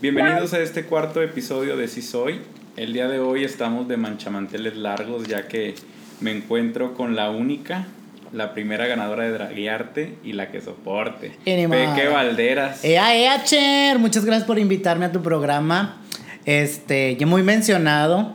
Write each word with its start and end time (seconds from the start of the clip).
Bienvenidos 0.00 0.52
a 0.52 0.60
este 0.60 0.84
cuarto 0.84 1.22
episodio 1.22 1.76
de 1.76 1.88
Si 1.88 2.02
Soy. 2.02 2.40
El 2.76 2.92
día 2.92 3.08
de 3.08 3.20
hoy 3.20 3.44
estamos 3.44 3.88
de 3.88 3.96
manchamanteles 3.96 4.76
largos 4.76 5.26
ya 5.26 5.48
que 5.48 5.74
me 6.20 6.30
encuentro 6.30 6.94
con 6.94 7.16
la 7.16 7.30
única, 7.30 7.86
la 8.32 8.52
primera 8.52 8.86
ganadora 8.86 9.24
de 9.24 9.30
Draguearte 9.30 10.18
y 10.22 10.32
la 10.32 10.50
que 10.50 10.60
soporte. 10.60 11.32
Peque 11.44 12.08
Valderas. 12.08 12.84
Ea, 12.84 13.16
ea, 13.16 13.44
Cher. 13.44 13.98
Muchas 13.98 14.24
gracias 14.24 14.46
por 14.46 14.58
invitarme 14.58 15.06
a 15.06 15.12
tu 15.12 15.22
programa. 15.22 16.02
Este, 16.44 17.16
ya 17.16 17.26
muy 17.26 17.42
mencionado. 17.42 18.34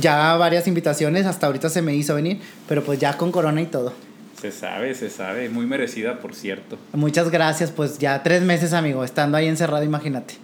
Ya 0.00 0.36
varias 0.36 0.66
invitaciones, 0.68 1.26
hasta 1.26 1.46
ahorita 1.46 1.68
se 1.68 1.82
me 1.82 1.94
hizo 1.94 2.14
venir, 2.14 2.40
pero 2.68 2.82
pues 2.84 2.98
ya 2.98 3.16
con 3.16 3.32
corona 3.32 3.60
y 3.60 3.66
todo. 3.66 3.92
Se 4.40 4.52
sabe, 4.52 4.94
se 4.94 5.10
sabe. 5.10 5.48
Muy 5.48 5.66
merecida, 5.66 6.20
por 6.20 6.34
cierto. 6.34 6.78
Muchas 6.92 7.30
gracias, 7.30 7.72
pues 7.72 7.98
ya 7.98 8.22
tres 8.22 8.42
meses, 8.42 8.72
amigo, 8.72 9.02
estando 9.02 9.36
ahí 9.36 9.48
encerrado, 9.48 9.82
imagínate. 9.82 10.34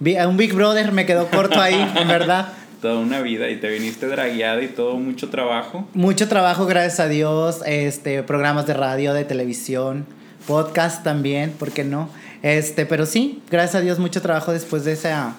Un 0.00 0.36
Big 0.36 0.52
Brother 0.52 0.92
me 0.92 1.06
quedó 1.06 1.28
corto 1.28 1.60
ahí, 1.60 1.74
en 1.96 2.08
verdad. 2.08 2.48
Toda 2.82 2.98
una 2.98 3.22
vida 3.22 3.48
y 3.48 3.56
te 3.56 3.70
viniste 3.70 4.06
dragueada 4.06 4.60
y 4.60 4.68
todo, 4.68 4.96
mucho 4.96 5.30
trabajo. 5.30 5.88
Mucho 5.94 6.28
trabajo, 6.28 6.66
gracias 6.66 7.00
a 7.00 7.08
Dios. 7.08 7.62
Este, 7.64 8.22
programas 8.22 8.66
de 8.66 8.74
radio, 8.74 9.14
de 9.14 9.24
televisión, 9.24 10.04
podcast 10.46 11.02
también, 11.02 11.52
¿por 11.52 11.70
qué 11.70 11.84
no? 11.84 12.10
Este, 12.42 12.84
pero 12.84 13.06
sí, 13.06 13.42
gracias 13.50 13.76
a 13.76 13.80
Dios, 13.80 13.98
mucho 13.98 14.20
trabajo 14.20 14.52
después 14.52 14.84
de 14.84 14.92
esa, 14.92 15.34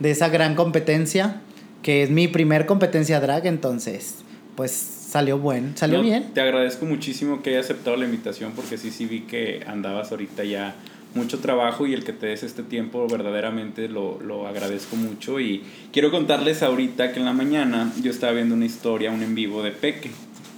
de 0.00 0.10
esa 0.10 0.28
gran 0.28 0.56
competencia, 0.56 1.40
que 1.82 2.02
es 2.02 2.10
mi 2.10 2.28
primer 2.28 2.66
competencia 2.66 3.20
drag, 3.20 3.46
entonces, 3.46 4.16
pues 4.56 4.72
salió 4.72 5.38
bueno, 5.38 5.68
salió 5.74 6.02
bien. 6.02 6.32
Te 6.34 6.40
agradezco 6.40 6.84
muchísimo 6.84 7.42
que 7.42 7.50
hayas 7.50 7.66
aceptado 7.66 7.96
la 7.96 8.04
invitación 8.04 8.52
porque 8.54 8.76
sí, 8.76 8.90
sí 8.90 9.06
vi 9.06 9.20
que 9.20 9.64
andabas 9.66 10.10
ahorita 10.10 10.44
ya 10.44 10.74
mucho 11.14 11.38
trabajo 11.38 11.86
y 11.86 11.94
el 11.94 12.04
que 12.04 12.12
te 12.12 12.26
des 12.26 12.42
este 12.42 12.62
tiempo 12.62 13.06
verdaderamente 13.08 13.88
lo, 13.88 14.20
lo, 14.20 14.46
agradezco 14.46 14.96
mucho 14.96 15.40
y 15.40 15.64
quiero 15.92 16.10
contarles 16.10 16.62
ahorita 16.62 17.12
que 17.12 17.20
en 17.20 17.24
la 17.24 17.32
mañana 17.32 17.90
yo 18.02 18.10
estaba 18.10 18.32
viendo 18.32 18.54
una 18.54 18.66
historia, 18.66 19.10
un 19.10 19.22
en 19.22 19.34
vivo 19.34 19.62
de 19.62 19.70
Peque 19.70 20.10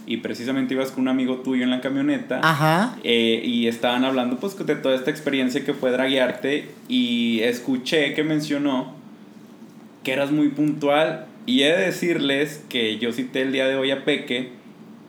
y 0.06 0.16
precisamente 0.16 0.74
ibas 0.74 0.90
con 0.90 1.02
un 1.02 1.08
amigo 1.08 1.36
tuyo 1.36 1.62
en 1.62 1.70
la 1.70 1.80
camioneta 1.80 2.40
Ajá. 2.42 2.96
Eh, 3.04 3.42
y 3.44 3.68
estaban 3.68 4.04
hablando 4.04 4.38
pues 4.38 4.56
de 4.58 4.74
toda 4.74 4.96
esta 4.96 5.10
experiencia 5.10 5.64
que 5.64 5.72
fue 5.72 5.92
draguearte 5.92 6.68
y 6.88 7.40
escuché 7.42 8.12
que 8.14 8.24
mencionó 8.24 8.99
que 10.02 10.12
eras 10.12 10.30
muy 10.30 10.48
puntual 10.48 11.26
y 11.46 11.62
he 11.62 11.72
de 11.72 11.86
decirles 11.86 12.64
que 12.68 12.98
yo 12.98 13.12
cité 13.12 13.42
el 13.42 13.52
día 13.52 13.66
de 13.66 13.76
hoy 13.76 13.90
a 13.90 14.04
Peque 14.04 14.60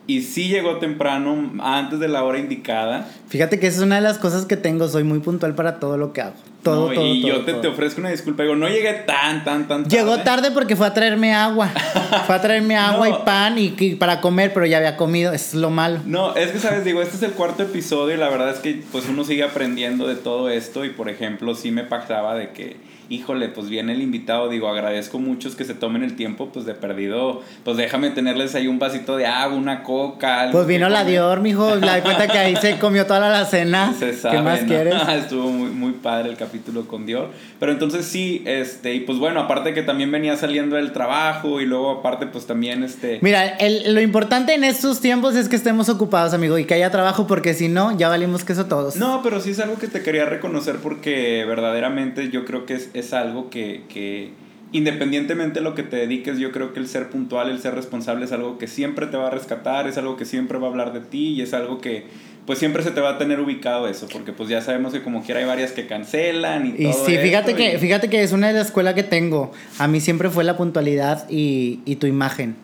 y 0.08 0.24
sí 0.24 0.50
llegó 0.50 0.78
temprano, 0.78 1.54
antes 1.62 2.00
de 2.00 2.08
la 2.08 2.24
hora 2.24 2.40
indicada. 2.40 3.08
Fíjate 3.30 3.60
que 3.60 3.68
esa 3.68 3.78
es 3.78 3.84
una 3.84 3.96
de 3.96 4.02
las 4.02 4.18
cosas 4.18 4.46
que 4.46 4.58
tengo, 4.58 4.90
soy 4.90 5.04
muy 5.04 5.20
puntual 5.20 5.56
para 5.56 5.80
todo 5.80 5.98
lo 5.98 6.12
que 6.12 6.22
hago. 6.22 6.34
Todo, 6.64 6.92
todo, 6.92 7.06
y 7.06 7.24
yo 7.24 7.44
te, 7.44 7.54
te, 7.54 7.68
ofrezco 7.68 8.02
una 8.02 8.12
disculpa, 8.12 8.44
digo, 8.44 8.56
no 8.56 8.68
llegué 8.68 8.94
tan, 8.94 9.44
tan, 9.44 9.68
tan 9.68 9.84
tarde. 9.84 9.98
Llegó 9.98 10.20
tarde 10.20 10.52
porque 10.52 10.76
fue 10.76 10.86
a 10.86 10.94
traerme 10.94 11.34
agua. 11.34 11.70
fue 12.28 12.36
a 12.36 12.42
traerme 12.42 12.76
agua 12.76 13.10
y 13.10 13.14
pan 13.26 13.58
y, 13.58 13.96
para 13.96 14.22
comer, 14.22 14.54
pero 14.54 14.66
ya 14.68 14.78
había 14.78 14.96
comido, 14.96 15.34
es 15.34 15.56
lo 15.56 15.72
malo. 15.72 16.00
No, 16.06 16.36
es 16.36 16.52
que 16.52 16.60
sabes, 16.60 16.84
digo, 16.84 17.02
este 17.02 17.16
es 17.16 17.24
el 17.24 17.32
cuarto 17.32 17.64
episodio 17.64 18.16
y 18.16 18.18
la 18.18 18.30
verdad 18.30 18.52
es 18.52 18.60
que 18.60 18.84
pues 18.92 19.08
uno 19.10 19.24
sigue 19.24 19.44
aprendiendo 19.44 20.08
de 20.08 20.16
todo 20.16 20.50
esto 20.50 20.86
y 20.86 20.90
por 20.90 21.10
ejemplo 21.10 21.56
sí 21.56 21.72
me 21.72 21.84
pasaba 21.84 22.36
de 22.36 22.52
que 22.52 22.78
híjole, 23.12 23.50
pues 23.50 23.70
viene 23.70 23.92
el 23.92 24.02
invitado, 24.02 24.48
digo, 24.48 24.70
agradezco 24.70 25.20
muchos 25.20 25.56
que 25.56 25.66
se 25.66 25.74
tomen 25.74 26.02
el 26.02 26.16
tiempo, 26.16 26.50
pues 26.54 26.66
de 26.66 26.74
perdido, 26.74 27.42
pues 27.66 27.76
déjame 27.76 28.10
tenerles 28.12 28.56
ahí 28.56 28.68
un 28.68 28.80
vasito 28.80 29.18
de 29.18 29.26
agua, 29.26 29.58
una 29.58 29.84
coca. 29.84 30.48
Pues 30.52 30.66
vino 30.66 30.88
la 30.88 31.04
Dior, 31.04 31.42
mijo, 31.42 31.76
la 31.76 31.96
di 31.98 32.02
cuenta 32.04 32.30
que 32.30 32.38
ahí 32.38 32.56
se 32.56 32.78
comió 32.80 33.06
toda 33.06 33.20
la 33.30 33.44
cena. 33.46 33.94
Se 34.00 34.14
sabe, 34.14 34.38
¿Qué 34.38 34.44
más 34.44 34.60
quieres? 34.62 34.96
Estuvo 35.10 35.50
muy, 35.50 35.72
muy 35.72 35.92
padre 35.92 36.30
el 36.30 36.38
capítulo 36.38 36.88
con 36.88 37.06
Dior. 37.06 37.30
Pero 37.60 37.74
entonces 37.74 38.06
sí, 38.06 38.44
este, 38.46 38.96
y 38.96 39.02
pues 39.02 39.20
bueno, 39.20 39.42
aparte 39.42 39.74
que 39.74 39.84
también 39.84 40.10
venía 40.10 40.38
saliendo 40.38 40.78
del 40.78 40.94
trabajo 40.94 41.60
y 41.60 41.66
luego 41.66 41.92
aparte 41.92 42.28
pues 42.28 42.48
también 42.48 42.84
este... 42.84 43.20
Mira, 43.22 43.46
el, 43.46 43.94
lo 43.94 44.00
importante 44.00 44.54
en 44.54 44.64
estos 44.64 45.02
tiempos 45.02 45.36
es 45.36 45.50
que 45.50 45.58
estemos 45.58 45.90
ocupados, 45.90 46.34
amigo, 46.34 46.58
y 46.58 46.64
que 46.64 46.76
haya 46.76 46.90
trabajo 46.92 47.28
porque 47.28 47.54
si 47.54 47.68
no, 47.68 47.98
ya 47.98 48.08
valimos 48.08 48.46
queso 48.46 48.68
todos. 48.68 48.96
No, 48.96 49.22
pero 49.22 49.42
sí 49.42 49.52
es 49.52 49.60
algo 49.60 49.78
que 49.78 49.88
te 49.88 50.02
quería 50.02 50.24
reconocer 50.24 50.78
porque 50.78 51.44
verdaderamente 51.46 52.30
yo 52.30 52.46
creo 52.46 52.66
que 52.66 52.76
es 52.76 52.90
es 53.02 53.14
algo 53.14 53.50
que, 53.50 53.84
que 53.90 54.32
independientemente 54.72 55.60
de 55.60 55.64
lo 55.64 55.76
que 55.76 55.84
te 55.84 55.98
dediques, 55.98 56.38
yo 56.38 56.52
creo 56.52 56.74
que 56.74 56.80
el 56.80 56.88
ser 56.88 57.10
puntual, 57.10 57.50
el 57.50 57.60
ser 57.60 57.76
responsable 57.76 58.26
es 58.26 58.32
algo 58.32 58.58
que 58.58 58.68
siempre 58.68 59.08
te 59.08 59.18
va 59.18 59.28
a 59.28 59.30
rescatar, 59.30 59.88
es 59.88 59.98
algo 59.98 60.16
que 60.16 60.26
siempre 60.26 60.58
va 60.58 60.68
a 60.68 60.70
hablar 60.70 60.94
de 60.94 61.02
ti 61.02 61.30
y 61.30 61.42
es 61.42 61.54
algo 61.54 61.80
que 61.80 62.06
pues 62.46 62.58
siempre 62.58 62.82
se 62.82 62.92
te 62.92 63.02
va 63.02 63.12
a 63.12 63.18
tener 63.18 63.40
ubicado 63.40 63.88
eso, 63.88 64.08
porque 64.12 64.32
pues 64.34 64.50
ya 64.50 64.62
sabemos 64.62 64.94
que 64.94 65.04
como 65.04 65.24
quiera 65.24 65.42
hay 65.42 65.46
varias 65.46 65.74
que 65.74 65.86
cancelan 65.88 66.66
y, 66.68 66.88
y 66.88 66.94
sí, 66.94 67.18
fíjate 67.18 67.54
que 67.54 67.78
fíjate 67.78 68.10
que 68.10 68.24
es 68.24 68.32
una 68.32 68.48
de 68.48 68.54
las 68.54 68.68
escuelas 68.68 68.96
que 68.96 69.04
tengo. 69.04 69.52
A 69.78 69.88
mí 69.88 70.00
siempre 70.00 70.30
fue 70.30 70.44
la 70.44 70.58
puntualidad 70.58 71.30
y, 71.30 71.82
y 71.86 71.98
tu 71.98 72.08
imagen. 72.08 72.56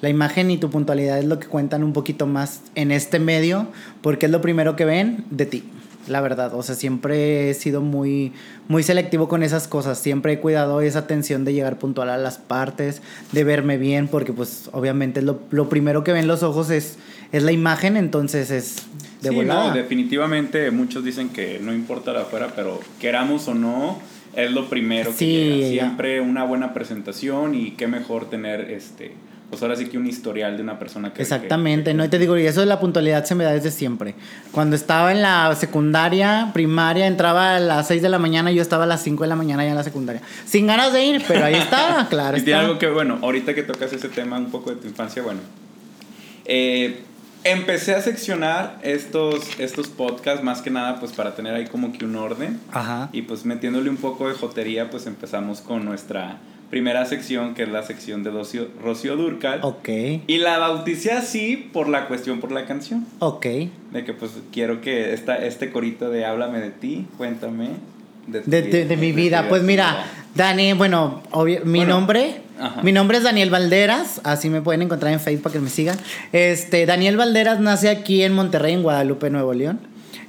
La 0.00 0.10
imagen 0.10 0.50
y 0.50 0.58
tu 0.58 0.70
puntualidad 0.70 1.18
es 1.18 1.24
lo 1.24 1.40
que 1.40 1.46
cuentan 1.46 1.82
un 1.82 1.94
poquito 1.94 2.26
más 2.26 2.62
en 2.74 2.92
este 2.92 3.18
medio, 3.18 3.68
porque 4.02 4.26
es 4.26 4.32
lo 4.32 4.42
primero 4.42 4.76
que 4.76 4.84
ven 4.84 5.24
de 5.30 5.46
ti 5.46 5.64
la 6.08 6.20
verdad. 6.20 6.54
O 6.54 6.62
sea, 6.62 6.74
siempre 6.74 7.50
he 7.50 7.54
sido 7.54 7.80
muy, 7.80 8.32
muy 8.68 8.82
selectivo 8.82 9.28
con 9.28 9.42
esas 9.42 9.68
cosas. 9.68 9.98
Siempre 9.98 10.34
he 10.34 10.38
cuidado 10.38 10.80
esa 10.80 11.00
atención 11.00 11.44
de 11.44 11.52
llegar 11.52 11.78
puntual 11.78 12.10
a 12.10 12.18
las 12.18 12.38
partes, 12.38 13.02
de 13.32 13.44
verme 13.44 13.78
bien, 13.78 14.08
porque 14.08 14.32
pues 14.32 14.68
obviamente 14.72 15.22
lo, 15.22 15.40
lo 15.50 15.68
primero 15.68 16.04
que 16.04 16.12
ven 16.12 16.26
los 16.26 16.42
ojos 16.42 16.70
es, 16.70 16.98
es 17.32 17.42
la 17.42 17.52
imagen, 17.52 17.96
entonces 17.96 18.50
es 18.50 18.86
de 19.22 19.30
sí, 19.30 19.36
No, 19.44 19.72
definitivamente 19.72 20.70
muchos 20.70 21.04
dicen 21.04 21.30
que 21.30 21.58
no 21.60 21.72
importa 21.74 22.12
la 22.12 22.22
afuera, 22.22 22.52
pero 22.54 22.80
queramos 23.00 23.48
o 23.48 23.54
no, 23.54 23.98
es 24.36 24.50
lo 24.50 24.68
primero 24.68 25.10
que 25.10 25.16
sí, 25.16 25.70
Siempre 25.70 26.20
una 26.20 26.44
buena 26.44 26.72
presentación 26.74 27.54
y 27.54 27.72
qué 27.72 27.86
mejor 27.86 28.28
tener 28.28 28.70
este 28.70 29.12
pues 29.54 29.62
ahora 29.62 29.76
sí 29.76 29.86
que 29.86 29.96
un 29.96 30.08
historial 30.08 30.56
de 30.56 30.64
una 30.64 30.80
persona 30.80 31.12
que... 31.14 31.22
Exactamente, 31.22 31.94
¿no? 31.94 32.04
Y 32.04 32.08
te 32.08 32.18
digo, 32.18 32.36
y 32.36 32.44
eso 32.44 32.58
de 32.58 32.66
la 32.66 32.80
puntualidad 32.80 33.24
se 33.24 33.36
me 33.36 33.44
da 33.44 33.52
desde 33.52 33.70
siempre. 33.70 34.16
Cuando 34.50 34.74
estaba 34.74 35.12
en 35.12 35.22
la 35.22 35.54
secundaria, 35.54 36.50
primaria, 36.52 37.06
entraba 37.06 37.54
a 37.54 37.60
las 37.60 37.86
6 37.86 38.02
de 38.02 38.08
la 38.08 38.18
mañana 38.18 38.50
y 38.50 38.56
yo 38.56 38.62
estaba 38.62 38.82
a 38.82 38.88
las 38.88 39.04
5 39.04 39.22
de 39.22 39.28
la 39.28 39.36
mañana 39.36 39.62
ya 39.62 39.70
en 39.70 39.76
la 39.76 39.84
secundaria. 39.84 40.22
Sin 40.44 40.66
ganas 40.66 40.92
de 40.92 41.04
ir, 41.04 41.24
pero 41.28 41.44
ahí 41.44 41.54
estaba, 41.54 42.08
claro. 42.10 42.36
y 42.36 42.42
tiene 42.42 42.58
algo 42.58 42.80
que, 42.80 42.88
bueno, 42.88 43.20
ahorita 43.22 43.54
que 43.54 43.62
tocas 43.62 43.92
ese 43.92 44.08
tema 44.08 44.38
un 44.38 44.50
poco 44.50 44.70
de 44.70 44.76
tu 44.76 44.88
infancia, 44.88 45.22
bueno. 45.22 45.38
Eh, 46.46 47.04
empecé 47.44 47.94
a 47.94 48.02
seccionar 48.02 48.80
estos, 48.82 49.60
estos 49.60 49.86
podcasts 49.86 50.42
más 50.42 50.62
que 50.62 50.70
nada 50.70 50.98
pues 50.98 51.12
para 51.12 51.36
tener 51.36 51.54
ahí 51.54 51.66
como 51.66 51.92
que 51.92 52.04
un 52.04 52.16
orden. 52.16 52.58
Ajá. 52.72 53.08
Y 53.12 53.22
pues 53.22 53.44
metiéndole 53.44 53.88
un 53.88 53.98
poco 53.98 54.26
de 54.26 54.34
jotería 54.34 54.90
pues 54.90 55.06
empezamos 55.06 55.60
con 55.60 55.84
nuestra 55.84 56.38
primera 56.74 57.06
sección, 57.06 57.54
que 57.54 57.62
es 57.62 57.68
la 57.68 57.84
sección 57.84 58.24
de 58.24 58.32
Rocío, 58.32 58.66
Rocío 58.82 59.14
Durcal. 59.14 59.60
Ok. 59.62 59.88
Y 60.26 60.38
la 60.38 60.58
bauticé 60.58 61.12
así 61.12 61.70
por 61.72 61.88
la 61.88 62.08
cuestión, 62.08 62.40
por 62.40 62.50
la 62.50 62.66
canción. 62.66 63.06
Ok. 63.20 63.46
De 63.92 64.04
que 64.04 64.12
pues 64.12 64.32
quiero 64.52 64.80
que 64.80 65.14
esta, 65.14 65.36
este 65.36 65.70
corito 65.70 66.10
de 66.10 66.24
Háblame 66.24 66.58
de 66.58 66.70
ti, 66.70 67.06
cuéntame. 67.16 67.68
De, 68.26 68.40
de, 68.40 68.86
de, 68.86 68.96
mi 68.96 69.12
vida. 69.12 69.46
Pues 69.48 69.62
mira, 69.62 70.04
Dani, 70.34 70.72
bueno, 70.72 71.22
mi 71.64 71.84
nombre... 71.84 72.40
Mi 72.82 72.90
nombre 72.90 73.18
es 73.18 73.24
Daniel 73.24 73.50
Valderas, 73.50 74.20
así 74.24 74.48
me 74.48 74.60
pueden 74.60 74.82
encontrar 74.82 75.12
en 75.12 75.20
Facebook 75.20 75.42
para 75.44 75.52
que 75.54 75.60
me 75.60 75.68
sigan. 75.68 75.98
Este, 76.32 76.86
Daniel 76.86 77.16
Valderas 77.16 77.60
nace 77.60 77.88
aquí 77.88 78.22
en 78.22 78.32
Monterrey, 78.32 78.74
en 78.74 78.82
Guadalupe, 78.82 79.28
Nuevo 79.30 79.52
León. 79.54 79.80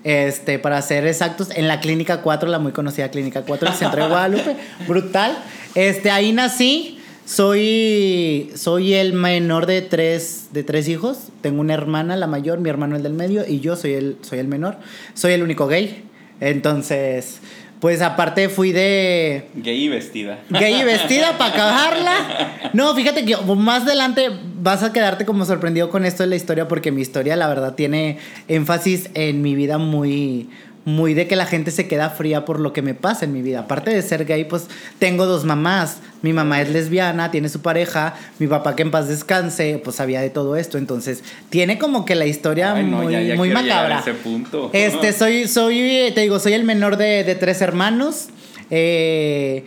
Este, 0.05 0.59
para 0.59 0.79
ser 0.83 1.07
exactos, 1.07 1.49
en 1.55 1.67
la 1.67 1.79
Clínica 1.79 2.21
4, 2.21 2.47
la 2.47 2.59
muy 2.59 2.71
conocida 2.71 3.09
Clínica 3.09 3.41
4 3.41 3.69
del 3.69 3.75
centro 3.75 4.03
de 4.03 4.07
Guadalupe. 4.07 4.55
Brutal. 4.87 5.35
Este, 5.73 6.11
ahí 6.11 6.31
nací. 6.31 6.99
Soy, 7.25 8.51
soy 8.53 8.93
el 8.93 9.13
menor 9.13 9.65
de 9.65 9.81
tres, 9.81 10.49
de 10.51 10.63
tres 10.63 10.87
hijos. 10.87 11.29
Tengo 11.41 11.59
una 11.59 11.73
hermana, 11.73 12.15
la 12.17 12.27
mayor, 12.27 12.59
mi 12.59 12.69
hermano 12.69 12.95
el 12.95 13.01
del 13.01 13.13
medio, 13.13 13.47
y 13.47 13.61
yo 13.61 13.75
soy 13.75 13.93
el, 13.93 14.17
soy 14.21 14.37
el 14.37 14.47
menor. 14.47 14.77
Soy 15.15 15.33
el 15.33 15.41
único 15.41 15.65
gay. 15.65 16.03
Entonces, 16.39 17.39
pues 17.79 18.01
aparte 18.01 18.49
fui 18.49 18.71
de... 18.71 19.45
Gay 19.55 19.85
y 19.85 19.89
vestida. 19.89 20.39
Gay 20.49 20.81
y 20.81 20.83
vestida 20.83 21.37
para 21.37 21.53
acabarla. 21.53 22.71
No, 22.73 22.93
fíjate 22.95 23.25
que 23.25 23.35
más 23.37 23.83
adelante 23.83 24.29
vas 24.61 24.83
a 24.83 24.91
quedarte 24.93 25.25
como 25.25 25.45
sorprendido 25.45 25.89
con 25.89 26.05
esto 26.05 26.23
de 26.23 26.29
la 26.29 26.35
historia 26.35 26.67
porque 26.67 26.91
mi 26.91 27.01
historia 27.01 27.35
la 27.35 27.47
verdad 27.47 27.75
tiene 27.75 28.17
énfasis 28.47 29.09
en 29.13 29.41
mi 29.41 29.55
vida 29.55 29.77
muy 29.77 30.49
muy 30.85 31.15
de 31.15 31.27
que 31.27 31.35
la 31.35 31.47
gente 31.47 31.71
se 31.71 31.87
queda 31.87 32.11
fría 32.11 32.45
por 32.45 32.59
lo 32.59 32.71
que 32.71 32.83
me 32.83 32.93
pasa 32.93 33.25
en 33.25 33.33
mi 33.33 33.41
vida. 33.41 33.61
Aparte 33.61 33.89
de 33.89 34.01
ser 34.03 34.25
gay, 34.25 34.45
pues 34.45 34.67
tengo 34.99 35.25
dos 35.25 35.43
mamás. 35.43 35.97
Mi 36.21 36.31
mamá 36.31 36.61
es 36.61 36.69
lesbiana, 36.69 37.31
tiene 37.31 37.49
su 37.49 37.61
pareja, 37.61 38.15
mi 38.39 38.47
papá 38.47 38.75
que 38.75 38.83
en 38.83 38.91
paz 38.91 39.07
descanse, 39.07 39.81
pues 39.83 39.95
sabía 39.95 40.21
de 40.21 40.29
todo 40.29 40.55
esto. 40.55 40.77
Entonces, 40.77 41.23
tiene 41.49 41.79
como 41.79 42.05
que 42.05 42.15
la 42.15 42.27
historia 42.27 42.75
muy, 42.75 43.35
muy 43.35 43.49
macabra. 43.49 43.99
ese 43.99 44.13
punto. 44.13 44.69
Este, 44.73 45.11
soy, 45.11 45.47
soy, 45.47 46.11
te 46.13 46.21
digo, 46.21 46.39
soy 46.39 46.53
el 46.53 46.63
menor 46.63 46.97
de, 46.97 47.23
de 47.23 47.35
tres 47.35 47.61
hermanos. 47.61 48.27
Eh, 48.69 49.65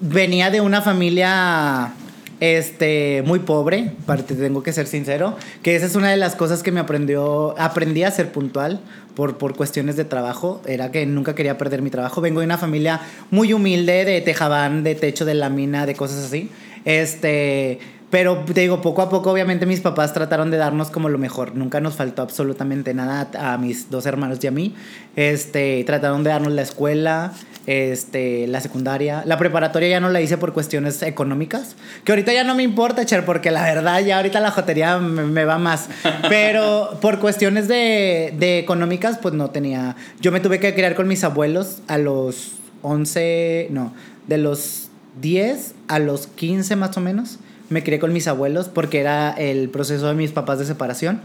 venía 0.00 0.50
de 0.50 0.60
una 0.60 0.82
familia 0.82 1.92
este, 2.40 3.22
muy 3.24 3.40
pobre, 3.40 3.92
tengo 4.28 4.62
que 4.62 4.72
ser 4.72 4.86
sincero, 4.86 5.36
que 5.62 5.76
esa 5.76 5.86
es 5.86 5.96
una 5.96 6.10
de 6.10 6.16
las 6.16 6.34
cosas 6.36 6.62
que 6.62 6.72
me 6.72 6.80
aprendió, 6.80 7.58
aprendí 7.58 8.02
a 8.02 8.10
ser 8.10 8.30
puntual 8.32 8.80
por, 9.14 9.38
por 9.38 9.56
cuestiones 9.56 9.96
de 9.96 10.04
trabajo, 10.04 10.60
era 10.66 10.90
que 10.90 11.06
nunca 11.06 11.34
quería 11.34 11.56
perder 11.56 11.82
mi 11.82 11.90
trabajo. 11.90 12.20
Vengo 12.20 12.40
de 12.40 12.46
una 12.46 12.58
familia 12.58 13.00
muy 13.30 13.52
humilde, 13.52 14.04
de 14.04 14.20
tejabán, 14.20 14.84
de 14.84 14.94
techo 14.94 15.24
de 15.24 15.34
lámina, 15.34 15.86
de 15.86 15.94
cosas 15.94 16.26
así. 16.26 16.50
Este, 16.84 17.80
pero 18.10 18.36
te 18.44 18.60
digo, 18.60 18.80
poco 18.82 19.02
a 19.02 19.08
poco, 19.08 19.32
obviamente, 19.32 19.66
mis 19.66 19.80
papás 19.80 20.14
trataron 20.14 20.50
de 20.52 20.56
darnos 20.56 20.90
como 20.90 21.08
lo 21.08 21.18
mejor. 21.18 21.56
Nunca 21.56 21.80
nos 21.80 21.96
faltó 21.96 22.22
absolutamente 22.22 22.94
nada 22.94 23.28
a 23.36 23.58
mis 23.58 23.90
dos 23.90 24.06
hermanos 24.06 24.38
y 24.42 24.46
a 24.46 24.52
mí. 24.52 24.74
Este, 25.16 25.82
trataron 25.84 26.22
de 26.22 26.30
darnos 26.30 26.52
la 26.52 26.62
escuela, 26.62 27.32
este, 27.66 28.46
la 28.46 28.60
secundaria. 28.60 29.24
La 29.26 29.38
preparatoria 29.38 29.88
ya 29.88 30.00
no 30.00 30.08
la 30.08 30.20
hice 30.20 30.38
por 30.38 30.52
cuestiones 30.52 31.02
económicas. 31.02 31.74
Que 32.04 32.12
ahorita 32.12 32.32
ya 32.32 32.44
no 32.44 32.54
me 32.54 32.62
importa, 32.62 33.04
Cher, 33.04 33.24
porque 33.24 33.50
la 33.50 33.64
verdad 33.64 34.00
ya 34.00 34.18
ahorita 34.18 34.38
la 34.38 34.52
jotería 34.52 34.98
me, 34.98 35.44
va 35.44 35.58
más. 35.58 35.88
Pero 36.28 36.98
por 37.00 37.18
cuestiones 37.18 37.66
de, 37.66 38.32
de 38.38 38.60
económicas, 38.60 39.18
pues 39.18 39.34
no 39.34 39.50
tenía. 39.50 39.96
Yo 40.20 40.30
me 40.30 40.38
tuve 40.38 40.60
que 40.60 40.74
criar 40.74 40.94
con 40.94 41.08
mis 41.08 41.24
abuelos 41.24 41.82
a 41.88 41.98
los 41.98 42.52
11, 42.82 43.66
no, 43.72 43.92
de 44.28 44.38
los 44.38 44.90
10 45.20 45.74
a 45.88 45.98
los 45.98 46.28
15 46.28 46.76
más 46.76 46.96
o 46.96 47.00
menos 47.00 47.40
me 47.68 47.82
crié 47.82 47.98
con 47.98 48.12
mis 48.12 48.28
abuelos 48.28 48.68
porque 48.68 49.00
era 49.00 49.32
el 49.32 49.68
proceso 49.68 50.08
de 50.08 50.14
mis 50.14 50.32
papás 50.32 50.58
de 50.58 50.64
separación. 50.64 51.20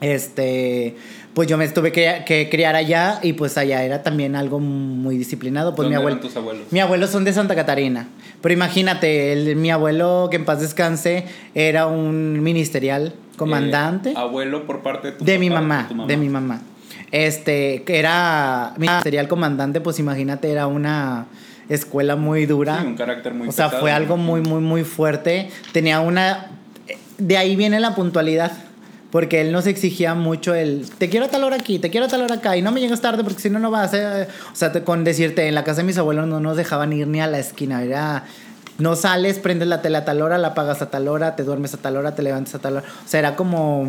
Este, 0.00 0.96
pues 1.34 1.48
yo 1.48 1.56
me 1.56 1.68
tuve 1.68 1.92
que, 1.92 2.48
criar 2.50 2.76
allá 2.76 3.20
y 3.22 3.32
pues 3.32 3.56
allá 3.56 3.84
era 3.84 4.02
también 4.02 4.36
algo 4.36 4.60
muy 4.60 5.16
disciplinado. 5.16 5.74
Pues 5.74 5.88
mi 5.88 5.94
abuelo, 5.94 6.20
tus 6.20 6.36
abuelos? 6.36 6.66
Mi 6.70 6.80
abuelo 6.80 7.06
son 7.06 7.24
de 7.24 7.32
Santa 7.32 7.54
Catarina. 7.54 8.08
Pero 8.40 8.52
imagínate, 8.52 9.54
mi 9.56 9.70
abuelo, 9.70 10.28
que 10.30 10.36
en 10.36 10.44
paz 10.44 10.60
descanse, 10.60 11.24
era 11.54 11.86
un 11.86 12.42
ministerial 12.42 13.14
comandante. 13.36 14.10
Eh, 14.10 14.14
abuelo 14.16 14.66
por 14.66 14.82
parte 14.82 15.12
de 15.12 15.18
tu 15.18 15.24
de 15.24 15.38
mi 15.38 15.50
mamá, 15.50 15.86
mamá, 15.88 16.06
de 16.06 16.16
mi 16.16 16.28
mamá. 16.28 16.60
Este, 17.10 17.82
que 17.84 17.98
era 17.98 18.74
ministerial 18.76 19.28
comandante, 19.28 19.80
pues 19.80 19.98
imagínate, 19.98 20.50
era 20.50 20.66
una 20.66 21.26
escuela 21.68 22.16
muy 22.16 22.46
dura. 22.46 22.80
Sí, 22.80 22.86
un 22.86 22.96
carácter 22.96 23.34
muy 23.34 23.48
O 23.48 23.52
sea, 23.52 23.70
fue 23.70 23.92
algo 23.92 24.16
muy, 24.16 24.40
muy, 24.40 24.60
muy 24.60 24.84
fuerte. 24.84 25.50
Tenía 25.72 26.00
una... 26.00 26.50
De 27.18 27.36
ahí 27.36 27.56
viene 27.56 27.80
la 27.80 27.94
puntualidad. 27.94 28.52
Porque 29.10 29.40
él 29.40 29.52
nos 29.52 29.68
exigía 29.68 30.16
mucho 30.16 30.56
el, 30.56 30.90
te 30.98 31.08
quiero 31.08 31.26
a 31.26 31.28
tal 31.28 31.44
hora 31.44 31.54
aquí, 31.54 31.78
te 31.78 31.88
quiero 31.88 32.06
a 32.06 32.08
tal 32.08 32.22
hora 32.22 32.34
acá, 32.34 32.56
y 32.56 32.62
no 32.62 32.72
me 32.72 32.80
llegas 32.80 33.00
tarde 33.00 33.22
porque 33.22 33.40
si 33.40 33.48
no, 33.48 33.60
no 33.60 33.70
vas 33.70 33.94
a... 33.94 34.26
O 34.52 34.56
sea, 34.56 34.72
con 34.82 35.04
decirte, 35.04 35.46
en 35.46 35.54
la 35.54 35.62
casa 35.62 35.82
de 35.82 35.86
mis 35.86 35.96
abuelos 35.98 36.26
no 36.26 36.40
nos 36.40 36.56
dejaban 36.56 36.92
ir 36.92 37.06
ni 37.06 37.20
a 37.20 37.28
la 37.28 37.38
esquina, 37.38 37.80
era... 37.84 38.24
No 38.78 38.96
sales, 38.96 39.38
prendes 39.38 39.68
la 39.68 39.82
tele 39.82 39.98
a 39.98 40.04
tal 40.04 40.20
hora, 40.20 40.36
la 40.36 40.48
apagas 40.48 40.82
a 40.82 40.90
tal 40.90 41.06
hora, 41.06 41.36
te 41.36 41.44
duermes 41.44 41.72
a 41.74 41.76
tal 41.76 41.96
hora, 41.96 42.16
te 42.16 42.22
levantas 42.22 42.56
a 42.56 42.58
tal 42.58 42.78
hora. 42.78 42.86
O 43.04 43.08
sea, 43.08 43.20
era 43.20 43.36
como 43.36 43.86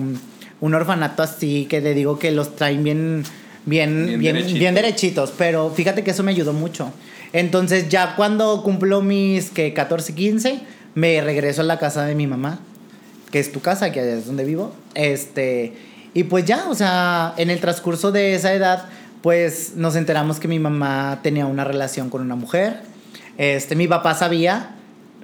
un 0.62 0.74
orfanato 0.74 1.24
así 1.24 1.66
que 1.66 1.82
le 1.82 1.94
digo 1.94 2.20
que 2.20 2.32
los 2.32 2.56
traen 2.56 2.84
bien, 2.84 3.24
bien, 3.66 4.20
bien, 4.20 4.54
bien 4.54 4.76
derechitos. 4.76 5.34
Pero 5.38 5.70
fíjate 5.70 6.04
que 6.04 6.12
eso 6.12 6.24
me 6.24 6.32
ayudó 6.32 6.54
mucho. 6.54 6.92
Entonces 7.34 7.90
ya 7.90 8.16
cuando 8.16 8.64
cumplo 8.64 9.02
mis 9.02 9.50
que 9.50 9.74
14, 9.74 10.16
15, 10.16 10.60
me 10.96 11.22
regreso 11.22 11.62
a 11.62 11.66
la 11.66 11.78
casa 11.78 12.06
de 12.06 12.16
mi 12.16 12.28
mamá, 12.28 12.60
que 13.32 13.40
es 13.40 13.52
tu 13.52 13.60
casa, 13.60 13.92
que 13.92 14.18
es 14.18 14.26
donde 14.26 14.46
vivo. 14.46 14.74
Este, 14.94 15.74
y 16.14 16.24
pues 16.24 16.46
ya, 16.46 16.70
o 16.70 16.76
sea, 16.76 17.34
en 17.38 17.50
el 17.50 17.60
transcurso 17.60 18.12
de 18.12 18.36
esa 18.36 18.54
edad, 18.54 18.86
pues 19.22 19.74
nos 19.76 19.96
enteramos 19.98 20.40
que 20.40 20.48
mi 20.48 20.60
mamá 20.60 21.20
tenía 21.22 21.46
una 21.46 21.66
relación 21.66 22.10
con 22.10 22.22
una 22.22 22.36
mujer. 22.36 22.80
Este, 23.38 23.76
mi 23.76 23.88
papá 23.88 24.14
sabía, 24.14 24.76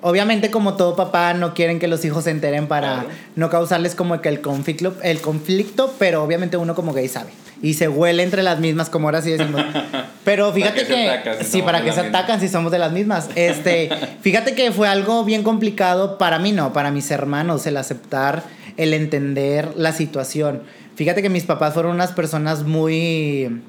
obviamente 0.02 0.52
como 0.52 0.76
todo 0.76 0.96
papá 0.96 1.34
no 1.34 1.54
quieren 1.54 1.80
que 1.80 1.88
los 1.88 2.04
hijos 2.06 2.26
se 2.26 2.32
enteren 2.32 2.68
para 2.68 3.06
no 3.36 3.50
causarles 3.50 3.96
como 3.96 4.22
que 4.22 4.30
el 4.30 4.42
conflicto, 4.42 4.96
el 5.04 5.22
conflicto, 5.22 5.94
pero 5.98 6.24
obviamente 6.24 6.58
uno 6.58 6.76
como 6.76 6.94
gay 6.94 7.08
sabe 7.08 7.32
y 7.62 7.76
se 7.76 7.88
huele 7.88 8.24
entre 8.24 8.44
las 8.44 8.60
mismas, 8.60 8.90
como 8.90 9.08
ahora 9.08 9.22
sí 9.22 9.32
decimos. 9.32 9.62
Pero 10.24 10.52
fíjate 10.52 10.86
que, 10.86 11.44
sí, 11.44 11.62
para 11.62 11.84
que 11.84 11.92
se 11.92 12.00
atacan 12.00 12.40
si 12.40 12.48
somos 12.48 12.72
de 12.72 12.80
las 12.80 12.92
mismas. 12.92 13.30
Este, 13.36 13.90
fíjate 14.22 14.56
que 14.56 14.72
fue 14.72 14.88
algo 14.88 15.24
bien 15.24 15.44
complicado 15.44 16.18
para 16.18 16.40
mí, 16.40 16.52
no, 16.52 16.74
para 16.74 16.92
mis 16.92 17.10
hermanos, 17.12 17.66
el 17.68 17.78
aceptar, 17.78 18.44
el 18.78 18.94
entender 18.94 19.74
la 19.76 19.94
situación. 19.94 20.64
Fíjate 20.96 21.22
que 21.22 21.30
mis 21.30 21.44
papás 21.44 21.74
fueron 21.74 21.94
unas 21.94 22.12
personas 22.12 22.64
muy, 22.64 23.62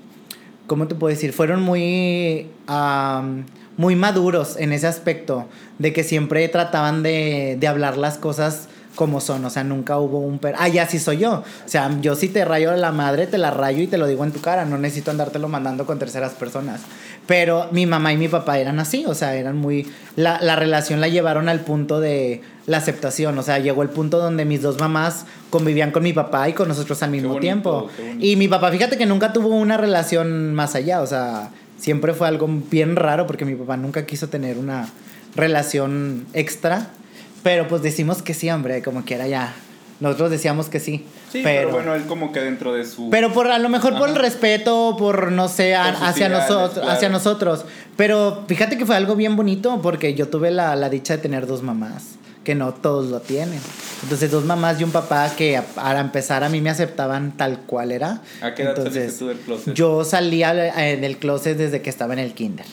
¿cómo 0.66 0.88
te 0.88 0.94
puedo 0.94 1.14
decir? 1.14 1.32
Fueron 1.32 1.62
muy, 1.62 2.48
muy 3.76 3.96
maduros 3.96 4.56
en 4.58 4.72
ese 4.72 4.86
aspecto, 4.86 5.48
de 5.78 5.92
que 5.92 6.04
siempre 6.04 6.46
trataban 6.48 7.02
de, 7.02 7.56
de 7.58 7.66
hablar 7.66 7.96
las 7.96 8.18
cosas 8.18 8.68
como 8.94 9.20
son, 9.20 9.44
o 9.44 9.50
sea, 9.50 9.64
nunca 9.64 9.98
hubo 9.98 10.18
un 10.18 10.38
per... 10.38 10.54
Ah, 10.58 10.68
ya 10.68 10.86
sí 10.86 10.98
soy 10.98 11.18
yo. 11.18 11.32
O 11.32 11.68
sea, 11.68 11.90
yo 12.00 12.14
sí 12.14 12.28
te 12.28 12.44
rayo 12.44 12.74
la 12.76 12.92
madre, 12.92 13.26
te 13.26 13.38
la 13.38 13.50
rayo 13.50 13.82
y 13.82 13.86
te 13.86 13.96
lo 13.96 14.06
digo 14.06 14.24
en 14.24 14.32
tu 14.32 14.40
cara, 14.40 14.64
no 14.64 14.76
necesito 14.76 15.10
andártelo 15.10 15.48
mandando 15.48 15.86
con 15.86 15.98
terceras 15.98 16.32
personas. 16.32 16.82
Pero 17.26 17.68
mi 17.72 17.86
mamá 17.86 18.12
y 18.12 18.16
mi 18.16 18.28
papá 18.28 18.58
eran 18.58 18.78
así, 18.80 19.04
o 19.06 19.14
sea, 19.14 19.34
eran 19.34 19.56
muy... 19.56 19.90
La, 20.16 20.40
la 20.42 20.56
relación 20.56 21.00
la 21.00 21.08
llevaron 21.08 21.48
al 21.48 21.60
punto 21.60 22.00
de 22.00 22.42
la 22.66 22.76
aceptación, 22.76 23.38
o 23.38 23.42
sea, 23.42 23.58
llegó 23.58 23.82
el 23.82 23.88
punto 23.88 24.18
donde 24.18 24.44
mis 24.44 24.60
dos 24.60 24.78
mamás 24.78 25.24
convivían 25.50 25.90
con 25.90 26.02
mi 26.02 26.12
papá 26.12 26.48
y 26.48 26.52
con 26.52 26.68
nosotros 26.68 27.02
al 27.02 27.10
mismo 27.10 27.38
tiempo. 27.38 27.88
Y 28.18 28.36
mi 28.36 28.48
papá, 28.48 28.70
fíjate 28.70 28.98
que 28.98 29.06
nunca 29.06 29.32
tuvo 29.32 29.48
una 29.48 29.78
relación 29.78 30.52
más 30.54 30.74
allá, 30.74 31.00
o 31.00 31.06
sea, 31.06 31.50
siempre 31.82 32.14
fue 32.14 32.28
algo 32.28 32.48
bien 32.70 32.96
raro 32.96 33.26
porque 33.26 33.44
mi 33.44 33.54
papá 33.54 33.76
nunca 33.76 34.06
quiso 34.06 34.28
tener 34.28 34.56
una 34.56 34.88
relación 35.34 36.26
extra 36.32 36.92
pero 37.42 37.66
pues 37.68 37.82
decimos 37.82 38.22
que 38.22 38.34
sí, 38.34 38.50
hombre, 38.50 38.82
como 38.82 39.04
quiera 39.04 39.26
ya. 39.26 39.54
Nosotros 40.00 40.30
decíamos 40.30 40.68
que 40.68 40.80
sí. 40.80 41.06
Sí, 41.30 41.42
pero, 41.44 41.70
bueno, 41.70 41.94
él 41.94 42.04
como 42.04 42.32
que 42.32 42.40
dentro 42.40 42.74
de 42.74 42.84
su... 42.84 43.08
Pero 43.10 43.32
por 43.32 43.50
a 43.50 43.58
lo 43.58 43.68
mejor 43.68 43.96
por 43.96 44.08
el 44.08 44.16
respeto, 44.16 44.96
por 44.98 45.30
no 45.30 45.48
sé, 45.48 45.74
hacia, 45.74 46.28
nosotros, 46.28 46.86
hacia 46.88 47.08
nosotros. 47.08 47.64
Pero 47.96 48.44
fíjate 48.48 48.76
que 48.76 48.84
fue 48.84 48.96
algo 48.96 49.16
bien 49.16 49.36
bonito 49.36 49.80
porque 49.80 50.14
yo 50.14 50.28
tuve 50.28 50.50
la, 50.50 50.74
la, 50.76 50.88
dicha 50.88 51.16
de 51.16 51.22
tener 51.22 51.46
dos 51.46 51.62
mamás, 51.62 52.16
que 52.44 52.54
no 52.54 52.74
todos 52.74 53.06
lo 53.10 53.20
tienen. 53.20 53.60
Entonces 54.02 54.30
dos 54.30 54.44
mamás 54.44 54.80
y 54.80 54.84
un 54.84 54.90
papá 54.90 55.30
que 55.36 55.60
para 55.74 56.00
empezar 56.00 56.42
a 56.44 56.48
mí 56.48 56.60
me 56.60 56.70
aceptaban 56.70 57.36
tal 57.36 57.60
cual 57.60 57.92
era. 57.92 58.20
¿A 58.40 58.54
qué 58.54 58.62
edad 58.62 58.76
Entonces, 58.76 59.18
tú 59.18 59.28
del 59.28 59.38
closet? 59.38 59.74
Yo 59.74 60.04
salía 60.04 60.52
del 60.52 61.16
closet 61.18 61.56
desde 61.56 61.82
que 61.82 61.90
estaba 61.90 62.12
en 62.12 62.18
el 62.18 62.34
kinder. 62.34 62.66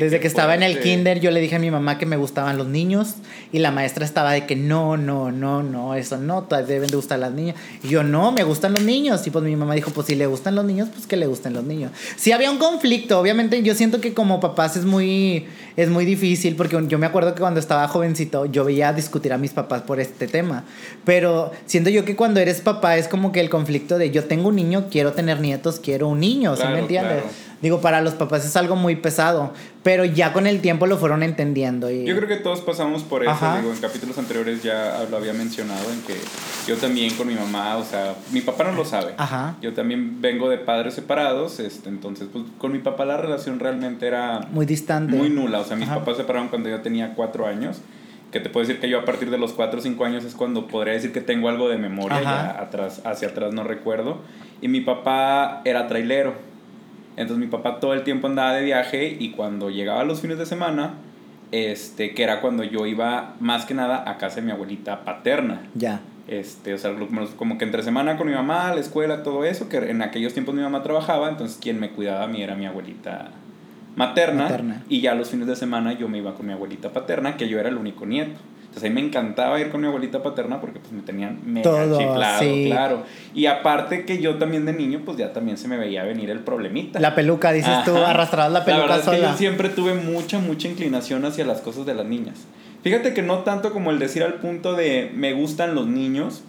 Desde 0.00 0.20
que 0.20 0.26
estaba 0.26 0.54
en 0.54 0.62
el 0.62 0.80
kinder 0.80 1.20
yo 1.20 1.30
le 1.30 1.40
dije 1.40 1.56
a 1.56 1.58
mi 1.58 1.70
mamá 1.70 1.98
que 1.98 2.06
me 2.06 2.16
gustaban 2.16 2.58
los 2.58 2.66
niños 2.66 3.14
y 3.52 3.60
la 3.60 3.70
maestra 3.70 4.04
estaba 4.04 4.32
de 4.32 4.46
que 4.46 4.56
no, 4.56 4.96
no, 4.96 5.30
no, 5.30 5.62
no, 5.62 5.94
eso 5.94 6.16
no, 6.16 6.46
deben 6.66 6.90
de 6.90 6.96
gustar 6.96 7.18
las 7.18 7.32
niñas. 7.32 7.56
Y 7.82 7.88
yo 7.88 8.02
no, 8.02 8.32
me 8.32 8.42
gustan 8.42 8.72
los 8.72 8.82
niños. 8.82 9.26
Y 9.26 9.30
pues 9.30 9.44
mi 9.44 9.56
mamá 9.56 9.74
dijo, 9.74 9.90
pues 9.92 10.08
si 10.08 10.14
le 10.14 10.26
gustan 10.26 10.54
los 10.54 10.64
niños, 10.64 10.88
pues 10.92 11.06
que 11.06 11.16
le 11.16 11.26
gusten 11.26 11.52
los 11.52 11.64
niños. 11.64 11.92
Sí 12.16 12.32
había 12.32 12.50
un 12.50 12.58
conflicto, 12.58 13.20
obviamente 13.20 13.62
yo 13.62 13.74
siento 13.74 14.00
que 14.00 14.14
como 14.14 14.40
papás 14.40 14.76
es 14.76 14.84
muy, 14.84 15.46
es 15.76 15.88
muy 15.88 16.04
difícil 16.04 16.56
porque 16.56 16.82
yo 16.88 16.98
me 16.98 17.06
acuerdo 17.06 17.34
que 17.34 17.40
cuando 17.40 17.60
estaba 17.60 17.86
jovencito 17.88 18.46
yo 18.46 18.64
veía 18.64 18.92
discutir 18.92 19.32
a 19.32 19.38
mis 19.38 19.52
papás 19.52 19.82
por 19.82 20.00
este 20.00 20.26
tema. 20.26 20.64
Pero 21.04 21.52
siento 21.66 21.90
yo 21.90 22.04
que 22.04 22.16
cuando 22.16 22.40
eres 22.40 22.60
papá 22.60 22.96
es 22.96 23.08
como 23.08 23.32
que 23.32 23.40
el 23.40 23.50
conflicto 23.50 23.98
de 23.98 24.10
yo 24.10 24.24
tengo 24.24 24.48
un 24.48 24.56
niño, 24.56 24.86
quiero 24.90 25.12
tener 25.12 25.40
nietos, 25.40 25.80
quiero 25.80 26.08
un 26.08 26.20
niño, 26.20 26.56
¿sí 26.56 26.64
me 26.66 26.80
entiendes? 26.80 27.22
Digo, 27.62 27.80
para 27.80 28.02
los 28.02 28.14
papás 28.14 28.44
es 28.44 28.54
algo 28.56 28.76
muy 28.76 28.96
pesado, 28.96 29.35
pero 29.82 30.04
ya 30.04 30.32
con 30.32 30.46
el 30.46 30.60
tiempo 30.60 30.86
lo 30.86 30.98
fueron 30.98 31.22
entendiendo. 31.22 31.90
Y... 31.90 32.04
Yo 32.04 32.16
creo 32.16 32.28
que 32.28 32.36
todos 32.36 32.60
pasamos 32.60 33.02
por 33.02 33.22
eso, 33.22 33.56
digo, 33.58 33.72
en 33.72 33.78
capítulos 33.78 34.18
anteriores 34.18 34.62
ya 34.62 35.06
lo 35.10 35.16
había 35.16 35.32
mencionado, 35.32 35.90
en 35.90 36.02
que 36.02 36.14
yo 36.66 36.76
también 36.76 37.14
con 37.14 37.28
mi 37.28 37.34
mamá, 37.34 37.76
o 37.76 37.84
sea, 37.84 38.14
mi 38.32 38.40
papá 38.40 38.64
no 38.64 38.72
lo 38.72 38.84
sabe. 38.84 39.14
Ajá. 39.16 39.56
Yo 39.62 39.72
también 39.74 40.20
vengo 40.20 40.48
de 40.48 40.58
padres 40.58 40.94
separados, 40.94 41.60
este, 41.60 41.88
entonces, 41.88 42.28
pues 42.32 42.44
con 42.58 42.72
mi 42.72 42.78
papá 42.78 43.04
la 43.04 43.16
relación 43.16 43.58
realmente 43.58 44.06
era... 44.06 44.40
Muy 44.50 44.66
distante. 44.66 45.16
Muy 45.16 45.30
nula, 45.30 45.60
o 45.60 45.64
sea, 45.64 45.76
mis 45.76 45.88
papás 45.88 46.16
se 46.16 46.22
separaron 46.22 46.48
cuando 46.48 46.68
yo 46.68 46.80
tenía 46.80 47.14
cuatro 47.14 47.46
años 47.46 47.80
que 48.32 48.40
te 48.40 48.50
puedo 48.50 48.66
decir 48.66 48.80
que 48.80 48.88
yo 48.88 48.98
a 48.98 49.04
partir 49.04 49.30
de 49.30 49.38
los 49.38 49.52
cuatro 49.52 49.78
o 49.78 49.82
cinco 49.82 50.04
años 50.04 50.24
es 50.24 50.34
cuando 50.34 50.66
podría 50.66 50.94
decir 50.94 51.12
que 51.12 51.20
tengo 51.20 51.48
algo 51.48 51.68
de 51.68 51.78
memoria, 51.78 52.20
ya 52.22 52.60
atrás, 52.60 53.00
hacia 53.04 53.28
atrás 53.28 53.54
no 53.54 53.64
recuerdo. 53.64 54.18
Y 54.60 54.68
mi 54.68 54.80
papá 54.80 55.62
era 55.64 55.86
trailero. 55.86 56.34
Entonces 57.16 57.38
mi 57.38 57.50
papá 57.50 57.80
todo 57.80 57.94
el 57.94 58.02
tiempo 58.04 58.26
andaba 58.26 58.52
de 58.52 58.64
viaje 58.64 59.16
y 59.18 59.30
cuando 59.30 59.70
llegaba 59.70 60.04
los 60.04 60.20
fines 60.20 60.38
de 60.38 60.46
semana, 60.46 60.94
este, 61.52 62.14
que 62.14 62.22
era 62.22 62.40
cuando 62.40 62.64
yo 62.64 62.86
iba 62.86 63.36
más 63.40 63.64
que 63.64 63.74
nada 63.74 64.08
a 64.08 64.18
casa 64.18 64.36
de 64.36 64.42
mi 64.42 64.52
abuelita 64.52 65.04
paterna. 65.04 65.62
Ya. 65.74 66.00
Este, 66.28 66.74
o 66.74 66.78
sea, 66.78 66.92
como 67.36 67.56
que 67.56 67.64
entre 67.64 67.82
semana 67.82 68.16
con 68.16 68.26
mi 68.26 68.34
mamá, 68.34 68.74
la 68.74 68.80
escuela, 68.80 69.22
todo 69.22 69.44
eso, 69.44 69.68
que 69.68 69.76
en 69.76 70.02
aquellos 70.02 70.32
tiempos 70.32 70.54
mi 70.54 70.62
mamá 70.62 70.82
trabajaba, 70.82 71.28
entonces 71.28 71.58
quien 71.60 71.78
me 71.78 71.90
cuidaba 71.90 72.24
a 72.24 72.26
mí 72.26 72.42
era 72.42 72.56
mi 72.56 72.66
abuelita 72.66 73.30
materna, 73.96 74.44
materna. 74.44 74.82
y 74.88 75.00
ya 75.00 75.14
los 75.14 75.30
fines 75.30 75.48
de 75.48 75.56
semana 75.56 75.92
yo 75.94 76.08
me 76.08 76.18
iba 76.18 76.34
con 76.34 76.46
mi 76.46 76.52
abuelita 76.52 76.90
paterna, 76.92 77.36
que 77.36 77.48
yo 77.48 77.58
era 77.58 77.68
el 77.68 77.76
único 77.76 78.06
nieto. 78.06 78.38
Entonces 78.76 78.90
a 78.90 78.94
mí 78.94 79.00
me 79.00 79.08
encantaba 79.08 79.58
ir 79.58 79.70
con 79.70 79.80
mi 79.80 79.86
abuelita 79.86 80.22
paterna 80.22 80.60
porque 80.60 80.80
pues 80.80 80.92
me 80.92 81.00
tenían 81.00 81.40
mega 81.46 81.62
Todo, 81.62 81.98
chiflado, 81.98 82.44
claro. 82.66 83.02
Y 83.34 83.46
aparte 83.46 84.04
que 84.04 84.20
yo 84.20 84.36
también 84.36 84.66
de 84.66 84.74
niño 84.74 85.00
pues 85.02 85.16
ya 85.16 85.32
también 85.32 85.56
se 85.56 85.66
me 85.66 85.78
veía 85.78 86.04
venir 86.04 86.28
el 86.28 86.40
problemita. 86.40 87.00
La 87.00 87.14
peluca, 87.14 87.52
dices 87.52 87.84
tú, 87.86 87.96
arrastrabas 87.96 88.52
la 88.52 88.66
peluca 88.66 88.86
la 88.86 88.96
verdad 88.96 89.14
Es 89.14 89.20
que 89.20 89.26
yo 89.26 89.34
siempre 89.34 89.70
tuve 89.70 89.94
mucha, 89.94 90.38
mucha 90.40 90.68
inclinación 90.68 91.24
hacia 91.24 91.46
las 91.46 91.62
cosas 91.62 91.86
de 91.86 91.94
las 91.94 92.04
niñas. 92.04 92.46
Fíjate 92.82 93.14
que 93.14 93.22
no 93.22 93.38
tanto 93.38 93.72
como 93.72 93.90
el 93.90 93.98
decir 93.98 94.22
al 94.22 94.34
punto 94.34 94.74
de 94.74 95.10
me 95.14 95.32
gustan 95.32 95.74
los 95.74 95.86
niños, 95.86 96.44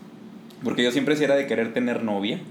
porque 0.65 0.83
yo 0.83 0.91
siempre 0.91 1.15
era 1.23 1.35
de 1.35 1.47
querer 1.47 1.73
tener 1.73 2.03
novia. 2.03 2.41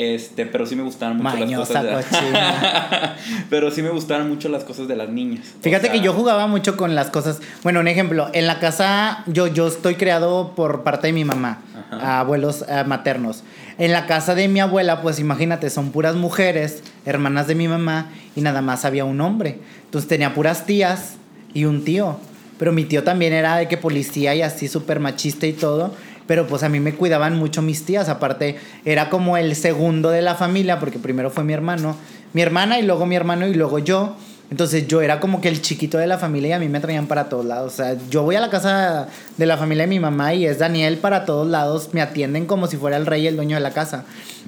Este, 0.00 0.46
pero 0.46 0.64
sí 0.64 0.76
me 0.76 0.82
gustaban 0.82 1.18
mucho 1.18 1.36
las 1.36 1.68
cosas 1.68 1.82
de 1.82 1.90
Pero 3.50 3.70
sí 3.70 3.82
me 3.82 3.90
gustaban 3.90 4.30
mucho 4.30 4.48
las 4.48 4.64
cosas 4.64 4.88
de 4.88 4.96
las 4.96 5.10
niñas. 5.10 5.44
Fíjate 5.60 5.90
que 5.90 6.00
yo 6.00 6.14
jugaba 6.14 6.46
mucho 6.46 6.74
con 6.78 6.94
las 6.94 7.10
cosas. 7.10 7.42
Bueno, 7.62 7.80
un 7.80 7.88
ejemplo, 7.88 8.30
en 8.32 8.46
la 8.46 8.60
casa 8.60 9.24
yo, 9.26 9.46
yo 9.46 9.68
estoy 9.68 9.96
creado 9.96 10.54
por 10.56 10.84
parte 10.84 11.08
de 11.08 11.12
mi 11.12 11.26
mamá, 11.26 11.58
abuelos 11.90 12.64
eh, 12.66 12.82
maternos. 12.86 13.44
En 13.76 13.92
la 13.92 14.06
casa 14.06 14.34
de 14.34 14.48
mi 14.48 14.60
abuela, 14.60 15.02
pues 15.02 15.18
imagínate, 15.18 15.68
son 15.68 15.90
puras 15.90 16.16
mujeres, 16.16 16.82
hermanas 17.04 17.46
de 17.46 17.54
mi 17.54 17.68
mamá, 17.68 18.06
y 18.34 18.40
nada 18.40 18.62
más 18.62 18.86
había 18.86 19.04
un 19.04 19.20
hombre. 19.20 19.58
Entonces 19.84 20.08
tenía 20.08 20.32
puras 20.32 20.64
tías 20.64 21.16
y 21.52 21.66
un 21.66 21.84
tío. 21.84 22.16
Pero 22.58 22.72
mi 22.72 22.84
tío 22.84 23.04
también 23.04 23.34
era 23.34 23.56
de 23.56 23.68
que 23.68 23.76
policía 23.76 24.34
y 24.34 24.40
así 24.40 24.66
súper 24.66 24.98
machista 24.98 25.46
y 25.46 25.52
todo 25.52 25.94
pero 26.30 26.46
pues 26.46 26.62
a 26.62 26.68
mí 26.68 26.78
me 26.78 26.94
cuidaban 26.94 27.36
mucho 27.36 27.60
mis 27.60 27.84
tías, 27.84 28.08
aparte 28.08 28.54
era 28.84 29.10
como 29.10 29.36
el 29.36 29.56
segundo 29.56 30.10
de 30.10 30.22
la 30.22 30.36
familia, 30.36 30.78
porque 30.78 31.00
primero 31.00 31.28
fue 31.28 31.42
mi 31.42 31.54
hermano, 31.54 31.96
mi 32.34 32.40
hermana 32.40 32.78
y 32.78 32.84
luego 32.84 33.04
mi 33.04 33.16
hermano 33.16 33.48
y 33.48 33.54
luego 33.54 33.80
yo. 33.80 34.14
Entonces 34.48 34.86
yo 34.86 35.00
era 35.02 35.18
como 35.18 35.40
que 35.40 35.48
el 35.48 35.60
chiquito 35.60 35.98
de 35.98 36.06
la 36.06 36.18
familia 36.18 36.50
y 36.50 36.52
a 36.52 36.60
mí 36.60 36.68
me 36.68 36.78
traían 36.78 37.08
para 37.08 37.28
todos 37.28 37.44
lados. 37.44 37.72
O 37.72 37.76
sea, 37.76 37.96
yo 38.08 38.22
voy 38.22 38.36
a 38.36 38.40
la 38.40 38.48
casa 38.48 39.08
de 39.36 39.46
la 39.46 39.56
familia 39.56 39.82
de 39.82 39.88
mi 39.88 39.98
mamá 39.98 40.32
y 40.32 40.46
es 40.46 40.60
Daniel 40.60 40.98
para 40.98 41.24
todos 41.24 41.48
lados. 41.48 41.88
Me 41.94 42.00
atienden 42.00 42.46
como 42.46 42.68
si 42.68 42.76
fuera 42.76 42.96
el 42.96 43.06
rey 43.06 43.24
y 43.24 43.26
el 43.26 43.34
dueño 43.34 43.56
de 43.56 43.62
la 43.62 43.72
casa. 43.72 44.04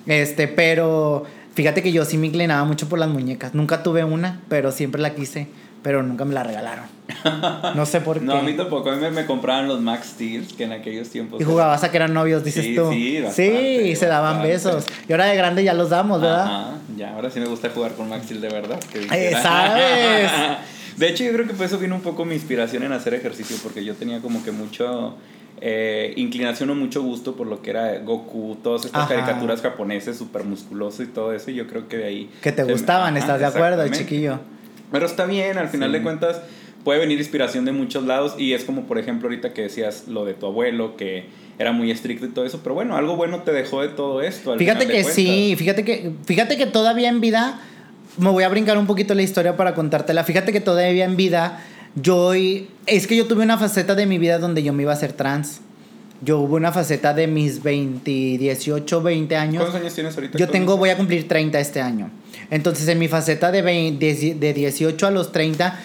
Este, 0.06 0.46
pero 0.46 1.24
fíjate 1.54 1.82
que 1.82 1.90
yo 1.90 2.04
sí 2.04 2.16
me 2.16 2.28
inclinaba 2.28 2.64
mucho 2.64 2.88
por 2.88 3.00
las 3.00 3.08
muñecas. 3.08 3.56
Nunca 3.56 3.82
tuve 3.82 4.04
una, 4.04 4.40
pero 4.48 4.70
siempre 4.70 5.02
la 5.02 5.16
quise 5.16 5.48
pero 5.82 6.02
nunca 6.02 6.24
me 6.24 6.34
la 6.34 6.42
regalaron. 6.42 6.84
No 7.74 7.86
sé 7.86 8.00
por 8.00 8.18
qué. 8.18 8.24
No, 8.24 8.34
a 8.34 8.42
mí 8.42 8.54
tampoco. 8.54 8.90
A 8.90 8.96
mí 8.96 9.10
me, 9.10 9.26
compraban 9.26 9.68
los 9.68 9.80
Max 9.80 10.08
Steel, 10.14 10.46
que 10.56 10.64
en 10.64 10.72
aquellos 10.72 11.08
tiempos. 11.08 11.40
Y 11.40 11.44
jugabas 11.44 11.82
a 11.84 11.90
que 11.90 11.96
eran 11.96 12.12
novios, 12.12 12.42
dices 12.44 12.74
tú. 12.74 12.90
Sí, 12.92 13.20
bastante, 13.20 13.84
Sí, 13.84 13.96
se 13.96 14.06
daban 14.06 14.42
besos. 14.42 14.84
Y 15.08 15.12
ahora 15.12 15.26
de 15.26 15.36
grande 15.36 15.64
ya 15.64 15.74
los 15.74 15.90
damos, 15.90 16.20
¿verdad? 16.20 16.44
Ajá, 16.44 16.74
ya, 16.96 17.14
ahora 17.14 17.30
sí 17.30 17.40
me 17.40 17.46
gusta 17.46 17.70
jugar 17.70 17.92
con 17.92 18.08
Max 18.08 18.24
Steel 18.24 18.40
de 18.40 18.48
verdad. 18.48 18.80
Eh, 18.94 19.34
¿Sabes? 19.40 20.30
de 20.96 21.08
hecho, 21.08 21.24
yo 21.24 21.32
creo 21.32 21.46
que 21.46 21.54
por 21.54 21.66
eso 21.66 21.78
vino 21.78 21.94
un 21.94 22.02
poco 22.02 22.24
mi 22.24 22.34
inspiración 22.34 22.82
en 22.82 22.92
hacer 22.92 23.14
ejercicio, 23.14 23.56
porque 23.62 23.84
yo 23.84 23.94
tenía 23.94 24.20
como 24.20 24.44
que 24.44 24.52
mucho. 24.52 25.16
Eh, 25.64 26.14
inclinación 26.16 26.70
o 26.70 26.74
mucho 26.74 27.02
gusto 27.02 27.36
por 27.36 27.46
lo 27.46 27.62
que 27.62 27.70
era 27.70 28.00
Goku, 28.00 28.58
todas 28.64 28.84
estas 28.84 29.06
caricaturas 29.06 29.60
japoneses 29.60 30.18
súper 30.18 30.42
musculoso 30.42 31.04
y 31.04 31.06
todo 31.06 31.32
eso, 31.32 31.52
y 31.52 31.54
yo 31.54 31.68
creo 31.68 31.86
que 31.86 31.98
de 31.98 32.04
ahí... 32.04 32.30
Que 32.42 32.50
te 32.50 32.64
gustaban, 32.64 33.16
¿estás 33.16 33.38
de 33.38 33.46
acuerdo, 33.46 33.86
chiquillo? 33.86 34.40
Pero 34.92 35.06
está 35.06 35.26
bien, 35.26 35.58
al 35.58 35.68
final 35.68 35.90
de 35.90 36.02
cuentas 36.02 36.40
puede 36.84 37.00
venir 37.00 37.18
inspiración 37.18 37.64
de 37.64 37.72
muchos 37.72 38.04
lados 38.04 38.34
y 38.38 38.54
es 38.54 38.64
como 38.64 38.82
por 38.82 38.98
ejemplo 38.98 39.28
ahorita 39.28 39.52
que 39.52 39.62
decías 39.62 40.08
lo 40.08 40.24
de 40.24 40.34
tu 40.34 40.46
abuelo 40.46 40.96
que 40.96 41.26
era 41.58 41.72
muy 41.72 41.90
estricto 41.90 42.26
y 42.26 42.30
todo 42.30 42.44
eso, 42.44 42.60
pero 42.62 42.74
bueno, 42.74 42.96
algo 42.96 43.16
bueno 43.16 43.42
te 43.42 43.52
dejó 43.52 43.82
de 43.82 43.88
todo 43.88 44.20
esto. 44.20 44.56
fíjate 44.56 44.86
que 44.86 45.04
sí, 45.04 45.54
fíjate 45.56 45.84
que 45.84 46.12
fíjate 46.24 46.56
que 46.56 46.66
todavía 46.66 47.08
en 47.08 47.20
vida 47.20 47.60
me 48.18 48.30
voy 48.30 48.44
a 48.44 48.48
brincar 48.48 48.78
un 48.78 48.86
poquito 48.86 49.14
la 49.14 49.22
historia 49.22 49.56
para 49.56 49.74
contártela. 49.74 50.24
Fíjate 50.24 50.52
que 50.52 50.60
todavía 50.60 51.04
en 51.04 51.16
vida 51.16 51.64
yo 51.94 52.32
es 52.34 53.06
que 53.06 53.16
yo 53.16 53.26
tuve 53.26 53.42
una 53.42 53.58
faceta 53.58 53.94
de 53.94 54.06
mi 54.06 54.18
vida 54.18 54.38
donde 54.38 54.62
yo 54.62 54.72
me 54.72 54.82
iba 54.82 54.92
a 54.92 54.96
ser 54.96 55.12
trans. 55.12 55.60
Yo 56.24 56.38
hubo 56.38 56.54
una 56.54 56.70
faceta 56.70 57.12
de 57.14 57.26
mis 57.26 57.64
20, 57.64 58.10
18, 58.10 59.02
20 59.02 59.36
años. 59.36 59.62
¿Cuántos 59.62 59.80
años 59.80 59.92
tienes 59.92 60.14
ahorita? 60.14 60.38
Yo 60.38 60.48
tengo, 60.48 60.76
voy 60.76 60.90
a 60.90 60.96
cumplir 60.96 61.26
30 61.26 61.58
este 61.58 61.80
año. 61.80 62.10
Entonces, 62.48 62.86
en 62.86 63.00
mi 63.00 63.08
faceta 63.08 63.50
de, 63.50 63.62
de, 63.62 64.52
18 64.54 65.04
a 65.04 65.10
los 65.10 65.32
30, 65.32 65.80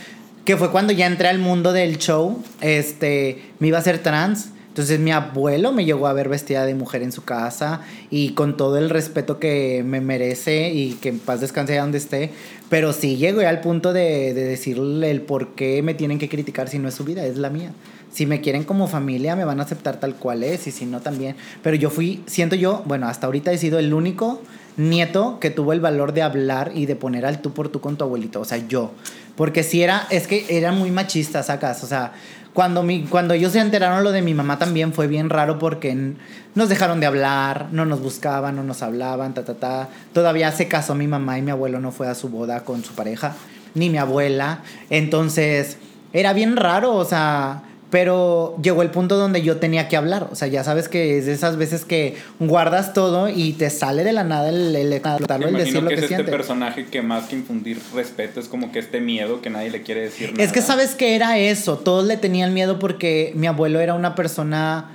que 0.46 0.56
fue 0.56 0.72
cuando 0.72 0.94
ya 0.94 1.08
entré 1.08 1.27
al 1.27 1.39
mundo 1.39 1.74
del 1.74 1.98
show, 1.98 2.44
este, 2.62 3.41
me 3.58 3.70
iba 3.70 3.79
a 3.79 3.82
ser 3.82 3.98
trans. 3.98 4.51
Entonces 4.70 5.00
mi 5.00 5.10
abuelo 5.10 5.72
me 5.72 5.86
llegó 5.86 6.06
a 6.06 6.13
ver 6.13 6.29
vestida 6.29 6.63
de 6.63 6.75
mujer 6.75 7.01
en 7.01 7.12
su 7.12 7.24
casa 7.24 7.82
y 8.12 8.34
con 8.34 8.58
todo 8.58 8.77
el 8.77 8.91
respeto 8.91 9.39
que 9.39 9.82
me 9.84 10.01
merece 10.01 10.70
y 10.70 10.91
que 11.01 11.10
en 11.10 11.17
paz 11.17 11.41
descanse 11.41 11.74
de 11.74 11.79
donde 11.79 11.98
esté. 11.98 12.29
Pero 12.70 12.94
sí 12.94 13.17
llegué 13.17 13.48
al 13.48 13.60
punto 13.62 13.91
de, 13.91 14.36
de 14.36 14.44
decirle 14.44 15.10
el 15.10 15.22
por 15.22 15.56
qué 15.56 15.82
me 15.82 15.96
tienen 15.96 16.20
que 16.20 16.29
criticar 16.29 16.70
si 16.70 16.77
no 16.77 16.89
es 16.89 16.94
su 16.94 17.06
vida, 17.06 17.25
es 17.25 17.38
la 17.38 17.50
mía 17.50 17.72
si 18.17 18.25
me 18.25 18.41
quieren 18.41 18.63
como 18.63 18.88
familia, 18.88 19.36
me 19.36 19.45
van 19.45 19.59
a 19.59 19.63
aceptar 19.63 20.00
tal 20.00 20.15
cual 20.15 20.41
es, 20.41 20.65
y 20.65 20.71
si 20.71 20.88
no, 20.88 21.01
también. 21.01 21.36
Pero 21.62 21.75
yo 21.75 21.91
fui, 21.91 22.24
siento 22.25 22.55
yo, 22.55 22.81
bueno, 22.88 23.07
hasta 23.07 23.27
ahorita 23.27 23.51
he 23.51 23.59
sido 23.59 23.77
el 23.77 23.93
único 23.93 24.41
nieto 24.75 25.38
que 25.39 25.51
tuvo 25.51 25.71
el 25.71 25.81
valor 25.81 26.13
de 26.13 26.24
hablar 26.24 26.71
y 26.74 26.88
de 26.88 26.95
poner 26.95 27.27
al 27.27 27.43
tú 27.43 27.53
por 27.53 27.69
tú 27.69 27.79
con 27.79 27.95
tu 27.95 28.05
abuelito, 28.05 28.41
o 28.41 28.43
sea, 28.43 28.57
yo. 28.57 28.91
Porque 29.36 29.62
si 29.62 29.83
era, 29.83 30.07
es 30.09 30.25
que 30.25 30.47
era 30.50 30.71
muy 30.71 30.89
machista, 30.89 31.43
sacas, 31.43 31.83
o 31.83 31.86
sea, 31.86 32.13
cuando, 32.55 32.81
mi, 32.81 33.03
cuando 33.03 33.36
ellos 33.36 33.51
se 33.51 33.59
enteraron 33.59 34.03
lo 34.03 34.12
de 34.12 34.24
mi 34.24 34.33
mamá 34.33 34.57
también 34.57 34.93
fue 34.93 35.05
bien 35.05 35.29
raro 35.29 35.59
porque 35.59 36.15
nos 36.55 36.69
dejaron 36.69 37.00
de 37.00 37.05
hablar, 37.05 37.67
no 37.71 37.86
nos 37.86 38.01
buscaban, 38.01 38.55
no 38.55 38.63
nos 38.63 38.81
hablaban, 38.81 39.36
ta, 39.36 39.45
ta, 39.45 39.53
ta. 39.53 39.89
Todavía 40.12 40.51
se 40.51 40.67
casó 40.67 40.95
mi 40.95 41.05
mamá 41.05 41.38
y 41.38 41.43
mi 41.43 41.51
abuelo 41.51 41.79
no 41.79 41.91
fue 41.91 42.07
a 42.07 42.15
su 42.15 42.29
boda 42.29 42.62
con 42.62 42.83
su 42.83 42.95
pareja, 42.95 43.36
ni 43.75 43.91
mi 43.91 44.00
abuela. 44.00 44.63
Entonces, 44.89 45.77
era 46.13 46.33
bien 46.33 46.55
raro, 46.55 46.95
o 46.95 47.05
sea, 47.05 47.62
pero 47.89 48.58
llegó 48.62 48.82
el 48.82 48.91
punto 48.91 49.15
donde 49.17 49.41
yo 49.41 49.58
tenía 49.58 49.88
que 49.88 49.96
hablar. 49.96 50.27
O 50.32 50.36
sea, 50.36 50.48
ya 50.48 50.63
sabes 50.63 50.89
que 50.89 51.17
es 51.17 51.25
de 51.25 51.34
esas 51.34 51.58
veces 51.58 51.86
que 51.86 52.15
guardas 52.39 52.94
todo 52.94 53.29
y 53.29 53.53
te 53.53 53.70
sale 53.70 54.03
de 54.03 54.12
la 54.12 54.24
nada 54.24 54.50
el, 54.50 54.75
el, 54.75 54.94
el, 54.94 55.01
el 55.01 55.53
decir 55.53 55.84
lo 55.84 55.89
que, 55.89 55.96
que 55.96 56.06
es 56.06 56.12
este 56.12 56.24
personaje 56.25 56.86
que 56.86 57.01
más 57.01 57.25
que 57.25 57.38
infundir 57.38 57.79
respeto 57.96 58.39
es 58.39 58.48
como 58.48 58.72
que 58.72 58.79
este 58.79 59.00
miedo 59.00 59.41
que 59.41 59.50
nadie 59.50 59.70
le 59.70 59.84
quiere 59.84 60.01
decir 60.01 60.32
nada. 60.32 60.44
Es 60.44 60.51
que 60.51 60.62
sabes 60.62 60.96
que 60.96 61.15
era 61.15 61.38
eso. 61.38 61.77
Todos 61.77 62.06
le 62.06 62.17
tenían 62.17 62.53
miedo 62.53 62.77
porque 62.77 63.32
mi 63.36 63.48
abuelo 63.48 63.79
era 63.79 63.94
una 63.94 64.15
persona 64.15 64.91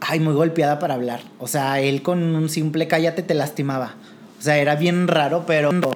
ay, 0.00 0.20
muy 0.20 0.34
golpeada 0.34 0.78
para 0.78 0.94
hablar. 0.94 1.20
O 1.38 1.46
sea, 1.46 1.80
él 1.80 2.02
con 2.02 2.22
un 2.22 2.48
simple 2.48 2.86
cállate 2.88 3.22
te 3.22 3.34
lastimaba. 3.34 3.94
O 4.40 4.42
sea, 4.42 4.56
era 4.56 4.74
bien 4.74 5.06
raro, 5.06 5.44
pero. 5.46 5.70
No, 5.70 5.90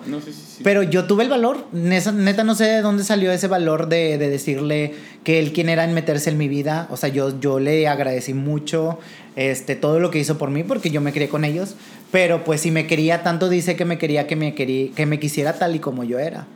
Pero 0.62 0.82
yo 0.82 1.06
tuve 1.06 1.22
el 1.22 1.30
valor. 1.30 1.66
Neta, 1.72 2.44
no 2.44 2.54
sé 2.54 2.64
de 2.64 2.82
dónde 2.82 3.02
salió 3.02 3.32
ese 3.32 3.48
valor 3.48 3.88
de, 3.88 4.18
decirle 4.18 4.92
que 5.24 5.38
él 5.38 5.54
quién 5.54 5.70
era 5.70 5.82
en 5.84 5.94
meterse 5.94 6.28
en 6.28 6.36
mi 6.36 6.46
vida. 6.46 6.86
O 6.90 6.98
sea, 6.98 7.08
yo, 7.08 7.40
yo 7.40 7.58
le 7.58 7.88
agradecí 7.88 8.34
mucho 8.34 8.98
este, 9.34 9.76
todo 9.76 9.98
lo 9.98 10.10
que 10.10 10.18
hizo 10.18 10.36
por 10.36 10.50
mí, 10.50 10.62
porque 10.62 10.90
yo 10.90 11.00
me 11.00 11.14
crié 11.14 11.30
con 11.30 11.46
ellos. 11.46 11.76
Pero 12.10 12.44
pues 12.44 12.60
si 12.60 12.70
me 12.70 12.86
quería 12.86 13.22
tanto, 13.22 13.48
dice 13.48 13.76
que 13.76 13.86
me 13.86 13.96
quería 13.96 14.26
que 14.26 14.36
me, 14.36 14.54
quería, 14.54 14.92
que 14.94 15.06
me 15.06 15.18
quisiera 15.18 15.54
tal 15.54 15.76
y 15.76 15.78
como 15.78 16.04
yo 16.04 16.18
era. 16.18 16.46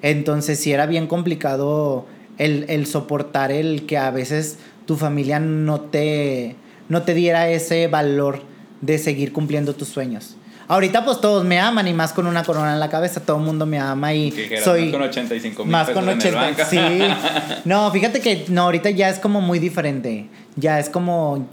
Entonces, 0.00 0.58
sí 0.58 0.72
era 0.72 0.86
bien 0.86 1.06
complicado 1.06 2.06
el, 2.38 2.64
el 2.68 2.86
soportar 2.86 3.52
el 3.52 3.84
que 3.84 3.98
a 3.98 4.10
veces 4.10 4.56
tu 4.86 4.96
familia 4.96 5.40
no 5.40 5.82
te, 5.82 6.56
no 6.88 7.02
te 7.02 7.12
diera 7.12 7.50
ese 7.50 7.86
valor 7.86 8.40
de 8.80 8.96
seguir 8.96 9.34
cumpliendo 9.34 9.74
tus 9.74 9.88
sueños. 9.88 10.36
Ahorita 10.66 11.04
pues 11.04 11.20
todos 11.20 11.44
me 11.44 11.60
aman 11.60 11.86
y 11.88 11.92
más 11.92 12.12
con 12.12 12.26
una 12.26 12.42
corona 12.42 12.72
en 12.72 12.80
la 12.80 12.88
cabeza, 12.88 13.20
todo 13.20 13.36
el 13.36 13.42
mundo 13.42 13.66
me 13.66 13.78
ama 13.78 14.14
y 14.14 14.32
soy... 14.62 14.86
Más 14.86 14.92
con 14.92 15.02
85 15.02 15.64
mil 15.64 15.72
Más 15.72 15.90
con 15.90 16.08
80, 16.08 16.64
sí. 16.64 16.78
No, 17.64 17.90
fíjate 17.90 18.20
que 18.20 18.46
no, 18.48 18.62
ahorita 18.62 18.90
ya 18.90 19.08
es 19.08 19.18
como 19.18 19.40
muy 19.40 19.58
diferente. 19.58 20.28
Ya 20.56 20.78
es 20.78 20.88
como, 20.88 21.46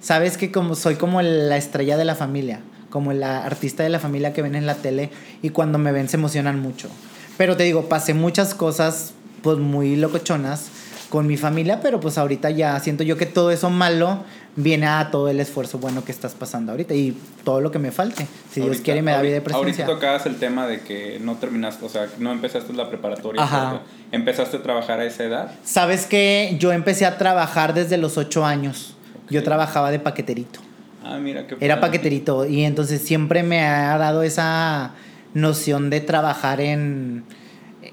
sabes 0.00 0.36
que 0.36 0.50
como 0.50 0.74
soy 0.74 0.96
como 0.96 1.22
la 1.22 1.56
estrella 1.56 1.96
de 1.96 2.04
la 2.04 2.14
familia, 2.14 2.60
como 2.90 3.12
la 3.12 3.44
artista 3.44 3.82
de 3.82 3.88
la 3.88 4.00
familia 4.00 4.32
que 4.32 4.42
ven 4.42 4.54
en 4.54 4.66
la 4.66 4.74
tele 4.74 5.10
y 5.42 5.50
cuando 5.50 5.78
me 5.78 5.92
ven 5.92 6.08
se 6.08 6.16
emocionan 6.16 6.60
mucho. 6.60 6.88
Pero 7.36 7.56
te 7.56 7.64
digo, 7.64 7.88
pasé 7.88 8.14
muchas 8.14 8.54
cosas 8.54 9.12
pues 9.42 9.58
muy 9.58 9.96
locochonas 9.96 10.70
con 11.08 11.26
mi 11.26 11.36
familia, 11.36 11.80
pero 11.80 12.00
pues 12.00 12.18
ahorita 12.18 12.50
ya 12.50 12.78
siento 12.80 13.04
yo 13.04 13.16
que 13.16 13.26
todo 13.26 13.50
eso 13.50 13.70
malo 13.70 14.24
viene 14.56 14.86
a 14.86 15.10
todo 15.10 15.28
el 15.28 15.38
esfuerzo 15.38 15.78
bueno 15.78 16.04
que 16.04 16.10
estás 16.10 16.34
pasando 16.34 16.72
ahorita 16.72 16.94
y 16.94 17.16
todo 17.44 17.60
lo 17.60 17.70
que 17.70 17.78
me 17.78 17.92
falte. 17.92 18.26
Si 18.50 18.60
Dios 18.60 18.78
quiere 18.78 19.02
me 19.02 19.12
da 19.12 19.22
vida 19.22 19.34
de 19.34 19.40
presencia. 19.42 19.84
Ahorita 19.84 19.86
tocabas 19.86 20.26
el 20.26 20.36
tema 20.36 20.66
de 20.66 20.80
que 20.80 21.18
no 21.20 21.36
terminaste, 21.36 21.84
o 21.84 21.88
sea, 21.88 22.08
no 22.18 22.32
empezaste 22.32 22.72
la 22.72 22.88
preparatoria. 22.88 23.42
Ajá. 23.42 23.82
¿Empezaste 24.12 24.56
a 24.56 24.62
trabajar 24.62 25.00
a 25.00 25.04
esa 25.04 25.24
edad? 25.24 25.50
Sabes 25.62 26.06
que 26.06 26.56
yo 26.58 26.72
empecé 26.72 27.04
a 27.06 27.18
trabajar 27.18 27.74
desde 27.74 27.98
los 27.98 28.16
ocho 28.16 28.44
años. 28.44 28.94
Yo 29.28 29.42
trabajaba 29.42 29.90
de 29.90 29.98
paqueterito. 29.98 30.60
Ah, 31.04 31.18
mira 31.18 31.46
qué 31.46 31.56
Era 31.60 31.80
paqueterito 31.80 32.46
y 32.46 32.64
entonces 32.64 33.02
siempre 33.02 33.42
me 33.42 33.60
ha 33.62 33.96
dado 33.98 34.22
esa 34.22 34.92
noción 35.34 35.90
de 35.90 36.00
trabajar 36.00 36.60
en 36.60 37.24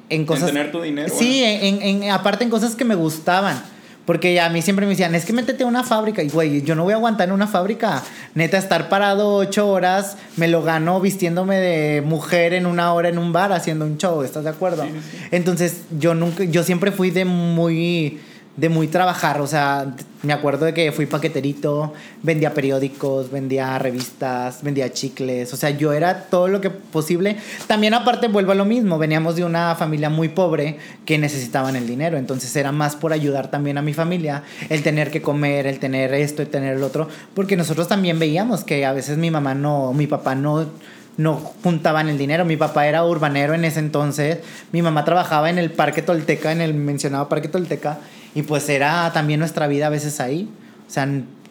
en 0.09 0.25
cosas. 0.25 0.49
En 0.49 0.55
tener 0.55 0.71
tu 0.71 0.81
dinero. 0.81 1.13
Sí, 1.13 1.43
en, 1.43 1.81
en, 1.81 2.09
aparte 2.11 2.43
en 2.43 2.49
cosas 2.49 2.75
que 2.75 2.85
me 2.85 2.95
gustaban. 2.95 3.61
Porque 4.05 4.39
a 4.41 4.49
mí 4.49 4.61
siempre 4.61 4.85
me 4.85 4.91
decían, 4.91 5.15
es 5.15 5.25
que 5.25 5.31
métete 5.31 5.63
a 5.63 5.67
una 5.67 5.83
fábrica. 5.83 6.21
Y 6.21 6.29
güey, 6.29 6.61
yo 6.63 6.75
no 6.75 6.83
voy 6.83 6.93
a 6.93 6.97
aguantar 6.97 7.29
en 7.29 7.33
una 7.33 7.47
fábrica. 7.47 8.03
Neta, 8.35 8.57
estar 8.57 8.89
parado 8.89 9.35
ocho 9.35 9.69
horas, 9.69 10.17
me 10.35 10.47
lo 10.47 10.61
gano 10.61 10.99
vistiéndome 10.99 11.57
de 11.57 12.01
mujer 12.01 12.53
en 12.53 12.65
una 12.65 12.93
hora 12.93 13.09
en 13.09 13.17
un 13.17 13.31
bar 13.31 13.53
haciendo 13.53 13.85
un 13.85 13.97
show. 13.97 14.23
¿Estás 14.23 14.43
de 14.43 14.49
acuerdo? 14.49 14.85
Entonces, 15.31 15.83
yo 15.97 16.15
nunca, 16.15 16.43
yo 16.43 16.63
siempre 16.63 16.91
fui 16.91 17.11
de 17.11 17.23
muy 17.23 18.19
de 18.55 18.69
muy 18.69 18.87
trabajar, 18.87 19.41
o 19.41 19.47
sea, 19.47 19.95
me 20.21 20.31
acuerdo 20.31 20.65
de 20.65 20.75
que 20.75 20.91
fui 20.91 21.07
paqueterito, 21.07 21.91
vendía 22.21 22.53
periódicos, 22.53 23.31
vendía 23.31 23.79
revistas, 23.79 24.61
vendía 24.61 24.93
chicles, 24.93 25.51
o 25.53 25.57
sea, 25.57 25.71
yo 25.71 25.91
era 25.91 26.25
todo 26.25 26.47
lo 26.47 26.61
que 26.61 26.69
posible. 26.69 27.37
También 27.65 27.95
aparte 27.95 28.27
vuelvo 28.27 28.51
a 28.51 28.55
lo 28.55 28.65
mismo, 28.65 28.99
veníamos 28.99 29.35
de 29.35 29.43
una 29.43 29.73
familia 29.73 30.11
muy 30.11 30.29
pobre 30.29 30.77
que 31.03 31.17
necesitaban 31.17 31.75
el 31.75 31.87
dinero, 31.87 32.17
entonces 32.17 32.55
era 32.55 32.71
más 32.71 32.95
por 32.95 33.11
ayudar 33.11 33.49
también 33.49 33.79
a 33.79 33.81
mi 33.81 33.93
familia, 33.93 34.43
el 34.69 34.83
tener 34.83 35.09
que 35.09 35.23
comer, 35.23 35.65
el 35.65 35.79
tener 35.79 36.13
esto, 36.13 36.43
el 36.43 36.49
tener 36.49 36.77
el 36.77 36.83
otro, 36.83 37.07
porque 37.33 37.57
nosotros 37.57 37.87
también 37.87 38.19
veíamos 38.19 38.63
que 38.63 38.85
a 38.85 38.93
veces 38.93 39.17
mi 39.17 39.31
mamá 39.31 39.55
no, 39.55 39.93
mi 39.93 40.05
papá 40.05 40.35
no 40.35 40.67
no 41.15 41.35
juntaban 41.35 42.09
el 42.09 42.17
dinero. 42.17 42.43
Mi 42.43 42.57
papá 42.57 42.87
era 42.87 43.03
urbanero 43.03 43.53
en 43.53 43.65
ese 43.65 43.79
entonces. 43.79 44.39
Mi 44.71 44.81
mamá 44.81 45.05
trabajaba 45.05 45.51
en 45.51 45.59
el 45.59 45.69
Parque 45.69 46.01
Tolteca, 46.01 46.51
en 46.51 46.59
el 46.59 46.73
mencionado 46.73 47.29
Parque 47.29 47.47
Tolteca. 47.47 47.99
Y 48.35 48.43
pues 48.43 48.67
era 48.69 49.11
también 49.13 49.39
nuestra 49.39 49.67
vida 49.67 49.87
a 49.87 49.89
veces 49.89 50.19
ahí. 50.19 50.49
O 50.87 50.91
sea, 50.91 51.07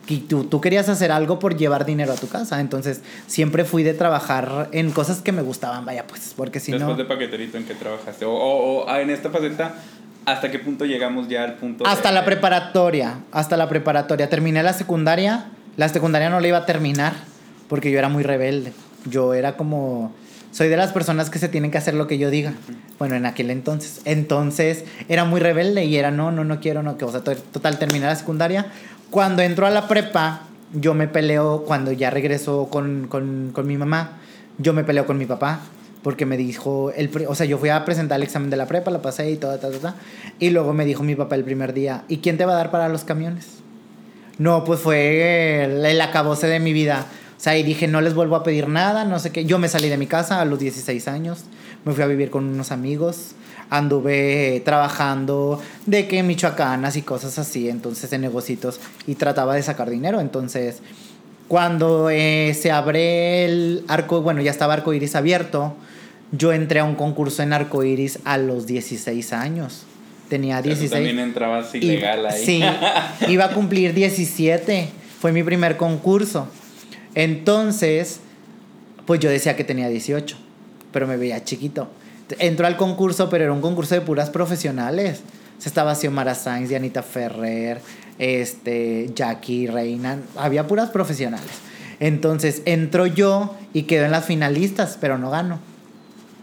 y 0.08 0.18
tú, 0.18 0.44
tú 0.44 0.60
querías 0.60 0.88
hacer 0.88 1.12
algo 1.12 1.38
por 1.38 1.56
llevar 1.56 1.84
dinero 1.84 2.12
a 2.12 2.16
tu 2.16 2.28
casa. 2.28 2.60
Entonces, 2.60 3.02
siempre 3.26 3.64
fui 3.64 3.82
de 3.82 3.94
trabajar 3.94 4.68
en 4.72 4.90
cosas 4.90 5.20
que 5.20 5.32
me 5.32 5.42
gustaban, 5.42 5.84
vaya, 5.84 6.06
pues, 6.06 6.34
porque 6.36 6.60
si 6.60 6.72
Después 6.72 6.96
de 6.96 7.04
paqueterito, 7.04 7.56
¿en 7.56 7.64
qué 7.64 7.74
trabajaste? 7.74 8.24
O, 8.24 8.32
o, 8.32 8.88
ah, 8.88 9.00
en 9.00 9.10
esta 9.10 9.30
faceta, 9.30 9.76
¿hasta 10.26 10.50
qué 10.50 10.58
punto 10.58 10.84
llegamos 10.84 11.28
ya 11.28 11.44
al 11.44 11.54
punto? 11.54 11.86
Hasta 11.86 12.10
la 12.10 12.24
preparatoria, 12.24 13.20
hasta 13.30 13.56
la 13.56 13.68
preparatoria. 13.68 14.28
Terminé 14.28 14.62
la 14.62 14.72
secundaria. 14.72 15.46
La 15.76 15.88
secundaria 15.88 16.28
no 16.28 16.40
la 16.40 16.48
iba 16.48 16.58
a 16.58 16.66
terminar 16.66 17.14
porque 17.68 17.90
yo 17.90 17.98
era 17.98 18.08
muy 18.08 18.22
rebelde. 18.22 18.72
Yo 19.06 19.34
era 19.34 19.56
como 19.56 20.12
soy 20.52 20.68
de 20.68 20.76
las 20.76 20.92
personas 20.92 21.30
que 21.30 21.38
se 21.38 21.48
tienen 21.48 21.70
que 21.70 21.78
hacer 21.78 21.94
lo 21.94 22.06
que 22.06 22.18
yo 22.18 22.28
diga. 22.28 22.52
Bueno, 23.02 23.16
en 23.16 23.26
aquel 23.26 23.50
entonces. 23.50 24.00
Entonces 24.04 24.84
era 25.08 25.24
muy 25.24 25.40
rebelde 25.40 25.84
y 25.86 25.96
era 25.96 26.12
no, 26.12 26.30
no, 26.30 26.44
no 26.44 26.60
quiero, 26.60 26.84
no, 26.84 26.96
que, 26.96 27.04
o 27.04 27.10
sea, 27.10 27.20
total, 27.20 27.76
terminé 27.76 28.06
la 28.06 28.14
secundaria. 28.14 28.66
Cuando 29.10 29.42
entró 29.42 29.66
a 29.66 29.70
la 29.70 29.88
prepa, 29.88 30.42
yo 30.72 30.94
me 30.94 31.08
peleo, 31.08 31.64
cuando 31.64 31.90
ya 31.90 32.10
regreso 32.10 32.68
con, 32.70 33.08
con, 33.08 33.50
con 33.52 33.66
mi 33.66 33.76
mamá, 33.76 34.20
yo 34.58 34.72
me 34.72 34.84
peleo 34.84 35.04
con 35.04 35.18
mi 35.18 35.26
papá. 35.26 35.62
Porque 36.04 36.26
me 36.26 36.36
dijo, 36.36 36.92
el, 36.92 37.10
o 37.26 37.34
sea, 37.34 37.44
yo 37.44 37.58
fui 37.58 37.70
a 37.70 37.84
presentar 37.84 38.18
el 38.18 38.22
examen 38.22 38.50
de 38.50 38.56
la 38.56 38.66
prepa, 38.66 38.92
la 38.92 39.02
pasé 39.02 39.28
y 39.32 39.36
todo, 39.36 39.58
todo, 39.58 39.72
todo. 39.72 39.94
Y 40.38 40.50
luego 40.50 40.72
me 40.72 40.84
dijo 40.84 41.02
mi 41.02 41.16
papá 41.16 41.34
el 41.34 41.42
primer 41.42 41.72
día, 41.72 42.04
¿y 42.06 42.18
quién 42.18 42.38
te 42.38 42.44
va 42.44 42.52
a 42.52 42.56
dar 42.56 42.70
para 42.70 42.88
los 42.88 43.02
camiones? 43.02 43.48
No, 44.38 44.62
pues 44.62 44.78
fue 44.78 45.64
el, 45.64 45.84
el 45.84 46.00
acabose 46.00 46.46
de 46.46 46.60
mi 46.60 46.72
vida 46.72 47.04
o 47.42 47.44
sea, 47.44 47.58
y 47.58 47.64
dije, 47.64 47.88
no 47.88 48.00
les 48.00 48.14
vuelvo 48.14 48.36
a 48.36 48.44
pedir 48.44 48.68
nada, 48.68 49.04
no 49.04 49.18
sé 49.18 49.32
qué. 49.32 49.44
Yo 49.44 49.58
me 49.58 49.66
salí 49.66 49.88
de 49.88 49.96
mi 49.96 50.06
casa 50.06 50.40
a 50.40 50.44
los 50.44 50.60
16 50.60 51.08
años, 51.08 51.40
me 51.84 51.92
fui 51.92 52.02
a 52.02 52.06
vivir 52.06 52.30
con 52.30 52.44
unos 52.44 52.72
amigos, 52.72 53.32
anduve 53.70 54.62
trabajando 54.64 55.60
de 55.86 56.06
que 56.06 56.22
michoacanas 56.22 56.96
y 56.96 57.02
cosas 57.02 57.38
así, 57.38 57.68
entonces 57.68 58.12
en 58.12 58.20
negocios, 58.20 58.80
y 59.06 59.14
trataba 59.14 59.54
de 59.54 59.62
sacar 59.62 59.90
dinero. 59.90 60.20
Entonces, 60.20 60.82
cuando 61.48 62.10
eh, 62.10 62.56
se 62.58 62.70
abre 62.70 63.44
el 63.44 63.84
arco, 63.88 64.22
bueno, 64.22 64.40
ya 64.40 64.50
estaba 64.50 64.74
arco 64.74 64.92
iris 64.94 65.14
abierto, 65.16 65.74
yo 66.30 66.52
entré 66.52 66.80
a 66.80 66.84
un 66.84 66.94
concurso 66.94 67.42
en 67.42 67.52
arco 67.52 67.84
iris 67.84 68.18
a 68.24 68.38
los 68.38 68.66
16 68.66 69.32
años. 69.32 69.84
Tenía 70.28 70.62
16. 70.62 70.90
también 70.90 71.18
entrabas 71.18 71.74
ilegal 71.74 72.24
ahí. 72.24 72.44
Sí, 72.44 72.62
iba 73.28 73.44
a 73.44 73.50
cumplir 73.52 73.92
17. 73.92 74.88
Fue 75.20 75.30
mi 75.30 75.42
primer 75.42 75.76
concurso. 75.76 76.48
Entonces, 77.14 78.20
pues 79.04 79.20
yo 79.20 79.28
decía 79.28 79.56
que 79.56 79.64
tenía 79.64 79.88
18, 79.88 80.36
pero 80.92 81.06
me 81.06 81.16
veía 81.16 81.42
chiquito. 81.44 81.88
Entró 82.38 82.66
al 82.66 82.76
concurso, 82.76 83.28
pero 83.28 83.44
era 83.44 83.52
un 83.52 83.60
concurso 83.60 83.94
de 83.94 84.00
puras 84.00 84.30
profesionales. 84.30 85.20
Se 85.58 85.68
estaba 85.68 85.94
Xiomara 85.94 86.34
Sainz, 86.34 86.68
Dianita 86.68 87.02
Ferrer, 87.02 87.80
este, 88.18 89.10
Jackie, 89.14 89.66
Reina, 89.66 90.18
había 90.36 90.66
puras 90.66 90.90
profesionales. 90.90 91.50
Entonces 92.00 92.62
entró 92.64 93.06
yo 93.06 93.56
y 93.72 93.84
quedó 93.84 94.04
en 94.04 94.10
las 94.10 94.24
finalistas, 94.24 94.98
pero 95.00 95.18
no 95.18 95.30
ganó. 95.30 95.60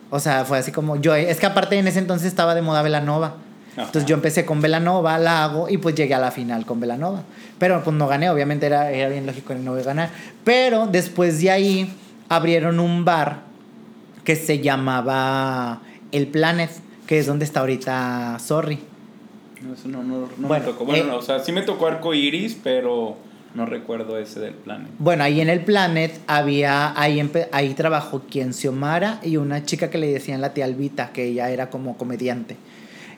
O 0.09 0.19
sea, 0.19 0.45
fue 0.45 0.57
así 0.57 0.71
como 0.71 0.95
yo, 0.95 1.15
es 1.15 1.37
que 1.37 1.45
aparte 1.45 1.77
en 1.77 1.87
ese 1.87 1.99
entonces 1.99 2.27
estaba 2.27 2.55
de 2.55 2.61
moda 2.61 2.81
Velanova. 2.81 3.35
Entonces 3.77 4.05
yo 4.05 4.15
empecé 4.15 4.45
con 4.45 4.61
Velanova, 4.61 5.17
la 5.19 5.43
hago 5.43 5.69
y 5.69 5.77
pues 5.77 5.95
llegué 5.95 6.13
a 6.13 6.19
la 6.19 6.31
final 6.31 6.65
con 6.65 6.79
Velanova. 6.79 7.23
Pero 7.59 7.81
pues 7.83 7.95
no 7.95 8.07
gané, 8.07 8.29
obviamente 8.29 8.65
era, 8.65 8.91
era 8.91 9.09
bien 9.09 9.25
lógico 9.25 9.53
que 9.53 9.59
no 9.59 9.71
voy 9.71 9.81
a 9.81 9.85
ganar. 9.85 10.09
Pero 10.43 10.87
después 10.87 11.39
de 11.39 11.51
ahí 11.51 11.93
abrieron 12.27 12.79
un 12.79 13.05
bar 13.05 13.48
que 14.23 14.35
se 14.35 14.59
llamaba 14.59 15.81
El 16.11 16.27
Planet, 16.27 16.69
que 17.07 17.19
es 17.19 17.25
donde 17.25 17.45
está 17.45 17.61
ahorita 17.61 18.37
Sorry. 18.39 18.79
No, 19.61 19.73
eso 19.73 19.87
no, 19.87 20.03
no, 20.03 20.29
no 20.37 20.47
me 20.47 20.61
tocó. 20.61 20.85
Bueno, 20.85 21.13
eh, 21.13 21.17
o 21.17 21.21
sea, 21.21 21.39
sí 21.39 21.51
me 21.51 21.61
tocó 21.61 21.87
arco 21.87 22.13
iris, 22.13 22.57
pero 22.63 23.17
no 23.55 23.65
recuerdo 23.65 24.17
ese 24.17 24.39
del 24.39 24.53
Planet. 24.53 24.89
Bueno, 24.99 25.23
ahí 25.23 25.41
en 25.41 25.49
el 25.49 25.61
Planet 25.61 26.19
había, 26.27 26.99
ahí, 26.99 27.21
ahí 27.51 27.73
trabajó 27.73 28.21
quien 28.29 28.53
Xiomara 28.53 29.19
y 29.23 29.37
una 29.37 29.65
chica 29.65 29.89
que 29.89 29.97
le 29.97 30.11
decían 30.11 30.41
la 30.41 30.53
tía 30.53 30.65
Albita, 30.65 31.11
que 31.11 31.25
ella 31.25 31.49
era 31.49 31.69
como 31.69 31.97
comediante. 31.97 32.55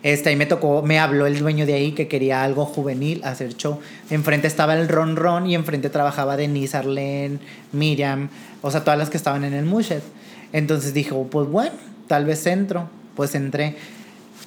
Este, 0.04 0.30
ahí 0.30 0.36
me 0.36 0.48
tocó, 0.48 0.82
me 0.82 0.98
habló 0.98 1.28
el 1.28 1.38
dueño 1.38 1.68
de 1.68 1.76
ahí 1.76 1.92
que 1.92 2.08
quería 2.08 2.44
algo 2.44 2.66
juvenil, 2.66 3.24
hacer 3.24 3.56
show. 3.56 3.80
Enfrente 4.10 4.48
estaba 4.48 4.74
el 4.74 4.88
Ron 4.88 5.16
Ron 5.16 5.46
y 5.46 5.54
enfrente 5.54 5.90
trabajaba 5.90 6.38
Denise, 6.38 6.76
Arlene, 6.76 7.38
Miriam, 7.72 8.30
o 8.64 8.72
sea, 8.72 8.84
todas 8.84 8.98
las 8.98 9.12
que 9.12 9.18
estaban 9.18 9.44
en 9.44 9.54
el 9.54 9.66
Mushet. 9.66 10.04
Entonces 10.54 10.94
dijo, 10.94 11.28
pues 11.30 11.48
bueno, 11.48 11.76
tal 12.08 12.26
vez 12.26 12.46
entro. 12.46 12.90
Pues 13.16 13.36
entré. 13.36 13.76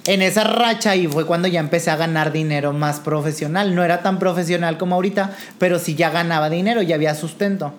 En 0.06 0.20
esa 0.22 0.44
racha 0.44 0.96
y 0.96 1.06
fue 1.06 1.26
cuando 1.26 1.48
ya 1.48 1.60
empecé 1.60 1.90
a 1.90 1.96
ganar 1.96 2.32
dinero 2.32 2.72
más 2.72 3.00
profesional. 3.00 3.74
No 3.74 3.84
era 3.84 4.02
tan 4.02 4.18
profesional 4.18 4.78
como 4.78 4.94
ahorita, 4.96 5.36
pero 5.58 5.78
sí 5.78 5.94
ya 5.94 6.10
ganaba 6.10 6.50
dinero, 6.50 6.82
ya 6.82 6.94
había 6.96 7.14
sustento. 7.14 7.72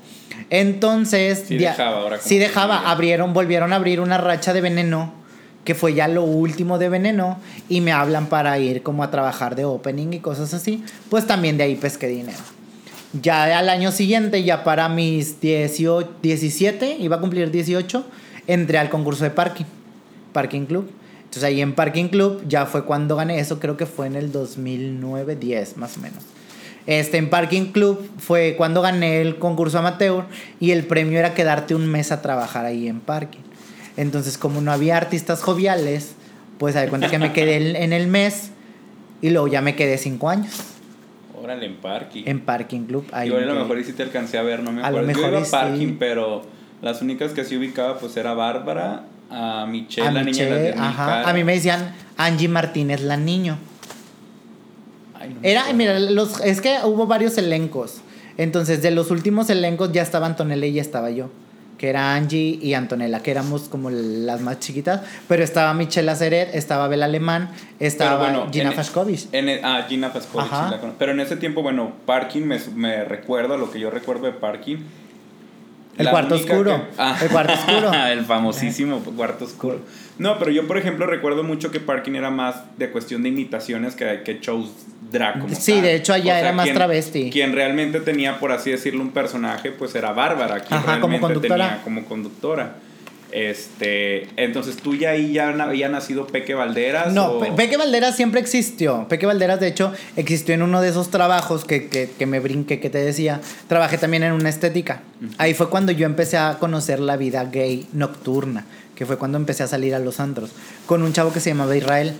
Entonces, 0.49 1.45
sí 1.47 1.57
dejaba, 1.57 1.97
ahora 1.97 2.19
sí 2.19 2.37
dejaba, 2.37 2.89
abrieron, 2.89 3.33
volvieron 3.33 3.73
a 3.73 3.77
abrir 3.77 3.99
una 3.99 4.17
racha 4.17 4.53
de 4.53 4.61
veneno 4.61 5.25
que 5.65 5.75
fue 5.75 5.95
ya 5.95 6.07
lo 6.07 6.23
último 6.23 6.77
de 6.77 6.89
Veneno, 6.89 7.39
y 7.67 7.81
me 7.81 7.91
hablan 7.91 8.27
para 8.27 8.57
ir 8.59 8.83
como 8.83 9.03
a 9.03 9.11
trabajar 9.11 9.55
de 9.55 9.65
opening 9.65 10.13
y 10.13 10.19
cosas 10.19 10.53
así, 10.53 10.83
pues 11.09 11.25
también 11.25 11.57
de 11.57 11.63
ahí 11.63 11.75
pesqué 11.75 12.07
dinero. 12.07 12.37
Ya 13.21 13.57
al 13.57 13.69
año 13.69 13.91
siguiente, 13.91 14.43
ya 14.43 14.63
para 14.63 14.89
mis 14.89 15.39
18, 15.39 16.15
17, 16.21 16.97
iba 16.99 17.15
a 17.15 17.19
cumplir 17.19 17.49
18, 17.49 18.05
entré 18.47 18.77
al 18.77 18.89
concurso 18.89 19.23
de 19.23 19.29
parking, 19.29 19.65
Parking 20.33 20.65
Club. 20.65 20.89
Entonces 21.23 21.43
ahí 21.43 21.61
en 21.61 21.73
Parking 21.73 22.09
Club 22.09 22.43
ya 22.47 22.65
fue 22.65 22.83
cuando 22.83 23.15
gané 23.15 23.39
eso, 23.39 23.59
creo 23.59 23.77
que 23.77 23.85
fue 23.85 24.07
en 24.07 24.15
el 24.15 24.31
2009, 24.31 25.35
10 25.35 25.77
más 25.77 25.97
o 25.97 26.01
menos. 26.01 26.23
Este, 26.87 27.17
en 27.17 27.29
Parking 27.29 27.71
Club 27.71 28.09
fue 28.17 28.55
cuando 28.57 28.81
gané 28.81 29.21
el 29.21 29.37
concurso 29.37 29.79
amateur 29.79 30.25
y 30.59 30.71
el 30.71 30.85
premio 30.85 31.17
era 31.17 31.33
quedarte 31.33 31.73
un 31.73 31.87
mes 31.87 32.11
a 32.11 32.21
trabajar 32.21 32.65
ahí 32.65 32.87
en 32.87 32.99
parking. 32.99 33.41
Entonces, 33.97 34.37
como 34.37 34.61
no 34.61 34.71
había 34.71 34.97
artistas 34.97 35.41
joviales, 35.41 36.11
pues 36.59 36.75
a 36.75 36.87
cuenta 36.89 37.09
que 37.09 37.17
me 37.17 37.33
quedé 37.33 37.83
en 37.83 37.93
el 37.93 38.07
mes 38.07 38.49
y 39.21 39.29
luego 39.29 39.47
ya 39.47 39.61
me 39.61 39.75
quedé 39.75 39.97
cinco 39.97 40.29
años. 40.29 40.74
En 41.49 41.75
parking. 41.77 42.23
En 42.25 42.41
parking 42.41 42.81
club. 42.81 43.05
Ahí 43.11 43.29
Yo 43.29 43.37
a 43.37 43.41
lo 43.41 43.55
mejor 43.55 43.83
sí 43.83 43.93
te 43.93 44.03
alcancé 44.03 44.37
a 44.37 44.43
ver, 44.43 44.61
no 44.61 44.71
me 44.71 44.81
acuerdo. 44.81 44.99
A 44.99 45.01
lo 45.01 45.07
mejor 45.07 45.23
Yo 45.23 45.37
iba 45.37 45.47
a 45.47 45.51
parking, 45.51 45.95
pero 45.99 46.43
las 46.81 47.01
únicas 47.01 47.33
que 47.33 47.43
sí 47.43 47.57
ubicaba 47.57 47.97
pues 47.97 48.15
era 48.17 48.33
Bárbara, 48.33 49.03
a 49.29 49.65
Michelle, 49.65 50.11
la 50.11 50.23
niña 50.23 50.45
de 50.45 50.73
ajá. 50.73 51.27
A 51.27 51.33
mí 51.33 51.43
me 51.43 51.53
decían 51.53 51.95
Angie 52.17 52.47
Martínez, 52.47 53.01
la 53.01 53.17
niño. 53.17 53.57
Ay, 55.13 55.29
no 55.33 55.39
era, 55.41 55.73
mira, 55.73 55.99
los, 55.99 56.39
es 56.41 56.61
que 56.61 56.77
hubo 56.83 57.07
varios 57.07 57.37
elencos. 57.37 58.01
Entonces, 58.37 58.81
de 58.81 58.91
los 58.91 59.11
últimos 59.11 59.49
elencos 59.49 59.91
ya 59.91 60.01
estaba 60.01 60.25
Antonella 60.25 60.65
y 60.65 60.73
ya 60.73 60.81
estaba 60.81 61.09
yo 61.09 61.29
que 61.77 61.89
era 61.89 62.15
Angie 62.15 62.59
y 62.61 62.73
Antonella, 62.73 63.21
que 63.21 63.31
éramos 63.31 63.63
como 63.63 63.89
las 63.89 64.41
más 64.41 64.59
chiquitas, 64.59 65.01
pero 65.27 65.43
estaba 65.43 65.73
Michelle 65.73 66.09
Aceret, 66.09 66.55
estaba 66.55 66.87
Bel 66.87 67.03
Alemán, 67.03 67.49
estaba 67.79 68.49
Gina 68.51 68.71
Fashkovich. 68.71 69.27
E, 69.31 69.61
ah, 69.63 69.85
Gina 69.87 70.09
Fashkovich, 70.09 70.93
pero 70.97 71.11
en 71.11 71.19
ese 71.19 71.37
tiempo, 71.37 71.61
bueno, 71.61 71.93
Parking 72.05 72.43
me, 72.43 72.59
me 72.75 73.03
recuerdo, 73.03 73.57
lo 73.57 73.71
que 73.71 73.79
yo 73.79 73.89
recuerdo 73.89 74.25
de 74.25 74.33
Parking. 74.33 74.77
El 75.97 76.09
cuarto 76.09 76.35
oscuro. 76.35 76.85
Ah, 76.97 77.17
el 77.21 77.29
cuarto 77.29 77.53
oscuro. 77.53 77.93
el 78.11 78.25
famosísimo 78.25 78.99
cuarto 78.99 79.45
oscuro. 79.45 79.79
No, 80.17 80.37
pero 80.39 80.51
yo, 80.51 80.67
por 80.67 80.77
ejemplo, 80.77 81.05
recuerdo 81.05 81.43
mucho 81.43 81.71
que 81.71 81.79
Parking 81.79 82.13
era 82.13 82.29
más 82.29 82.63
de 82.77 82.89
cuestión 82.89 83.23
de 83.23 83.29
imitaciones 83.29 83.95
que, 83.95 84.21
que 84.23 84.39
shows 84.41 84.71
drag. 85.11 85.55
sí, 85.55 85.81
de 85.81 85.95
hecho 85.95 86.13
allá 86.13 86.39
era 86.39 86.51
más 86.51 86.71
travesti. 86.73 87.29
Quien 87.31 87.53
realmente 87.53 87.99
tenía, 87.99 88.39
por 88.39 88.51
así 88.51 88.71
decirlo, 88.71 89.01
un 89.01 89.11
personaje, 89.11 89.71
pues 89.71 89.95
era 89.95 90.11
Bárbara. 90.13 90.61
Quien 90.61 90.79
Ajá, 90.79 90.99
como 90.99 91.19
conductora. 91.19 91.81
como 91.83 92.05
conductora. 92.05 92.75
Este, 93.31 94.29
entonces 94.37 94.77
tú 94.77 94.95
ya 94.95 95.09
ahí 95.09 95.33
ya 95.33 95.49
había 95.49 95.89
nacido 95.89 96.25
Peque 96.25 96.53
Valderas. 96.53 97.11
No, 97.11 97.39
Peque 97.57 97.75
Valderas 97.75 98.15
siempre 98.15 98.39
existió. 98.39 99.07
Peque 99.09 99.25
Valderas, 99.25 99.59
de 99.59 99.67
hecho, 99.67 99.91
existió 100.15 100.55
en 100.55 100.61
uno 100.61 100.79
de 100.79 100.87
esos 100.87 101.11
trabajos 101.11 101.65
que, 101.65 101.89
que, 101.89 102.09
que 102.17 102.25
me 102.27 102.39
brinqué, 102.39 102.79
que 102.79 102.89
te 102.89 102.99
decía. 102.99 103.41
Trabajé 103.67 103.97
también 103.97 104.23
en 104.23 104.31
una 104.31 104.47
estética. 104.47 105.01
Ahí 105.37 105.53
fue 105.53 105.69
cuando 105.69 105.91
yo 105.91 106.05
empecé 106.05 106.37
a 106.37 106.59
conocer 106.59 107.01
la 107.01 107.17
vida 107.17 107.43
gay 107.43 107.87
nocturna, 107.91 108.63
que 108.95 109.05
fue 109.05 109.17
cuando 109.17 109.37
empecé 109.37 109.63
a 109.63 109.67
salir 109.67 109.93
a 109.93 109.99
los 109.99 110.19
antros, 110.19 110.51
con 110.85 111.03
un 111.03 111.13
chavo 111.13 111.33
que 111.33 111.39
se 111.39 111.49
llamaba 111.49 111.75
Israel. 111.75 112.13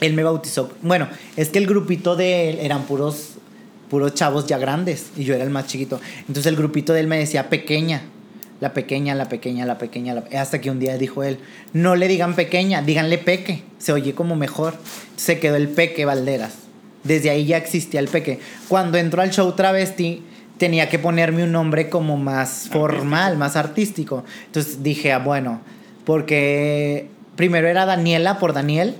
Él 0.00 0.14
me 0.14 0.22
bautizó. 0.22 0.70
Bueno, 0.82 1.08
es 1.36 1.48
que 1.48 1.58
el 1.58 1.66
grupito 1.66 2.16
de 2.16 2.50
él 2.50 2.58
eran 2.60 2.82
puros, 2.82 3.34
puros 3.88 4.14
chavos 4.14 4.46
ya 4.46 4.58
grandes 4.58 5.06
y 5.16 5.24
yo 5.24 5.34
era 5.34 5.44
el 5.44 5.50
más 5.50 5.66
chiquito. 5.66 6.00
Entonces 6.20 6.46
el 6.46 6.56
grupito 6.56 6.92
de 6.92 7.00
él 7.00 7.06
me 7.06 7.18
decía 7.18 7.48
pequeña 7.48 8.02
la 8.62 8.72
pequeña, 8.74 9.16
la 9.16 9.28
pequeña, 9.28 9.66
la 9.66 9.76
pequeña, 9.76 10.22
hasta 10.38 10.60
que 10.60 10.70
un 10.70 10.78
día 10.78 10.96
dijo 10.96 11.24
él, 11.24 11.40
no 11.72 11.96
le 11.96 12.06
digan 12.06 12.36
pequeña, 12.36 12.80
díganle 12.80 13.18
peque, 13.18 13.64
se 13.78 13.92
oye 13.92 14.14
como 14.14 14.36
mejor. 14.36 14.74
Se 15.16 15.40
quedó 15.40 15.56
el 15.56 15.66
peque 15.66 16.04
Valderas. 16.04 16.52
Desde 17.02 17.30
ahí 17.30 17.44
ya 17.44 17.56
existía 17.56 17.98
el 17.98 18.06
peque. 18.06 18.38
Cuando 18.68 18.98
entró 18.98 19.20
al 19.20 19.32
show 19.32 19.50
travesti, 19.56 20.22
tenía 20.58 20.88
que 20.88 21.00
ponerme 21.00 21.42
un 21.42 21.50
nombre 21.50 21.88
como 21.88 22.16
más 22.16 22.68
formal, 22.70 23.36
más 23.36 23.56
artístico. 23.56 24.22
Entonces 24.46 24.84
dije, 24.84 25.10
ah, 25.10 25.18
bueno, 25.18 25.60
porque 26.04 27.08
primero 27.36 27.68
era 27.68 27.86
Daniela 27.86 28.38
por 28.38 28.52
Daniel 28.52 28.96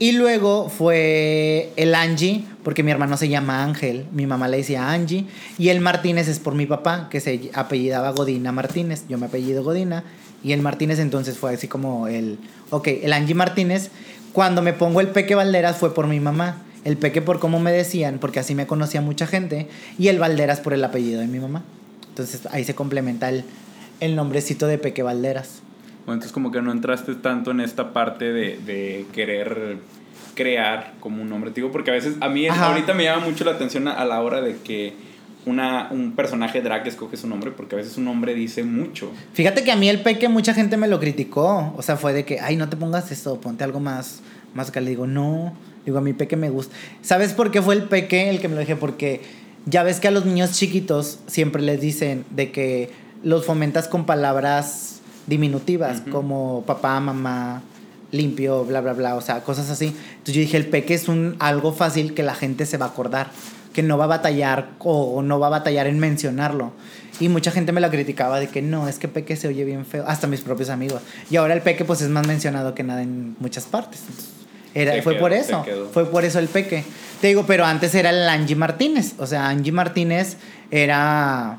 y 0.00 0.12
luego 0.12 0.70
fue 0.70 1.72
el 1.76 1.94
Angie, 1.94 2.44
porque 2.64 2.82
mi 2.82 2.90
hermano 2.90 3.18
se 3.18 3.28
llama 3.28 3.62
Ángel, 3.62 4.06
mi 4.12 4.26
mamá 4.26 4.48
le 4.48 4.56
decía 4.56 4.90
Angie, 4.90 5.26
y 5.58 5.68
el 5.68 5.82
Martínez 5.82 6.26
es 6.26 6.38
por 6.38 6.54
mi 6.54 6.64
papá, 6.64 7.08
que 7.10 7.20
se 7.20 7.50
apellidaba 7.52 8.10
Godina 8.12 8.50
Martínez, 8.50 9.04
yo 9.10 9.18
me 9.18 9.26
apellido 9.26 9.62
Godina, 9.62 10.04
y 10.42 10.52
el 10.52 10.62
Martínez 10.62 11.00
entonces 11.00 11.36
fue 11.36 11.52
así 11.52 11.68
como 11.68 12.08
el, 12.08 12.38
ok, 12.70 12.88
el 13.02 13.12
Angie 13.12 13.34
Martínez, 13.34 13.90
cuando 14.32 14.62
me 14.62 14.72
pongo 14.72 15.02
el 15.02 15.08
Peque 15.08 15.34
Valderas 15.34 15.76
fue 15.76 15.92
por 15.92 16.06
mi 16.06 16.18
mamá, 16.18 16.62
el 16.86 16.96
Peque 16.96 17.20
por 17.20 17.38
cómo 17.38 17.60
me 17.60 17.70
decían, 17.70 18.20
porque 18.20 18.40
así 18.40 18.54
me 18.54 18.66
conocía 18.66 19.02
mucha 19.02 19.26
gente, 19.26 19.68
y 19.98 20.08
el 20.08 20.18
Valderas 20.18 20.60
por 20.60 20.72
el 20.72 20.82
apellido 20.82 21.20
de 21.20 21.26
mi 21.26 21.40
mamá. 21.40 21.62
Entonces 22.08 22.46
ahí 22.50 22.64
se 22.64 22.74
complementa 22.74 23.28
el, 23.28 23.44
el 24.00 24.16
nombrecito 24.16 24.66
de 24.66 24.78
Peque 24.78 25.02
Valderas 25.02 25.60
entonces 26.00 26.32
como 26.32 26.50
que 26.50 26.60
no 26.62 26.72
entraste 26.72 27.14
tanto 27.14 27.50
en 27.50 27.60
esta 27.60 27.92
parte 27.92 28.32
de, 28.32 29.06
querer 29.12 29.78
crear 30.34 30.94
como 31.00 31.22
un 31.22 31.28
nombre. 31.28 31.50
Digo, 31.54 31.70
porque 31.70 31.90
a 31.90 31.94
veces 31.94 32.16
a 32.20 32.28
mí 32.28 32.46
ahorita 32.46 32.94
me 32.94 33.04
llama 33.04 33.26
mucho 33.26 33.44
la 33.44 33.52
atención 33.52 33.88
a, 33.88 34.04
la 34.04 34.20
hora 34.20 34.40
de 34.40 34.56
que 34.56 34.94
una, 35.46 35.88
un 35.90 36.12
personaje 36.12 36.60
drag 36.60 36.86
escoge 36.86 37.16
su 37.16 37.26
nombre 37.26 37.50
porque 37.50 37.74
a 37.74 37.78
veces 37.78 37.96
un 37.96 38.04
nombre 38.04 38.34
dice 38.34 38.62
mucho. 38.62 39.10
Fíjate 39.32 39.64
que 39.64 39.72
a 39.72 39.76
mí 39.76 39.88
el 39.88 40.00
peque 40.00 40.28
mucha 40.28 40.54
gente 40.54 40.76
me 40.76 40.88
lo 40.88 41.00
criticó. 41.00 41.74
O 41.76 41.82
sea, 41.82 41.96
fue 41.96 42.12
de 42.12 42.24
que, 42.24 42.40
ay, 42.40 42.56
no 42.56 42.68
te 42.68 42.76
pongas 42.76 43.10
eso, 43.10 43.40
ponte 43.40 43.64
algo 43.64 43.80
más, 43.80 44.20
más 44.54 44.70
que 44.70 44.80
le 44.80 44.90
digo, 44.90 45.06
no, 45.06 45.52
digo, 45.84 45.98
a 45.98 46.00
mi 46.00 46.12
peque 46.12 46.36
me 46.36 46.50
gusta. 46.50 46.74
¿Sabes 47.02 47.32
por 47.32 47.50
qué 47.50 47.60
fue 47.62 47.74
el 47.74 47.84
peque 47.84 48.30
el 48.30 48.40
que 48.40 48.48
me 48.48 48.54
lo 48.54 48.60
dije? 48.60 48.76
Porque 48.76 49.20
ya 49.66 49.82
ves 49.82 50.00
que 50.00 50.08
a 50.08 50.10
los 50.10 50.24
niños 50.24 50.52
chiquitos 50.52 51.18
siempre 51.26 51.62
les 51.62 51.80
dicen 51.80 52.24
de 52.30 52.50
que 52.50 52.90
los 53.22 53.44
fomentas 53.44 53.88
con 53.88 54.06
palabras 54.06 54.99
diminutivas, 55.30 56.02
como 56.10 56.64
papá, 56.66 57.00
mamá, 57.00 57.62
limpio, 58.10 58.64
bla, 58.64 58.80
bla, 58.80 58.92
bla, 58.92 59.14
o 59.14 59.20
sea, 59.20 59.42
cosas 59.42 59.70
así. 59.70 59.86
Entonces 59.86 60.34
yo 60.34 60.40
dije, 60.40 60.56
el 60.56 60.66
peque 60.66 60.94
es 60.94 61.08
un, 61.08 61.36
algo 61.38 61.72
fácil 61.72 62.12
que 62.12 62.22
la 62.22 62.34
gente 62.34 62.66
se 62.66 62.76
va 62.76 62.86
a 62.86 62.88
acordar, 62.90 63.30
que 63.72 63.82
no 63.82 63.96
va 63.96 64.04
a 64.04 64.08
batallar 64.08 64.70
o, 64.80 65.22
no 65.22 65.38
va 65.38 65.46
a 65.46 65.50
batallar 65.50 65.86
en 65.86 65.98
mencionarlo. 65.98 66.72
Y 67.20 67.28
mucha 67.28 67.50
gente 67.50 67.70
me 67.72 67.80
la 67.80 67.90
criticaba 67.90 68.40
de 68.40 68.48
que 68.48 68.60
no, 68.60 68.88
es 68.88 68.98
que 68.98 69.06
peque 69.06 69.36
se 69.36 69.46
oye 69.46 69.64
bien 69.64 69.86
feo, 69.86 70.04
hasta 70.06 70.26
mis 70.26 70.40
propios 70.40 70.68
amigos. 70.68 71.00
Y 71.30 71.36
ahora 71.36 71.54
el 71.54 71.62
peque 71.62 71.84
pues 71.84 72.00
es 72.02 72.08
más 72.08 72.26
mencionado 72.26 72.74
que 72.74 72.82
nada 72.82 73.02
en 73.02 73.36
muchas 73.38 73.64
partes. 73.66 74.00
Era, 74.74 75.00
fue 75.02 75.14
por 75.14 75.32
eso, 75.32 75.64
fue 75.92 76.06
por 76.06 76.24
eso 76.24 76.38
el 76.38 76.48
peque. 76.48 76.84
Te 77.20 77.28
digo, 77.28 77.44
pero 77.46 77.64
antes 77.64 77.94
era 77.94 78.10
el 78.10 78.28
Angie 78.28 78.56
Martínez, 78.56 79.14
o 79.18 79.26
sea, 79.26 79.48
Angie 79.48 79.72
Martínez 79.72 80.36
era 80.70 81.58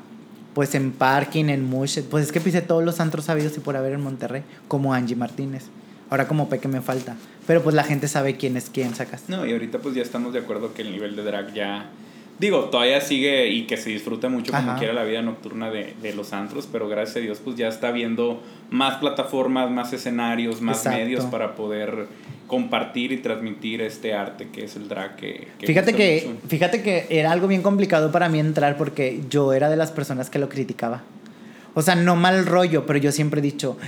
pues 0.54 0.74
en 0.74 0.92
parking, 0.92 1.46
en 1.46 1.64
mush, 1.64 2.00
pues 2.10 2.26
es 2.26 2.32
que 2.32 2.40
pisé 2.40 2.62
todos 2.62 2.84
los 2.84 3.00
antros 3.00 3.26
sabidos 3.26 3.56
y 3.56 3.60
por 3.60 3.76
haber 3.76 3.92
en 3.92 4.02
Monterrey, 4.02 4.42
como 4.68 4.92
Angie 4.94 5.16
Martínez. 5.16 5.64
Ahora 6.10 6.28
como 6.28 6.48
Peque 6.48 6.68
me 6.68 6.82
falta. 6.82 7.16
Pero 7.46 7.62
pues 7.62 7.74
la 7.74 7.84
gente 7.84 8.06
sabe 8.06 8.36
quién 8.36 8.56
es 8.56 8.70
quién, 8.70 8.94
sacas. 8.94 9.24
No, 9.28 9.46
y 9.46 9.52
ahorita 9.52 9.78
pues 9.78 9.94
ya 9.94 10.02
estamos 10.02 10.32
de 10.32 10.40
acuerdo 10.40 10.74
que 10.74 10.82
el 10.82 10.92
nivel 10.92 11.16
de 11.16 11.22
drag 11.22 11.54
ya... 11.54 11.90
Digo, 12.38 12.64
todavía 12.66 13.00
sigue 13.00 13.48
y 13.48 13.66
que 13.66 13.76
se 13.76 13.90
disfruta 13.90 14.28
mucho 14.28 14.52
como 14.52 14.76
quiera 14.76 14.92
la 14.92 15.04
vida 15.04 15.22
nocturna 15.22 15.70
de, 15.70 15.94
de, 16.02 16.14
los 16.14 16.32
antros, 16.32 16.68
pero 16.70 16.88
gracias 16.88 17.18
a 17.18 17.20
Dios 17.20 17.40
pues 17.44 17.56
ya 17.56 17.68
está 17.68 17.92
viendo 17.92 18.42
más 18.70 18.96
plataformas, 18.96 19.70
más 19.70 19.92
escenarios, 19.92 20.60
más 20.60 20.84
medios 20.86 21.24
para 21.26 21.54
poder 21.54 22.08
compartir 22.52 23.12
y 23.12 23.16
transmitir 23.16 23.80
este 23.80 24.12
arte 24.12 24.50
que 24.50 24.64
es 24.64 24.76
el 24.76 24.86
drag 24.86 25.16
que, 25.16 25.48
fíjate 25.64 25.94
que 25.94 26.34
fíjate 26.48 26.82
que 26.82 27.06
era 27.08 27.32
algo 27.32 27.48
bien 27.48 27.62
complicado 27.62 28.12
para 28.12 28.28
mí 28.28 28.40
entrar 28.40 28.76
porque 28.76 29.22
yo 29.30 29.54
era 29.54 29.70
de 29.70 29.76
las 29.76 29.90
personas 29.90 30.28
que 30.28 30.38
lo 30.38 30.50
criticaba. 30.50 31.00
O 31.72 31.80
sea 31.80 31.94
no 31.94 32.14
mal 32.14 32.44
rollo 32.44 32.84
pero 32.84 32.98
yo 32.98 33.10
siempre 33.10 33.38
he 33.38 33.42
dicho 33.42 33.78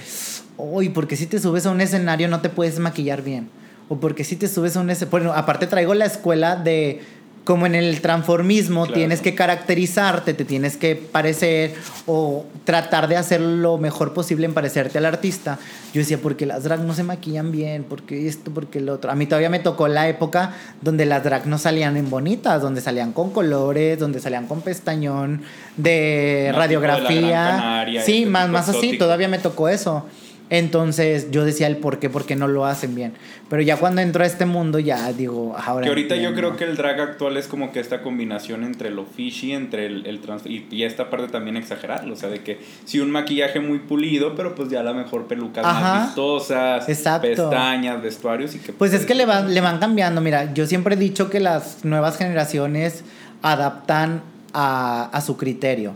uy 0.57 0.89
porque 0.89 1.15
si 1.15 1.27
te 1.27 1.39
subes 1.41 1.67
a 1.67 1.73
un 1.73 1.83
escenario 1.83 2.27
no 2.27 2.41
te 2.41 2.49
puedes 2.49 2.79
maquillar 2.79 3.21
bien 3.21 3.51
o 3.91 4.01
porque 4.01 4.25
si 4.25 4.35
te 4.35 4.49
subes 4.49 4.79
a 4.79 4.81
un 4.81 4.89
escenario 4.89 5.11
bueno 5.11 5.35
aparte 5.35 5.67
traigo 5.67 5.93
la 5.93 6.07
escuela 6.07 6.57
de 6.57 7.03
como 7.45 7.67
en 7.67 7.75
el 7.75 8.01
transformismo 8.01 8.87
tienes 8.87 9.21
que 9.21 9.35
caracterizarte, 9.35 10.33
te 10.33 10.47
tienes 10.47 10.79
que 10.79 10.97
parecer 10.97 11.75
o 12.07 12.47
tratar 12.65 13.07
de 13.07 13.19
hacer 13.19 13.41
lo 13.43 13.77
mejor 13.77 14.15
posible 14.15 14.47
en 14.47 14.55
parecerte 14.55 14.97
al 14.97 15.05
artista. 15.05 15.59
Yo 15.93 16.01
decía, 16.01 16.19
porque 16.19 16.47
las 16.47 16.65
drag 16.65 16.81
no 16.81 16.95
se 16.95 17.03
maquillan 17.03 17.53
bien, 17.53 17.85
porque 17.85 18.29
esto, 18.29 18.51
porque 18.51 18.79
el 18.79 18.89
otro. 18.89 19.11
A 19.11 19.15
mí 19.15 19.27
todavía 19.27 19.51
me 19.51 19.59
tocó 19.59 19.89
la 19.89 20.09
época 20.09 20.55
donde 20.81 21.05
las 21.05 21.23
drag 21.23 21.47
no 21.47 21.59
salían 21.59 21.99
en 21.99 22.09
bonitas, 22.09 22.63
donde 22.63 22.81
salían 22.81 23.13
con 23.13 23.31
colores, 23.31 23.99
donde 23.99 24.21
salían 24.21 24.47
con 24.47 24.63
pestañón, 24.63 25.43
de 25.77 26.51
radiografía. 26.55 27.87
sí, 28.05 28.25
más, 28.25 28.49
más 28.49 28.71
así, 28.71 28.97
todavía 28.97 29.29
me 29.29 29.39
tocó 29.39 29.69
eso. 29.69 30.07
Entonces 30.51 31.31
yo 31.31 31.45
decía 31.45 31.67
el 31.67 31.79
por 31.79 31.99
qué, 31.99 32.11
porque 32.11 32.37
no 32.37 32.49
lo 32.49 32.67
hacen 32.67 32.95
bien. 32.95 33.15
Pero 33.49 33.63
ya 33.63 33.79
cuando 33.79 34.03
entro 34.03 34.25
a 34.25 34.27
este 34.27 34.45
mundo 34.45 34.79
ya 34.79 35.11
digo, 35.13 35.57
ahora... 35.57 35.85
Que 35.85 35.89
ahorita 35.89 36.17
yo 36.17 36.35
creo 36.35 36.57
que 36.57 36.65
el 36.65 36.77
drag 36.77 37.01
actual 37.01 37.39
es 37.39 37.47
como 37.47 37.73
que 37.73 37.81
esta 37.81 38.03
combinación 38.03 38.63
entre 38.63 38.91
lo 38.91 39.07
fishy, 39.07 39.53
entre 39.53 39.87
el, 39.87 40.07
el 40.07 40.21
trans... 40.21 40.43
Y, 40.47 40.85
esta 40.85 41.09
parte 41.09 41.29
también 41.29 41.57
exagerarlo, 41.57 42.13
o 42.13 42.17
sea, 42.17 42.29
de 42.29 42.43
que 42.43 42.59
si 42.85 43.01
un 43.01 43.11
maquillaje 43.11 43.59
muy 43.59 43.79
pulido, 43.79 44.35
pero 44.37 44.55
pues 44.55 44.69
ya 44.69 44.83
la 44.83 44.93
mejor 44.93 45.27
pelucas 45.27 45.65
más 45.65 46.09
vistosas, 46.09 46.85
pestañas, 46.85 48.03
vestuarios 48.03 48.55
y 48.55 48.59
que... 48.59 48.75
Pues, 48.75 48.93
es 48.93 49.07
que 49.07 49.15
le 49.15 49.25
van, 49.25 49.55
le 49.55 49.63
van 49.63 49.79
cambiando, 49.79 50.21
mira, 50.21 50.53
yo 50.53 50.67
siempre 50.67 50.95
he 50.95 50.99
dicho 50.99 51.31
que 51.31 51.41
las 51.41 51.87
nuevas 51.87 52.19
generaciones 52.19 53.03
adaptan 53.41 54.23
a, 54.53 55.05
a 55.07 55.21
su 55.23 55.39
criterio. 55.39 55.95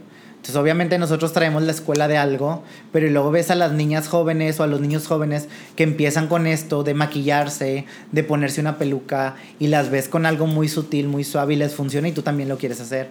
Entonces, 0.49 0.63
obviamente 0.63 0.97
nosotros 0.97 1.35
traemos 1.35 1.63
la 1.63 1.73
escuela 1.73 2.09
de 2.09 2.17
algo, 2.17 2.63
pero 2.91 3.07
luego 3.11 3.31
ves 3.31 3.51
a 3.51 3.55
las 3.55 3.73
niñas 3.73 4.09
jóvenes 4.09 4.59
o 4.59 4.63
a 4.63 4.67
los 4.67 4.81
niños 4.81 5.07
jóvenes 5.07 5.47
que 5.77 5.83
empiezan 5.83 6.27
con 6.27 6.47
esto 6.47 6.85
de 6.85 6.95
maquillarse, 6.95 7.85
de 8.13 8.25
ponerse 8.25 8.63
una 8.63 8.79
peluca 8.79 9.37
y 9.59 9.67
las 9.67 9.91
ves 9.91 10.09
con 10.09 10.25
algo 10.25 10.47
muy 10.47 10.71
sutil, 10.71 11.07
muy 11.07 11.23
suave 11.23 11.53
y 11.53 11.57
les 11.59 11.75
funciona 11.75 12.09
y 12.09 12.13
tú 12.13 12.23
también 12.23 12.49
lo 12.49 12.57
quieres 12.57 12.81
hacer 12.81 13.09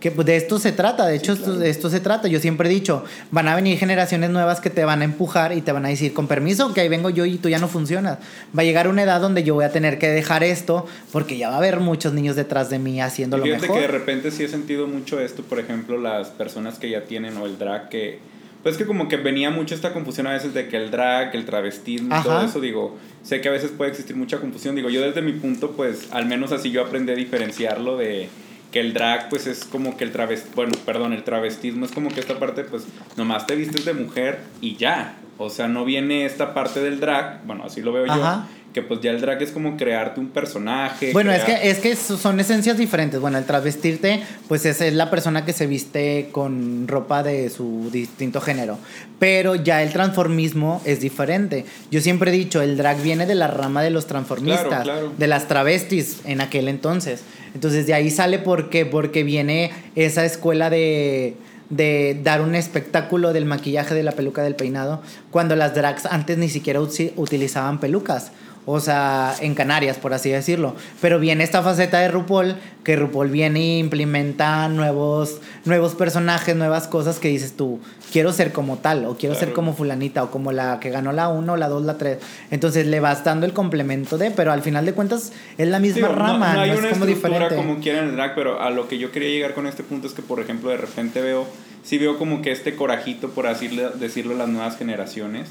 que 0.00 0.10
de 0.10 0.36
esto 0.36 0.58
se 0.58 0.72
trata, 0.72 1.06
de 1.06 1.16
hecho 1.16 1.34
de 1.34 1.70
esto 1.70 1.90
se 1.90 2.00
trata. 2.00 2.28
Yo 2.28 2.38
siempre 2.40 2.68
he 2.68 2.72
dicho, 2.72 3.04
van 3.30 3.48
a 3.48 3.56
venir 3.56 3.78
generaciones 3.78 4.30
nuevas 4.30 4.60
que 4.60 4.70
te 4.70 4.84
van 4.84 5.02
a 5.02 5.04
empujar 5.04 5.56
y 5.56 5.60
te 5.60 5.72
van 5.72 5.84
a 5.86 5.88
decir, 5.88 6.12
con 6.12 6.28
permiso, 6.28 6.72
que 6.72 6.80
ahí 6.80 6.88
vengo 6.88 7.10
yo 7.10 7.24
y 7.24 7.38
tú 7.38 7.48
ya 7.48 7.58
no 7.58 7.68
funcionas. 7.68 8.18
Va 8.56 8.62
a 8.62 8.64
llegar 8.64 8.88
una 8.88 9.02
edad 9.02 9.20
donde 9.20 9.42
yo 9.42 9.54
voy 9.54 9.64
a 9.64 9.72
tener 9.72 9.98
que 9.98 10.08
dejar 10.08 10.44
esto 10.44 10.86
porque 11.12 11.36
ya 11.36 11.48
va 11.48 11.56
a 11.56 11.58
haber 11.58 11.80
muchos 11.80 12.12
niños 12.12 12.36
detrás 12.36 12.70
de 12.70 12.78
mí 12.78 13.00
haciendo 13.00 13.38
lo 13.38 13.44
mejor. 13.44 13.76
que 13.76 13.80
de 13.80 13.88
repente 13.88 14.30
sí 14.30 14.44
he 14.44 14.48
sentido 14.48 14.86
mucho 14.86 15.20
esto, 15.20 15.42
por 15.42 15.58
ejemplo, 15.58 15.98
las 15.98 16.28
personas 16.28 16.78
que 16.78 16.90
ya 16.90 17.04
tienen 17.04 17.36
o 17.36 17.46
el 17.46 17.58
drag 17.58 17.88
que 17.88 18.20
pues 18.62 18.76
que 18.76 18.86
como 18.86 19.08
que 19.08 19.16
venía 19.16 19.50
mucho 19.50 19.74
esta 19.74 19.92
confusión 19.92 20.26
a 20.26 20.32
veces 20.32 20.52
de 20.52 20.68
que 20.68 20.76
el 20.76 20.90
drag, 20.90 21.34
el 21.34 21.44
travestismo 21.44 22.18
y 22.18 22.22
todo 22.22 22.44
eso, 22.44 22.60
digo, 22.60 22.96
sé 23.22 23.40
que 23.40 23.48
a 23.48 23.52
veces 23.52 23.70
puede 23.70 23.90
existir 23.90 24.16
mucha 24.16 24.38
confusión, 24.38 24.74
digo, 24.74 24.90
yo 24.90 25.00
desde 25.00 25.22
mi 25.22 25.32
punto, 25.32 25.72
pues 25.72 26.08
al 26.10 26.26
menos 26.26 26.50
así 26.50 26.70
yo 26.70 26.82
aprendí 26.82 27.12
a 27.12 27.14
diferenciarlo 27.14 27.96
de 27.96 28.28
que 28.72 28.80
el 28.80 28.92
drag 28.92 29.28
pues 29.28 29.46
es 29.46 29.64
como 29.64 29.96
que 29.96 30.04
el 30.04 30.12
travestismo, 30.12 30.56
bueno, 30.56 30.72
perdón, 30.84 31.12
el 31.12 31.24
travestismo 31.24 31.86
es 31.86 31.92
como 31.92 32.10
que 32.10 32.20
esta 32.20 32.38
parte 32.38 32.64
pues 32.64 32.84
nomás 33.16 33.46
te 33.46 33.56
vistes 33.56 33.84
de 33.84 33.94
mujer 33.94 34.40
y 34.60 34.76
ya. 34.76 35.16
O 35.38 35.50
sea, 35.50 35.68
no 35.68 35.84
viene 35.84 36.24
esta 36.24 36.52
parte 36.52 36.80
del 36.80 36.98
drag, 36.98 37.44
bueno, 37.44 37.64
así 37.64 37.80
lo 37.80 37.92
veo 37.92 38.06
yo, 38.06 38.44
que 38.72 38.82
pues 38.82 39.00
ya 39.00 39.12
el 39.12 39.20
drag 39.20 39.40
es 39.40 39.52
como 39.52 39.76
crearte 39.76 40.20
un 40.20 40.28
personaje. 40.28 41.12
Bueno, 41.12 41.32
es 41.32 41.44
que 41.44 41.70
es 41.70 41.78
que 41.78 41.94
son 41.94 42.40
esencias 42.40 42.76
diferentes. 42.76 43.20
Bueno, 43.20 43.38
el 43.38 43.44
travestirte 43.44 44.22
pues 44.48 44.66
es, 44.66 44.80
es 44.80 44.94
la 44.94 45.10
persona 45.10 45.44
que 45.44 45.52
se 45.52 45.66
viste 45.66 46.28
con 46.32 46.88
ropa 46.88 47.22
de 47.22 47.50
su 47.50 47.88
distinto 47.92 48.40
género, 48.40 48.78
pero 49.20 49.54
ya 49.54 49.80
el 49.82 49.92
transformismo 49.92 50.82
es 50.84 51.00
diferente. 51.00 51.64
Yo 51.90 52.00
siempre 52.00 52.30
he 52.30 52.34
dicho, 52.34 52.60
el 52.60 52.76
drag 52.76 53.00
viene 53.00 53.24
de 53.24 53.36
la 53.36 53.46
rama 53.46 53.82
de 53.82 53.90
los 53.90 54.06
transformistas, 54.06 54.86
de 55.16 55.26
las 55.28 55.46
travestis 55.46 56.20
en 56.24 56.40
aquel 56.40 56.68
entonces. 56.68 57.22
Entonces 57.58 57.88
de 57.88 57.94
ahí 57.94 58.08
sale 58.08 58.38
porque 58.38 58.86
porque 58.86 59.24
viene 59.24 59.72
esa 59.96 60.24
escuela 60.24 60.70
de 60.70 61.34
de 61.70 62.18
dar 62.22 62.40
un 62.40 62.54
espectáculo 62.54 63.32
del 63.32 63.44
maquillaje, 63.44 63.96
de 63.96 64.04
la 64.04 64.12
peluca, 64.12 64.42
del 64.42 64.54
peinado, 64.54 65.02
cuando 65.32 65.56
las 65.56 65.74
drags 65.74 66.06
antes 66.06 66.38
ni 66.38 66.48
siquiera 66.48 66.80
utilizaban 66.80 67.80
pelucas 67.80 68.30
o 68.70 68.80
sea, 68.80 69.34
en 69.40 69.54
Canarias, 69.54 69.96
por 69.96 70.12
así 70.12 70.28
decirlo. 70.28 70.76
Pero 71.00 71.18
viene 71.18 71.42
esta 71.42 71.62
faceta 71.62 72.00
de 72.00 72.08
RuPaul, 72.08 72.56
que 72.84 72.96
RuPaul 72.96 73.30
viene 73.30 73.60
e 73.60 73.78
implementa 73.78 74.68
nuevos, 74.68 75.40
nuevos 75.64 75.94
personajes, 75.94 76.54
nuevas 76.54 76.86
cosas 76.86 77.18
que 77.18 77.28
dices 77.28 77.56
tú, 77.56 77.80
quiero 78.12 78.30
ser 78.30 78.52
como 78.52 78.76
tal, 78.76 79.06
o 79.06 79.16
quiero 79.16 79.34
ser 79.34 79.54
como 79.54 79.72
fulanita, 79.72 80.22
o 80.22 80.30
como 80.30 80.52
la 80.52 80.80
que 80.80 80.90
ganó 80.90 81.12
la 81.12 81.30
1, 81.30 81.56
la 81.56 81.66
2, 81.66 81.82
la 81.86 81.96
3. 81.96 82.18
Entonces 82.50 82.86
le 82.86 83.00
vas 83.00 83.24
dando 83.24 83.46
el 83.46 83.54
complemento 83.54 84.18
de, 84.18 84.30
pero 84.30 84.52
al 84.52 84.60
final 84.60 84.84
de 84.84 84.92
cuentas 84.92 85.32
es 85.56 85.68
la 85.68 85.78
misma 85.78 86.08
rama, 86.08 86.52
no, 86.52 86.60
hay 86.60 86.70
una 86.72 86.88
es 86.88 86.92
como 86.92 87.06
diferente. 87.06 87.56
como 87.56 87.80
quieran 87.80 88.10
el 88.10 88.16
drag, 88.16 88.34
pero 88.34 88.60
a 88.60 88.68
lo 88.68 88.86
que 88.86 88.98
yo 88.98 89.10
quería 89.12 89.30
llegar 89.30 89.54
con 89.54 89.66
este 89.66 89.82
punto 89.82 90.06
es 90.06 90.12
que, 90.12 90.20
por 90.20 90.40
ejemplo, 90.40 90.68
de 90.68 90.76
repente 90.76 91.22
veo, 91.22 91.46
sí 91.84 91.96
veo 91.96 92.18
como 92.18 92.42
que 92.42 92.52
este 92.52 92.76
corajito, 92.76 93.30
por 93.30 93.46
así 93.46 93.70
decirlo, 93.98 94.34
las 94.34 94.50
nuevas 94.50 94.76
generaciones 94.76 95.48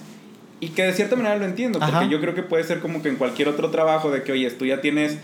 y 0.60 0.70
que 0.70 0.84
de 0.84 0.94
cierta 0.94 1.16
manera 1.16 1.38
lo 1.38 1.46
entiendo, 1.46 1.80
porque 1.80 2.10
yo 2.10 2.20
creo 2.20 2.34
que 2.34 2.44
puede 2.44 2.64
ser 2.64 2.80
como 2.80 3.02
que 3.02 3.10
en 3.10 3.16
cualquier 3.16 3.48
otro 3.48 3.70
trabajo 3.70 4.10
de 4.12 4.24
que, 4.24 4.32
oye, 4.32 4.50
tú 4.52 4.66
ya 4.66 4.82
tienes 4.82 5.18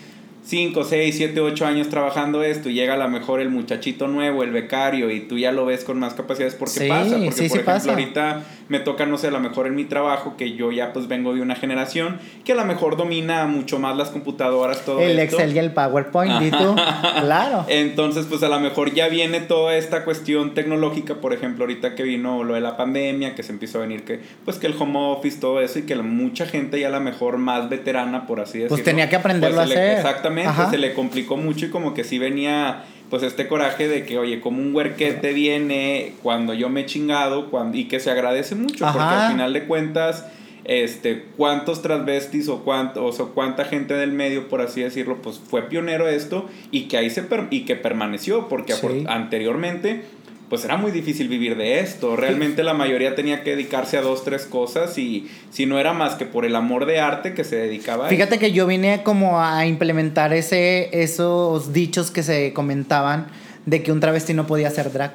5, 0.45 0.83
6, 0.83 1.15
7, 1.15 1.39
8 1.39 1.65
años 1.65 1.89
trabajando 1.89 2.43
esto 2.43 2.69
y 2.69 2.73
llega 2.73 2.95
a 2.95 2.97
lo 2.97 3.07
mejor 3.07 3.39
el 3.39 3.49
muchachito 3.49 4.07
nuevo, 4.07 4.43
el 4.43 4.51
becario, 4.51 5.09
y 5.09 5.21
tú 5.21 5.37
ya 5.37 5.51
lo 5.51 5.65
ves 5.65 5.83
con 5.85 5.99
más 5.99 6.13
capacidades 6.13 6.55
porque 6.55 6.87
pasa. 6.87 7.17
Porque, 7.17 7.49
por 7.49 7.59
ejemplo, 7.59 7.91
ahorita 7.91 8.43
me 8.73 8.79
toca, 8.79 9.05
no 9.05 9.19
sé, 9.19 9.27
a 9.27 9.31
lo 9.31 9.39
mejor 9.39 9.67
en 9.67 9.75
mi 9.75 9.85
trabajo, 9.85 10.33
que 10.35 10.53
yo 10.55 10.71
ya 10.71 10.93
pues 10.93 11.07
vengo 11.07 11.35
de 11.35 11.41
una 11.41 11.53
generación 11.55 12.19
que 12.43 12.53
a 12.53 12.55
lo 12.55 12.65
mejor 12.65 12.97
domina 12.97 13.45
mucho 13.45 13.77
más 13.77 13.95
las 13.95 14.09
computadoras, 14.09 14.83
todo 14.83 14.99
El 14.99 15.19
Excel 15.19 15.55
y 15.55 15.59
el 15.59 15.71
PowerPoint, 15.73 16.41
¿y 16.41 16.49
tú? 16.49 16.75
claro. 17.21 17.65
Entonces, 17.67 18.25
pues 18.27 18.41
a 18.41 18.49
lo 18.49 18.59
mejor 18.59 18.91
ya 18.95 19.09
viene 19.09 19.41
toda 19.41 19.77
esta 19.77 20.03
cuestión 20.03 20.55
tecnológica, 20.55 21.21
por 21.21 21.33
ejemplo, 21.33 21.65
ahorita 21.65 21.93
que 21.93 22.01
vino 22.01 22.43
lo 22.43 22.55
de 22.55 22.61
la 22.61 22.75
pandemia, 22.75 23.35
que 23.35 23.43
se 23.43 23.51
empezó 23.51 23.77
a 23.77 23.81
venir 23.81 24.05
que, 24.05 24.21
pues 24.43 24.57
que 24.57 24.65
el 24.65 24.75
home 24.77 24.97
office, 24.97 25.39
todo 25.39 25.61
eso, 25.61 25.77
y 25.77 25.83
que 25.83 25.95
mucha 25.97 26.47
gente 26.47 26.79
ya 26.79 26.87
a 26.87 26.91
lo 26.91 26.99
mejor 26.99 27.37
más 27.37 27.69
veterana, 27.69 28.25
por 28.25 28.39
así 28.39 28.53
pues, 28.53 28.53
decirlo. 28.53 28.75
Pues 28.75 28.83
tenía 28.83 29.07
que 29.07 29.17
aprenderlo 29.17 29.61
a 29.61 29.65
hacer. 29.65 29.97
exactamente 29.97 30.51
se 30.71 30.79
le 30.79 30.93
complicó 30.95 31.37
mucho 31.37 31.67
y 31.67 31.69
como 31.69 31.93
que 31.93 32.03
sí 32.03 32.17
venía 32.17 32.85
pues 33.13 33.21
este 33.21 33.47
coraje 33.47 33.87
de 33.87 34.05
que, 34.05 34.17
oye, 34.17 34.41
como 34.41 34.59
un 34.59 34.73
huerquete 34.73 35.33
viene 35.33 36.13
cuando 36.23 36.55
yo 36.55 36.69
me 36.69 36.81
he 36.81 36.85
chingado 36.87 37.51
cuando, 37.51 37.77
y 37.77 37.87
que 37.87 37.99
se 37.99 38.09
agradece 38.09 38.55
mucho, 38.55 38.85
porque 38.91 38.99
al 38.99 39.31
final 39.33 39.53
de 39.53 39.65
cuentas, 39.65 40.25
este, 40.63 41.25
cuántos 41.37 41.83
transvestis 41.83 42.49
o, 42.49 42.63
cuántos, 42.63 43.19
o 43.19 43.29
cuánta 43.35 43.65
gente 43.65 43.93
del 43.93 44.13
medio, 44.13 44.49
por 44.49 44.61
así 44.61 44.81
decirlo, 44.81 45.21
pues 45.21 45.37
fue 45.37 45.61
pionero 45.69 46.09
esto 46.09 46.49
y 46.71 46.85
que 46.85 46.97
ahí 46.97 47.11
se 47.11 47.23
y 47.51 47.65
que 47.65 47.75
permaneció, 47.75 48.49
porque 48.49 48.73
anteriormente 49.07 50.01
pues 50.49 50.65
era 50.65 50.77
muy 50.77 50.91
difícil 50.91 51.27
vivir 51.27 51.57
de 51.57 51.79
esto. 51.79 52.15
Realmente 52.15 52.63
la 52.63 52.73
mayoría 52.73 53.15
tenía 53.15 53.43
que 53.43 53.51
dedicarse 53.51 53.97
a 53.97 54.01
dos, 54.01 54.23
tres 54.23 54.45
cosas 54.45 54.97
y 54.97 55.29
si 55.51 55.65
no 55.65 55.79
era 55.79 55.93
más 55.93 56.15
que 56.15 56.25
por 56.25 56.45
el 56.45 56.55
amor 56.55 56.85
de 56.85 56.99
arte 56.99 57.33
que 57.33 57.43
se 57.43 57.55
dedicaba 57.55 58.05
a 58.05 58.09
Fíjate 58.09 58.39
que 58.39 58.51
yo 58.51 58.67
vine 58.67 59.01
como 59.03 59.41
a 59.41 59.65
implementar 59.65 60.33
ese, 60.33 60.89
esos 61.01 61.73
dichos 61.73 62.11
que 62.11 62.23
se 62.23 62.53
comentaban 62.53 63.27
de 63.65 63.81
que 63.81 63.91
un 63.91 63.99
travesti 63.99 64.33
no 64.33 64.45
podía 64.45 64.69
ser 64.69 64.91
drag. 64.91 65.13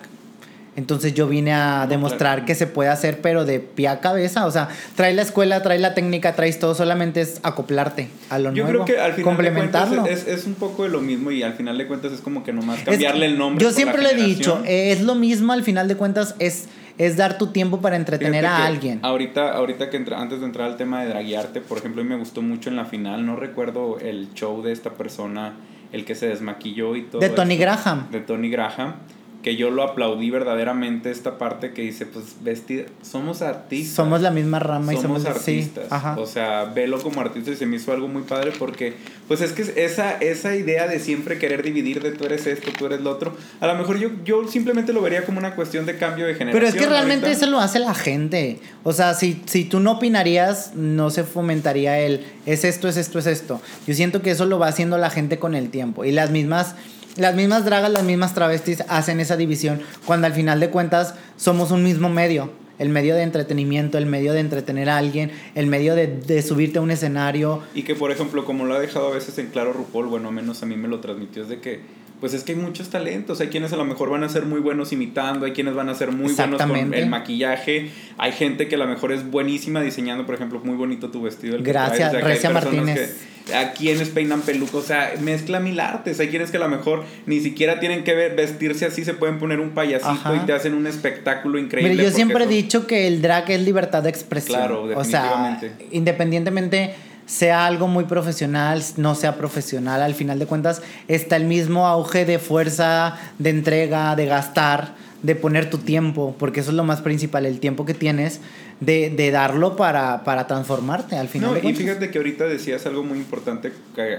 Entonces 0.78 1.12
yo 1.12 1.26
vine 1.26 1.52
a 1.52 1.88
demostrar 1.88 2.44
que 2.44 2.54
se 2.54 2.68
puede 2.68 2.88
hacer, 2.88 3.20
pero 3.20 3.44
de 3.44 3.58
pie 3.58 3.88
a 3.88 3.98
cabeza. 3.98 4.46
O 4.46 4.52
sea, 4.52 4.68
trae 4.94 5.12
la 5.12 5.22
escuela, 5.22 5.60
trae 5.60 5.80
la 5.80 5.92
técnica, 5.92 6.36
traes 6.36 6.60
todo, 6.60 6.72
solamente 6.76 7.20
es 7.20 7.40
acoplarte 7.42 8.08
a 8.30 8.38
lo 8.38 8.52
nuevo. 8.52 8.56
Yo 8.56 8.72
creo 8.72 8.84
que 8.84 9.00
al 9.00 9.14
final 9.14 9.24
complementarlo. 9.24 10.06
es, 10.06 10.28
es, 10.28 10.46
un 10.46 10.54
poco 10.54 10.84
de 10.84 10.90
lo 10.90 11.00
mismo 11.00 11.32
y 11.32 11.42
al 11.42 11.54
final 11.54 11.78
de 11.78 11.88
cuentas 11.88 12.12
es 12.12 12.20
como 12.20 12.44
que 12.44 12.52
nomás 12.52 12.78
cambiarle 12.84 13.26
el 13.26 13.36
nombre. 13.36 13.60
Yo 13.60 13.72
siempre 13.72 14.02
le 14.02 14.12
he 14.12 14.14
dicho, 14.14 14.62
es 14.64 15.00
lo 15.00 15.16
mismo, 15.16 15.52
al 15.52 15.64
final 15.64 15.88
de 15.88 15.96
cuentas 15.96 16.36
es 16.38 16.68
es 16.96 17.16
dar 17.16 17.38
tu 17.38 17.48
tiempo 17.48 17.80
para 17.80 17.94
entretener 17.94 18.44
a 18.44 18.66
alguien. 18.66 18.98
Ahorita, 19.02 19.52
ahorita 19.52 19.88
que 19.88 19.96
entra, 19.96 20.20
antes 20.20 20.40
de 20.40 20.46
entrar 20.46 20.68
al 20.68 20.76
tema 20.76 21.02
de 21.02 21.08
draguearte, 21.08 21.60
por 21.60 21.78
ejemplo, 21.78 22.02
a 22.02 22.04
mí 22.04 22.10
me 22.10 22.16
gustó 22.16 22.42
mucho 22.42 22.70
en 22.70 22.76
la 22.76 22.86
final, 22.86 23.24
no 23.24 23.36
recuerdo 23.36 23.98
el 24.00 24.34
show 24.34 24.62
de 24.62 24.72
esta 24.72 24.90
persona, 24.90 25.54
el 25.92 26.04
que 26.04 26.16
se 26.16 26.26
desmaquilló 26.26 26.96
y 26.96 27.02
todo. 27.02 27.20
De 27.20 27.30
Tony 27.30 27.56
Graham. 27.56 28.10
De 28.10 28.20
Tony 28.20 28.50
Graham 28.50 28.94
que 29.42 29.54
yo 29.54 29.70
lo 29.70 29.84
aplaudí 29.84 30.30
verdaderamente 30.30 31.12
esta 31.12 31.38
parte 31.38 31.72
que 31.72 31.82
dice, 31.82 32.06
pues 32.06 32.36
vestir, 32.42 32.88
somos 33.02 33.40
artistas. 33.40 33.94
Somos 33.94 34.20
la 34.20 34.32
misma 34.32 34.58
rama 34.58 34.92
y 34.92 34.96
somos 34.96 35.24
artistas. 35.26 35.86
O 36.16 36.26
sea, 36.26 36.64
velo 36.64 37.00
como 37.00 37.20
artista 37.20 37.52
y 37.52 37.56
se 37.56 37.64
me 37.64 37.76
hizo 37.76 37.92
algo 37.92 38.08
muy 38.08 38.22
padre 38.22 38.52
porque, 38.58 38.94
pues 39.28 39.40
es 39.40 39.52
que 39.52 39.62
esa, 39.84 40.16
esa 40.16 40.56
idea 40.56 40.88
de 40.88 40.98
siempre 40.98 41.38
querer 41.38 41.62
dividir 41.62 42.02
de 42.02 42.10
tú 42.10 42.24
eres 42.24 42.48
esto, 42.48 42.72
tú 42.76 42.86
eres 42.86 43.00
lo 43.00 43.10
otro, 43.10 43.36
a 43.60 43.66
lo 43.68 43.76
mejor 43.76 43.98
yo, 43.98 44.10
yo 44.24 44.46
simplemente 44.48 44.92
lo 44.92 45.02
vería 45.02 45.24
como 45.24 45.38
una 45.38 45.54
cuestión 45.54 45.86
de 45.86 45.96
cambio 45.96 46.26
de 46.26 46.34
generación. 46.34 46.60
Pero 46.60 46.66
es 46.66 46.74
que 46.74 46.90
realmente 46.90 47.30
eso 47.30 47.46
lo 47.46 47.60
hace 47.60 47.78
la 47.78 47.94
gente. 47.94 48.58
O 48.82 48.92
sea, 48.92 49.14
si, 49.14 49.40
si 49.46 49.64
tú 49.64 49.78
no 49.78 49.92
opinarías, 49.92 50.74
no 50.74 51.10
se 51.10 51.22
fomentaría 51.22 52.00
el, 52.00 52.26
es 52.44 52.64
esto, 52.64 52.88
es 52.88 52.96
esto, 52.96 53.20
es 53.20 53.26
esto. 53.26 53.60
Yo 53.86 53.94
siento 53.94 54.20
que 54.20 54.32
eso 54.32 54.46
lo 54.46 54.58
va 54.58 54.66
haciendo 54.66 54.98
la 54.98 55.10
gente 55.10 55.38
con 55.38 55.54
el 55.54 55.70
tiempo. 55.70 56.04
Y 56.04 56.10
las 56.10 56.30
mismas 56.30 56.74
las 57.18 57.34
mismas 57.34 57.64
dragas, 57.64 57.90
las 57.90 58.04
mismas 58.04 58.34
travestis 58.34 58.82
hacen 58.88 59.20
esa 59.20 59.36
división 59.36 59.80
cuando 60.04 60.26
al 60.26 60.32
final 60.32 60.60
de 60.60 60.70
cuentas 60.70 61.14
somos 61.36 61.70
un 61.70 61.82
mismo 61.82 62.08
medio. 62.08 62.50
El 62.78 62.90
medio 62.90 63.16
de 63.16 63.22
entretenimiento, 63.22 63.98
el 63.98 64.06
medio 64.06 64.32
de 64.32 64.38
entretener 64.38 64.88
a 64.88 64.98
alguien, 64.98 65.32
el 65.56 65.66
medio 65.66 65.96
de, 65.96 66.06
de 66.06 66.42
subirte 66.42 66.78
a 66.78 66.80
un 66.80 66.92
escenario. 66.92 67.60
Y 67.74 67.82
que, 67.82 67.96
por 67.96 68.12
ejemplo, 68.12 68.44
como 68.44 68.66
lo 68.66 68.74
ha 68.74 68.78
dejado 68.78 69.08
a 69.08 69.10
veces 69.10 69.36
en 69.38 69.48
claro 69.48 69.72
RuPaul, 69.72 70.06
bueno, 70.06 70.30
menos 70.30 70.62
a 70.62 70.66
mí 70.66 70.76
me 70.76 70.86
lo 70.86 71.00
transmitió, 71.00 71.42
es 71.42 71.48
de 71.48 71.58
que 71.58 71.80
pues 72.20 72.34
es 72.34 72.42
que 72.42 72.52
hay 72.52 72.58
muchos 72.58 72.88
talentos. 72.90 73.40
Hay 73.40 73.48
quienes 73.48 73.72
a 73.72 73.76
lo 73.76 73.84
mejor 73.84 74.10
van 74.10 74.24
a 74.24 74.28
ser 74.28 74.44
muy 74.44 74.60
buenos 74.60 74.92
imitando, 74.92 75.46
hay 75.46 75.52
quienes 75.52 75.74
van 75.74 75.88
a 75.88 75.94
ser 75.94 76.10
muy 76.12 76.32
buenos 76.32 76.60
con 76.60 76.94
el 76.94 77.08
maquillaje, 77.08 77.90
hay 78.16 78.32
gente 78.32 78.68
que 78.68 78.74
a 78.74 78.78
lo 78.78 78.86
mejor 78.86 79.12
es 79.12 79.28
buenísima 79.30 79.80
diseñando, 79.80 80.26
por 80.26 80.34
ejemplo, 80.34 80.60
muy 80.62 80.76
bonito 80.76 81.10
tu 81.10 81.22
vestido. 81.22 81.58
Gracias, 81.60 82.12
Recia 82.12 82.50
Martínez. 82.50 83.16
A 83.54 83.72
quienes 83.72 84.08
peinan 84.08 84.42
pelucos, 84.42 84.84
o 84.84 84.86
sea, 84.86 85.12
mezcla 85.20 85.60
mil 85.60 85.80
artes. 85.80 86.20
Hay 86.20 86.28
quienes 86.28 86.50
que 86.50 86.56
a 86.56 86.60
lo 86.60 86.68
mejor 86.68 87.04
ni 87.26 87.40
siquiera 87.40 87.80
tienen 87.80 88.04
que 88.04 88.14
vestirse 88.14 88.86
así, 88.86 89.04
se 89.04 89.14
pueden 89.14 89.38
poner 89.38 89.60
un 89.60 89.70
payasito 89.70 90.34
y 90.34 90.40
te 90.40 90.52
hacen 90.52 90.74
un 90.74 90.86
espectáculo 90.86 91.58
increíble. 91.58 91.94
Pero 91.96 92.08
yo 92.08 92.14
siempre 92.14 92.44
he 92.44 92.48
dicho 92.48 92.86
que 92.86 93.06
el 93.06 93.22
drag 93.22 93.50
es 93.50 93.62
libertad 93.62 94.02
de 94.02 94.10
expresión. 94.10 94.58
Claro, 94.58 94.86
definitivamente. 94.86 95.66
O 95.66 95.70
sea, 95.70 95.86
independientemente 95.90 96.94
sea 97.26 97.66
algo 97.66 97.88
muy 97.88 98.04
profesional, 98.04 98.82
no 98.96 99.14
sea 99.14 99.36
profesional, 99.36 100.00
al 100.00 100.14
final 100.14 100.38
de 100.38 100.46
cuentas 100.46 100.82
está 101.08 101.36
el 101.36 101.44
mismo 101.44 101.86
auge 101.86 102.24
de 102.24 102.38
fuerza, 102.38 103.18
de 103.38 103.50
entrega, 103.50 104.16
de 104.16 104.24
gastar, 104.24 104.94
de 105.22 105.34
poner 105.34 105.68
tu 105.68 105.78
tiempo, 105.78 106.34
porque 106.38 106.60
eso 106.60 106.70
es 106.70 106.76
lo 106.76 106.84
más 106.84 107.02
principal, 107.02 107.44
el 107.44 107.60
tiempo 107.60 107.84
que 107.84 107.92
tienes 107.92 108.40
de, 108.80 109.10
de 109.10 109.30
darlo 109.30 109.76
para, 109.76 110.24
para, 110.24 110.46
transformarte 110.46 111.16
al 111.16 111.28
final. 111.28 111.60
No, 111.62 111.68
y 111.68 111.74
fíjate 111.74 112.10
que 112.10 112.18
ahorita 112.18 112.44
decías 112.44 112.86
algo 112.86 113.02
muy 113.02 113.18
importante 113.18 113.72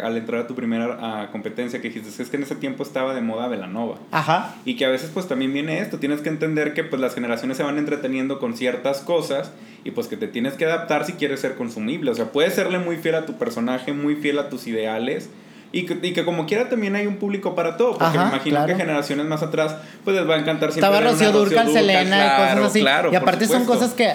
al 0.04 0.18
entrar 0.18 0.42
a 0.42 0.48
tu 0.48 0.56
primera 0.56 1.30
competencia, 1.32 1.82
que 1.82 1.90
dijiste, 1.90 2.22
es 2.22 2.30
que 2.30 2.38
en 2.38 2.44
ese 2.44 2.56
tiempo 2.56 2.84
estaba 2.84 3.14
de 3.14 3.22
moda 3.22 3.48
Velanova. 3.48 3.98
Ajá. 4.12 4.56
Y 4.66 4.76
que 4.76 4.86
a 4.86 4.90
veces 4.90 5.12
pues 5.14 5.28
también 5.28 5.54
viene 5.54 5.80
esto, 5.80 5.98
tienes 5.98 6.22
que 6.22 6.30
entender 6.30 6.74
que 6.74 6.84
pues 6.84 7.02
las 7.02 7.16
generaciones 7.16 7.58
se 7.58 7.64
van 7.64 7.78
entreteniendo 7.78 8.40
con 8.40 8.56
ciertas 8.56 9.00
cosas 9.00 9.52
y 9.84 9.92
pues 9.92 10.08
que 10.08 10.18
te 10.18 10.28
tienes 10.28 10.54
que 10.54 10.66
adaptar 10.66 11.06
si 11.06 11.14
quieres 11.14 11.40
ser 11.40 11.56
consumible. 11.56 12.12
O 12.12 12.16
sea, 12.16 12.32
puedes 12.32 12.54
serle 12.54 12.80
muy 12.80 12.98
fiel 12.98 13.16
a 13.16 13.26
tu 13.26 13.38
personaje, 13.38 13.94
muy 13.94 14.16
fiel 14.16 14.40
a 14.40 14.50
tus 14.50 14.68
ideales 14.68 15.30
y 15.72 15.86
que, 15.86 16.00
y 16.02 16.14
que, 16.14 16.26
como 16.26 16.46
quiera 16.46 16.68
también 16.68 16.96
hay 16.96 17.06
un 17.06 17.18
público 17.18 17.54
para 17.54 17.78
todo, 17.78 17.98
porque 17.98 18.18
me 18.18 18.26
imagino 18.26 18.66
que 18.66 18.76
generaciones 18.76 19.26
más 19.26 19.44
atrás 19.44 19.76
pues 20.04 20.16
les 20.16 20.28
va 20.28 20.36
a 20.36 20.40
encantar 20.40 20.72
siempre. 20.72 20.90
Estaba 20.90 21.12
Rocío 21.12 21.32
Durcal, 21.32 21.72
Selena 21.72 22.26
y 22.26 22.42
cosas 22.42 22.66
así. 22.70 22.86
y 23.12 23.16
aparte 23.16 23.48
son 23.48 23.66
cosas 23.66 23.94
que 23.94 24.14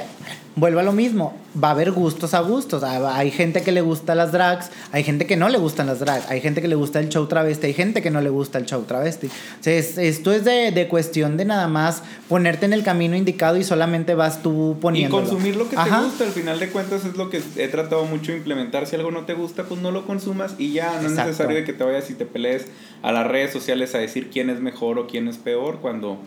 vuelvo 0.57 0.81
a 0.81 0.83
lo 0.83 0.93
mismo, 0.93 1.37
va 1.63 1.69
a 1.69 1.71
haber 1.73 1.91
gustos 1.91 2.35
a 2.35 2.41
gustos. 2.41 2.83
Hay 2.85 3.31
gente 3.31 3.63
que 3.63 3.73
le 3.73 3.81
gusta 3.81 4.15
las 4.15 4.33
drags, 4.33 4.71
hay 4.93 5.03
gente 5.03 5.27
que 5.27 5.37
no 5.37 5.49
le 5.49 5.59
gustan 5.59 5.87
las 5.87 6.01
drags, 6.01 6.31
hay 6.31 6.41
gente 6.41 6.63
que 6.63 6.69
le 6.69 6.75
gusta 6.75 7.01
el 7.01 7.09
show 7.09 7.27
travesti, 7.27 7.67
hay 7.67 7.75
gente 7.75 8.03
que 8.03 8.11
no 8.11 8.21
le 8.21 8.31
gusta 8.31 8.59
el 8.59 8.67
show 8.67 8.83
travesti. 8.85 9.29
esto 9.65 10.33
es 10.33 10.45
de, 10.45 10.71
de, 10.73 10.89
cuestión 10.89 11.37
de 11.37 11.45
nada 11.45 11.69
más 11.69 12.03
ponerte 12.29 12.67
en 12.67 12.73
el 12.73 12.83
camino 12.83 13.17
indicado 13.17 13.57
y 13.57 13.65
solamente 13.65 14.15
vas 14.15 14.43
tú 14.43 14.77
poniendo. 14.81 15.17
Y 15.17 15.21
consumir 15.21 15.57
lo 15.57 15.69
que 15.69 15.77
te 15.77 15.83
gusta, 15.83 16.25
al 16.25 16.33
final 16.33 16.61
de 16.61 16.69
cuentas 16.69 17.05
es 17.05 17.17
lo 17.17 17.31
que 17.31 17.43
he 17.57 17.69
tratado 17.69 18.05
mucho 18.05 18.33
de 18.33 18.39
implementar. 18.39 18.87
Si 18.87 18.97
algo 18.97 19.11
no 19.11 19.25
te 19.25 19.35
gusta, 19.35 19.65
pues 19.65 19.81
no 19.81 19.91
lo 19.91 20.07
consumas 20.07 20.55
y 20.59 20.73
ya, 20.73 21.01
no 21.01 21.09
es 21.09 21.15
necesario 21.15 21.57
de 21.57 21.65
que 21.65 21.73
te 21.73 21.85
vayas 21.85 22.11
y 22.11 22.15
te 22.15 22.27
pelees 22.27 22.67
a 23.03 23.13
las 23.13 23.27
redes 23.27 23.53
sociales 23.53 23.95
a 23.95 23.99
decir 23.99 24.31
quién 24.31 24.51
es 24.51 24.61
mejor 24.61 24.99
o 24.99 25.07
quién 25.07 25.29
es 25.29 25.37
peor 25.37 25.79
cuando 25.81 26.19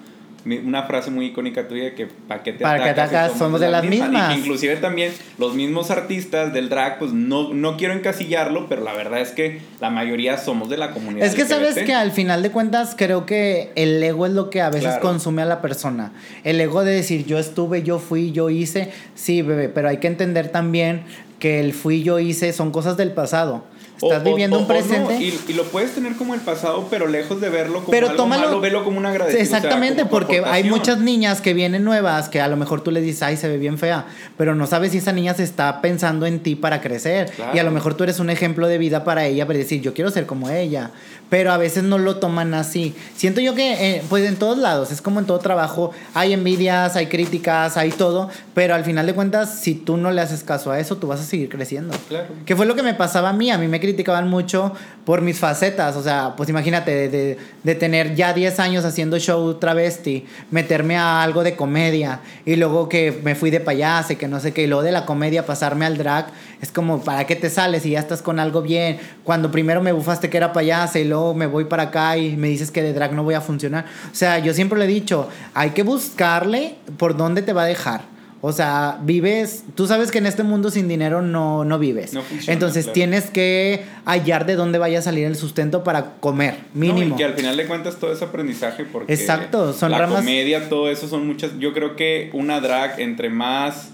una 0.55 0.83
frase 0.83 1.11
muy 1.11 1.27
icónica 1.27 1.67
tuya 1.67 1.93
que 1.95 2.07
¿para 2.07 2.43
qué 2.43 2.53
te 2.53 2.63
¿Para 2.63 2.83
atacas? 2.83 3.09
Que 3.09 3.15
atacas 3.15 3.37
somos, 3.37 3.59
de 3.59 3.69
las 3.69 3.83
mismas. 3.83 4.35
Y 4.35 4.39
inclusive 4.39 4.77
también 4.77 5.13
los 5.37 5.53
mismos 5.55 5.91
artistas 5.91 6.53
del 6.53 6.69
drag, 6.69 6.99
pues 6.99 7.11
no, 7.11 7.53
no 7.53 7.77
quiero 7.77 7.93
encasillarlo, 7.93 8.67
pero 8.67 8.83
la 8.83 8.93
verdad 8.93 9.19
es 9.19 9.31
que 9.31 9.61
la 9.79 9.89
mayoría 9.89 10.37
somos 10.37 10.69
de 10.69 10.77
la 10.77 10.91
comunidad. 10.91 11.25
Es 11.25 11.35
que 11.35 11.45
sabes 11.45 11.75
que 11.75 11.93
al 11.93 12.11
final 12.11 12.43
de 12.43 12.51
cuentas 12.51 12.95
creo 12.97 13.25
que 13.25 13.71
el 13.75 14.01
ego 14.01 14.25
es 14.25 14.33
lo 14.33 14.49
que 14.49 14.61
a 14.61 14.69
veces 14.69 14.97
consume 15.01 15.41
a 15.41 15.45
la 15.45 15.61
persona. 15.61 16.13
El 16.43 16.59
ego 16.59 16.83
de 16.83 16.93
decir 16.93 17.25
yo 17.25 17.37
estuve, 17.37 17.83
yo 17.83 17.99
fui, 17.99 18.31
yo 18.31 18.49
hice, 18.49 18.91
sí, 19.15 19.41
bebé, 19.41 19.69
pero 19.69 19.89
hay 19.89 19.97
que 19.97 20.07
entender 20.07 20.49
también 20.49 21.03
que 21.39 21.59
el 21.59 21.73
fui, 21.73 22.03
yo 22.03 22.19
hice 22.19 22.51
son 22.53 22.71
cosas 22.71 22.97
del 22.97 23.11
pasado 23.11 23.63
Estás 24.01 24.23
viviendo 24.23 24.59
un 24.59 24.67
presente. 24.67 25.17
y, 25.19 25.53
lo 25.53 25.63
puedes 25.65 25.93
tener 25.93 26.15
como 26.15 26.35
el 26.35 26.41
pasado, 26.41 26.87
pero 26.89 27.07
lejos 27.07 27.41
de 27.41 27.49
verlo 27.49 27.79
como 27.79 27.89
pero 27.89 28.07
algo 28.07 28.17
tómalo, 28.17 28.45
malo, 28.45 28.61
velo 28.61 28.83
como 28.83 28.97
una 28.97 29.09
agradecimiento. 29.09 29.55
Exactamente, 29.55 30.05
porque 30.05 30.43
hay 30.45 30.63
muchas 30.63 30.99
niñas 30.99 31.41
que 31.41 31.53
vienen 31.53 31.83
nuevas 31.83 32.29
que 32.29 32.39
a 32.39 32.47
lo 32.47 32.57
mejor 32.57 32.81
tú 32.81 32.91
le 32.91 33.01
dices, 33.01 33.23
ay, 33.23 33.37
se 33.37 33.47
ve 33.47 33.57
bien 33.57 33.77
fea, 33.77 34.05
pero 34.37 34.53
no 34.53 34.67
sabes 34.67 34.91
si 34.91 34.99
esa 34.99 35.13
niña 35.13 35.33
se 35.33 35.43
está 35.43 35.81
pensando 35.81 36.25
en 36.25 36.39
ti 36.39 36.55
para 36.55 36.81
crecer. 36.81 37.31
Y 37.53 37.59
a 37.59 37.63
lo 37.63 37.71
mejor 37.71 37.95
tú 37.95 38.03
eres 38.03 38.19
un 38.19 38.29
ejemplo 38.29 38.67
de 38.67 38.77
vida 38.77 39.03
para 39.03 39.25
ella, 39.25 39.45
para 39.47 39.57
decir, 39.57 39.81
yo 39.81 39.93
quiero 39.93 40.11
ser 40.11 40.25
como 40.25 40.49
ella 40.49 40.91
pero 41.29 41.51
a 41.51 41.57
veces 41.57 41.83
no 41.83 41.97
lo 41.97 42.17
toman 42.17 42.53
así. 42.53 42.95
Siento 43.15 43.41
yo 43.41 43.53
que, 43.55 43.95
eh, 43.95 44.03
pues 44.09 44.25
en 44.25 44.37
todos 44.37 44.57
lados, 44.57 44.91
es 44.91 45.01
como 45.01 45.19
en 45.19 45.25
todo 45.25 45.39
trabajo, 45.39 45.91
hay 46.13 46.33
envidias, 46.33 46.95
hay 46.95 47.07
críticas, 47.07 47.77
hay 47.77 47.91
todo, 47.91 48.29
pero 48.53 48.75
al 48.75 48.83
final 48.83 49.05
de 49.05 49.13
cuentas, 49.13 49.59
si 49.59 49.75
tú 49.75 49.97
no 49.97 50.11
le 50.11 50.21
haces 50.21 50.43
caso 50.43 50.71
a 50.71 50.79
eso, 50.79 50.97
tú 50.97 51.07
vas 51.07 51.19
a 51.19 51.23
seguir 51.23 51.49
creciendo. 51.49 51.95
Claro. 52.07 52.27
Que 52.45 52.55
fue 52.55 52.65
lo 52.65 52.75
que 52.75 52.83
me 52.83 52.93
pasaba 52.93 53.29
a 53.29 53.33
mí, 53.33 53.51
a 53.51 53.57
mí 53.57 53.67
me 53.67 53.79
criticaban 53.79 54.27
mucho 54.27 54.73
por 55.05 55.21
mis 55.21 55.39
facetas, 55.39 55.95
o 55.95 56.03
sea, 56.03 56.33
pues 56.35 56.49
imagínate, 56.49 57.09
de, 57.09 57.37
de, 57.63 57.75
tener 57.75 58.15
ya 58.15 58.33
10 58.33 58.59
años 58.59 58.85
haciendo 58.85 59.19
show 59.19 59.53
travesti, 59.55 60.25
meterme 60.51 60.97
a 60.97 61.23
algo 61.23 61.43
de 61.43 61.55
comedia, 61.55 62.21
y 62.45 62.55
luego 62.55 62.89
que 62.89 63.19
me 63.23 63.35
fui 63.35 63.49
de 63.49 63.59
payaso, 63.59 64.17
que 64.17 64.27
no 64.27 64.39
sé 64.39 64.53
qué, 64.53 64.63
y 64.63 64.67
luego 64.67 64.83
de 64.83 64.91
la 64.91 65.05
comedia 65.05 65.45
pasarme 65.45 65.85
al 65.85 65.97
drag, 65.97 66.27
es 66.61 66.71
como, 66.71 67.01
¿para 67.03 67.25
qué 67.25 67.35
te 67.35 67.49
sales 67.49 67.85
y 67.85 67.91
ya 67.91 67.99
estás 67.99 68.21
con 68.21 68.39
algo 68.39 68.61
bien? 68.61 68.99
Cuando 69.23 69.51
primero 69.51 69.81
me 69.81 69.91
bufaste 69.91 70.29
que 70.29 70.37
era 70.37 70.53
payaso 70.53 70.97
y 70.99 71.03
luego 71.03 71.16
me 71.33 71.47
voy 71.47 71.65
para 71.65 71.83
acá 71.83 72.17
y 72.17 72.35
me 72.35 72.47
dices 72.47 72.71
que 72.71 72.81
de 72.81 72.93
drag 72.93 73.13
no 73.13 73.23
voy 73.23 73.35
a 73.35 73.41
funcionar. 73.41 73.85
O 74.11 74.15
sea, 74.15 74.39
yo 74.39 74.53
siempre 74.53 74.77
le 74.79 74.85
he 74.85 74.87
dicho, 74.87 75.29
hay 75.53 75.71
que 75.71 75.83
buscarle 75.83 76.75
por 76.97 77.15
dónde 77.17 77.41
te 77.41 77.53
va 77.53 77.63
a 77.63 77.65
dejar. 77.65 78.17
O 78.39 78.51
sea, 78.51 78.99
vives, 79.01 79.63
tú 79.73 79.87
sabes 79.87 80.11
que 80.11 80.19
en 80.19 80.27
este 80.27 80.43
mundo 80.43 80.69
sin 80.69 80.87
dinero 80.87 81.23
no, 81.23 81.65
no 81.65 81.79
vives. 81.79 82.13
Entonces 82.45 82.93
tienes 82.93 83.31
que 83.31 83.83
hallar 84.05 84.45
de 84.45 84.55
dónde 84.55 84.77
vaya 84.77 84.99
a 84.99 85.01
salir 85.01 85.25
el 85.25 85.35
sustento 85.35 85.83
para 85.83 86.13
comer, 86.19 86.55
mínimo. 86.73 87.15
y 87.15 87.17
que 87.17 87.25
al 87.25 87.33
final 87.33 87.57
de 87.57 87.65
cuentas 87.65 87.97
todo 87.97 88.13
es 88.13 88.21
aprendizaje 88.21 88.85
porque 88.85 89.11
Exacto, 89.11 89.73
son 89.73 89.91
la 89.91 90.07
comedia, 90.07 90.69
todo 90.69 90.89
eso 90.89 91.07
son 91.07 91.25
muchas, 91.25 91.57
yo 91.57 91.73
creo 91.73 91.95
que 91.95 92.29
una 92.33 92.59
drag 92.59 92.99
entre 92.99 93.29
más 93.29 93.89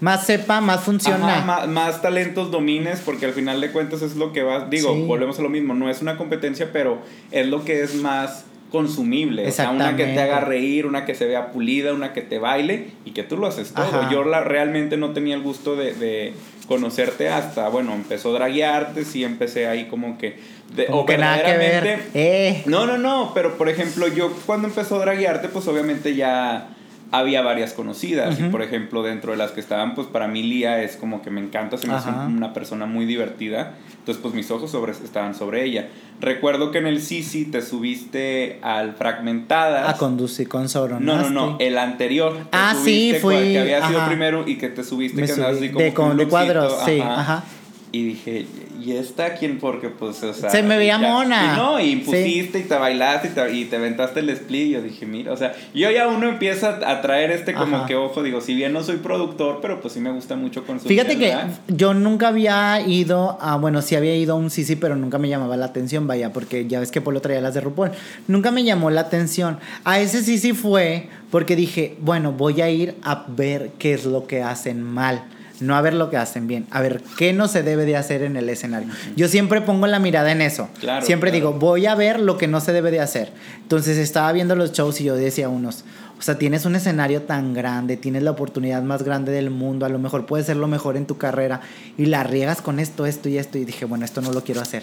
más 0.00 0.26
sepa, 0.26 0.60
más 0.60 0.82
funciona. 0.82 1.66
más, 1.66 2.02
talentos 2.02 2.50
domines, 2.50 3.00
porque 3.04 3.26
al 3.26 3.32
final 3.32 3.60
de 3.60 3.70
cuentas 3.70 4.02
es 4.02 4.16
lo 4.16 4.32
que 4.32 4.42
va. 4.42 4.66
Digo, 4.66 4.94
volvemos 4.94 5.38
a 5.38 5.42
lo 5.42 5.48
mismo, 5.48 5.74
no 5.74 5.90
es 5.90 6.00
una 6.02 6.16
competencia, 6.16 6.70
pero 6.72 6.98
es 7.30 7.46
lo 7.46 7.64
que 7.64 7.82
es 7.82 7.94
más 7.94 8.44
consumible. 8.70 9.46
O 9.46 9.52
sea, 9.52 9.70
una 9.70 9.96
que 9.96 10.06
te 10.06 10.20
haga 10.20 10.40
reír, 10.40 10.86
una 10.86 11.04
que 11.04 11.14
se 11.14 11.26
vea 11.26 11.52
pulida, 11.52 11.92
una 11.92 12.12
que 12.12 12.22
te 12.22 12.38
baile 12.38 12.92
y 13.04 13.10
que 13.10 13.22
tú 13.22 13.36
lo 13.36 13.46
haces 13.46 13.72
todo. 13.72 14.10
Yo 14.10 14.24
la, 14.24 14.40
realmente 14.40 14.96
no 14.96 15.10
tenía 15.10 15.34
el 15.34 15.42
gusto 15.42 15.76
de, 15.76 16.32
conocerte 16.66 17.28
hasta, 17.28 17.68
bueno, 17.68 17.92
empezó 17.94 18.30
a 18.30 18.38
draguearte, 18.38 19.04
sí 19.04 19.24
empecé 19.24 19.66
ahí 19.66 19.86
como 19.86 20.18
que... 20.18 20.38
De, 20.74 20.86
o 20.88 21.04
que 21.04 21.18
nada 21.18 21.42
que 21.42 21.56
ver. 21.56 22.00
Eh. 22.14 22.62
No, 22.66 22.86
no, 22.86 22.96
no, 22.96 23.32
pero 23.34 23.58
por 23.58 23.68
ejemplo, 23.68 24.06
yo 24.06 24.32
cuando 24.46 24.68
empezó 24.68 24.94
a 24.96 25.00
draguearte, 25.00 25.48
pues 25.48 25.66
obviamente 25.66 26.14
ya 26.14 26.68
había 27.12 27.42
varias 27.42 27.72
conocidas. 27.72 28.38
Y 28.40 28.44
por 28.44 28.62
ejemplo, 28.62 29.02
dentro 29.02 29.32
de 29.32 29.38
las 29.38 29.52
que 29.52 29.60
estaban, 29.60 29.94
pues 29.94 30.06
para 30.06 30.28
mí 30.28 30.42
Lía 30.42 30.82
es 30.82 30.96
como 30.96 31.22
que 31.22 31.30
me 31.30 31.40
encanta, 31.40 31.76
se 31.76 31.86
me 31.86 31.94
hace 31.94 32.10
una 32.10 32.52
persona 32.52 32.86
muy 32.86 33.06
divertida. 33.06 33.74
Entonces, 33.98 34.22
pues 34.22 34.34
mis 34.34 34.50
ojos 34.50 34.70
sobre, 34.70 34.92
estaban 34.92 35.34
sobre 35.34 35.64
ella. 35.64 35.88
Recuerdo 36.20 36.70
que 36.70 36.78
en 36.78 36.86
el 36.86 37.00
Sisi 37.00 37.46
te 37.46 37.62
subiste 37.62 38.58
al 38.62 38.94
Fragmentadas. 38.94 39.88
A 39.88 39.96
conducir 39.96 40.48
con 40.48 40.68
Sauron. 40.68 41.04
No, 41.04 41.16
no, 41.16 41.30
no, 41.30 41.56
el 41.60 41.78
anterior. 41.78 42.36
Ah, 42.52 42.74
sí, 42.82 43.14
fue. 43.20 43.52
Que 43.52 43.60
había 43.60 43.86
sido 43.86 44.06
primero 44.06 44.46
y 44.46 44.56
que 44.56 44.68
te 44.68 44.84
subiste, 44.84 45.24
que 45.24 45.32
así 45.32 45.70
como. 45.70 45.84
De, 45.84 45.94
con, 45.94 46.16
de 46.16 46.28
cuadros, 46.28 46.74
sí, 46.84 47.00
ajá. 47.00 47.44
Y 47.92 48.04
dije, 48.04 48.46
¿y 48.80 48.92
esta 48.92 49.34
quién? 49.34 49.58
Porque, 49.58 49.88
pues, 49.88 50.22
o 50.22 50.32
sea. 50.32 50.50
Se 50.50 50.62
me 50.62 50.78
veía 50.78 50.98
mona. 50.98 51.52
Y 51.52 51.56
no, 51.56 51.80
y 51.80 51.96
pusiste 51.96 52.60
y 52.60 52.62
te 52.62 52.74
bailaste 52.74 53.28
y 53.28 53.30
te, 53.30 53.52
y 53.52 53.64
te 53.66 53.76
aventaste 53.76 54.20
el 54.20 54.30
split. 54.30 54.68
Y 54.68 54.70
yo 54.70 54.82
dije, 54.82 55.06
mira, 55.06 55.32
o 55.32 55.36
sea, 55.36 55.54
yo 55.74 55.90
ya 55.90 56.08
uno 56.08 56.28
empieza 56.28 56.80
a 56.84 57.00
traer 57.00 57.30
este 57.30 57.54
como 57.54 57.86
que 57.86 57.94
ojo, 57.94 58.22
digo, 58.22 58.40
si 58.40 58.54
bien 58.54 58.72
no 58.72 58.82
soy 58.82 58.96
productor, 58.96 59.60
pero 59.60 59.80
pues 59.80 59.94
sí 59.94 60.00
me 60.00 60.10
gusta 60.10 60.36
mucho 60.36 60.64
consumir. 60.64 60.98
Fíjate 60.98 61.18
que 61.18 61.36
yo 61.68 61.94
nunca 61.94 62.28
había 62.28 62.80
ido 62.86 63.38
a, 63.40 63.56
bueno, 63.56 63.82
sí 63.82 63.96
había 63.96 64.16
ido 64.16 64.34
a 64.34 64.36
un 64.36 64.50
Sisi, 64.50 64.76
pero 64.76 64.96
nunca 64.96 65.18
me 65.18 65.28
llamaba 65.28 65.56
la 65.56 65.66
atención, 65.66 66.06
vaya, 66.06 66.32
porque 66.32 66.66
ya 66.66 66.80
ves 66.80 66.90
que 66.90 67.00
Polo 67.00 67.20
traía 67.20 67.40
las 67.40 67.54
de 67.54 67.60
RuPaul. 67.60 67.90
Nunca 68.28 68.50
me 68.50 68.64
llamó 68.64 68.90
la 68.90 69.02
atención. 69.02 69.58
A 69.84 70.00
ese 70.00 70.22
Sisi 70.22 70.52
fue 70.52 71.08
porque 71.30 71.56
dije, 71.56 71.96
bueno, 72.00 72.32
voy 72.32 72.60
a 72.60 72.70
ir 72.70 72.96
a 73.02 73.24
ver 73.28 73.70
qué 73.78 73.94
es 73.94 74.04
lo 74.04 74.26
que 74.26 74.42
hacen 74.42 74.82
mal 74.82 75.24
no 75.60 75.76
a 75.76 75.80
ver 75.80 75.94
lo 75.94 76.10
que 76.10 76.16
hacen 76.16 76.46
bien, 76.46 76.66
a 76.70 76.80
ver 76.80 77.02
qué 77.16 77.32
no 77.32 77.48
se 77.48 77.62
debe 77.62 77.84
de 77.84 77.96
hacer 77.96 78.22
en 78.22 78.36
el 78.36 78.48
escenario. 78.48 78.88
Yo 79.16 79.28
siempre 79.28 79.60
pongo 79.60 79.86
la 79.86 79.98
mirada 79.98 80.32
en 80.32 80.42
eso. 80.42 80.68
siempre 81.02 81.30
digo, 81.30 81.52
voy 81.52 81.86
a 81.86 81.94
ver 81.94 82.20
lo 82.20 82.38
que 82.38 82.46
no 82.46 82.60
se 82.60 82.72
debe 82.72 82.90
de 82.90 83.00
hacer. 83.00 83.32
Entonces 83.62 83.98
estaba 83.98 84.32
viendo 84.32 84.56
los 84.56 84.72
shows 84.72 85.00
y 85.00 85.04
yo 85.04 85.14
decía 85.14 85.46
a 85.46 85.48
unos, 85.48 85.84
o 86.18 86.22
sea, 86.22 86.36
tienes 86.36 86.66
un 86.66 86.76
escenario 86.76 87.22
tan 87.22 87.54
grande, 87.54 87.96
tienes 87.96 88.22
la 88.22 88.32
oportunidad 88.32 88.82
más 88.82 89.02
grande 89.02 89.32
del 89.32 89.50
mundo, 89.50 89.86
a 89.86 89.88
lo 89.88 89.98
mejor 89.98 90.26
puede 90.26 90.44
ser 90.44 90.56
lo 90.56 90.68
mejor 90.68 90.96
en 90.96 91.06
tu 91.06 91.16
carrera 91.16 91.62
y 91.96 92.06
la 92.06 92.24
riegas 92.24 92.60
con 92.60 92.78
esto, 92.78 93.06
esto 93.06 93.28
y 93.28 93.38
esto 93.38 93.56
y 93.56 93.64
dije, 93.64 93.86
bueno, 93.86 94.04
esto 94.04 94.20
no 94.20 94.30
lo 94.32 94.44
quiero 94.44 94.60
hacer. 94.60 94.82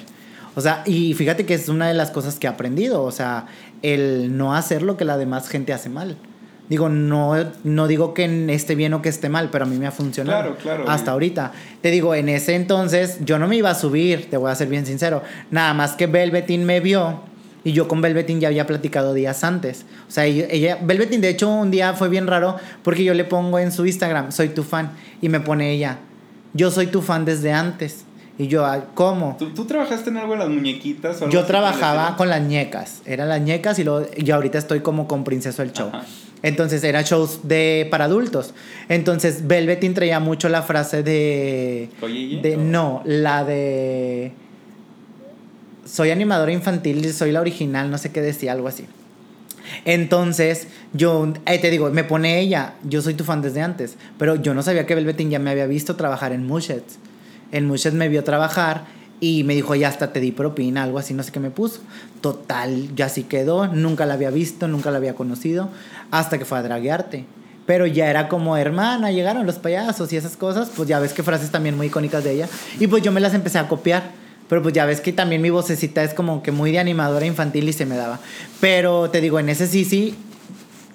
O 0.56 0.62
sea, 0.62 0.82
y 0.88 1.14
fíjate 1.14 1.46
que 1.46 1.54
es 1.54 1.70
una 1.70 1.88
de 1.88 1.94
las 1.94 2.10
cosas 2.10 2.40
que 2.40 2.48
he 2.48 2.50
aprendido, 2.50 3.04
o 3.04 3.12
sea, 3.12 3.46
el 3.84 4.36
no 4.36 4.56
hacer 4.56 4.82
lo 4.82 4.98
que 4.98 5.06
la 5.06 5.16
demás 5.16 5.48
gente 5.48 5.72
hace 5.72 5.90
mal. 5.90 6.18
Digo, 6.70 6.90
no, 6.90 7.34
no 7.64 7.88
digo 7.88 8.14
que 8.14 8.54
esté 8.54 8.76
bien 8.76 8.94
o 8.94 9.02
que 9.02 9.10
esté 9.10 9.30
mal, 9.30 9.50
pero 9.52 9.64
a 9.66 9.68
mí 9.68 9.78
me 9.78 9.88
ha 9.88 9.92
funcionado. 9.92 10.42
Claro, 10.42 10.58
claro. 10.58 10.90
Hasta 10.90 11.12
ahorita. 11.12 11.54
Te 11.82 11.92
digo, 11.92 12.14
en 12.14 12.28
ese 12.28 12.56
entonces 12.56 13.20
yo 13.24 13.40
no 13.40 13.48
me 13.48 13.56
iba 13.56 13.70
a 13.70 13.76
subir, 13.76 14.30
te 14.30 14.36
voy 14.36 14.52
a 14.52 14.56
ser 14.56 14.68
bien 14.68 14.86
sincero. 14.86 15.24
Nada 15.50 15.74
más 15.74 15.94
que 15.94 16.08
Velvetin 16.08 16.66
me 16.66 16.82
vio 16.82 17.22
y 17.64 17.74
yo 17.74 17.88
con 17.88 18.02
Velvetin 18.02 18.40
ya 18.40 18.48
había 18.48 18.68
platicado 18.68 19.14
días 19.14 19.44
antes. 19.44 19.86
O 20.08 20.12
sea, 20.12 20.26
ella, 20.26 20.78
Velvetin 20.82 21.22
de 21.22 21.30
hecho 21.30 21.50
un 21.50 21.72
día 21.72 21.94
fue 21.94 22.10
bien 22.10 22.28
raro 22.28 22.58
porque 22.84 23.04
yo 23.04 23.14
le 23.14 23.24
pongo 23.24 23.60
en 23.60 23.72
su 23.72 23.86
Instagram, 23.86 24.32
soy 24.32 24.50
tu 24.50 24.64
fan, 24.64 24.92
y 25.22 25.30
me 25.30 25.40
pone 25.40 25.72
ella, 25.72 26.00
yo 26.54 26.72
soy 26.72 26.88
tu 26.88 27.02
fan 27.02 27.26
desde 27.26 27.52
antes. 27.52 28.06
Y 28.40 28.48
yo, 28.48 28.66
¿cómo? 28.94 29.36
¿Tú, 29.40 29.66
trabajaste 29.66 30.12
en 30.12 30.18
algo 30.18 30.34
de 30.34 30.40
las 30.40 30.50
muñequitas? 30.50 31.20
yo 31.30 31.44
trabajaba 31.46 32.16
con 32.16 32.30
las 32.30 32.42
ñecas. 32.42 33.02
Eran 33.06 33.30
las 33.30 33.42
ñecas 33.42 33.80
y, 33.80 33.84
luego, 33.84 34.06
y 34.16 34.30
ahorita 34.30 34.60
estoy 34.60 34.82
como 34.82 35.08
con 35.08 35.24
Princeso 35.24 35.64
el 35.64 35.74
Show. 35.74 35.92
Entonces 36.44 36.84
era 36.84 37.02
shows 37.02 37.42
de 37.44 37.88
para 37.90 38.06
adultos. 38.06 38.54
Entonces 38.90 39.48
Velvetin 39.48 39.94
traía 39.94 40.20
mucho 40.20 40.50
la 40.50 40.62
frase 40.62 41.04
de 41.04 41.90
de 42.42 42.58
no, 42.58 43.02
la 43.06 43.44
de 43.44 44.32
soy 45.86 46.12
animadora 46.12 46.52
infantil, 46.52 47.12
soy 47.14 47.32
la 47.32 47.42
original, 47.42 47.90
no 47.90 47.98
sé 47.98 48.12
qué 48.12 48.22
decía, 48.22 48.52
algo 48.52 48.68
así. 48.68 48.86
Entonces, 49.86 50.68
yo 50.94 51.34
eh, 51.46 51.60
te 51.60 51.70
digo, 51.70 51.90
me 51.92 52.04
pone 52.04 52.40
ella, 52.40 52.76
yo 52.84 53.02
soy 53.02 53.14
tu 53.14 53.24
fan 53.24 53.42
desde 53.42 53.62
antes, 53.62 53.96
pero 54.18 54.36
yo 54.36 54.54
no 54.54 54.64
sabía 54.64 54.86
que 54.86 54.96
Velvetin 54.96 55.30
ya 55.30 55.40
me 55.40 55.50
había 55.50 55.68
visto 55.68 55.96
trabajar 55.96 56.32
en 56.32 56.46
Mushets. 56.46 57.00
En 57.52 57.66
Mushets 57.66 57.96
me 57.96 58.10
vio 58.10 58.24
trabajar 58.24 58.86
y 59.20 59.44
me 59.44 59.56
dijo, 59.56 59.74
ya 59.76 59.88
hasta 59.88 60.14
te 60.14 60.20
di 60.20 60.32
propina, 60.32 60.84
algo 60.84 61.00
así, 61.00 61.14
no 61.14 61.24
sé 61.24 61.32
qué 61.32 61.40
me 61.40 61.50
puso. 61.50 61.80
Total, 62.22 62.96
ya 62.96 63.06
así 63.08 63.24
quedó, 63.24 63.68
nunca 63.68 64.06
la 64.06 64.14
había 64.14 64.30
visto, 64.30 64.68
nunca 64.68 64.92
la 64.92 64.98
había 64.98 65.16
conocido, 65.16 65.70
hasta 66.12 66.38
que 66.38 66.46
fue 66.46 66.58
a 66.58 66.64
draguearte. 66.64 67.26
Pero 67.66 67.86
ya 67.86 68.10
era 68.10 68.30
como, 68.30 68.56
hermana, 68.56 69.12
llegaron 69.12 69.46
los 69.46 69.56
payasos 69.56 70.14
y 70.14 70.18
esas 70.18 70.38
cosas, 70.38 70.72
pues 70.76 70.88
ya 70.88 71.00
ves 71.00 71.14
que 71.14 71.24
frases 71.24 71.52
también 71.52 71.76
muy 71.76 71.88
icónicas 71.88 72.24
de 72.24 72.32
ella. 72.32 72.48
Y 72.80 72.88
pues 72.88 73.04
yo 73.04 73.12
me 73.12 73.20
las 73.20 73.34
empecé 73.34 73.60
a 73.60 73.68
copiar. 73.68 74.04
Pero 74.48 74.62
pues 74.62 74.74
ya 74.74 74.86
ves 74.86 75.02
que 75.02 75.12
también 75.12 75.42
mi 75.42 75.50
vocecita 75.50 76.02
es 76.04 76.14
como 76.14 76.42
que 76.42 76.54
muy 76.54 76.72
de 76.72 76.80
animadora 76.80 77.26
infantil 77.26 77.68
y 77.68 77.74
se 77.74 77.86
me 77.86 77.98
daba. 77.98 78.20
Pero 78.62 79.10
te 79.10 79.20
digo, 79.20 79.40
en 79.40 79.50
ese 79.50 79.68
sí, 79.68 79.84
sí, 79.84 80.16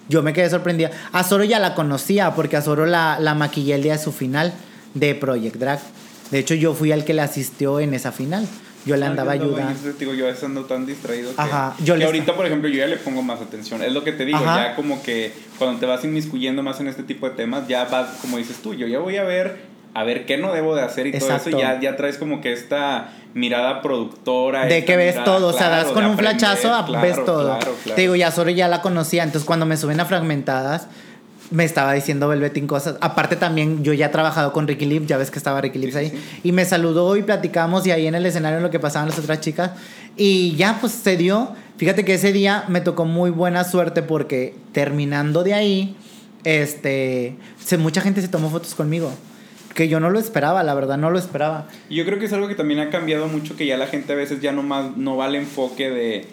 yo 0.09 0.23
me 0.23 0.33
quedé 0.33 0.49
sorprendida. 0.49 0.91
A 1.13 1.23
Zoro 1.23 1.45
ya 1.45 1.59
la 1.59 1.75
conocía 1.75 2.35
porque 2.35 2.57
a 2.57 2.63
Zoro 2.63 2.87
la, 2.87 3.19
la 3.21 3.35
maquillé 3.35 3.75
el 3.75 3.83
día 3.83 3.93
de 3.93 3.99
su 3.99 4.11
final 4.11 4.55
de 4.95 5.15
Project 5.15 5.57
Drag. 5.57 5.81
De 6.31 6.39
hecho, 6.39 6.55
yo 6.55 6.75
fui 6.75 6.93
al 6.93 7.05
que 7.05 7.15
le 7.15 7.23
asistió 7.23 7.81
en 7.81 7.95
esa 7.95 8.13
final. 8.13 8.47
Yo 8.85 8.97
le 8.97 9.07
andaba 9.07 9.33
ayudando. 9.33 9.79
Yo, 9.85 9.93
digo, 9.93 10.15
yo 10.15 10.27
ando 10.45 10.65
tan 10.65 10.87
distraído 10.87 11.31
Ajá, 11.37 11.77
yo 11.85 11.97
que 11.97 12.05
ahorita, 12.05 12.35
por 12.35 12.47
ejemplo, 12.47 12.69
yo 12.69 12.79
ya 12.79 12.87
le 12.87 12.97
pongo 12.97 13.23
más 13.23 13.41
atención. 13.41 13.83
Es 13.83 13.93
lo 13.93 14.03
que 14.03 14.13
te 14.13 14.25
digo, 14.25 14.41
ya 14.41 14.75
como 14.75 15.03
que 15.03 15.33
cuando 15.59 15.79
te 15.79 15.87
vas 15.87 16.05
inmiscuyendo 16.05 16.63
más 16.63 16.81
en 16.81 16.89
este 16.89 17.03
tipo 17.03 17.29
de 17.29 17.37
temas, 17.37 17.69
ya 17.69 17.85
vas, 17.85 18.19
como 18.21 18.39
dices 18.39 18.57
tú, 18.63 18.75
yo 18.75 18.87
ya 18.89 18.99
voy 18.99 19.17
a 19.17 19.23
ver, 19.23 19.61
a 19.95 20.03
ver 20.05 20.27
qué 20.27 20.37
no 20.37 20.53
debo 20.53 20.75
de 20.75 20.83
hacer 20.83 21.07
y 21.07 21.13
todo 21.13 21.37
eso. 21.37 21.51
Ya, 21.51 21.79
ya 21.81 21.97
traes 21.97 22.19
como 22.19 22.41
que 22.41 22.53
esta 22.53 23.13
mirada 23.35 23.83
productora. 23.83 24.67
De 24.67 24.85
que 24.85 24.97
ves 24.97 25.23
todo, 25.23 25.49
o 25.49 25.53
sea, 25.53 25.69
das 25.69 25.87
con 25.87 26.05
un 26.05 26.19
flachazo, 26.19 26.85
ves 27.01 27.25
todo. 27.25 27.59
Te 27.95 28.01
digo, 28.01 28.17
ya 28.17 28.33
solo 28.33 28.51
ya 28.51 28.67
la 28.67 28.83
conocía, 28.83 29.23
entonces 29.23 29.47
cuando 29.47 29.65
me 29.65 29.77
suben 29.77 30.01
a 30.01 30.07
fragmentadas 30.07 30.89
me 31.53 31.65
estaba 31.65 31.93
diciendo 31.93 32.29
Velvetin 32.29 32.67
cosas. 32.67 32.97
Aparte 33.01 33.37
también 33.37 33.85
yo 33.85 33.93
ya 33.93 34.07
he 34.07 34.09
trabajado 34.09 34.53
con 34.53 34.67
Ricky 34.67 34.87
Lip, 34.87 35.07
ya 35.07 35.19
ves 35.19 35.31
que 35.31 35.38
estaba 35.38 35.61
Ricky 35.61 35.79
Lip 35.79 35.95
ahí. 35.95 36.12
Y 36.43 36.53
me 36.53 36.65
saludó 36.65 37.17
y 37.17 37.23
platicamos 37.23 37.87
y 37.87 37.91
ahí 37.91 38.07
en 38.07 38.15
el 38.15 38.25
escenario 38.25 38.61
lo 38.61 38.71
que 38.71 38.81
pasaban 38.81 39.09
las 39.09 39.19
otras 39.19 39.41
chicas. 39.41 39.73
Y 40.17 40.57
ya 40.57 40.79
pues 40.81 40.93
se 40.93 41.17
dio. 41.17 41.55
Fíjate 41.77 42.05
que 42.05 42.15
ese 42.15 42.33
día 42.33 42.65
me 42.69 42.81
tocó 42.81 43.05
muy 43.05 43.31
buena 43.31 43.65
suerte 43.65 44.03
porque 44.03 44.55
terminando 44.73 45.45
de 45.45 45.55
ahí, 45.55 45.97
este, 46.45 47.37
se, 47.62 47.77
mucha 47.77 48.01
gente 48.01 48.23
se 48.23 48.29
tomó 48.29 48.51
fotos 48.51 48.75
conmigo. 48.75 49.12
que 49.75 49.88
yo 49.88 50.01
no 50.01 50.11
lo 50.11 50.19
esperaba, 50.19 50.62
la 50.62 50.75
verdad, 50.75 50.99
no 50.99 51.11
lo 51.11 51.19
esperaba. 51.19 51.67
Y 51.88 51.97
yo 51.97 52.05
creo 52.05 52.19
que 52.19 52.27
es 52.27 52.33
algo 52.33 52.49
que 52.49 52.55
también 52.55 52.81
ha 52.81 52.91
cambiado 52.91 53.27
mucho, 53.29 53.57
que 53.57 53.67
ya 53.67 53.77
la 53.77 53.87
gente 53.87 54.13
a 54.13 54.17
veces 54.17 54.40
ya 54.40 54.53
no, 54.53 54.63
más, 54.63 54.96
no 54.96 55.17
va 55.17 55.27
al 55.27 55.35
enfoque 55.35 55.90
de 55.90 56.27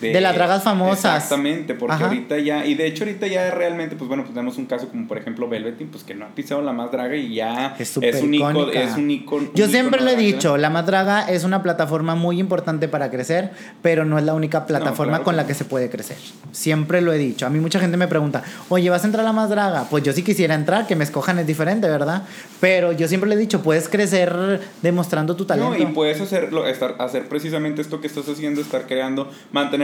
de, 0.00 0.20
las 0.20 0.34
dragas 0.34 0.62
famosas. 0.62 1.22
Exactamente, 1.22 1.74
porque 1.74 2.02
ahorita 2.02 2.38
ya, 2.38 2.66
y 2.66 2.74
de 2.74 2.86
hecho 2.86 3.04
ahorita 3.04 3.26
ya 3.26 3.50
realmente, 3.50 3.96
pues 3.96 4.08
bueno, 4.08 4.24
pues 4.24 4.34
tenemos 4.34 4.58
un 4.58 4.66
caso 4.66 4.88
como 4.88 5.06
por 5.06 5.18
ejemplo 5.18 5.48
Velvetin, 5.48 5.88
pues 5.88 6.04
que 6.04 6.14
no 6.14 6.26
ha 6.26 6.28
pisado 6.28 6.62
la 6.62 6.72
más 6.72 6.90
draga 6.90 7.16
y 7.16 7.34
ya 7.34 7.76
es, 7.78 7.96
un, 7.96 8.34
icono, 8.34 8.70
es 8.70 8.96
un 8.96 9.10
icono. 9.10 9.50
Yo 9.54 9.68
siempre 9.68 10.02
lo 10.02 10.10
he 10.10 10.16
dicho, 10.16 10.56
la 10.56 10.70
más 10.70 10.86
draga 10.86 11.28
es 11.28 11.44
una 11.44 11.62
plataforma 11.62 12.14
muy 12.14 12.40
importante 12.40 12.88
para 12.88 13.10
crecer, 13.10 13.50
pero 13.82 14.04
no 14.04 14.18
es 14.18 14.24
la 14.24 14.34
única 14.34 14.66
plataforma 14.66 15.22
con 15.22 15.36
la 15.36 15.46
que 15.46 15.54
se 15.54 15.64
puede 15.64 15.90
crecer. 15.90 16.16
Siempre 16.52 17.00
lo 17.00 17.12
he 17.12 17.18
dicho. 17.18 17.46
A 17.46 17.50
mí 17.50 17.58
mucha 17.58 17.80
gente 17.80 17.96
me 17.96 18.08
pregunta, 18.08 18.42
oye, 18.68 18.90
¿vas 18.90 19.04
a 19.04 19.06
entrar 19.06 19.22
a 19.22 19.28
la 19.28 19.32
más 19.32 19.50
draga? 19.50 19.84
Pues 19.90 20.04
yo 20.04 20.12
sí 20.12 20.22
quisiera 20.22 20.54
entrar, 20.54 20.86
que 20.86 20.96
me 20.96 21.04
escojan 21.04 21.38
es 21.38 21.46
diferente, 21.46 21.88
¿verdad? 21.88 22.22
Pero 22.60 22.92
yo 22.92 23.08
siempre 23.08 23.28
le 23.28 23.36
he 23.36 23.38
dicho, 23.38 23.62
puedes 23.62 23.88
crecer 23.88 24.60
demostrando 24.82 25.36
tu 25.36 25.44
talento. 25.44 25.70
No, 25.70 25.78
y 25.78 25.86
puedes 25.86 26.20
hacerlo, 26.20 26.66
estar, 26.66 26.96
hacer 26.98 27.28
precisamente 27.28 27.82
esto 27.82 28.00
que 28.00 28.06
estás 28.06 28.28
haciendo, 28.28 28.60
estar 28.60 28.86
creando, 28.86 29.30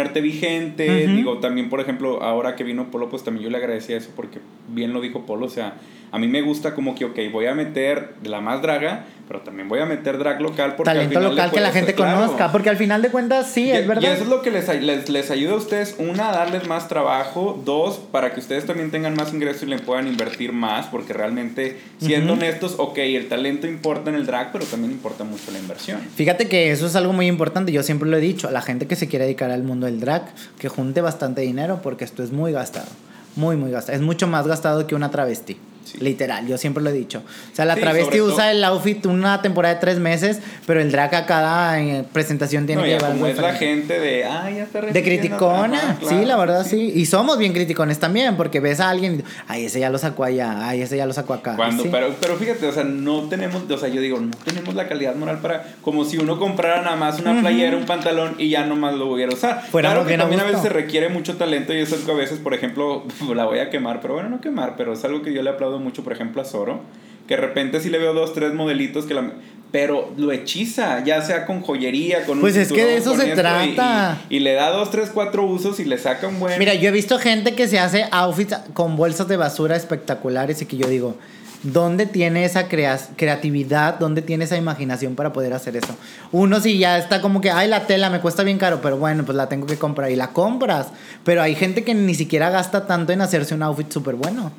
mantenerte 0.01 0.21
vigente. 0.21 1.07
Digo, 1.07 1.39
también, 1.39 1.69
por 1.69 1.81
ejemplo, 1.81 2.23
ahora 2.23 2.57
que 2.57 2.65
vino 2.65 2.91
Polo, 2.91 3.09
pues 3.09 3.25
también 3.25 3.45
yo 3.45 3.51
le 3.51 3.59
agradecía 3.59 3.97
eso 3.97 4.11
porque 4.17 4.41
bien 4.69 4.93
lo 4.93 5.01
dijo 5.01 5.27
Polo, 5.27 5.47
o 5.47 5.51
sea, 5.51 5.75
a 6.13 6.19
mí 6.19 6.27
me 6.27 6.43
gusta 6.43 6.75
como 6.75 6.95
que, 6.95 7.05
ok, 7.05 7.19
voy 7.33 7.47
a 7.47 7.55
meter 7.55 8.15
la 8.25 8.41
más 8.41 8.63
draga, 8.63 9.07
pero 9.31 9.43
también 9.43 9.69
voy 9.69 9.79
a 9.79 9.87
meter 9.87 10.19
drag 10.19 10.41
local 10.41 10.75
porque 10.75 10.91
Talento 10.93 11.21
local 11.21 11.53
que 11.53 11.61
la 11.61 11.71
gente 11.71 11.95
conozca, 11.95 12.51
porque 12.51 12.69
al 12.69 12.77
final 12.77 13.01
de 13.01 13.11
cuentas 13.11 13.47
sí, 13.49 13.71
es 13.71 13.87
verdad. 13.87 14.03
Y 14.03 14.07
eso 14.07 14.25
es 14.25 14.29
lo 14.29 14.43
que 14.43 14.51
les, 14.51 14.67
les, 14.83 15.09
les, 15.09 15.31
ayuda 15.31 15.53
a 15.53 15.57
ustedes, 15.57 15.95
una, 15.99 16.31
a 16.31 16.33
darles 16.33 16.67
más 16.67 16.89
trabajo, 16.89 17.63
dos, 17.65 18.01
para 18.11 18.35
que 18.35 18.41
ustedes 18.41 18.67
también 18.67 18.91
tengan 18.91 19.15
más 19.15 19.33
ingresos 19.33 19.63
y 19.63 19.67
le 19.67 19.79
puedan 19.79 20.09
invertir 20.09 20.53
más, 20.53 20.87
porque 20.87 21.13
realmente, 21.13 21.79
siendo 22.01 22.33
honestos, 22.33 22.75
ok, 22.79 22.99
el 22.99 23.29
talento 23.29 23.69
importa 23.69 24.11
en 24.11 24.17
el 24.17 24.27
drag, 24.27 24.51
pero 24.51 24.65
también 24.65 24.91
importa 24.91 25.23
mucho 25.23 25.53
la 25.53 25.61
inversión. 25.61 26.01
Fíjate 26.17 26.49
que 26.49 26.73
eso 26.73 26.89
es 26.89 26.97
algo 26.97 27.13
muy 27.13 27.29
importante, 27.29 27.71
yo 27.71 27.85
siempre 27.85 28.09
lo 28.09 28.17
he 28.17 28.21
dicho, 28.21 28.49
a 28.49 28.51
la 28.51 28.63
gente 28.63 28.89
que 28.89 28.97
se 28.97 29.07
quiere 29.07 29.27
dedicar 29.27 29.53
al 29.53 29.63
mundo 29.63 29.87
del 29.87 30.01
drag, 30.01 30.25
que 30.59 30.69
junte 30.69 31.03
bastante 31.03 31.43
dinero, 31.43 31.79
porque 31.85 32.05
esto 32.05 32.25
es 32.25 32.33
muy 32.33 32.51
gastado, 32.51 32.89
muy, 33.37 33.55
muy 33.55 33.71
gastado, 33.71 33.97
es 33.97 34.03
mucho 34.03 34.27
más 34.27 34.49
gastado 34.49 34.89
que 34.89 34.97
una 34.97 35.13
travesti. 35.13 35.57
Literal, 35.99 36.47
yo 36.47 36.57
siempre 36.57 36.83
lo 36.83 36.91
he 36.91 36.93
dicho. 36.93 37.23
O 37.53 37.55
sea, 37.55 37.65
la 37.65 37.77
travesti 37.77 38.21
usa 38.21 38.51
el 38.51 38.63
outfit 38.65 39.05
una 39.07 39.43
temporada 39.43 39.75
de 39.75 39.81
tres 39.81 39.99
meses, 39.99 40.41
pero 40.67 40.81
el 40.81 40.91
drag 40.93 41.15
a 41.15 41.27
cada 41.27 41.81
eh, 41.81 42.05
presentación 42.13 42.67
tiene 42.67 42.83
que 42.83 42.89
llevar 42.89 43.13
como 43.13 43.27
es 43.27 43.39
la 43.39 43.55
gente 43.55 43.99
de, 43.99 44.25
ay, 44.25 44.57
ya 44.57 44.63
está 44.65 44.81
De 44.81 45.03
criticona, 45.03 45.99
sí, 46.07 46.25
la 46.25 46.37
verdad 46.37 46.67
sí. 46.67 46.93
Y 46.95 47.07
somos 47.07 47.39
bien 47.39 47.53
criticones 47.53 47.99
también, 47.99 48.37
porque 48.37 48.61
ves 48.61 48.81
a 48.81 48.91
alguien 48.91 49.21
y, 49.21 49.25
ay, 49.49 49.65
ese 49.65 49.81
ya 49.81 49.91
lo 49.91 49.99
sacó 49.99 50.25
allá, 50.25 50.69
ay, 50.69 50.83
ese 50.83 50.97
ya 50.97 51.07
lo 51.07 51.13
sacó 51.13 51.35
acá. 51.35 51.57
Cuando, 51.57 51.85
pero, 51.91 52.15
pero 52.21 52.37
fíjate, 52.37 52.67
o 52.67 52.73
sea, 52.73 52.85
no 52.85 53.29
tenemos, 53.29 53.63
o 53.69 53.79
sea, 53.79 53.89
yo 53.89 54.01
digo, 54.01 54.21
no 54.21 54.31
tenemos 54.45 54.75
la 54.75 54.89
calidad 54.89 55.15
moral 55.15 55.39
para, 55.39 55.65
como 55.83 56.05
si 56.05 56.19
uno 56.19 56.39
comprara 56.39 56.83
nada 56.83 56.97
más 56.97 57.21
una 57.21 57.41
playera, 57.41 57.77
un 57.77 57.87
pantalón 57.87 58.35
y 58.39 58.51
ya 58.51 58.65
nomás 58.65 58.95
lo 58.95 59.07
hubiera 59.13 59.33
usar. 59.33 59.63
claro 59.71 60.07
que 60.07 60.17
también 60.17 60.41
a, 60.41 60.45
veces 60.45 60.63
se 60.63 60.69
requiere 60.69 61.09
mucho 61.09 61.37
talento 61.37 61.75
y 61.75 61.79
eso 61.79 61.97
es 61.97 62.03
que 62.03 62.13
a 62.13 62.15
veces, 62.15 62.39
por 62.39 62.55
ejemplo, 62.55 63.05
la 63.35 63.45
voy 63.45 63.59
a 63.59 63.71
quemar, 63.71 64.01
pero 64.01 64.15
bueno, 64.15 64.29
no 64.29 64.41
quemar, 64.41 64.75
pero 64.77 64.93
es 64.93 65.05
algo 65.05 65.23
que 65.23 65.33
yo 65.33 65.43
le 65.43 65.51
aplaudo 65.51 65.70
mucho, 65.79 66.03
por 66.03 66.13
ejemplo, 66.13 66.43
a 66.43 66.45
Zoro, 66.45 66.81
que 67.29 67.37
de 67.37 67.41
repente 67.41 67.81
sí 67.81 67.91
le 67.91 67.99
veo 67.99 68.13
dos, 68.13 68.33
tres 68.33 68.55
modelitos 68.55 69.07
que 69.07 69.15
la... 69.15 69.33
Pero 69.71 70.13
lo 70.17 70.33
hechiza, 70.33 71.05
ya 71.05 71.23
sea 71.23 71.47
con 71.47 71.61
joyería, 71.61 72.25
con 72.27 72.41
Pues 72.41 72.57
es 72.57 72.73
que 72.73 72.85
de 72.85 72.97
eso 72.97 73.15
se 73.15 73.37
trata. 73.37 74.19
Y, 74.29 74.41
le 74.41 74.55
da 74.55 74.71
dos, 74.71 74.91
tres, 74.91 75.11
cuatro 75.15 75.45
usos 75.45 75.79
y 75.79 75.85
le 75.85 75.97
saca 75.97 76.27
un 76.27 76.41
buen... 76.41 76.59
Mira, 76.59 76.75
yo 76.75 76.89
he 76.89 76.93
visto 76.93 77.21
gente 77.21 77.55
que 77.55 77.69
se 77.69 77.79
hace 77.79 78.07
outfits 78.11 78.57
con 78.75 78.97
bolsas 78.97 79.29
de 79.29 79.37
basura 79.37 79.77
espectaculares 79.77 80.61
y 80.63 80.67
que 80.67 80.77
yo 80.77 80.89
digo... 80.89 81.17
¿Dónde 81.63 82.07
tiene 82.07 82.47
esa 82.47 82.69
creatividad? 82.69 83.99
¿Dónde 83.99 84.23
tiene 84.23 84.45
esa 84.45 84.57
imaginación 84.57 85.15
para 85.15 85.35
poder 85.35 85.53
hacer 85.53 85.77
eso? 85.77 85.95
Uno 86.33 86.59
si 86.59 86.79
ya 86.79 86.97
está 86.97 87.21
como 87.21 87.43
que, 87.43 87.51
ay, 87.51 87.69
la 87.69 87.87
tela 87.87 88.09
me 88.09 88.21
cuesta 88.21 88.43
bien 88.43 88.57
caro, 88.57 88.81
pero 88.81 88.97
bueno, 88.97 89.27
pues 89.27 89.37
la 89.37 89.47
tengo 89.51 89.67
que 89.67 89.77
comprar 89.77 90.11
y 90.11 90.17
la 90.17 90.29
compras. 90.29 90.87
Pero 91.23 91.43
hay 91.43 91.55
gente 91.55 91.85
que 91.85 91.95
ni 91.95 92.15
siquiera 92.15 92.49
gasta 92.49 92.87
tanto 92.87 93.13
en 93.13 93.21
hacerse 93.21 93.55
un 93.55 93.63
outfit 93.63 93.93
súper 93.93 94.15
bueno. 94.15 94.53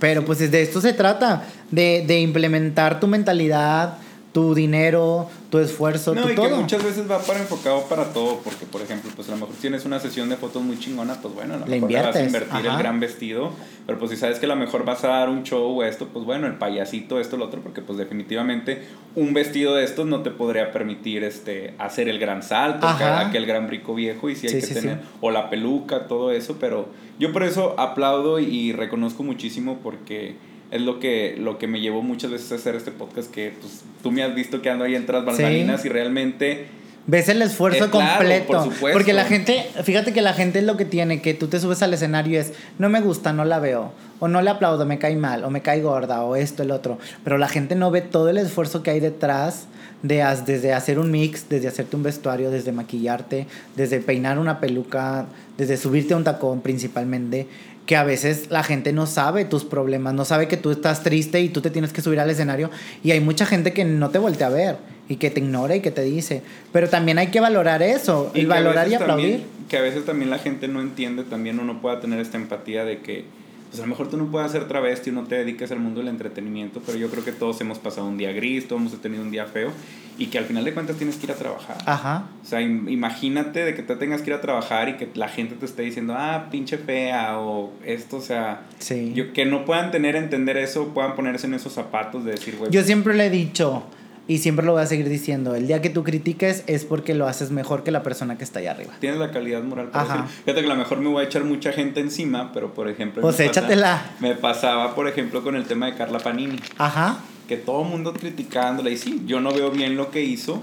Pero 0.00 0.24
pues 0.24 0.50
de 0.50 0.62
esto 0.62 0.80
se 0.80 0.92
trata, 0.92 1.44
de, 1.70 2.04
de 2.06 2.20
implementar 2.20 2.98
tu 2.98 3.06
mentalidad, 3.06 3.98
tu 4.32 4.54
dinero, 4.54 5.28
tu 5.50 5.58
esfuerzo, 5.58 6.14
no, 6.14 6.30
y 6.30 6.36
que 6.36 6.48
muchas 6.48 6.84
veces 6.84 7.10
va 7.10 7.18
para 7.18 7.40
enfocado 7.40 7.82
para 7.88 8.12
todo, 8.12 8.38
porque 8.44 8.64
por 8.64 8.80
ejemplo, 8.80 9.10
pues 9.16 9.28
a 9.28 9.32
lo 9.32 9.38
mejor 9.38 9.56
tienes 9.60 9.84
una 9.84 9.98
sesión 9.98 10.28
de 10.28 10.36
fotos 10.36 10.62
muy 10.62 10.78
chingona, 10.78 11.20
pues 11.20 11.34
bueno, 11.34 11.54
a 11.54 11.56
lo 11.58 11.66
mejor 11.66 11.92
vas 11.92 12.16
a 12.16 12.22
invertir 12.22 12.66
el 12.66 12.78
gran 12.78 13.00
vestido, 13.00 13.50
pero 13.86 13.98
pues 13.98 14.12
si 14.12 14.16
sabes 14.16 14.38
que 14.38 14.46
a 14.46 14.48
lo 14.48 14.54
mejor 14.56 14.84
vas 14.84 15.02
a 15.02 15.08
dar 15.08 15.28
un 15.28 15.42
show 15.42 15.80
o 15.80 15.82
esto, 15.82 16.06
pues 16.12 16.24
bueno, 16.24 16.46
el 16.46 16.54
payasito, 16.54 17.18
esto, 17.18 17.36
lo 17.36 17.46
otro, 17.46 17.60
porque 17.60 17.82
pues 17.82 17.98
definitivamente 17.98 18.82
un 19.16 19.34
vestido 19.34 19.74
de 19.74 19.82
estos 19.82 20.06
no 20.06 20.22
te 20.22 20.30
podría 20.30 20.70
permitir 20.70 21.24
este 21.24 21.74
hacer 21.78 22.08
el 22.08 22.20
gran 22.20 22.44
salto, 22.44 22.86
aquel 22.86 23.46
gran 23.46 23.66
brico 23.66 23.96
viejo, 23.96 24.30
y 24.30 24.36
si 24.36 24.46
hay 24.46 24.60
que 24.60 24.66
tener, 24.68 25.00
o 25.20 25.32
la 25.32 25.50
peluca, 25.50 26.06
todo 26.06 26.30
eso, 26.30 26.56
pero 26.60 26.88
yo 27.18 27.32
por 27.32 27.42
eso 27.42 27.74
aplaudo 27.80 28.38
y 28.38 28.72
reconozco 28.72 29.24
muchísimo 29.24 29.78
porque 29.82 30.36
es 30.70 30.80
lo 30.80 31.00
que, 31.00 31.36
lo 31.38 31.58
que 31.58 31.66
me 31.66 31.80
llevó 31.80 32.02
muchas 32.02 32.30
veces 32.30 32.52
a 32.52 32.54
hacer 32.54 32.76
este 32.76 32.92
podcast, 32.92 33.30
que 33.30 33.52
pues, 33.60 33.82
tú 34.02 34.12
me 34.12 34.22
has 34.22 34.34
visto 34.34 34.62
que 34.62 34.70
ando 34.70 34.84
ahí 34.84 34.94
en 34.94 35.06
tras 35.06 35.24
bambalinas 35.24 35.84
y 35.84 35.88
realmente... 35.88 36.66
Ves 37.06 37.28
el 37.28 37.42
esfuerzo 37.42 37.86
eh, 37.86 37.90
completo. 37.90 38.70
porque 38.92 39.12
la 39.12 39.24
gente, 39.24 39.66
fíjate 39.82 40.12
que 40.12 40.20
la 40.20 40.32
gente 40.32 40.60
es 40.60 40.64
lo 40.64 40.76
que 40.76 40.84
tiene, 40.84 41.20
que 41.22 41.34
tú 41.34 41.48
te 41.48 41.58
subes 41.58 41.82
al 41.82 41.92
escenario 41.94 42.34
y 42.34 42.36
es, 42.36 42.52
no 42.78 42.88
me 42.88 43.00
gusta, 43.00 43.32
no 43.32 43.44
la 43.44 43.58
veo, 43.58 43.92
o 44.20 44.28
no 44.28 44.42
le 44.42 44.50
aplaudo, 44.50 44.86
me 44.86 44.98
cae 44.98 45.16
mal, 45.16 45.42
o 45.42 45.50
me 45.50 45.62
cae 45.62 45.80
gorda, 45.80 46.22
o 46.22 46.36
esto, 46.36 46.62
el 46.62 46.70
otro. 46.70 46.98
Pero 47.24 47.38
la 47.38 47.48
gente 47.48 47.74
no 47.74 47.90
ve 47.90 48.02
todo 48.02 48.28
el 48.28 48.38
esfuerzo 48.38 48.82
que 48.82 48.90
hay 48.90 49.00
detrás 49.00 49.66
de, 50.02 50.24
desde 50.46 50.72
hacer 50.72 50.98
un 50.98 51.10
mix, 51.10 51.48
desde 51.48 51.68
hacerte 51.68 51.96
un 51.96 52.02
vestuario, 52.02 52.50
desde 52.50 52.70
maquillarte, 52.70 53.46
desde 53.74 54.00
peinar 54.00 54.38
una 54.38 54.60
peluca, 54.60 55.26
desde 55.56 55.76
subirte 55.78 56.14
a 56.14 56.16
un 56.16 56.24
tacón 56.24 56.60
principalmente 56.60 57.48
que 57.90 57.96
a 57.96 58.04
veces 58.04 58.52
la 58.52 58.62
gente 58.62 58.92
no 58.92 59.04
sabe 59.08 59.44
tus 59.44 59.64
problemas, 59.64 60.14
no 60.14 60.24
sabe 60.24 60.46
que 60.46 60.56
tú 60.56 60.70
estás 60.70 61.02
triste 61.02 61.40
y 61.40 61.48
tú 61.48 61.60
te 61.60 61.70
tienes 61.70 61.92
que 61.92 62.02
subir 62.02 62.20
al 62.20 62.30
escenario 62.30 62.70
y 63.02 63.10
hay 63.10 63.18
mucha 63.18 63.46
gente 63.46 63.72
que 63.72 63.84
no 63.84 64.10
te 64.10 64.20
voltea 64.20 64.46
a 64.46 64.50
ver 64.50 64.76
y 65.08 65.16
que 65.16 65.28
te 65.28 65.40
ignora 65.40 65.74
y 65.74 65.80
que 65.80 65.90
te 65.90 66.02
dice, 66.02 66.40
pero 66.72 66.88
también 66.88 67.18
hay 67.18 67.32
que 67.32 67.40
valorar 67.40 67.82
eso, 67.82 68.30
y 68.32 68.44
valorar 68.44 68.86
y 68.86 68.94
aplaudir. 68.94 69.42
que 69.68 69.76
a 69.76 69.80
veces 69.80 70.04
también 70.04 70.30
la 70.30 70.38
gente 70.38 70.68
no 70.68 70.80
entiende, 70.80 71.24
también 71.24 71.58
uno 71.58 71.80
pueda 71.80 71.98
tener 71.98 72.20
esta 72.20 72.36
empatía 72.36 72.84
de 72.84 73.00
que 73.00 73.24
pues 73.70 73.80
a 73.80 73.82
lo 73.82 73.88
mejor 73.88 74.08
tú 74.08 74.16
no 74.16 74.30
puedes 74.30 74.52
ser 74.52 74.68
travesti, 74.68 75.10
no 75.10 75.24
te 75.24 75.34
dediques 75.34 75.72
al 75.72 75.80
mundo 75.80 75.98
del 75.98 76.10
entretenimiento, 76.10 76.80
pero 76.86 76.96
yo 76.96 77.10
creo 77.10 77.24
que 77.24 77.32
todos 77.32 77.60
hemos 77.60 77.80
pasado 77.80 78.06
un 78.06 78.18
día 78.18 78.30
gris, 78.30 78.68
todos 78.68 78.82
hemos 78.82 79.00
tenido 79.00 79.24
un 79.24 79.32
día 79.32 79.46
feo 79.46 79.72
y 80.20 80.26
que 80.26 80.36
al 80.36 80.44
final 80.44 80.64
de 80.66 80.74
cuentas 80.74 80.96
tienes 80.96 81.16
que 81.16 81.24
ir 81.24 81.32
a 81.32 81.34
trabajar. 81.34 81.78
Ajá. 81.86 82.26
O 82.42 82.46
sea, 82.46 82.60
imagínate 82.60 83.64
de 83.64 83.74
que 83.74 83.82
te 83.82 83.96
tengas 83.96 84.20
que 84.20 84.28
ir 84.28 84.34
a 84.34 84.42
trabajar 84.42 84.90
y 84.90 84.96
que 84.98 85.08
la 85.14 85.28
gente 85.28 85.54
te 85.54 85.64
esté 85.64 85.80
diciendo, 85.80 86.14
ah, 86.14 86.48
pinche 86.50 86.76
fea 86.76 87.38
o 87.38 87.72
esto, 87.86 88.18
o 88.18 88.20
sea, 88.20 88.66
sí. 88.78 89.12
yo, 89.14 89.32
que 89.32 89.46
no 89.46 89.64
puedan 89.64 89.90
tener, 89.90 90.16
entender 90.16 90.58
eso, 90.58 90.88
puedan 90.88 91.16
ponerse 91.16 91.46
en 91.46 91.54
esos 91.54 91.72
zapatos 91.72 92.26
de 92.26 92.32
decir, 92.32 92.56
güey. 92.58 92.70
Yo 92.70 92.84
siempre 92.84 93.14
le 93.14 93.26
he 93.26 93.30
dicho, 93.30 93.84
y 94.28 94.38
siempre 94.38 94.66
lo 94.66 94.72
voy 94.72 94.82
a 94.82 94.86
seguir 94.86 95.08
diciendo. 95.08 95.54
El 95.54 95.66
día 95.66 95.80
que 95.80 95.88
tú 95.88 96.04
critiques 96.04 96.64
es 96.66 96.84
porque 96.84 97.14
lo 97.14 97.26
haces 97.26 97.50
mejor 97.50 97.82
que 97.82 97.90
la 97.90 98.02
persona 98.02 98.36
que 98.36 98.44
está 98.44 98.58
allá 98.58 98.72
arriba. 98.72 98.92
Tienes 99.00 99.18
la 99.18 99.30
calidad 99.30 99.62
moral 99.62 99.88
para 99.88 100.04
Ajá. 100.04 100.26
Fíjate 100.44 100.60
que 100.60 100.66
a 100.66 100.74
lo 100.74 100.76
mejor 100.76 100.98
me 100.98 101.08
voy 101.08 101.24
a 101.24 101.26
echar 101.26 101.44
mucha 101.44 101.72
gente 101.72 102.00
encima, 102.00 102.52
pero 102.52 102.74
por 102.74 102.88
ejemplo... 102.90 103.22
Pues 103.22 103.40
échatela. 103.40 104.02
me 104.20 104.34
pasaba, 104.34 104.94
por 104.94 105.08
ejemplo, 105.08 105.42
con 105.42 105.56
el 105.56 105.64
tema 105.64 105.86
de 105.86 105.94
Carla 105.94 106.18
Panini. 106.18 106.60
Ajá. 106.76 107.20
Que 107.50 107.56
todo 107.56 107.82
el 107.82 107.88
mundo 107.88 108.12
criticándola. 108.12 108.90
Y 108.90 108.96
sí, 108.96 109.22
yo 109.26 109.40
no 109.40 109.50
veo 109.50 109.72
bien 109.72 109.96
lo 109.96 110.12
que 110.12 110.22
hizo. 110.22 110.62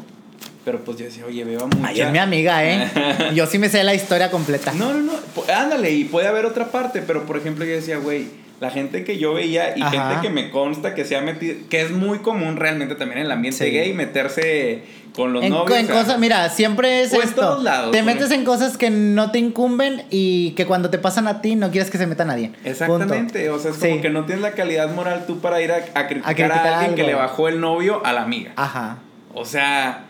Pero 0.64 0.86
pues 0.86 0.98
yo 0.98 1.04
decía, 1.04 1.26
oye, 1.26 1.44
veo 1.44 1.68
mucha... 1.68 1.90
Ay, 1.90 2.00
es 2.00 2.12
mi 2.14 2.18
amiga, 2.18 2.64
¿eh? 2.64 2.90
yo 3.36 3.46
sí 3.46 3.60
me 3.60 3.68
sé 3.68 3.84
la 3.84 3.94
historia 3.94 4.32
completa. 4.32 4.72
No, 4.72 4.94
no, 4.94 5.02
no. 5.02 5.14
Ándale, 5.54 5.92
y 5.92 6.06
puede 6.06 6.28
haber 6.30 6.46
otra 6.46 6.72
parte. 6.72 7.02
Pero, 7.06 7.26
por 7.26 7.36
ejemplo, 7.36 7.66
yo 7.66 7.72
decía, 7.72 7.98
güey 7.98 8.28
la 8.60 8.72
gente 8.72 9.04
que 9.04 9.20
yo 9.20 9.36
veía 9.36 9.78
y 9.78 9.82
gente 9.84 10.16
que 10.22 10.30
me 10.30 10.50
consta 10.50 10.96
que 10.96 11.06
se 11.06 11.16
ha 11.16 11.22
metido, 11.22 11.56
que 11.70 11.82
es 11.82 11.92
muy 11.92 12.20
común 12.20 12.56
realmente 12.56 12.96
también 12.96 13.20
en 13.20 13.26
el 13.26 13.32
ambiente 13.32 13.70
gay 13.70 13.94
meterse 13.94 14.82
con 15.18 15.34
los 15.34 15.44
novios. 15.50 15.80
En 15.80 15.88
cosas, 15.88 16.20
mira, 16.20 16.48
siempre 16.50 17.02
es 17.02 17.12
esto. 17.12 17.60
te 17.92 18.04
metes 18.04 18.30
en 18.30 18.46
cosas 18.46 18.78
que 18.78 18.92
no 18.92 19.32
te 19.32 19.40
incumben 19.40 20.04
y 20.12 20.52
que 20.52 20.68
cuando 20.68 20.92
te 20.92 21.00
pasan 21.00 21.28
a 21.28 21.42
ti 21.42 21.56
no 21.56 21.72
quieres 21.72 21.90
que 21.90 21.98
se 21.98 22.06
meta 22.06 22.24
nadie. 22.24 22.52
Exactamente, 22.64 23.50
o 23.50 23.58
sea, 23.58 23.72
es 23.72 23.78
como 23.78 24.00
que 24.00 24.12
no 24.12 24.26
tienes 24.26 24.44
la 24.44 24.52
calidad 24.52 24.94
moral 24.94 25.26
tú 25.26 25.40
para 25.40 25.60
ir 25.60 25.72
a, 25.72 26.08
criticar, 26.08 26.52
a, 26.52 26.80
alguien 26.80 26.96
que 26.96 27.04
le 27.04 27.16
bajó 27.16 27.48
el 27.48 27.60
novio 27.60 28.06
a 28.06 28.14
la 28.14 28.22
amiga. 28.22 28.52
Ajá. 28.58 29.00
O 29.34 29.44
sea, 29.44 30.06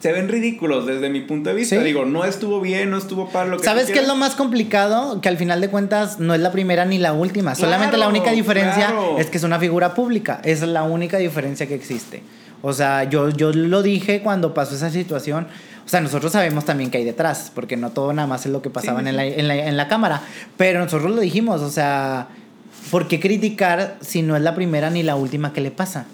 se 0.00 0.10
ven 0.10 0.28
ridículos 0.28 0.84
desde 0.84 1.10
mi 1.10 1.20
punto 1.20 1.50
de 1.50 1.54
vista. 1.54 1.78
Digo, 1.78 2.04
no 2.04 2.24
estuvo 2.24 2.60
bien, 2.60 2.90
no 2.90 2.96
estuvo 2.96 3.28
para 3.28 3.46
lo 3.46 3.58
que 3.58 3.64
¿Sabes 3.64 3.92
qué 3.92 4.00
es 4.00 4.08
lo 4.08 4.16
más 4.16 4.34
complicado? 4.34 5.20
Que 5.20 5.28
al 5.28 5.36
final 5.36 5.60
de 5.60 5.68
cuentas 5.68 6.18
no 6.18 6.34
es 6.34 6.40
la 6.40 6.50
primera 6.50 6.84
ni 6.86 6.98
la 6.98 7.12
última. 7.12 7.54
Solamente 7.54 7.96
la 7.98 8.08
única 8.08 8.32
diferencia 8.32 8.92
es 9.16 9.30
que 9.30 9.38
es 9.38 9.44
una 9.44 9.60
figura 9.60 9.94
pública. 9.94 10.40
Esa 10.42 10.64
es 10.64 10.70
la 10.72 10.82
única 10.82 11.18
diferencia 11.18 11.68
que 11.68 11.76
existe. 11.76 12.24
O 12.62 12.72
sea, 12.72 13.04
yo, 13.04 13.30
yo 13.30 13.52
lo 13.52 13.82
dije 13.82 14.22
cuando 14.22 14.54
pasó 14.54 14.74
esa 14.74 14.90
situación. 14.90 15.46
O 15.84 15.88
sea, 15.88 16.00
nosotros 16.00 16.32
sabemos 16.32 16.64
también 16.64 16.90
que 16.90 16.98
hay 16.98 17.04
detrás, 17.04 17.50
porque 17.54 17.76
no 17.76 17.90
todo 17.90 18.12
nada 18.12 18.28
más 18.28 18.46
es 18.46 18.52
lo 18.52 18.62
que 18.62 18.70
pasaba 18.70 19.00
En, 19.00 19.16
la, 19.16 19.24
en, 19.24 19.48
la, 19.48 19.56
en 19.56 19.76
la 19.76 19.88
cámara. 19.88 20.22
Pero 20.56 20.80
nosotros 20.80 21.10
lo 21.10 21.20
dijimos, 21.20 21.62
o 21.62 21.70
sea, 21.70 22.28
¿por 22.90 23.08
qué 23.08 23.18
criticar 23.18 23.96
si 24.00 24.22
no 24.22 24.36
es 24.36 24.42
la 24.42 24.54
primera 24.54 24.90
ni 24.90 25.02
la 25.02 25.16
última 25.16 25.52
que 25.52 25.60
le 25.60 25.70
pasa? 25.70 26.06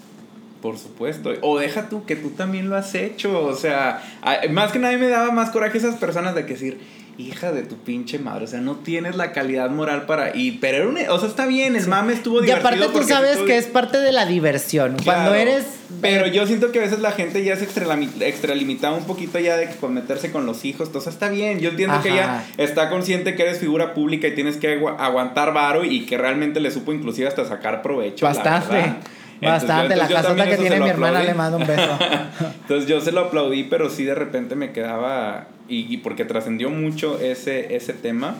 Por 0.61 0.77
supuesto. 0.77 1.31
O 1.41 1.59
deja 1.59 1.89
tú 1.89 2.05
que 2.05 2.15
tú 2.15 2.31
también 2.31 2.69
lo 2.69 2.75
has 2.75 2.95
hecho. 2.95 3.45
O 3.45 3.55
sea, 3.55 4.01
más 4.49 4.71
que 4.71 4.79
nadie 4.79 4.97
me 4.97 5.07
daba 5.07 5.31
más 5.31 5.51
coraje 5.51 5.77
esas 5.77 5.95
personas 5.95 6.33
de 6.33 6.45
que 6.45 6.53
decir, 6.53 6.79
hija 7.17 7.51
de 7.51 7.63
tu 7.63 7.77
pinche 7.77 8.19
madre, 8.19 8.45
o 8.45 8.47
sea, 8.47 8.61
no 8.61 8.75
tienes 8.75 9.15
la 9.15 9.31
calidad 9.31 9.69
moral 9.69 10.05
para 10.05 10.35
y 10.35 10.53
pero 10.53 10.77
era 10.77 10.87
un, 10.87 10.97
o 11.09 11.19
sea, 11.19 11.27
está 11.27 11.45
bien, 11.45 11.75
el 11.75 11.87
mame 11.87 12.13
estuvo 12.13 12.41
divertido. 12.41 12.71
Y 12.71 12.75
aparte 12.75 12.99
tú 12.99 13.07
sabes 13.07 13.37
que 13.39 13.57
es 13.57 13.65
parte 13.65 13.99
de 13.99 14.11
la 14.11 14.25
diversión. 14.25 14.97
Cuando 15.03 15.33
eres 15.33 15.65
pero 16.01 16.27
yo 16.27 16.45
siento 16.45 16.71
que 16.71 16.79
a 16.79 16.81
veces 16.81 16.99
la 16.99 17.11
gente 17.11 17.43
ya 17.43 17.53
es 17.53 17.61
extralimitada 17.61 18.93
un 18.93 19.05
poquito 19.05 19.39
ya 19.39 19.55
de 19.55 19.67
con 19.67 19.93
meterse 19.93 20.31
con 20.31 20.45
los 20.45 20.65
hijos, 20.65 20.87
entonces 20.87 21.13
está 21.13 21.29
bien. 21.29 21.59
Yo 21.59 21.69
entiendo 21.69 22.01
que 22.01 22.09
ella 22.09 22.43
está 22.57 22.89
consciente 22.89 23.35
que 23.35 23.43
eres 23.43 23.59
figura 23.59 23.93
pública 23.93 24.27
y 24.27 24.35
tienes 24.35 24.57
que 24.57 24.79
aguantar 24.99 25.53
varo 25.53 25.85
y 25.85 26.05
que 26.05 26.17
realmente 26.17 26.59
le 26.59 26.71
supo 26.71 26.91
inclusive 26.91 27.27
hasta 27.27 27.45
sacar 27.45 27.81
provecho. 27.81 28.25
Bastante. 28.25 28.95
Bastante, 29.41 29.95
la 29.95 30.07
casota 30.07 30.47
que 30.47 30.57
tiene 30.57 30.79
mi 30.79 30.89
hermana 30.89 31.23
le 31.23 31.33
mando 31.33 31.57
un 31.57 31.67
beso. 31.67 31.97
entonces 32.61 32.89
yo 32.89 32.99
se 33.01 33.11
lo 33.11 33.21
aplaudí, 33.21 33.63
pero 33.63 33.89
sí 33.89 34.03
de 34.03 34.15
repente 34.15 34.55
me 34.55 34.71
quedaba, 34.71 35.47
y, 35.67 35.97
porque 35.97 36.25
trascendió 36.25 36.69
mucho 36.69 37.19
ese, 37.19 37.75
ese 37.75 37.93
tema, 37.93 38.35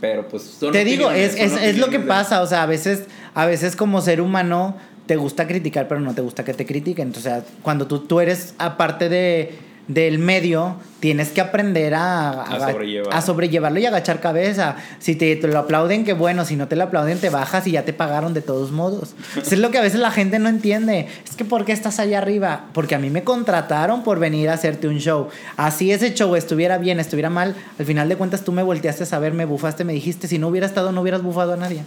pero 0.00 0.28
pues... 0.28 0.58
Te 0.72 0.84
digo, 0.84 1.10
es, 1.10 1.34
es, 1.34 1.52
es 1.52 1.78
lo 1.78 1.88
que 1.88 2.00
pasa, 2.00 2.42
o 2.42 2.46
sea, 2.46 2.62
a 2.62 2.66
veces, 2.66 3.04
a 3.34 3.46
veces 3.46 3.76
como 3.76 4.00
ser 4.00 4.20
humano 4.20 4.76
te 5.06 5.16
gusta 5.16 5.46
criticar, 5.46 5.88
pero 5.88 6.00
no 6.00 6.14
te 6.14 6.22
gusta 6.22 6.44
que 6.44 6.54
te 6.54 6.64
critiquen. 6.64 7.08
Entonces, 7.08 7.42
cuando 7.62 7.86
tú, 7.86 7.98
tú 8.00 8.20
eres, 8.20 8.54
aparte 8.58 9.08
de 9.08 9.52
del 9.88 10.18
medio, 10.18 10.76
tienes 11.00 11.30
que 11.30 11.40
aprender 11.40 11.94
a, 11.94 12.42
a, 12.42 13.22
sobrellevarlo 13.22 13.80
y 13.80 13.86
agachar 13.86 14.20
cabeza. 14.20 14.76
Si 14.98 15.16
te, 15.16 15.36
lo 15.36 15.58
aplauden, 15.58 16.04
qué 16.04 16.12
bueno. 16.12 16.44
Si 16.44 16.56
no 16.56 16.68
te 16.68 16.76
lo 16.76 16.84
aplauden, 16.84 17.18
te 17.18 17.30
bajas 17.30 17.66
y 17.66 17.72
ya 17.72 17.84
te 17.84 17.92
pagaron 17.92 18.34
de 18.34 18.42
todos 18.42 18.70
modos. 18.70 19.14
Eso 19.36 19.54
es 19.54 19.58
lo 19.58 19.70
que 19.70 19.78
a 19.78 19.82
veces 19.82 20.00
la 20.00 20.10
gente 20.10 20.38
no 20.38 20.48
entiende. 20.48 21.08
Es 21.28 21.36
que 21.36 21.44
¿por 21.44 21.64
qué 21.64 21.72
estás 21.72 21.98
allá 21.98 22.18
arriba? 22.18 22.66
Porque 22.72 22.94
a 22.94 22.98
mí 22.98 23.10
me 23.10 23.24
contrataron 23.24 24.04
por 24.04 24.18
venir 24.18 24.48
a 24.50 24.54
hacerte 24.54 24.88
un 24.88 24.98
show. 24.98 25.28
Así 25.56 25.90
ese 25.90 26.14
show 26.14 26.36
estuviera 26.36 26.78
bien, 26.78 27.00
estuviera 27.00 27.30
mal, 27.30 27.56
al 27.78 27.86
final 27.86 28.08
de 28.08 28.16
cuentas 28.16 28.44
tú 28.44 28.52
me 28.52 28.62
volteaste 28.62 29.04
a 29.04 29.06
saber, 29.06 29.32
me 29.32 29.44
bufaste, 29.44 29.84
me 29.84 29.92
dijiste, 29.92 30.28
si 30.28 30.38
no 30.38 30.48
hubiera 30.48 30.66
estado, 30.66 30.92
no 30.92 31.00
hubieras 31.00 31.22
bufado 31.22 31.54
a 31.54 31.56
nadie. 31.56 31.82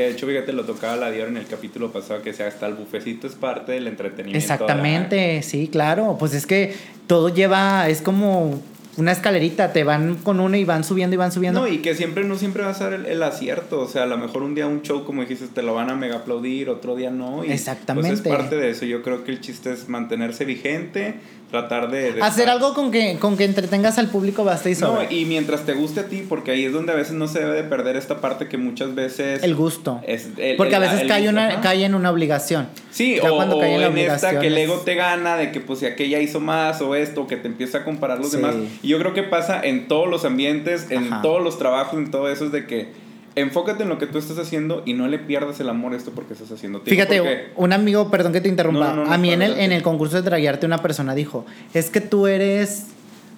Que 0.00 0.06
de 0.06 0.12
hecho, 0.12 0.26
fíjate, 0.26 0.54
lo 0.54 0.64
tocaba 0.64 0.96
la 0.96 1.10
Dior 1.10 1.28
en 1.28 1.36
el 1.36 1.46
capítulo 1.46 1.92
pasado, 1.92 2.22
que 2.22 2.32
sea 2.32 2.46
hasta 2.46 2.66
el 2.66 2.72
bufecito 2.72 3.26
es 3.26 3.34
parte 3.34 3.72
del 3.72 3.86
entretenimiento. 3.86 4.38
Exactamente, 4.38 5.42
sí, 5.42 5.68
claro. 5.68 6.16
Pues 6.18 6.32
es 6.32 6.46
que 6.46 6.74
todo 7.06 7.28
lleva, 7.28 7.86
es 7.86 8.00
como 8.00 8.62
una 8.96 9.12
escalerita, 9.12 9.74
te 9.74 9.84
van 9.84 10.14
con 10.14 10.40
uno 10.40 10.56
y 10.56 10.64
van 10.64 10.84
subiendo 10.84 11.12
y 11.12 11.18
van 11.18 11.32
subiendo. 11.32 11.60
No, 11.60 11.68
y 11.68 11.82
que 11.82 11.94
siempre 11.94 12.24
no 12.24 12.36
siempre 12.36 12.62
va 12.62 12.70
a 12.70 12.74
ser 12.74 12.94
el, 12.94 13.22
acierto, 13.22 13.80
o 13.82 13.86
sea, 13.86 14.04
a 14.04 14.06
lo 14.06 14.16
mejor 14.16 14.42
un 14.42 14.54
día 14.54 14.66
un 14.66 14.80
show, 14.80 15.04
como 15.04 15.20
dijiste, 15.20 15.48
te 15.48 15.60
lo 15.60 15.74
van 15.74 15.90
a 15.90 15.96
mega 15.96 16.16
aplaudir, 16.16 16.70
otro 16.70 16.96
día 16.96 17.10
no. 17.10 17.44
Y 17.44 17.52
Exactamente. 17.52 18.08
Pues 18.08 18.20
es 18.20 18.26
parte 18.26 18.56
de 18.56 18.70
eso, 18.70 18.86
yo 18.86 19.02
creo 19.02 19.22
que 19.22 19.32
el 19.32 19.42
chiste 19.42 19.70
es 19.70 19.90
mantenerse 19.90 20.46
vigente, 20.46 21.16
tratar 21.50 21.90
de... 21.90 22.20
Hacer 22.22 22.48
algo 22.48 22.74
con 22.74 22.90
que, 22.90 23.18
con 23.18 23.36
que 23.36 23.44
entretengas 23.44 23.98
al 23.98 24.08
público 24.08 24.44
basta 24.44 24.70
y 24.70 24.74
No, 24.74 24.98
y 25.08 25.24
mientras 25.24 25.66
te 25.66 25.74
guste 25.74 26.00
a 26.00 26.04
ti, 26.04 26.24
porque 26.28 26.52
ahí 26.52 26.64
es 26.64 26.72
donde 26.72 26.92
a 26.92 26.94
veces 26.94 27.14
no 27.14 27.28
se 27.28 27.40
debe 27.40 27.54
de 27.54 27.64
perder 27.64 27.96
esta 27.96 28.20
parte 28.20 28.48
que 28.48 28.56
muchas 28.56 28.94
veces... 28.94 29.42
El 29.42 29.54
gusto. 29.54 30.00
Es 30.06 30.28
porque 30.56 30.76
a 30.76 30.78
veces 30.78 31.04
cae, 31.08 31.28
una, 31.28 31.60
cae 31.60 31.84
en 31.84 31.94
una 31.94 32.10
obligación. 32.10 32.68
Sí, 32.90 33.18
o, 33.18 33.34
cuando 33.34 33.58
cae 33.58 33.74
en, 33.74 33.94
la 33.94 34.14
esta 34.14 34.38
que 34.38 34.46
el 34.46 34.58
ego 34.58 34.76
te 34.80 34.94
gana 34.94 35.36
de 35.36 35.52
que 35.52 35.60
pues 35.60 35.80
si 35.80 35.86
aquella 35.86 36.20
hizo 36.20 36.40
más 36.40 36.80
o 36.80 36.94
esto, 36.94 37.26
que 37.26 37.36
te 37.36 37.48
empieza 37.48 37.78
a 37.78 37.84
comparar 37.84 38.18
los 38.18 38.32
demás. 38.32 38.54
Y 38.82 38.88
yo 38.88 38.98
creo 38.98 39.14
que 39.14 39.22
pasa 39.22 39.60
en 39.62 39.88
todos 39.88 40.08
los 40.08 40.24
ambientes, 40.24 40.90
en 40.90 41.10
todos 41.22 41.42
los 41.42 41.58
trabajos, 41.58 41.98
en 41.98 42.10
todo 42.10 42.30
eso, 42.30 42.46
es 42.46 42.52
de 42.52 42.66
que 42.66 43.09
enfócate 43.36 43.82
en 43.82 43.88
lo 43.88 43.98
que 43.98 44.06
tú 44.06 44.18
estás 44.18 44.38
haciendo 44.38 44.82
y 44.84 44.94
no 44.94 45.08
le 45.08 45.18
pierdas 45.18 45.60
el 45.60 45.68
amor 45.68 45.92
a 45.92 45.96
esto 45.96 46.10
porque 46.12 46.34
estás 46.34 46.50
haciendo. 46.50 46.80
Fíjate, 46.80 47.52
un 47.56 47.72
amigo, 47.72 48.10
perdón 48.10 48.32
que 48.32 48.40
te 48.40 48.48
interrumpa, 48.48 49.04
a 49.06 49.18
mí 49.18 49.32
en 49.32 49.42
el, 49.42 49.58
en 49.58 49.72
el 49.72 49.82
concurso 49.82 50.16
de 50.16 50.22
draguearte 50.22 50.66
una 50.66 50.78
persona 50.78 51.14
dijo, 51.14 51.46
es 51.74 51.90
que 51.90 52.00
tú 52.00 52.26
eres 52.26 52.86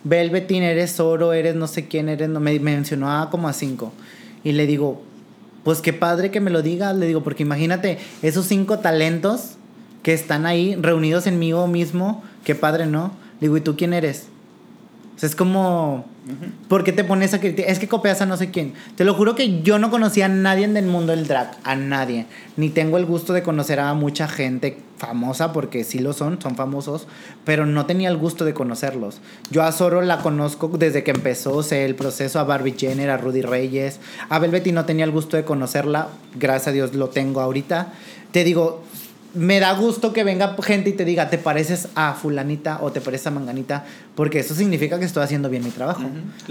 Velvetín, 0.05 0.63
eres 0.63 0.99
oro, 0.99 1.33
eres 1.33 1.55
no 1.55 1.67
sé 1.67 1.87
quién, 1.87 2.09
eres, 2.09 2.29
no, 2.29 2.41
me 2.41 2.59
mencionó 2.59 3.11
a 3.11 3.31
como 3.31 3.49
a 3.49 3.53
cinco. 3.53 3.93
Y 4.43 4.53
le 4.53 4.67
digo, 4.67 5.03
pues 5.63 5.81
qué 5.81 5.93
padre 5.93 6.31
que 6.31 6.41
me 6.41 6.51
lo 6.51 6.63
digas, 6.63 6.97
le 6.97 7.07
digo, 7.07 7.23
porque 7.23 7.45
imagínate, 7.45 7.99
esos 8.23 8.47
cinco 8.47 8.81
talentos 8.81 9.53
que 10.03 10.13
están 10.13 10.47
ahí 10.47 10.75
reunidos 10.75 11.27
en 11.27 11.39
mí 11.39 11.53
mismo, 11.69 12.25
qué 12.45 12.57
padre, 12.57 12.87
¿no? 12.87 13.13
Le 13.41 13.47
digo, 13.47 13.57
¿y 13.57 13.61
tú 13.61 13.77
quién 13.77 13.93
eres? 13.93 14.27
O 15.17 15.19
sea, 15.21 15.29
es 15.29 15.37
como 15.37 16.07
¿Por 16.69 16.85
qué 16.85 16.93
te 16.93 17.03
pones 17.03 17.35
a 17.35 17.41
criticar? 17.41 17.71
Es 17.71 17.81
que 17.81 17.89
copias 17.89 18.23
a 18.23 18.27
no 18.27 18.37
sé 18.37 18.51
quién. 18.51 18.75
Te 18.97 19.05
lo 19.05 19.15
juro 19.15 19.35
que 19.35 19.63
yo 19.63 19.79
no 19.79 19.91
conocía 19.91 20.27
a 20.27 20.29
nadie 20.29 20.69
del 20.69 20.87
mundo 20.87 21.13
del 21.13 21.27
drag, 21.27 21.51
a 21.65 21.75
nadie. 21.75 22.27
Ni 22.57 22.71
tengo 22.71 22.97
el 22.97 23.07
gusto 23.07 23.33
de 23.33 23.43
conocer 23.43 23.81
a 23.81 23.93
mucha 23.95 24.29
gente 24.29 24.79
famosa, 24.99 25.53
porque 25.53 25.83
sí 25.83 25.99
lo 25.99 26.13
son, 26.13 26.41
son 26.41 26.55
famosos, 26.55 27.09
pero 27.45 27.67
no 27.67 27.87
tenía 27.87 28.09
el 28.09 28.17
gusto 28.17 28.45
de 28.45 28.55
conocerlos. 28.55 29.21
Yo 29.51 29.65
a 29.65 29.73
Zoro 29.73 30.01
la 30.01 30.19
conozco 30.19 30.69
desde 30.69 31.03
que 31.03 31.11
empezó, 31.11 31.65
sé 31.65 31.85
el 31.85 31.97
proceso, 31.97 32.39
a 32.39 32.45
Barbie 32.45 32.77
Jenner, 32.79 33.11
a 33.11 33.17
Rudy 33.17 33.43
Reyes, 33.43 33.99
a 34.29 34.39
Velvety 34.39 34.71
no 34.71 34.85
tenía 34.85 35.05
el 35.05 35.11
gusto 35.11 35.37
de 35.37 35.45
conocerla, 35.45 36.07
gracias 36.37 36.69
a 36.69 36.73
Dios 36.73 36.95
lo 36.95 37.09
tengo 37.09 37.41
ahorita. 37.41 37.93
Te 38.31 38.45
digo, 38.45 38.85
me 39.35 39.61
da 39.61 39.73
gusto 39.73 40.13
que 40.13 40.25
venga 40.25 40.57
gente 40.63 40.91
y 40.91 40.93
te 40.93 41.05
diga, 41.05 41.31
te 41.31 41.39
pareces 41.39 41.89
a 41.95 42.15
fulanita 42.15 42.79
o 42.83 42.93
te 42.93 43.01
pareces 43.01 43.29
a 43.29 43.31
manganita, 43.31 43.85
porque 44.15 44.41
eso 44.41 44.55
significa 44.55 44.99
que 44.99 45.05
estoy 45.05 45.23
haciendo 45.23 45.49
bien 45.49 45.65
mi 45.65 45.71
trabajo. 45.71 46.03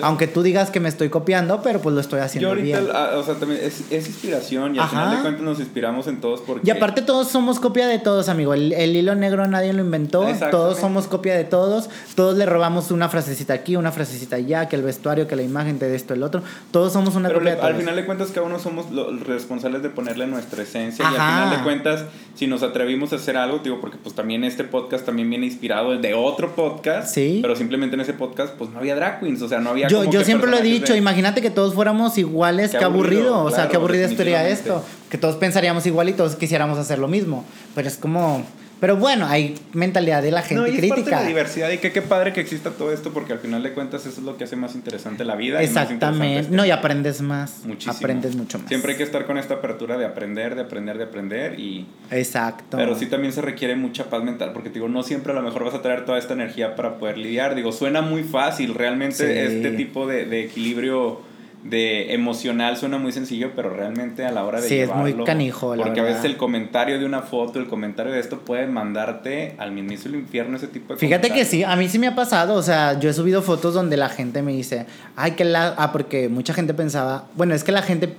Aunque 0.01 0.27
tú 0.27 0.41
digas 0.41 0.71
que 0.71 0.79
me 0.79 0.89
estoy 0.89 1.09
copiando, 1.09 1.61
pero 1.61 1.79
pues 1.79 1.93
lo 1.93 2.01
estoy 2.01 2.19
haciendo 2.19 2.55
bien. 2.55 2.79
Yo 2.79 2.97
ahorita, 2.97 3.17
o 3.19 3.23
sea, 3.23 3.35
también 3.35 3.61
es, 3.63 4.07
inspiración 4.07 4.75
y 4.75 4.79
al 4.79 4.89
final 4.89 5.15
de 5.15 5.21
cuentas 5.21 5.41
nos 5.43 5.59
inspiramos 5.59 6.07
en 6.07 6.21
todos 6.21 6.41
porque... 6.41 6.67
Y 6.67 6.71
aparte 6.71 7.01
todos 7.01 7.27
somos 7.27 7.59
copia 7.59 7.87
de 7.87 7.99
todos, 7.99 8.29
amigo. 8.29 8.53
El, 8.53 8.95
hilo 8.95 9.15
negro 9.15 9.47
nadie 9.47 9.73
lo 9.73 9.83
inventó, 9.83 10.27
todos 10.49 10.79
somos 10.79 11.07
copia 11.07 11.35
de 11.35 11.43
todos, 11.43 11.89
todos 12.15 12.37
le 12.37 12.45
robamos 12.45 12.91
una 12.91 13.09
frasecita 13.09 13.53
aquí, 13.53 13.75
una 13.75 13.91
frasecita 13.91 14.37
allá, 14.37 14.67
que 14.67 14.75
el 14.75 14.83
vestuario, 14.83 15.27
que 15.27 15.35
la 15.35 15.43
imagen, 15.43 15.77
de 15.79 15.95
esto, 15.95 16.13
el 16.13 16.23
otro. 16.23 16.41
Todos 16.71 16.93
somos 16.93 17.15
una 17.15 17.31
copia 17.31 17.51
de 17.51 17.57
todos. 17.57 17.69
Al 17.69 17.75
final 17.75 17.95
de 17.95 18.05
cuentas 18.05 18.31
cada 18.31 18.45
uno 18.45 18.59
somos 18.59 18.91
los 18.91 19.25
responsables 19.25 19.83
de 19.83 19.89
ponerle 19.89 20.27
nuestra 20.27 20.63
esencia 20.63 21.03
y 21.03 21.07
al 21.07 21.13
final 21.13 21.49
de 21.51 21.63
cuentas 21.63 22.05
si 22.35 22.47
nos 22.47 22.63
atrevimos 22.63 23.13
a 23.13 23.17
hacer 23.17 23.37
algo, 23.37 23.59
digo, 23.59 23.79
porque 23.79 23.97
pues 24.01 24.15
también 24.15 24.43
este 24.43 24.63
podcast 24.63 25.05
también 25.05 25.29
viene 25.29 25.45
inspirado 25.45 25.97
de 25.97 26.13
otro 26.13 26.55
podcast, 26.55 27.13
sí. 27.13 27.39
pero 27.41 27.50
simplemente 27.55 27.95
en 27.95 28.01
ese 28.01 28.13
podcast 28.13 28.53
pues 28.55 28.69
no 28.69 28.79
había 28.79 28.95
drag 28.95 29.19
queens, 29.19 29.41
o 29.41 29.47
sea, 29.47 29.59
no 29.59 29.71
había... 29.71 29.87
Yo, 29.87 30.03
yo 30.05 30.23
siempre 30.23 30.49
lo 30.49 30.57
he 30.57 30.61
dicho, 30.61 30.95
imagínate 30.95 31.41
que 31.41 31.49
todos 31.49 31.73
fuéramos 31.73 32.17
iguales, 32.17 32.71
qué, 32.71 32.83
aburrido, 32.83 33.43
o 33.43 33.51
sea, 33.51 33.67
qué 33.67 33.77
aburrida 33.77 34.09
historia 34.09 34.47
esto, 34.47 34.83
que 35.09 35.17
todos 35.17 35.35
pensaríamos 35.35 35.85
igual 35.85 36.09
y 36.09 36.13
todos 36.13 36.35
quisiéramos 36.35 36.77
hacer 36.77 36.99
lo 36.99 37.07
mismo, 37.07 37.45
pero 37.75 37.87
es 37.87 37.97
como 37.97 38.43
pero 38.81 38.97
bueno, 38.97 39.27
hay 39.27 39.53
mentalidad 39.73 40.23
de 40.23 40.31
la 40.31 40.41
gente 40.41 40.63
no, 40.63 40.67
y 40.67 40.71
crítica. 40.71 40.95
Es 40.95 41.01
parte 41.01 41.09
de 41.11 41.21
la 41.21 41.27
diversidad 41.27 41.69
y 41.69 41.77
que 41.77 41.91
qué 41.91 42.01
padre 42.01 42.33
que 42.33 42.41
exista 42.41 42.71
todo 42.71 42.91
esto 42.91 43.13
porque 43.13 43.33
al 43.33 43.37
final 43.37 43.61
de 43.61 43.73
cuentas 43.73 44.07
eso 44.07 44.19
es 44.19 44.25
lo 44.25 44.37
que 44.37 44.45
hace 44.45 44.55
más 44.55 44.73
interesante 44.73 45.23
la 45.23 45.35
vida. 45.35 45.61
Exactamente. 45.61 46.39
Este 46.39 46.55
no, 46.55 46.65
y 46.65 46.71
aprendes 46.71 47.21
más. 47.21 47.59
Muchísimo. 47.63 47.93
Aprendes 47.95 48.35
mucho 48.35 48.57
más. 48.57 48.67
Siempre 48.67 48.93
hay 48.93 48.97
que 48.97 49.03
estar 49.03 49.27
con 49.27 49.37
esta 49.37 49.53
apertura 49.53 49.99
de 49.99 50.05
aprender, 50.05 50.55
de 50.55 50.61
aprender, 50.61 50.97
de 50.97 51.03
aprender 51.03 51.59
y... 51.59 51.85
Exacto. 52.09 52.75
Pero 52.75 52.97
sí 52.97 53.05
también 53.05 53.33
se 53.33 53.43
requiere 53.43 53.75
mucha 53.75 54.09
paz 54.09 54.23
mental 54.23 54.51
porque 54.51 54.71
digo, 54.71 54.89
no 54.89 55.03
siempre 55.03 55.31
a 55.31 55.35
lo 55.35 55.43
mejor 55.43 55.63
vas 55.63 55.75
a 55.75 55.83
traer 55.83 56.03
toda 56.03 56.17
esta 56.17 56.33
energía 56.33 56.75
para 56.75 56.97
poder 56.97 57.19
lidiar. 57.19 57.53
Digo, 57.53 57.71
suena 57.71 58.01
muy 58.01 58.23
fácil, 58.23 58.73
realmente 58.73 59.45
este 59.45 59.77
tipo 59.77 60.07
de, 60.07 60.25
de 60.25 60.45
equilibrio 60.45 61.21
de 61.63 62.13
emocional 62.13 62.75
suena 62.77 62.97
muy 62.97 63.11
sencillo, 63.11 63.51
pero 63.55 63.69
realmente 63.69 64.25
a 64.25 64.31
la 64.31 64.43
hora 64.45 64.59
de 64.59 64.67
sí, 64.67 64.79
es 64.79 64.93
muy 64.95 65.13
canijo, 65.23 65.75
Porque 65.75 65.99
a 65.99 66.03
veces 66.03 66.25
el 66.25 66.37
comentario 66.37 66.97
de 66.99 67.05
una 67.05 67.21
foto, 67.21 67.59
el 67.59 67.67
comentario 67.67 68.11
de 68.11 68.19
esto 68.19 68.39
puede 68.39 68.65
mandarte 68.67 69.55
al 69.57 69.71
mismo 69.71 69.91
infierno 70.15 70.57
ese 70.57 70.67
tipo 70.67 70.93
de 70.93 70.99
Fíjate 70.99 71.29
que 71.29 71.45
sí, 71.45 71.63
a 71.63 71.75
mí 71.75 71.87
sí 71.87 71.99
me 71.99 72.07
ha 72.07 72.15
pasado, 72.15 72.55
o 72.55 72.63
sea, 72.63 72.99
yo 72.99 73.09
he 73.09 73.13
subido 73.13 73.41
fotos 73.41 73.73
donde 73.73 73.97
la 73.97 74.09
gente 74.09 74.41
me 74.41 74.53
dice, 74.53 74.85
"Ay, 75.15 75.31
que 75.31 75.45
la 75.45 75.75
ah, 75.77 75.91
porque 75.91 76.29
mucha 76.29 76.53
gente 76.53 76.73
pensaba, 76.73 77.25
bueno, 77.35 77.53
es 77.53 77.63
que 77.63 77.71
la 77.71 77.81
gente 77.81 78.15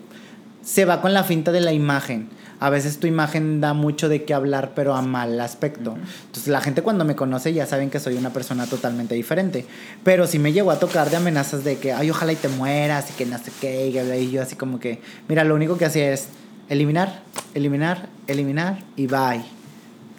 se 0.62 0.84
va 0.84 1.00
con 1.00 1.12
la 1.12 1.24
finta 1.24 1.52
de 1.52 1.60
la 1.60 1.72
imagen 1.72 2.28
a 2.62 2.70
veces 2.70 2.98
tu 2.98 3.08
imagen 3.08 3.60
da 3.60 3.74
mucho 3.74 4.08
de 4.08 4.22
qué 4.22 4.34
hablar, 4.34 4.70
pero 4.76 4.94
a 4.94 5.02
mal 5.02 5.40
aspecto. 5.40 5.96
Entonces 6.26 6.46
la 6.46 6.60
gente 6.60 6.82
cuando 6.82 7.04
me 7.04 7.16
conoce 7.16 7.52
ya 7.52 7.66
saben 7.66 7.90
que 7.90 7.98
soy 7.98 8.14
una 8.14 8.32
persona 8.32 8.66
totalmente 8.66 9.16
diferente. 9.16 9.66
Pero 10.04 10.28
si 10.28 10.38
me 10.38 10.52
llegó 10.52 10.70
a 10.70 10.78
tocar 10.78 11.10
de 11.10 11.16
amenazas 11.16 11.64
de 11.64 11.78
que, 11.78 11.92
ay, 11.92 12.08
ojalá 12.10 12.34
y 12.34 12.36
te 12.36 12.46
mueras 12.46 13.10
y 13.10 13.14
que 13.14 13.26
no 13.26 13.36
sé 13.38 13.50
qué, 13.60 13.88
y 13.88 14.30
yo 14.30 14.42
así 14.42 14.54
como 14.54 14.78
que, 14.78 15.00
mira, 15.28 15.42
lo 15.42 15.56
único 15.56 15.76
que 15.76 15.86
hacía 15.86 16.12
es 16.12 16.28
eliminar, 16.68 17.22
eliminar, 17.52 18.08
eliminar 18.28 18.78
y 18.94 19.08
bye 19.08 19.61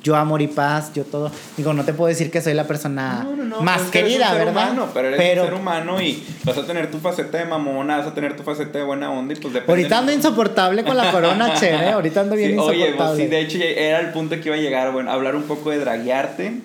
yo 0.03 0.17
amor 0.17 0.41
y 0.41 0.47
paz, 0.47 0.91
yo 0.93 1.05
todo. 1.05 1.31
Digo, 1.55 1.73
no 1.73 1.85
te 1.85 1.93
puedo 1.93 2.09
decir 2.09 2.29
que 2.29 2.41
soy 2.41 2.53
la 2.53 2.67
persona 2.67 3.25
más 3.61 3.83
querida, 3.83 4.33
¿verdad? 4.33 4.51
Humano, 4.51 4.89
pero 4.93 5.07
eres 5.07 5.39
un 5.39 5.45
ser 5.45 5.53
humano 5.53 6.01
y 6.01 6.21
vas 6.43 6.57
a 6.57 6.65
tener 6.65 6.91
tu 6.91 6.99
faceta 6.99 7.37
de 7.37 7.45
mamona, 7.45 7.97
vas 7.97 8.07
a 8.07 8.13
tener 8.13 8.35
tu 8.35 8.43
faceta 8.43 8.77
de 8.77 8.83
buena 8.83 9.09
onda 9.09 9.33
y 9.33 9.37
pues 9.37 9.53
depende. 9.53 9.71
Ahorita 9.71 9.97
ando 9.99 10.11
insoportable 10.11 10.83
con 10.83 10.97
la 10.97 11.09
corona, 11.09 11.53
che, 11.59 11.69
¿eh? 11.69 11.91
Ahorita 11.91 12.21
ando 12.21 12.35
bien 12.35 12.51
insoportable. 12.51 12.85
Oye, 12.85 12.95
pues 12.97 13.17
sí, 13.17 13.27
de 13.27 13.39
hecho 13.39 13.57
era 13.59 14.01
el 14.01 14.11
punto 14.11 14.35
que 14.35 14.49
iba 14.49 14.55
a 14.55 14.59
llegar, 14.59 14.91
bueno, 14.91 15.09
hablar 15.09 15.37
un 15.37 15.43
poco 15.43 15.71
de 15.71 15.79
draguearte. 15.79 16.59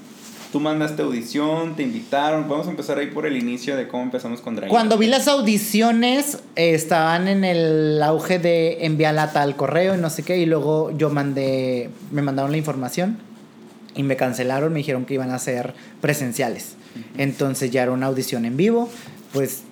Tú 0.51 0.61
mandaste 0.61 1.03
audición, 1.03 1.76
te 1.76 1.82
invitaron. 1.82 2.49
Vamos 2.49 2.66
a 2.68 2.70
empezar 2.70 2.99
ahí 2.99 3.09
por 3.09 3.26
el 3.26 3.36
inicio 3.36 3.76
de 3.76 3.86
cómo 3.86 4.05
empezamos 4.05 4.41
con 4.41 4.57
Drag. 4.57 4.70
Cuando 4.70 4.97
vi 4.97 5.07
las 5.07 5.28
audiciones, 5.28 6.39
eh, 6.57 6.72
estaban 6.72 7.28
en 7.28 7.45
el 7.45 8.03
auge 8.03 8.39
de 8.39 8.86
enviarla 8.86 9.30
tal 9.32 9.57
correo 9.57 9.95
y 9.95 9.99
no 9.99 10.09
sé 10.09 10.22
qué. 10.22 10.39
Y 10.39 10.47
luego 10.47 10.91
yo 10.97 11.11
mandé, 11.11 11.91
me 12.11 12.22
mandaron 12.22 12.51
la 12.51 12.57
información 12.57 13.28
y 13.99 14.05
me 14.05 14.16
cancelaron, 14.16 14.72
me 14.72 14.78
dijeron 14.78 15.05
que 15.05 15.14
iban 15.14 15.32
a 15.32 15.38
ser 15.40 15.74
presenciales. 16.01 16.76
Entonces 17.18 17.72
ya 17.72 17.82
era 17.82 17.90
una 17.90 18.07
audición 18.07 18.44
en 18.44 18.57
vivo, 18.57 18.88
pues 19.32 19.62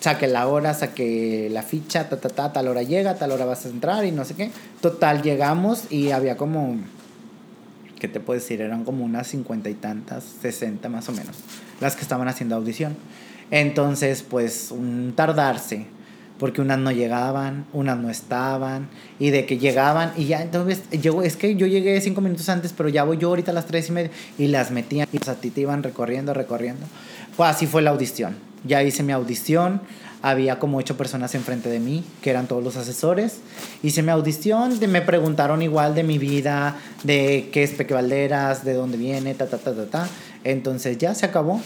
saqué 0.00 0.26
la 0.26 0.46
hora, 0.46 0.74
saqué 0.74 1.48
la 1.50 1.62
ficha, 1.62 2.10
ta, 2.10 2.20
ta, 2.20 2.28
ta, 2.28 2.52
tal 2.52 2.68
hora 2.68 2.82
llega, 2.82 3.14
tal 3.14 3.32
hora 3.32 3.46
vas 3.46 3.64
a 3.64 3.70
entrar 3.70 4.04
y 4.04 4.12
no 4.12 4.26
sé 4.26 4.34
qué. 4.34 4.50
Total, 4.82 5.22
llegamos 5.22 5.90
y 5.90 6.10
había 6.10 6.36
como, 6.36 6.76
¿qué 7.98 8.06
te 8.06 8.20
puedo 8.20 8.38
decir? 8.38 8.60
Eran 8.60 8.84
como 8.84 9.02
unas 9.02 9.26
cincuenta 9.26 9.70
y 9.70 9.74
tantas, 9.74 10.24
sesenta 10.24 10.90
más 10.90 11.08
o 11.08 11.12
menos, 11.12 11.36
las 11.80 11.96
que 11.96 12.02
estaban 12.02 12.28
haciendo 12.28 12.54
audición. 12.54 12.96
Entonces, 13.50 14.22
pues, 14.22 14.70
un 14.70 15.14
tardarse, 15.16 15.86
porque 16.38 16.60
unas 16.60 16.78
no 16.78 16.92
llegaban, 16.92 17.66
unas 17.72 17.98
no 17.98 18.10
estaban, 18.10 18.88
y 19.18 19.30
de 19.30 19.46
que 19.46 19.58
llegaban, 19.58 20.12
y 20.16 20.26
ya, 20.26 20.42
entonces, 20.42 20.82
yo, 20.90 21.22
es 21.22 21.36
que 21.36 21.56
yo 21.56 21.66
llegué 21.66 22.00
cinco 22.00 22.20
minutos 22.20 22.48
antes, 22.48 22.72
pero 22.72 22.88
ya 22.88 23.04
voy 23.04 23.18
yo 23.18 23.28
ahorita 23.28 23.50
a 23.50 23.54
las 23.54 23.66
tres 23.66 23.88
y 23.88 23.92
media, 23.92 24.10
y 24.38 24.46
las 24.48 24.70
metían, 24.70 25.08
y 25.12 25.18
pues 25.18 25.28
a 25.28 25.34
ti 25.34 25.50
te 25.50 25.62
iban 25.62 25.82
recorriendo, 25.82 26.34
recorriendo. 26.34 26.86
Pues 27.36 27.50
así 27.50 27.66
fue 27.66 27.82
la 27.82 27.90
audición. 27.90 28.36
Ya 28.64 28.82
hice 28.82 29.02
mi 29.02 29.12
audición, 29.12 29.80
había 30.22 30.58
como 30.58 30.78
ocho 30.78 30.96
personas 30.96 31.34
enfrente 31.34 31.68
de 31.68 31.80
mí, 31.80 32.04
que 32.22 32.30
eran 32.30 32.46
todos 32.46 32.62
los 32.62 32.76
asesores. 32.76 33.38
Hice 33.82 34.02
mi 34.02 34.10
audición, 34.10 34.78
me 34.88 35.02
preguntaron 35.02 35.62
igual 35.62 35.94
de 35.94 36.02
mi 36.02 36.18
vida, 36.18 36.76
de 37.04 37.50
qué 37.52 37.62
es 37.62 37.70
Peque 37.70 37.94
Valderas, 37.94 38.64
de 38.64 38.74
dónde 38.74 38.96
viene, 38.96 39.34
ta, 39.34 39.46
ta, 39.46 39.58
ta, 39.58 39.74
ta, 39.74 39.86
ta. 39.86 40.08
Entonces 40.44 40.98
ya 40.98 41.14
se 41.14 41.26
acabó. 41.26 41.60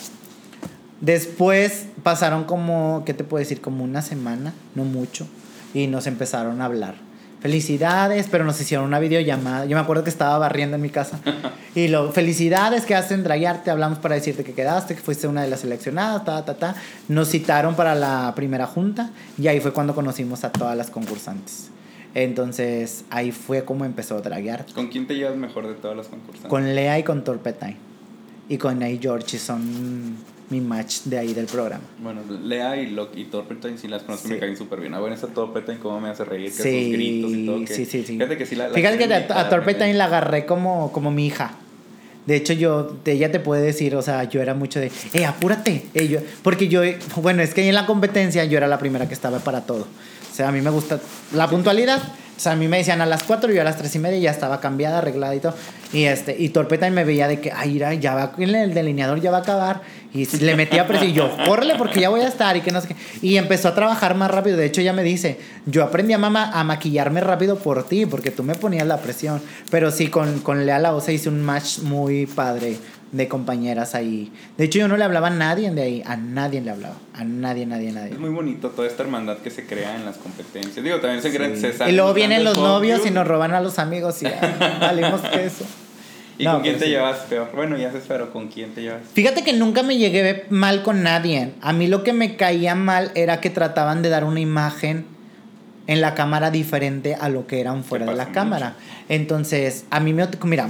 Después 1.02 1.86
pasaron 2.04 2.44
como, 2.44 3.02
¿qué 3.04 3.12
te 3.12 3.24
puedo 3.24 3.40
decir? 3.40 3.60
Como 3.60 3.82
una 3.82 4.02
semana, 4.02 4.54
no 4.76 4.84
mucho, 4.84 5.26
y 5.74 5.88
nos 5.88 6.06
empezaron 6.06 6.62
a 6.62 6.66
hablar. 6.66 6.94
Felicidades, 7.40 8.28
pero 8.30 8.44
nos 8.44 8.60
hicieron 8.60 8.86
una 8.86 9.00
videollamada. 9.00 9.64
Yo 9.64 9.76
me 9.76 9.82
acuerdo 9.82 10.04
que 10.04 10.10
estaba 10.10 10.38
barriendo 10.38 10.76
en 10.76 10.82
mi 10.82 10.90
casa. 10.90 11.18
Y 11.74 11.88
lo, 11.88 12.12
felicidades 12.12 12.84
que 12.84 12.94
hacen 12.94 13.24
dragarte, 13.24 13.70
hablamos 13.70 13.98
para 13.98 14.14
decirte 14.14 14.44
que 14.44 14.52
quedaste, 14.52 14.94
que 14.94 15.00
fuiste 15.00 15.26
una 15.26 15.40
de 15.40 15.48
las 15.48 15.60
seleccionadas, 15.60 16.22
ta, 16.22 16.44
ta, 16.44 16.52
ta. 16.52 16.74
Nos 17.08 17.30
citaron 17.30 17.74
para 17.76 17.94
la 17.94 18.34
primera 18.36 18.66
junta 18.66 19.10
y 19.38 19.48
ahí 19.48 19.58
fue 19.58 19.72
cuando 19.72 19.94
conocimos 19.94 20.44
a 20.44 20.52
todas 20.52 20.76
las 20.76 20.90
concursantes. 20.90 21.70
Entonces 22.14 23.06
ahí 23.08 23.32
fue 23.32 23.64
como 23.64 23.86
empezó 23.86 24.18
a 24.18 24.20
draguear. 24.20 24.66
¿Con 24.74 24.88
quién 24.88 25.06
te 25.06 25.14
llevas 25.14 25.36
mejor 25.36 25.66
de 25.66 25.72
todas 25.72 25.96
las 25.96 26.08
concursantes? 26.08 26.50
Con 26.50 26.74
Lea 26.74 26.98
y 26.98 27.04
con 27.04 27.24
Torpetay. 27.24 27.74
Y 28.50 28.58
con 28.58 28.78
Ney 28.78 28.98
George 29.00 29.38
son 29.38 30.18
mi 30.52 30.60
match 30.60 31.04
de 31.04 31.18
ahí 31.18 31.32
del 31.32 31.46
programa. 31.46 31.82
Bueno, 31.98 32.20
Lea 32.44 32.76
y, 32.76 32.90
Lo 32.90 33.08
y 33.14 33.24
Torpetine 33.24 33.78
sí 33.78 33.88
las 33.88 34.02
conozco, 34.02 34.28
me 34.28 34.38
caen 34.38 34.56
súper 34.56 34.80
bien. 34.80 34.92
Ah, 34.92 35.00
bueno, 35.00 35.16
esa 35.16 35.28
Torpetine 35.28 35.78
cómo 35.78 35.98
me 36.00 36.10
hace 36.10 36.24
reír, 36.24 36.52
que 36.52 36.62
sí, 36.62 36.84
sus 36.84 36.92
gritos 36.92 37.32
y 37.32 37.46
todo. 37.46 37.60
Que, 37.60 37.74
sí, 37.74 37.86
sí, 37.86 38.04
sí. 38.04 38.12
Fíjate 38.12 38.36
que 38.36 38.46
sí 38.46 38.54
la, 38.54 38.68
Fíjate 38.68 38.98
que 38.98 39.14
a, 39.14 39.40
a 39.40 39.48
Torpetine 39.48 39.94
la 39.94 40.04
agarré 40.04 40.44
como, 40.44 40.92
como 40.92 41.10
mi 41.10 41.26
hija. 41.26 41.52
De 42.26 42.36
hecho, 42.36 42.52
yo, 42.52 42.98
ella 43.04 43.32
te 43.32 43.40
puede 43.40 43.62
decir, 43.62 43.96
o 43.96 44.02
sea, 44.02 44.24
yo 44.24 44.40
era 44.40 44.54
mucho 44.54 44.78
de, 44.78 44.92
eh, 45.14 45.24
apúrate. 45.24 45.86
Eh, 45.94 46.24
porque 46.42 46.68
yo, 46.68 46.82
bueno, 47.16 47.42
es 47.42 47.52
que 47.54 47.66
en 47.66 47.74
la 47.74 47.86
competencia 47.86 48.44
yo 48.44 48.58
era 48.58 48.68
la 48.68 48.78
primera 48.78 49.08
que 49.08 49.14
estaba 49.14 49.38
para 49.40 49.62
todo. 49.62 49.88
O 50.30 50.34
sea, 50.34 50.48
a 50.48 50.52
mí 50.52 50.60
me 50.60 50.70
gusta 50.70 51.00
la 51.34 51.48
puntualidad. 51.48 52.00
O 52.36 52.40
sea, 52.40 52.52
a 52.52 52.56
mí 52.56 52.66
me 52.68 52.78
decían 52.78 53.00
a 53.00 53.06
las 53.06 53.22
4 53.22 53.52
y 53.52 53.56
yo 53.56 53.60
a 53.60 53.64
las 53.64 53.76
3 53.76 53.94
y 53.94 53.98
media 53.98 54.18
ya 54.18 54.30
estaba 54.30 54.60
cambiada, 54.60 54.98
arreglada 54.98 55.34
y 55.34 55.40
todo. 55.40 55.54
Y, 55.92 56.04
este, 56.04 56.34
y 56.38 56.48
Torpeta 56.48 56.88
me 56.90 57.04
veía 57.04 57.28
de 57.28 57.40
que, 57.40 57.52
ay, 57.52 57.78
ya 58.00 58.14
va, 58.14 58.32
el 58.38 58.74
delineador 58.74 59.20
ya 59.20 59.30
va 59.30 59.38
a 59.38 59.40
acabar. 59.42 59.82
Y 60.14 60.26
le 60.38 60.56
metía 60.56 60.86
presión 60.86 61.10
y 61.10 61.14
yo, 61.14 61.30
córrele 61.46 61.74
porque 61.76 62.00
ya 62.00 62.08
voy 62.08 62.20
a 62.20 62.28
estar 62.28 62.56
y 62.56 62.60
que 62.60 62.70
no 62.70 62.80
sé 62.80 62.88
qué. 62.88 62.96
Y 63.22 63.36
empezó 63.36 63.68
a 63.68 63.74
trabajar 63.74 64.14
más 64.14 64.30
rápido. 64.30 64.56
De 64.56 64.66
hecho, 64.66 64.80
ella 64.80 64.92
me 64.92 65.02
dice, 65.02 65.38
yo 65.66 65.82
aprendí 65.84 66.12
a 66.12 66.18
mamá 66.18 66.50
a 66.52 66.64
maquillarme 66.64 67.20
rápido 67.20 67.56
por 67.58 67.86
ti 67.86 68.06
porque 68.06 68.30
tú 68.30 68.42
me 68.42 68.54
ponías 68.54 68.86
la 68.86 68.98
presión. 68.98 69.40
Pero 69.70 69.90
sí, 69.90 70.08
con, 70.08 70.40
con 70.40 70.66
Lea 70.66 70.78
La 70.78 70.94
Osa 70.94 71.12
hice 71.12 71.28
un 71.28 71.42
match 71.42 71.78
muy 71.78 72.26
padre 72.26 72.76
de 73.12 73.28
compañeras 73.28 73.94
ahí. 73.94 74.32
De 74.56 74.64
hecho, 74.64 74.78
yo 74.78 74.88
no 74.88 74.96
le 74.96 75.04
hablaba 75.04 75.28
a 75.28 75.30
nadie 75.30 75.70
de 75.70 75.82
ahí, 75.82 76.02
a 76.06 76.16
nadie 76.16 76.62
le 76.62 76.70
hablaba, 76.70 76.96
a 77.14 77.24
nadie, 77.24 77.66
nadie, 77.66 77.92
nadie. 77.92 78.12
Es 78.12 78.18
muy 78.18 78.30
bonito 78.30 78.70
toda 78.70 78.88
esta 78.88 79.02
hermandad 79.02 79.38
que 79.38 79.50
se 79.50 79.66
crea 79.66 79.94
en 79.94 80.06
las 80.06 80.16
competencias. 80.16 80.82
Digo, 80.82 80.98
también 80.98 81.22
se 81.22 81.30
crean 81.30 81.54
Y 81.88 81.92
luego 81.92 82.14
vienen 82.14 82.42
los 82.42 82.58
novios 82.58 83.06
y 83.06 83.10
nos 83.10 83.26
roban 83.26 83.52
a 83.52 83.60
los 83.60 83.78
amigos 83.78 84.22
y 84.22 84.26
salimos 84.80 85.20
que 85.32 85.44
eso. 85.44 85.64
¿Y 86.38 86.46
con 86.46 86.62
quién 86.62 86.78
te 86.78 86.88
llevas 86.88 87.18
peor? 87.28 87.50
Bueno, 87.54 87.76
ya 87.76 87.92
se 87.92 87.98
espero, 87.98 88.32
¿con 88.32 88.48
quién 88.48 88.74
te 88.74 88.80
llevas? 88.80 89.02
Fíjate 89.12 89.44
que 89.44 89.52
nunca 89.52 89.82
me 89.82 89.98
llegué 89.98 90.46
mal 90.48 90.82
con 90.82 91.02
nadie. 91.02 91.52
A 91.60 91.72
mí 91.74 91.86
lo 91.86 92.02
que 92.02 92.14
me 92.14 92.36
caía 92.36 92.74
mal 92.74 93.12
era 93.14 93.40
que 93.40 93.50
trataban 93.50 94.02
de 94.02 94.08
dar 94.08 94.24
una 94.24 94.40
imagen 94.40 95.04
en 95.86 96.00
la 96.00 96.14
cámara 96.14 96.50
diferente 96.50 97.14
a 97.14 97.28
lo 97.28 97.46
que 97.46 97.60
eran 97.60 97.84
fuera 97.84 98.06
de 98.06 98.14
la 98.14 98.32
cámara. 98.32 98.76
Entonces, 99.08 99.84
a 99.90 100.00
mí 100.00 100.12
me... 100.12 100.26
Mira, 100.44 100.68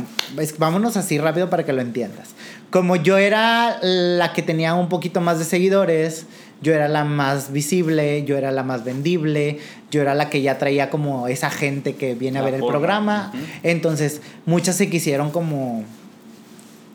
vámonos 0.58 0.96
así 0.96 1.18
rápido 1.18 1.50
para 1.50 1.64
que 1.64 1.72
lo 1.72 1.82
entiendas. 1.82 2.30
Como 2.70 2.96
yo 2.96 3.18
era 3.18 3.78
la 3.82 4.32
que 4.32 4.42
tenía 4.42 4.74
un 4.74 4.88
poquito 4.88 5.20
más 5.20 5.38
de 5.38 5.44
seguidores, 5.44 6.26
yo 6.62 6.72
era 6.72 6.88
la 6.88 7.04
más 7.04 7.52
visible, 7.52 8.24
yo 8.24 8.38
era 8.38 8.50
la 8.50 8.62
más 8.62 8.84
vendible, 8.84 9.58
yo 9.90 10.00
era 10.00 10.14
la 10.14 10.30
que 10.30 10.40
ya 10.40 10.58
traía 10.58 10.88
como 10.88 11.28
esa 11.28 11.50
gente 11.50 11.96
que 11.96 12.14
viene 12.14 12.38
a 12.38 12.42
ver 12.42 12.54
el 12.54 12.64
programa. 12.64 13.32
Entonces, 13.62 14.22
muchas 14.46 14.76
se 14.76 14.88
quisieron 14.88 15.30
como 15.30 15.84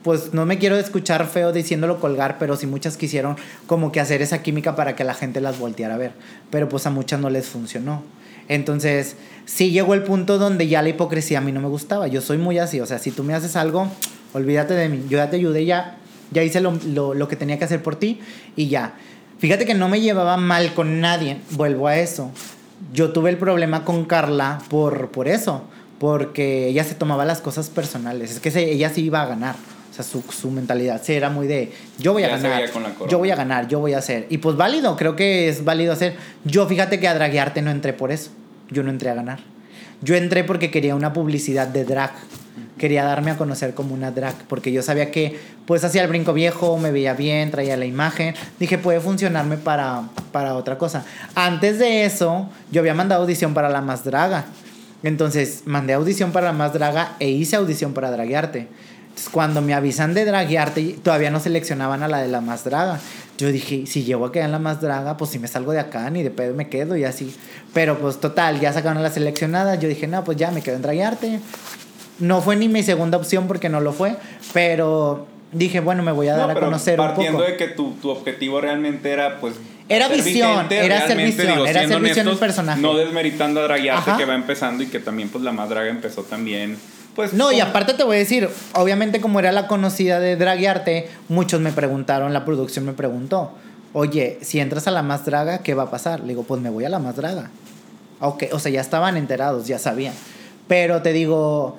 pues 0.02 0.32
no 0.32 0.46
me 0.46 0.58
quiero 0.58 0.76
escuchar 0.76 1.26
feo 1.26 1.52
diciéndolo 1.52 2.00
colgar, 2.00 2.38
pero 2.38 2.56
sí 2.56 2.66
muchas 2.66 2.96
quisieron 2.96 3.36
como 3.66 3.92
que 3.92 4.00
hacer 4.00 4.22
esa 4.22 4.42
química 4.42 4.76
para 4.76 4.94
que 4.96 5.04
la 5.04 5.14
gente 5.14 5.40
las 5.40 5.58
volteara 5.58 5.94
a 5.94 5.98
ver, 5.98 6.12
pero 6.50 6.68
pues 6.68 6.86
a 6.86 6.90
muchas 6.90 7.20
no 7.20 7.30
les 7.30 7.46
funcionó. 7.46 8.02
Entonces, 8.48 9.16
sí 9.44 9.70
llegó 9.70 9.94
el 9.94 10.02
punto 10.02 10.38
donde 10.38 10.68
ya 10.68 10.80
la 10.82 10.88
hipocresía 10.88 11.38
a 11.38 11.40
mí 11.40 11.52
no 11.52 11.60
me 11.60 11.68
gustaba. 11.68 12.06
Yo 12.06 12.22
soy 12.22 12.38
muy 12.38 12.58
así, 12.58 12.80
o 12.80 12.86
sea, 12.86 12.98
si 12.98 13.10
tú 13.10 13.22
me 13.22 13.34
haces 13.34 13.56
algo, 13.56 13.88
olvídate 14.32 14.74
de 14.74 14.88
mí. 14.88 15.04
Yo 15.08 15.18
ya 15.18 15.28
te 15.28 15.36
ayudé, 15.36 15.66
ya, 15.66 15.98
ya 16.30 16.42
hice 16.42 16.60
lo, 16.60 16.72
lo 17.14 17.28
que 17.28 17.36
tenía 17.36 17.58
que 17.58 17.64
hacer 17.64 17.82
por 17.82 17.96
ti 17.96 18.20
y 18.56 18.68
ya. 18.68 18.94
Fíjate 19.38 19.66
que 19.66 19.74
no 19.74 19.88
me 19.88 20.00
llevaba 20.00 20.36
mal 20.36 20.72
con 20.74 21.00
nadie, 21.00 21.38
vuelvo 21.50 21.88
a 21.88 21.98
eso. 21.98 22.30
Yo 22.94 23.12
tuve 23.12 23.30
el 23.30 23.36
problema 23.36 23.84
con 23.84 24.04
Carla 24.06 24.60
por, 24.70 25.10
por 25.10 25.28
eso, 25.28 25.64
porque 25.98 26.68
ella 26.68 26.84
se 26.84 26.94
tomaba 26.94 27.24
las 27.24 27.40
cosas 27.40 27.68
personales. 27.68 28.30
Es 28.30 28.40
que 28.40 28.72
ella 28.72 28.88
sí 28.88 29.02
iba 29.02 29.20
a 29.22 29.26
ganar 29.26 29.56
su, 30.02 30.22
su 30.22 30.50
mentalidad 30.50 31.00
sí, 31.02 31.12
era 31.14 31.30
muy 31.30 31.46
de 31.46 31.72
yo 31.98 32.12
voy 32.12 32.22
a 32.22 32.28
ganar, 32.28 32.70
yo 33.08 33.18
voy 33.18 33.30
a 33.30 33.36
ganar, 33.36 33.68
yo 33.68 33.80
voy 33.80 33.94
a 33.94 33.98
hacer. 33.98 34.26
Y 34.30 34.38
pues 34.38 34.56
válido, 34.56 34.96
creo 34.96 35.16
que 35.16 35.48
es 35.48 35.64
válido 35.64 35.92
hacer. 35.92 36.16
Yo 36.44 36.66
fíjate 36.66 37.00
que 37.00 37.08
a 37.08 37.14
draguearte 37.14 37.62
no 37.62 37.70
entré 37.70 37.92
por 37.92 38.12
eso. 38.12 38.30
Yo 38.70 38.82
no 38.82 38.90
entré 38.90 39.10
a 39.10 39.14
ganar. 39.14 39.40
Yo 40.00 40.14
entré 40.14 40.44
porque 40.44 40.70
quería 40.70 40.94
una 40.94 41.12
publicidad 41.12 41.66
de 41.66 41.84
drag. 41.84 42.12
Quería 42.76 43.02
darme 43.02 43.32
a 43.32 43.36
conocer 43.36 43.74
como 43.74 43.92
una 43.92 44.12
drag, 44.12 44.34
porque 44.46 44.70
yo 44.70 44.82
sabía 44.82 45.10
que 45.10 45.36
pues 45.66 45.82
hacía 45.82 46.02
el 46.02 46.08
brinco 46.08 46.32
viejo, 46.32 46.78
me 46.78 46.92
veía 46.92 47.14
bien, 47.14 47.50
traía 47.50 47.76
la 47.76 47.86
imagen. 47.86 48.34
Dije, 48.60 48.78
puede 48.78 49.00
funcionarme 49.00 49.56
para, 49.56 50.04
para 50.30 50.54
otra 50.54 50.78
cosa. 50.78 51.04
Antes 51.34 51.80
de 51.80 52.04
eso, 52.04 52.48
yo 52.70 52.80
había 52.80 52.94
mandado 52.94 53.22
audición 53.22 53.54
para 53.54 53.68
la 53.68 53.80
más 53.80 54.04
draga. 54.04 54.44
Entonces, 55.02 55.62
mandé 55.64 55.94
audición 55.94 56.30
para 56.30 56.46
la 56.46 56.52
más 56.52 56.72
draga 56.72 57.16
e 57.18 57.28
hice 57.28 57.56
audición 57.56 57.94
para 57.94 58.10
draguearte 58.12 58.68
cuando 59.32 59.60
me 59.62 59.74
avisan 59.74 60.14
de 60.14 60.24
draguearte, 60.24 60.96
todavía 61.02 61.30
no 61.30 61.40
seleccionaban 61.40 62.02
a 62.02 62.08
la 62.08 62.20
de 62.20 62.28
la 62.28 62.40
más 62.40 62.64
draga. 62.64 63.00
Yo 63.38 63.52
dije, 63.52 63.84
si 63.86 64.04
llego 64.04 64.26
a 64.26 64.32
quedar 64.32 64.46
en 64.46 64.52
la 64.52 64.58
más 64.58 64.80
draga, 64.80 65.16
pues 65.16 65.30
si 65.30 65.38
me 65.38 65.48
salgo 65.48 65.72
de 65.72 65.80
acá, 65.80 66.10
ni 66.10 66.22
de 66.22 66.30
pedo 66.30 66.54
me 66.54 66.68
quedo 66.68 66.96
y 66.96 67.04
así. 67.04 67.34
Pero 67.72 67.98
pues 67.98 68.20
total, 68.20 68.60
ya 68.60 68.72
sacaron 68.72 68.98
a 68.98 69.00
la 69.00 69.10
seleccionada. 69.10 69.76
Yo 69.76 69.88
dije, 69.88 70.06
no, 70.06 70.24
pues 70.24 70.36
ya 70.36 70.50
me 70.50 70.62
quedo 70.62 70.76
en 70.76 70.82
draguearte. 70.82 71.40
No 72.18 72.42
fue 72.42 72.56
ni 72.56 72.68
mi 72.68 72.82
segunda 72.82 73.16
opción 73.16 73.46
porque 73.46 73.68
no 73.68 73.80
lo 73.80 73.92
fue, 73.92 74.16
pero 74.52 75.26
dije, 75.52 75.80
bueno, 75.80 76.02
me 76.02 76.12
voy 76.12 76.28
a 76.28 76.36
dar 76.36 76.50
a 76.50 76.54
conocer 76.54 77.00
un 77.00 77.14
poco. 77.14 77.42
de 77.42 77.56
que 77.56 77.68
tu, 77.68 77.92
tu 78.02 78.10
objetivo 78.10 78.60
realmente 78.60 79.10
era, 79.10 79.38
pues, 79.40 79.54
era 79.88 80.08
visión, 80.08 80.66
era 80.70 81.06
ser 81.06 81.16
visión, 81.16 81.66
era 81.66 81.88
ser 81.88 82.00
visión 82.00 82.26
del 82.26 82.36
personaje. 82.36 82.80
No 82.80 82.94
desmeritando 82.96 83.60
a 83.60 83.64
Draguearte 83.64 84.12
que 84.18 84.24
va 84.24 84.34
empezando 84.34 84.82
y 84.82 84.86
que 84.86 85.00
también 85.00 85.30
pues 85.30 85.42
la 85.42 85.52
más 85.52 85.68
draga 85.68 85.88
empezó 85.88 86.24
también 86.24 86.76
pues, 87.18 87.32
no, 87.32 87.50
y 87.50 87.58
aparte 87.58 87.94
te 87.94 88.04
voy 88.04 88.14
a 88.14 88.18
decir, 88.20 88.48
obviamente 88.74 89.20
como 89.20 89.40
era 89.40 89.50
la 89.50 89.66
conocida 89.66 90.20
de 90.20 90.36
Draguearte, 90.36 91.08
muchos 91.28 91.60
me 91.60 91.72
preguntaron, 91.72 92.32
la 92.32 92.44
producción 92.44 92.84
me 92.84 92.92
preguntó, 92.92 93.50
oye, 93.92 94.38
si 94.40 94.60
entras 94.60 94.86
a 94.86 94.92
la 94.92 95.02
más 95.02 95.24
draga, 95.24 95.58
¿qué 95.58 95.74
va 95.74 95.82
a 95.82 95.90
pasar? 95.90 96.20
Le 96.20 96.28
digo, 96.28 96.44
pues 96.44 96.60
me 96.60 96.70
voy 96.70 96.84
a 96.84 96.88
la 96.88 97.00
más 97.00 97.16
draga. 97.16 97.50
O 98.20 98.60
sea, 98.60 98.70
ya 98.70 98.80
estaban 98.80 99.16
enterados, 99.16 99.66
ya 99.66 99.80
sabían. 99.80 100.14
Pero 100.68 101.02
te 101.02 101.12
digo, 101.12 101.76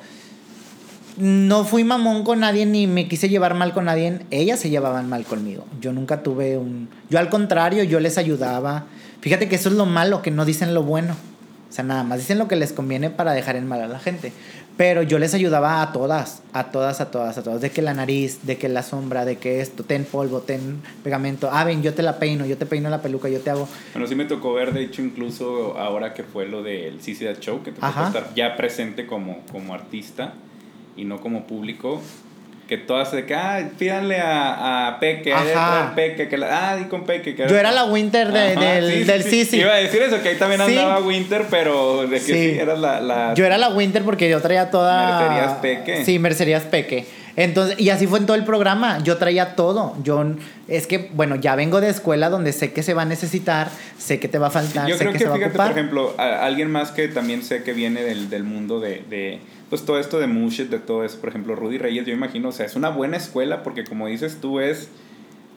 no 1.16 1.64
fui 1.64 1.86
mamón 1.86 2.26
con 2.26 2.42
nadie 2.42 2.66
ni 2.66 2.86
me 2.86 3.08
quise 3.08 3.30
llevar 3.30 3.54
mal 3.54 3.72
con 3.72 3.86
nadie. 3.86 4.20
Ellas 4.32 4.60
se 4.60 4.70
llevaban 4.70 5.08
mal 5.08 5.24
conmigo. 5.24 5.64
Yo 5.80 5.94
nunca 5.94 6.22
tuve 6.22 6.58
un... 6.58 6.90
Yo 7.10 7.18
al 7.18 7.30
contrario, 7.30 7.86
yo 7.86 8.02
les 8.02 8.18
ayudaba. 8.18 8.88
Fíjate 9.22 9.48
que 9.48 9.56
eso 9.56 9.70
es 9.70 9.76
lo 9.76 9.86
malo, 9.86 10.22
que 10.22 10.32
no 10.32 10.44
dicen 10.44 10.74
lo 10.74 10.84
bueno. 10.84 11.16
O 11.70 11.72
sea, 11.72 11.84
nada 11.84 12.04
más 12.04 12.18
dicen 12.18 12.40
lo 12.40 12.48
que 12.48 12.56
les 12.56 12.74
conviene 12.74 13.12
para 13.12 13.34
dejar 13.34 13.56
en 13.56 13.68
mal 13.68 13.82
a 13.82 13.88
la 13.88 14.00
gente. 14.00 14.34
Pero 14.80 15.04
yo 15.04 15.20
les 15.20 15.34
ayudaba 15.34 15.82
a 15.82 15.92
todas, 15.92 16.42
a 16.54 16.72
todas, 16.72 17.02
a 17.02 17.12
todas, 17.12 17.38
a 17.38 17.44
todas. 17.44 17.60
De 17.60 17.70
que 17.70 17.82
la 17.82 17.94
nariz, 17.94 18.48
de 18.48 18.58
que 18.58 18.70
la 18.70 18.82
sombra, 18.82 19.26
de 19.26 19.36
que 19.36 19.60
esto, 19.60 19.84
ten 19.84 20.06
polvo, 20.06 20.40
ten 20.40 20.82
pegamento. 21.04 21.50
Ah, 21.52 21.66
ven, 21.66 21.84
yo 21.84 21.94
te 21.94 22.02
la 22.02 22.18
peino, 22.18 22.46
yo 22.46 22.56
te 22.56 22.66
peino 22.66 22.90
la 22.90 23.02
peluca, 23.02 23.28
yo 23.28 23.42
te 23.42 23.50
hago. 23.50 23.68
Bueno, 23.92 24.08
sí 24.08 24.16
me 24.16 24.24
tocó 24.24 24.54
ver, 24.54 24.72
de 24.72 24.84
hecho, 24.84 25.02
incluso 25.02 25.78
ahora 25.78 26.14
que 26.14 26.24
fue 26.24 26.48
lo 26.48 26.64
del 26.64 27.02
CC 27.02 27.36
Show, 27.42 27.62
que 27.62 27.74
te 27.74 27.82
tocó 27.82 28.06
estar 28.06 28.34
ya 28.36 28.56
presente 28.56 29.06
como, 29.06 29.40
como 29.52 29.74
artista 29.74 30.36
y 30.96 31.04
no 31.04 31.20
como 31.20 31.46
público. 31.46 32.02
Que 32.70 32.78
todas 32.78 33.12
de 33.12 33.26
que, 33.26 33.34
ah, 33.34 33.68
pídanle 33.80 34.20
a, 34.20 34.90
a 34.90 35.00
Peque, 35.00 35.34
a 35.34 35.92
Peque, 35.96 36.28
que 36.30 36.38
la, 36.38 36.74
ah, 36.74 36.80
y 36.80 36.84
con 36.84 37.04
Peque. 37.04 37.36
Que 37.36 37.48
Yo 37.48 37.58
era 37.58 37.72
la 37.72 37.86
Winter 37.86 38.32
de, 38.32 38.56
del, 38.56 39.08
del 39.08 39.24
sí, 39.24 39.44
sí, 39.44 39.58
Iba 39.58 39.74
a 39.74 39.78
decir 39.78 40.04
eso, 40.04 40.22
que 40.22 40.30
ahí 40.30 40.36
también 40.36 40.62
andaba 40.62 41.00
Winter, 41.00 41.46
pero 41.50 42.06
de 42.06 42.18
que 42.18 42.20
sí, 42.20 42.60
eras 42.60 42.78
la, 42.78 43.02
la, 43.02 43.34
Yo 43.34 43.44
era 43.44 43.58
la 43.58 43.70
Winter 43.70 44.04
porque 44.04 44.30
yo 44.30 44.40
traía 44.40 44.70
toda... 44.70 45.20
Mercerías 45.20 45.54
Peque. 45.54 46.06
Sí, 46.06 46.20
Mercerías 46.20 46.64
Peque. 46.66 47.08
Entonces, 47.40 47.80
y 47.80 47.90
así 47.90 48.06
fue 48.06 48.20
en 48.20 48.26
todo 48.26 48.36
el 48.36 48.44
programa. 48.44 49.02
Yo 49.02 49.18
traía 49.18 49.56
todo. 49.56 49.96
Yo 50.04 50.26
es 50.68 50.88
que, 50.88 51.10
bueno, 51.14 51.38
ya 51.38 51.56
vengo 51.56 51.80
de 51.80 51.88
escuela 51.88 52.30
donde 52.30 52.52
sé 52.52 52.74
que 52.74 52.84
se 52.84 52.94
va 52.94 53.04
a 53.04 53.06
necesitar, 53.06 53.70
sé 53.98 54.20
que 54.20 54.28
te 54.28 54.38
va 54.38 54.48
a 54.48 54.52
faltar, 54.52 54.90
yo 54.90 54.98
sé 54.98 55.06
creo 55.06 55.14
que, 55.14 55.20
se 55.20 55.26
va 55.26 55.36
a 55.36 55.38
ocupar. 55.38 55.70
por 55.70 55.78
ejemplo, 55.78 56.16
alguien 56.18 56.70
más 56.70 56.92
que 56.92 57.08
también 57.08 57.42
sé 57.42 57.64
que 57.64 57.72
viene 57.72 58.04
del, 58.04 58.30
del 58.30 58.44
mundo 58.44 58.82
de, 58.82 59.04
de, 59.10 59.40
pues 59.70 59.86
todo 59.86 60.00
esto 60.00 60.20
de 60.20 60.28
Mushit, 60.28 60.70
de 60.70 60.80
todo 60.80 61.06
eso, 61.06 61.18
por 61.22 61.30
ejemplo, 61.30 61.56
Rudy 61.56 61.78
Reyes, 61.78 62.06
yo 62.06 62.14
imagino, 62.14 62.50
o 62.50 62.52
sea, 62.52 62.66
es 62.66 62.76
una 62.76 62.90
buena 62.90 63.16
escuela 63.16 63.64
porque 63.64 63.86
como 63.86 64.08
dices 64.08 64.40
tú 64.42 64.60
es 64.60 64.90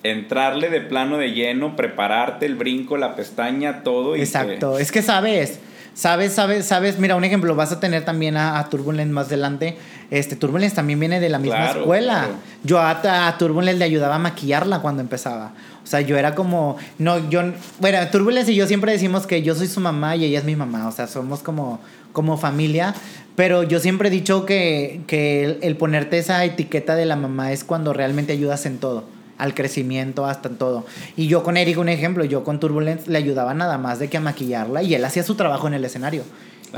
entrarle 0.04 0.70
de 0.70 0.82
plano 0.82 1.18
de 1.18 1.32
lleno, 1.32 1.74
prepararte 1.74 2.46
el 2.46 2.54
brinco, 2.54 2.96
la 2.96 3.16
pestaña, 3.16 3.82
todo. 3.82 4.14
Y 4.16 4.20
Exacto, 4.20 4.78
es 4.78 4.92
que 4.92 5.02
sabes 5.02 5.58
Sabes, 5.94 6.32
sabes, 6.32 6.64
sabes, 6.64 6.98
mira, 6.98 7.16
un 7.16 7.24
ejemplo, 7.24 7.54
vas 7.54 7.70
a 7.70 7.78
tener 7.78 8.04
también 8.04 8.36
a, 8.36 8.58
a 8.58 8.70
Turbulence 8.70 9.12
más 9.12 9.26
adelante. 9.26 9.76
Este, 10.10 10.36
Turbulence 10.36 10.74
también 10.74 10.98
viene 10.98 11.20
de 11.20 11.28
la 11.28 11.38
misma 11.38 11.70
escuela. 11.70 12.28
Yo 12.64 12.78
a, 12.78 13.28
a, 13.28 13.38
Turbulence 13.38 13.78
le 13.78 13.84
ayudaba 13.84 14.14
a 14.14 14.18
maquillarla 14.18 14.80
cuando 14.80 15.02
empezaba. 15.02 15.52
O 15.84 15.86
sea, 15.86 16.00
yo 16.00 16.16
era 16.16 16.34
como, 16.34 16.76
no, 16.98 17.28
yo, 17.28 17.42
bueno, 17.78 17.98
Turbulence 18.10 18.52
y 18.52 18.54
yo 18.54 18.66
siempre 18.66 18.92
decimos 18.92 19.26
que 19.26 19.42
yo 19.42 19.54
soy 19.54 19.66
su 19.66 19.80
mamá 19.80 20.16
y 20.16 20.24
ella 20.24 20.38
es 20.38 20.44
mi 20.44 20.56
mamá. 20.56 20.88
O 20.88 20.92
sea, 20.92 21.06
somos 21.06 21.40
como, 21.40 21.80
como 22.12 22.38
familia. 22.38 22.94
Pero 23.36 23.62
yo 23.62 23.78
siempre 23.78 24.08
he 24.08 24.10
dicho 24.10 24.46
que, 24.46 25.02
que 25.06 25.58
el 25.62 25.76
ponerte 25.76 26.18
esa 26.18 26.44
etiqueta 26.44 26.94
de 26.96 27.06
la 27.06 27.16
mamá 27.16 27.52
es 27.52 27.64
cuando 27.64 27.92
realmente 27.92 28.32
ayudas 28.32 28.64
en 28.66 28.78
todo 28.78 29.04
al 29.42 29.54
crecimiento, 29.54 30.24
hasta 30.24 30.48
en 30.48 30.56
todo. 30.56 30.86
Y 31.16 31.26
yo 31.26 31.42
con 31.42 31.56
Eric, 31.56 31.78
un 31.78 31.88
ejemplo, 31.88 32.24
yo 32.24 32.44
con 32.44 32.60
Turbulence 32.60 33.10
le 33.10 33.18
ayudaba 33.18 33.54
nada 33.54 33.76
más 33.76 33.98
de 33.98 34.08
que 34.08 34.16
a 34.16 34.20
maquillarla 34.20 34.84
y 34.84 34.94
él 34.94 35.04
hacía 35.04 35.24
su 35.24 35.34
trabajo 35.34 35.66
en 35.66 35.74
el 35.74 35.84
escenario. 35.84 36.22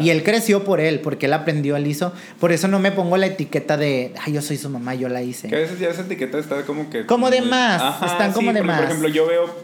Y 0.01 0.11
él 0.11 0.25
creció 0.25 0.65
por 0.65 0.81
él, 0.81 1.01
porque 1.01 1.27
él 1.27 1.35
aprendió, 1.35 1.77
él 1.77 1.87
hizo. 1.87 2.13
Por 2.41 2.51
eso 2.51 2.67
no 2.67 2.81
me 2.81 2.91
pongo 2.91 3.17
la 3.17 3.27
etiqueta 3.27 3.77
de, 3.77 4.13
ay, 4.21 4.33
yo 4.33 4.43
soy 4.43 4.57
su 4.57 4.69
mamá, 4.69 4.95
yo 4.95 5.09
la 5.09 5.23
hice. 5.23 5.49
Que 5.49 5.57
a 5.57 5.59
veces 5.59 5.79
ya 5.79 5.89
esa 5.89 6.03
etiqueta 6.03 6.39
está 6.39 6.63
como 6.63 6.91
que... 6.91 7.07
Como 7.07 7.31
de 7.31 7.43
más, 7.43 8.03
están 8.03 8.33
como 8.33 8.53
de 8.53 8.63
más. 8.63 8.79
Por 8.79 8.87
ejemplo, 8.87 9.09
yo 9.09 9.27
veo, 9.27 9.55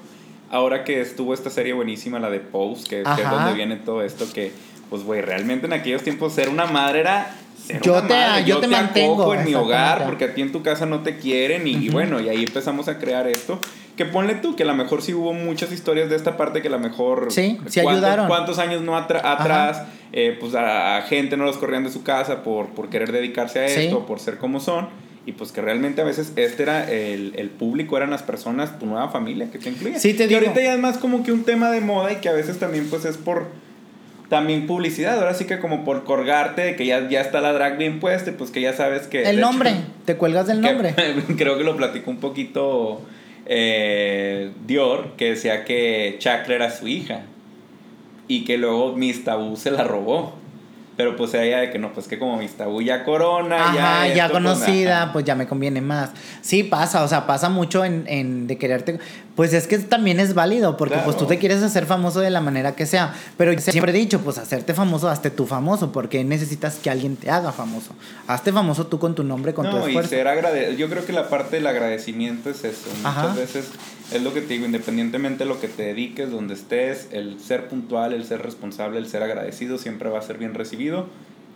ahora 0.51 0.84
que 0.84 1.01
estuvo 1.01 1.34
esta 1.34 1.51
serie 1.51 1.72
buenísima, 1.72 2.20
la 2.20 2.30
de 2.30 2.38
Pose, 2.38 2.84
que, 2.84 3.03
que 3.03 3.22
es 3.22 3.30
donde 3.30 3.55
viene 3.55 3.76
todo 3.76 4.05
esto, 4.05 4.26
que, 4.32 4.53
pues, 4.88 5.03
güey, 5.03 5.20
realmente 5.20 5.66
en 5.66 5.72
aquellos 5.72 6.03
tiempos 6.03 6.34
ser 6.34 6.48
una 6.48 6.66
madre 6.66 7.01
era 7.01 7.34
yo 7.83 8.03
te, 8.03 8.14
yo, 8.45 8.59
te, 8.59 8.68
mantengo 8.68 9.35
en 9.35 9.45
mi 9.45 9.55
hogar 9.55 10.05
porque 10.05 10.25
a 10.25 10.35
ti 10.35 10.43
en 10.43 10.53
tu 10.53 10.62
casa 10.62 10.87
no 10.87 11.01
te 11.01 11.16
quieren 11.18 11.66
y, 11.66 11.89
bueno, 11.89 12.21
y 12.21 12.29
ahí 12.29 12.45
empezamos 12.45 12.89
a 12.89 12.99
crear 12.99 13.27
esto. 13.27 13.59
Que 13.97 14.07
ponle 14.07 14.35
tú, 14.37 14.57
que 14.57 14.62
a 14.62 14.66
lo 14.66 14.75
mejor 14.75 15.03
sí 15.03 15.12
hubo 15.12 15.35
muchas 15.35 15.73
historias 15.73 16.09
de 16.09 16.16
esta 16.16 16.39
parte 16.39 16.62
que 16.62 16.68
a 16.68 16.71
lo 16.71 16.79
mejor... 16.79 17.31
Sí, 17.31 17.59
sí 17.66 17.81
ayudaron. 17.81 18.29
¿Cuántos 18.29 18.59
años 18.59 18.81
no 18.81 18.97
atrás, 18.97 19.83
eh, 20.12 20.37
pues 20.41 20.55
a, 20.55 21.03
gente 21.03 21.37
no 21.37 21.45
los 21.45 21.59
corrían 21.59 21.85
de 21.85 21.91
su 21.91 22.03
casa 22.03 22.43
por, 22.43 22.68
por 22.68 22.89
querer 22.89 23.12
dedicarse 23.12 23.59
a 23.59 23.66
esto, 23.66 24.07
por 24.07 24.18
ser 24.18 24.39
como 24.39 24.61
son? 24.61 24.89
Y 25.27 25.33
pues 25.33 25.53
que 25.53 25.61
realmente 25.61 26.01
a 26.01 26.05
veces 26.05 26.33
este 26.37 26.62
era 26.62 26.91
el, 26.91 27.35
el, 27.37 27.51
público, 27.51 27.97
eran 27.97 28.11
las 28.11 28.23
personas, 28.23 28.79
tu 28.79 28.87
nueva 28.87 29.11
familia 29.11 29.51
que 29.51 29.59
te 29.59 29.68
incluía. 29.68 29.99
Sí, 29.99 30.14
te 30.14 30.25
y 30.27 30.35
ahorita 30.35 30.62
ya 30.62 30.73
es 30.73 30.81
más 30.81 30.97
como 30.97 31.23
que 31.23 31.31
un 31.31 31.45
tema 31.45 31.71
de 31.71 31.83
moda 31.83 32.12
y 32.12 32.16
que 32.16 32.31
a 32.31 32.33
veces 32.33 32.59
también 32.59 32.89
pues 32.89 33.05
es 33.05 33.18
por 33.18 33.49
también 34.31 34.66
publicidad. 34.66 35.18
Ahora 35.18 35.35
sí 35.35 35.45
que 35.45 35.59
como 35.59 35.85
por 35.85 36.05
colgarte 36.05 36.62
de 36.62 36.76
que 36.76 36.87
ya, 36.87 37.07
ya 37.11 37.20
está 37.20 37.43
la 37.43 37.53
drag 37.53 37.76
bien 37.76 38.01
puesta, 38.01 38.33
pues 38.39 38.51
que 38.51 38.62
ya 38.62 38.72
sabes 38.72 39.09
que... 39.09 39.28
El 39.28 39.41
nombre, 39.41 39.74
te 40.07 40.16
cuelgas 40.16 40.47
del 40.47 40.62
nombre. 40.62 40.95
creo 41.37 41.59
que 41.59 41.64
lo 41.64 41.76
platicó 41.76 42.11
un 42.11 42.20
poquito 42.20 43.03
eh, 43.45 44.53
Dior, 44.66 45.16
que 45.16 45.31
decía 45.31 45.64
que 45.64 46.16
Chakra 46.18 46.55
era 46.55 46.70
su 46.70 46.87
hija 46.87 47.22
y 48.28 48.45
que 48.45 48.57
luego 48.57 48.95
Miss 48.97 49.24
Tabú 49.24 49.57
se 49.57 49.72
la 49.72 49.83
robó. 49.83 50.35
Pero 51.01 51.16
pues 51.16 51.32
ella 51.32 51.61
de 51.61 51.70
que 51.70 51.78
no, 51.78 51.94
pues 51.94 52.07
que 52.07 52.18
como 52.18 52.36
mis 52.36 52.53
tabú 52.53 52.82
ya 52.82 53.05
corona, 53.05 53.74
ya. 53.74 54.14
ya 54.14 54.28
pues, 54.28 54.32
conocida, 54.34 55.14
pues, 55.14 55.24
ya 55.24 55.34
me 55.34 55.46
conviene 55.46 55.80
más. 55.80 56.11
Sí, 56.42 56.62
pasa, 56.62 57.03
o 57.03 57.09
sea, 57.09 57.26
pasa 57.26 57.48
mucho 57.48 57.86
en, 57.86 58.05
en 58.07 58.46
de 58.46 58.59
quererte. 58.59 58.98
Pues 59.34 59.55
es 59.55 59.66
que 59.66 59.78
también 59.78 60.20
es 60.20 60.34
válido, 60.34 60.76
porque 60.76 60.96
pues 61.03 61.16
tú 61.16 61.24
te 61.24 61.38
quieres 61.38 61.62
hacer 61.62 61.86
famoso 61.86 62.20
de 62.20 62.28
la 62.28 62.42
manera 62.42 62.76
que 62.76 62.84
sea. 62.84 63.14
Pero 63.38 63.59
siempre 63.59 63.92
he 63.92 63.94
dicho, 63.94 64.20
pues 64.20 64.36
hacerte 64.36 64.74
famoso, 64.74 65.09
hazte 65.09 65.30
tú 65.30 65.46
famoso, 65.46 65.90
porque 65.90 66.22
necesitas 66.22 66.76
que 66.76 66.90
alguien 66.90 67.16
te 67.16 67.30
haga 67.30 67.51
famoso. 67.51 67.94
Hazte 68.26 68.53
famoso 68.53 68.88
tú 68.88 68.98
con 68.98 69.14
tu 69.14 69.24
nombre, 69.24 69.55
con 69.55 69.70
tu 69.70 69.78
esfuerzo. 69.78 70.14
Y 70.14 70.18
ser 70.18 70.28
agrade 70.28 70.76
Yo 70.76 70.90
creo 70.90 71.07
que 71.07 71.14
la 71.14 71.30
parte 71.30 71.57
del 71.57 71.66
agradecimiento 71.66 72.51
es 72.51 72.64
eso. 72.64 72.90
Muchas 73.03 73.36
veces 73.36 73.70
es 74.12 74.22
lo 74.22 74.34
que 74.34 74.40
te 74.40 74.55
digo, 74.55 74.66
independientemente 74.66 75.44
de 75.44 75.48
lo 75.48 75.61
que 75.61 75.68
te 75.68 75.84
dediques, 75.84 76.30
donde 76.30 76.55
estés, 76.55 77.09
el 77.12 77.38
ser 77.38 77.68
puntual, 77.68 78.12
el 78.12 78.24
ser 78.24 78.42
responsable, 78.42 78.98
el 78.98 79.07
ser 79.07 79.22
agradecido 79.22 79.78
siempre 79.78 80.11
va 80.11 80.18
a 80.18 80.22
ser 80.22 80.36
bien 80.36 80.55
recibido. 80.55 80.89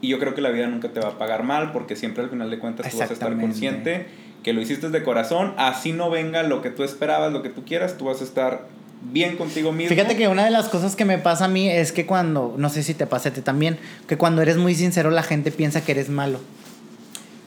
Y 0.01 0.09
yo 0.09 0.18
creo 0.18 0.35
que 0.35 0.41
la 0.41 0.51
vida 0.51 0.66
nunca 0.66 0.89
te 0.89 1.01
va 1.01 1.09
a 1.09 1.18
pagar 1.18 1.45
mal 1.45 1.72
porque 1.72 1.97
siempre 1.97 2.22
al 2.22 2.30
final 2.30 2.51
de 2.51 2.59
cuentas 2.59 2.91
tú 2.91 2.99
vas 2.99 3.11
a 3.11 3.12
estar 3.12 3.39
consciente 3.39 4.07
que 4.43 4.53
lo 4.53 4.61
hiciste 4.61 4.91
de 4.91 5.03
corazón, 5.03 5.55
así 5.57 5.93
no 5.93 6.11
venga 6.11 6.43
lo 6.43 6.61
que 6.61 6.68
tú 6.68 6.85
esperabas, 6.85 7.32
lo 7.32 7.43
que 7.43 7.49
tú 7.49 7.64
quieras, 7.64 7.97
tú 7.97 8.05
vas 8.05 8.20
a 8.20 8.24
estar 8.24 8.66
bien 9.11 9.37
contigo 9.37 9.72
mismo. 9.72 9.89
Fíjate 9.89 10.16
que 10.16 10.28
una 10.28 10.45
de 10.45 10.51
las 10.51 10.68
cosas 10.68 10.97
que 10.97 11.07
me 11.07 11.18
pasa 11.18 11.47
a 11.47 11.49
mí 11.49 11.68
es 11.70 11.93
que 11.93 12.05
cuando, 12.05 12.55
no 12.59 12.68
sé 12.68 12.82
si 12.82 12.93
te 12.93 13.07
pasa 13.07 13.30
a 13.30 13.32
ti 13.32 13.41
también, 13.41 13.78
que 14.07 14.18
cuando 14.18 14.43
eres 14.43 14.59
muy 14.59 14.74
sincero 14.74 15.11
la 15.11 15.22
gente 15.22 15.51
piensa 15.51 15.82
que 15.82 15.93
eres 15.93 16.11
malo. 16.11 16.41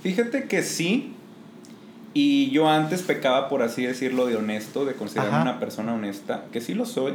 Fíjate 0.02 0.46
que 0.46 0.64
sí, 0.64 1.14
y 2.14 2.50
yo 2.50 2.68
antes 2.68 3.04
pecaba, 3.04 3.48
por 3.48 3.62
así 3.62 3.86
decirlo, 3.86 4.26
de 4.26 4.36
honesto, 4.36 4.86
de 4.86 4.94
considerarme 4.94 5.42
una 5.42 5.60
persona 5.60 5.94
honesta, 5.94 6.46
que 6.52 6.62
sí 6.62 6.74
lo 6.74 6.88
soy. 6.88 7.14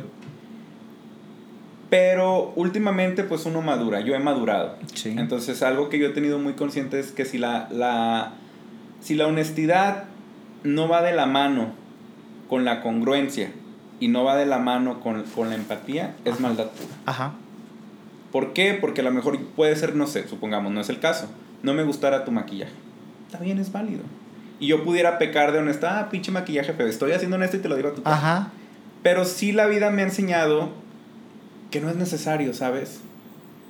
Pero 1.92 2.54
últimamente 2.56 3.22
pues 3.22 3.44
uno 3.44 3.60
madura, 3.60 4.00
yo 4.00 4.14
he 4.14 4.18
madurado. 4.18 4.78
Entonces 5.04 5.62
algo 5.62 5.90
que 5.90 5.98
yo 5.98 6.06
he 6.06 6.10
tenido 6.12 6.38
muy 6.38 6.54
consciente 6.54 6.98
es 6.98 7.12
que 7.12 7.26
si 7.26 7.36
la, 7.36 7.68
la, 7.70 8.32
si 9.02 9.14
la 9.14 9.26
honestidad 9.26 10.04
no 10.64 10.88
va 10.88 11.02
de 11.02 11.12
la 11.12 11.26
mano 11.26 11.74
con 12.48 12.64
la 12.64 12.80
congruencia 12.80 13.52
y 14.00 14.08
no 14.08 14.24
va 14.24 14.36
de 14.36 14.46
la 14.46 14.56
mano 14.56 15.00
con, 15.00 15.22
la 15.50 15.54
empatía, 15.54 16.14
es 16.24 16.40
maldad 16.40 16.70
pura. 16.70 16.94
Ajá. 17.04 17.34
¿Por 18.30 18.54
qué? 18.54 18.72
Porque 18.72 19.02
a 19.02 19.04
lo 19.04 19.10
mejor 19.10 19.38
puede 19.48 19.76
ser, 19.76 19.94
no 19.94 20.06
sé, 20.06 20.26
supongamos, 20.26 20.72
no 20.72 20.80
es 20.80 20.88
el 20.88 20.98
caso. 20.98 21.28
No 21.62 21.74
me 21.74 21.82
gustara 21.82 22.24
tu 22.24 22.32
maquillaje. 22.32 22.72
También 23.30 23.58
es 23.58 23.70
válido 23.70 24.00
y 24.58 24.68
yo 24.68 24.82
pudiera 24.82 25.18
pecar 25.18 25.52
de 25.52 25.58
honesta, 25.58 25.98
ah, 25.98 26.08
pinche 26.08 26.32
maquillaje 26.32 26.72
pero 26.72 26.88
estoy 26.88 27.12
haciendo 27.12 27.36
honesto 27.36 27.58
y 27.58 27.60
te 27.60 27.68
lo 27.68 27.76
digo 27.76 27.90
a 27.90 27.94
tu 27.94 28.02
cara. 28.02 28.16
Ajá. 28.16 28.50
Pero 29.02 29.26
sí 29.26 29.52
la 29.52 29.66
vida 29.66 29.90
me 29.90 30.00
ha 30.00 30.06
enseñado 30.06 30.80
que 31.72 31.80
no 31.80 31.90
es 31.90 31.96
necesario, 31.96 32.54
¿sabes? 32.54 33.00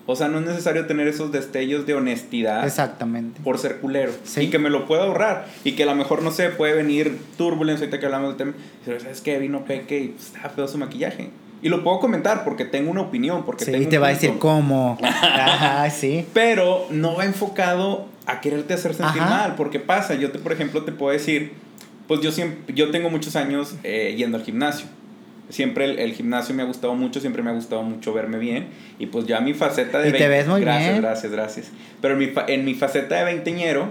O 0.04 0.16
sea, 0.16 0.28
no 0.28 0.40
es 0.40 0.44
necesario 0.44 0.86
tener 0.86 1.06
esos 1.06 1.30
destellos 1.30 1.86
de 1.86 1.94
honestidad. 1.94 2.66
Exactamente. 2.66 3.40
Por 3.42 3.58
ser 3.58 3.78
culero. 3.78 4.12
Sí. 4.24 4.42
Y 4.42 4.50
que 4.50 4.58
me 4.58 4.68
lo 4.68 4.84
puedo 4.86 5.02
ahorrar. 5.02 5.46
Y 5.64 5.72
que 5.72 5.84
a 5.84 5.86
lo 5.86 5.94
mejor, 5.94 6.22
no 6.22 6.32
sé, 6.32 6.50
puede 6.50 6.74
venir 6.74 7.16
Turbulence, 7.38 7.84
ahorita 7.84 8.00
que 8.00 8.06
hablamos 8.06 8.30
del 8.30 8.36
tema. 8.36 8.64
Pero, 8.84 8.98
¿sabes 8.98 9.20
qué? 9.20 9.38
Vino 9.38 9.64
Peque 9.64 10.00
y 10.00 10.08
pues, 10.08 10.26
está 10.26 10.50
feo 10.50 10.66
su 10.66 10.76
maquillaje. 10.76 11.30
Y 11.62 11.68
lo 11.68 11.84
puedo 11.84 12.00
comentar 12.00 12.42
porque 12.42 12.64
tengo 12.64 12.90
una 12.90 13.02
opinión. 13.02 13.44
Porque 13.44 13.64
sí, 13.64 13.86
te 13.86 13.98
va 13.98 14.08
a 14.08 14.10
decir 14.10 14.32
cómo. 14.38 14.98
Ajá, 15.02 15.88
sí. 15.90 16.26
Pero 16.34 16.86
no 16.90 17.14
va 17.14 17.24
enfocado 17.24 18.08
a 18.26 18.40
quererte 18.40 18.74
hacer 18.74 18.94
sentir 18.94 19.22
mal, 19.22 19.54
porque 19.56 19.78
pasa, 19.78 20.14
yo 20.14 20.32
te, 20.32 20.38
por 20.38 20.52
ejemplo, 20.52 20.84
te 20.84 20.92
puedo 20.92 21.12
decir, 21.12 21.52
pues 22.08 22.20
yo 22.20 22.32
siempre, 22.32 22.74
yo 22.74 22.90
tengo 22.90 23.10
muchos 23.10 23.36
años 23.36 23.74
eh, 23.84 24.14
yendo 24.16 24.36
al 24.36 24.44
gimnasio. 24.44 24.86
Siempre 25.52 26.02
el, 26.02 26.12
gimnasio 26.14 26.54
me 26.54 26.62
ha 26.62 26.64
gustado 26.64 26.94
mucho, 26.94 27.20
siempre 27.20 27.42
me 27.42 27.50
ha 27.50 27.52
gustado 27.52 27.82
mucho 27.82 28.12
verme 28.12 28.38
bien. 28.38 28.68
Y 28.98 29.06
pues 29.06 29.26
ya 29.26 29.40
mi 29.40 29.54
faceta 29.54 30.00
de... 30.00 30.08
Y 30.08 30.12
te 30.12 30.26
ves 30.26 30.48
muy 30.48 30.62
gracias, 30.62 30.90
bien. 30.90 31.02
Gracias, 31.02 31.32
gracias, 31.32 31.70
Pero 32.00 32.14
en 32.14 32.20
mi, 32.20 32.30
en 32.48 32.64
mi 32.64 32.74
faceta 32.74 33.16
de 33.16 33.24
veinteñero, 33.24 33.90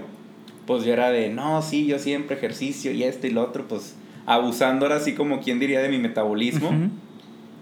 pues 0.66 0.84
yo 0.84 0.92
era 0.92 1.10
de, 1.10 1.30
no, 1.30 1.62
sí, 1.62 1.86
yo 1.86 1.98
siempre 1.98 2.36
ejercicio 2.36 2.92
y 2.92 3.04
esto 3.04 3.26
y 3.26 3.30
lo 3.30 3.42
otro, 3.42 3.66
pues 3.68 3.94
abusando 4.26 4.86
ahora 4.86 4.96
así 4.96 5.14
como 5.14 5.40
quien 5.40 5.58
diría 5.58 5.80
de 5.80 5.88
mi 5.88 5.98
metabolismo. 5.98 6.70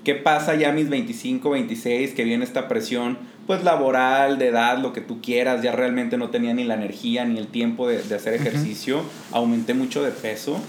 ¿Qué 0.02 0.14
pasa 0.14 0.54
ya 0.54 0.70
a 0.70 0.72
mis 0.72 0.88
25, 0.88 1.50
26, 1.50 2.14
que 2.14 2.24
viene 2.24 2.42
esta 2.44 2.68
presión? 2.68 3.18
pues 3.50 3.64
laboral, 3.64 4.38
de 4.38 4.46
edad, 4.46 4.78
lo 4.78 4.92
que 4.92 5.00
tú 5.00 5.20
quieras, 5.20 5.60
ya 5.60 5.72
realmente 5.72 6.16
no 6.16 6.30
tenía 6.30 6.54
ni 6.54 6.62
la 6.62 6.74
energía 6.74 7.24
ni 7.24 7.36
el 7.36 7.48
tiempo 7.48 7.88
de, 7.88 7.96
hacer 8.14 8.34
ejercicio, 8.34 9.02
aumenté 9.32 9.74
mucho 9.74 10.04
de 10.04 10.12
peso. 10.12 10.60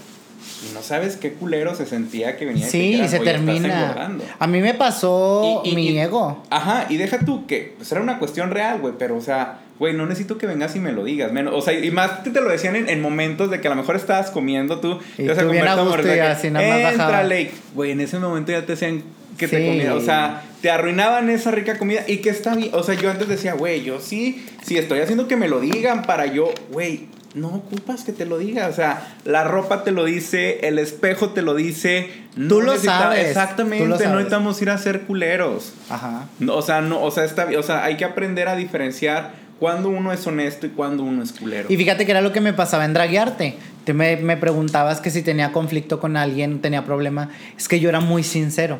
Y 0.68 0.74
no 0.74 0.82
sabes 0.82 1.16
qué 1.16 1.32
culero 1.32 1.74
se 1.74 1.86
sentía 1.86 2.36
que 2.36 2.44
venía 2.44 2.66
Sí, 2.66 3.00
y 3.02 3.08
se 3.08 3.18
termina. 3.20 4.10
A 4.38 4.46
mí 4.46 4.60
me 4.60 4.74
pasó 4.74 5.62
mi 5.64 5.98
ego. 5.98 6.42
Ajá, 6.50 6.86
y 6.88 6.96
deja 6.96 7.18
tú 7.18 7.46
que 7.46 7.74
pues, 7.76 7.90
era 7.92 8.00
una 8.00 8.18
cuestión 8.18 8.50
real, 8.50 8.80
güey, 8.80 8.94
pero 8.98 9.16
o 9.16 9.20
sea, 9.20 9.58
güey, 9.78 9.94
no 9.94 10.06
necesito 10.06 10.38
que 10.38 10.46
vengas 10.46 10.76
y 10.76 10.80
me 10.80 10.92
lo 10.92 11.04
digas. 11.04 11.32
Menos, 11.32 11.54
o 11.54 11.60
sea, 11.60 11.72
y 11.72 11.90
más 11.90 12.20
que 12.20 12.30
te 12.30 12.40
lo 12.40 12.50
decían 12.50 12.76
en, 12.76 13.02
momentos 13.02 13.50
de 13.50 13.60
que 13.60 13.66
a 13.66 13.70
lo 13.70 13.76
mejor 13.76 13.96
estabas 13.96 14.30
comiendo 14.30 14.78
tú. 14.78 14.98
Y 15.18 15.26
tú 15.26 15.50
bien 15.50 15.66
a 15.66 15.74
gusto 15.82 16.14
y 16.14 16.18
así 16.18 16.50
nada 16.50 16.92
más 16.96 17.32
Güey, 17.74 17.90
en 17.90 18.00
ese 18.00 18.18
momento 18.18 18.52
ya 18.52 18.60
te 18.60 18.72
decían 18.72 19.02
que 19.36 19.48
te 19.48 19.66
comía. 19.66 19.94
O 19.94 20.00
sea, 20.00 20.42
te 20.60 20.70
arruinaban 20.70 21.30
esa 21.30 21.50
rica 21.50 21.78
comida 21.78 22.04
y 22.06 22.18
que 22.18 22.30
está 22.30 22.54
bien. 22.54 22.70
O 22.72 22.82
sea, 22.82 22.94
yo 22.94 23.10
antes 23.10 23.28
decía, 23.28 23.54
güey, 23.54 23.82
yo 23.82 24.00
sí, 24.00 24.46
sí 24.64 24.78
estoy 24.78 25.00
haciendo 25.00 25.26
que 25.26 25.36
me 25.36 25.48
lo 25.48 25.60
digan 25.60 26.02
para 26.02 26.26
yo, 26.26 26.50
güey, 26.70 27.06
no 27.34 27.48
ocupas 27.48 28.04
que 28.04 28.12
te 28.12 28.26
lo 28.26 28.38
diga. 28.38 28.68
O 28.68 28.72
sea, 28.72 29.14
la 29.24 29.44
ropa 29.44 29.84
te 29.84 29.90
lo 29.90 30.04
dice, 30.04 30.66
el 30.66 30.78
espejo 30.78 31.30
te 31.30 31.42
lo 31.42 31.54
dice. 31.54 32.10
Tú 32.48 32.60
lo 32.60 32.76
sabes. 32.78 33.26
Exactamente, 33.28 33.86
no 33.86 33.96
necesitamos 33.96 34.60
ir 34.62 34.70
a 34.70 34.78
ser 34.78 35.02
culeros. 35.02 35.72
Ajá. 35.88 36.28
o 36.48 36.62
sea, 36.62 36.80
no, 36.80 37.02
o 37.02 37.10
sea, 37.10 37.24
está, 37.24 37.48
o 37.58 37.62
sea, 37.62 37.84
hay 37.84 37.96
que 37.96 38.04
aprender 38.04 38.48
a 38.48 38.56
diferenciar 38.56 39.42
cuando 39.58 39.90
uno 39.90 40.12
es 40.12 40.26
honesto 40.26 40.66
y 40.66 40.70
cuando 40.70 41.04
uno 41.04 41.22
es 41.22 41.32
culero. 41.32 41.68
Y 41.70 41.76
fíjate 41.76 42.04
que 42.04 42.10
era 42.10 42.20
lo 42.20 42.32
que 42.32 42.40
me 42.40 42.52
pasaba 42.52 42.84
en 42.84 42.94
draguearte. 42.94 43.56
Te 43.84 43.94
me, 43.94 44.16
me 44.16 44.36
preguntabas 44.36 45.00
que 45.00 45.10
si 45.10 45.22
tenía 45.22 45.52
conflicto 45.52 46.00
con 46.00 46.16
alguien, 46.16 46.60
tenía 46.60 46.84
problema. 46.84 47.30
Es 47.56 47.68
que 47.68 47.80
yo 47.80 47.88
era 47.88 48.00
muy 48.00 48.22
sincero. 48.22 48.78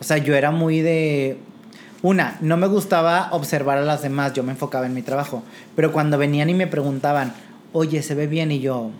O 0.00 0.04
sea, 0.04 0.18
yo 0.18 0.34
era 0.34 0.50
muy 0.50 0.80
de 0.80 1.38
una, 2.02 2.36
no 2.40 2.56
me 2.56 2.68
gustaba 2.68 3.28
observar 3.32 3.78
a 3.78 3.82
las 3.82 4.02
demás, 4.02 4.32
yo 4.32 4.44
me 4.44 4.52
enfocaba 4.52 4.86
en 4.86 4.94
mi 4.94 5.02
trabajo. 5.02 5.42
Pero 5.74 5.90
cuando 5.92 6.16
venían 6.16 6.48
y 6.48 6.54
me 6.54 6.68
preguntaban, 6.68 7.32
oye, 7.72 8.02
se 8.02 8.14
ve 8.14 8.26
bien, 8.26 8.50
y 8.52 8.60
yo. 8.60 8.90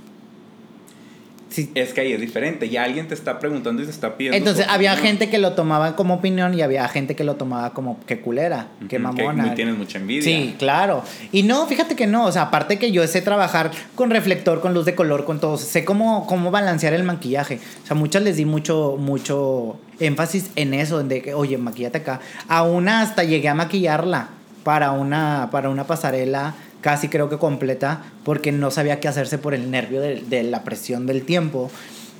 Sí. 1.48 1.70
Es 1.74 1.94
que 1.94 2.02
ahí 2.02 2.12
es 2.12 2.20
diferente, 2.20 2.68
ya 2.68 2.84
alguien 2.84 3.08
te 3.08 3.14
está 3.14 3.38
preguntando 3.38 3.82
y 3.82 3.86
te 3.86 3.90
está 3.90 4.16
pidiendo. 4.16 4.36
Entonces 4.36 4.66
había 4.68 4.94
gente 4.96 5.30
que 5.30 5.38
lo 5.38 5.54
tomaba 5.54 5.96
como 5.96 6.14
opinión 6.14 6.52
y 6.54 6.60
había 6.60 6.86
gente 6.88 7.16
que 7.16 7.24
lo 7.24 7.36
tomaba 7.36 7.72
como 7.72 7.98
que 8.06 8.20
culera, 8.20 8.68
que 8.88 8.98
mamona. 8.98 9.44
Que 9.50 9.56
tienes 9.56 9.76
mucha 9.76 9.98
envidia. 9.98 10.22
Sí, 10.22 10.54
claro. 10.58 11.02
Y 11.32 11.44
no, 11.44 11.66
fíjate 11.66 11.96
que 11.96 12.06
no, 12.06 12.26
o 12.26 12.32
sea, 12.32 12.42
aparte 12.42 12.78
que 12.78 12.92
yo 12.92 13.06
sé 13.06 13.22
trabajar 13.22 13.70
con 13.94 14.10
reflector, 14.10 14.60
con 14.60 14.74
luz 14.74 14.84
de 14.84 14.94
color, 14.94 15.24
con 15.24 15.40
todo, 15.40 15.56
sé 15.56 15.84
cómo, 15.84 16.26
cómo 16.26 16.50
balancear 16.50 16.92
el 16.92 17.02
maquillaje. 17.02 17.60
O 17.82 17.86
sea, 17.86 17.96
muchas 17.96 18.22
les 18.22 18.36
di 18.36 18.44
mucho, 18.44 18.96
mucho 18.98 19.78
énfasis 20.00 20.50
en 20.54 20.74
eso, 20.74 21.02
de 21.02 21.22
que, 21.22 21.34
oye, 21.34 21.56
maquillate 21.56 21.98
acá. 21.98 22.20
A 22.46 22.62
una 22.62 23.00
hasta 23.00 23.24
llegué 23.24 23.48
a 23.48 23.54
maquillarla 23.54 24.28
para 24.64 24.92
una, 24.92 25.48
para 25.50 25.70
una 25.70 25.84
pasarela 25.84 26.54
casi 26.88 27.08
creo 27.08 27.28
que 27.28 27.36
completa, 27.36 28.02
porque 28.24 28.50
no 28.50 28.70
sabía 28.70 28.98
qué 28.98 29.08
hacerse 29.08 29.36
por 29.36 29.52
el 29.52 29.70
nervio 29.70 30.00
de, 30.00 30.42
la 30.42 30.64
presión 30.64 31.06
del 31.06 31.22
tiempo. 31.22 31.70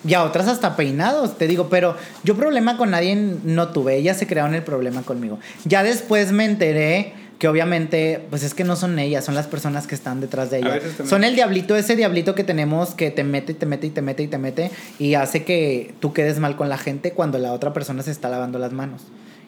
Y 0.07 0.13
a 0.13 0.23
otras 0.25 0.47
hasta 0.47 0.77
peinados, 0.77 1.39
te 1.39 1.47
digo, 1.47 1.71
pero 1.71 1.97
yo 2.23 2.37
problema 2.37 2.77
con 2.77 2.91
nadie 2.91 3.17
no 3.17 3.69
tuve, 3.69 3.97
ellas 3.97 4.19
se 4.19 4.27
crearon 4.27 4.55
el 4.55 4.63
problema 4.63 5.01
conmigo. 5.01 5.39
Ya 5.65 5.83
después 5.83 6.33
me 6.33 6.45
enteré 6.45 7.15
que 7.39 7.49
obviamente, 7.49 8.21
pues 8.29 8.43
es 8.43 8.53
que 8.53 8.63
no 8.63 8.77
son 8.77 8.99
ellas, 8.99 9.25
son 9.25 9.35
las 9.35 9.47
personas 9.47 9.87
que 9.87 9.95
están 9.95 10.21
detrás 10.21 10.51
de 10.51 10.59
ellas. 10.59 10.83
Son 11.09 11.25
el 11.25 11.35
diablito, 11.35 11.75
ese 11.75 11.97
diablito 11.97 12.35
que 12.35 12.45
tenemos 12.45 12.91
que 12.91 13.11
te 13.11 13.25
mete 13.25 13.53
y 13.53 13.55
te 13.55 13.65
mete 13.65 13.87
y 13.87 13.91
te 13.91 14.03
mete 14.03 14.23
y 14.25 14.29
te 14.29 14.37
mete 14.37 14.71
y 14.99 15.15
hace 15.15 15.45
que 15.45 15.95
tú 15.99 16.13
quedes 16.13 16.41
mal 16.41 16.57
con 16.57 16.69
la 16.69 16.77
gente 16.77 17.13
cuando 17.13 17.39
la 17.39 17.55
otra 17.55 17.73
persona 17.73 18.03
se 18.03 18.11
está 18.11 18.29
lavando 18.29 18.59
las 18.59 18.73
manos. 18.75 19.01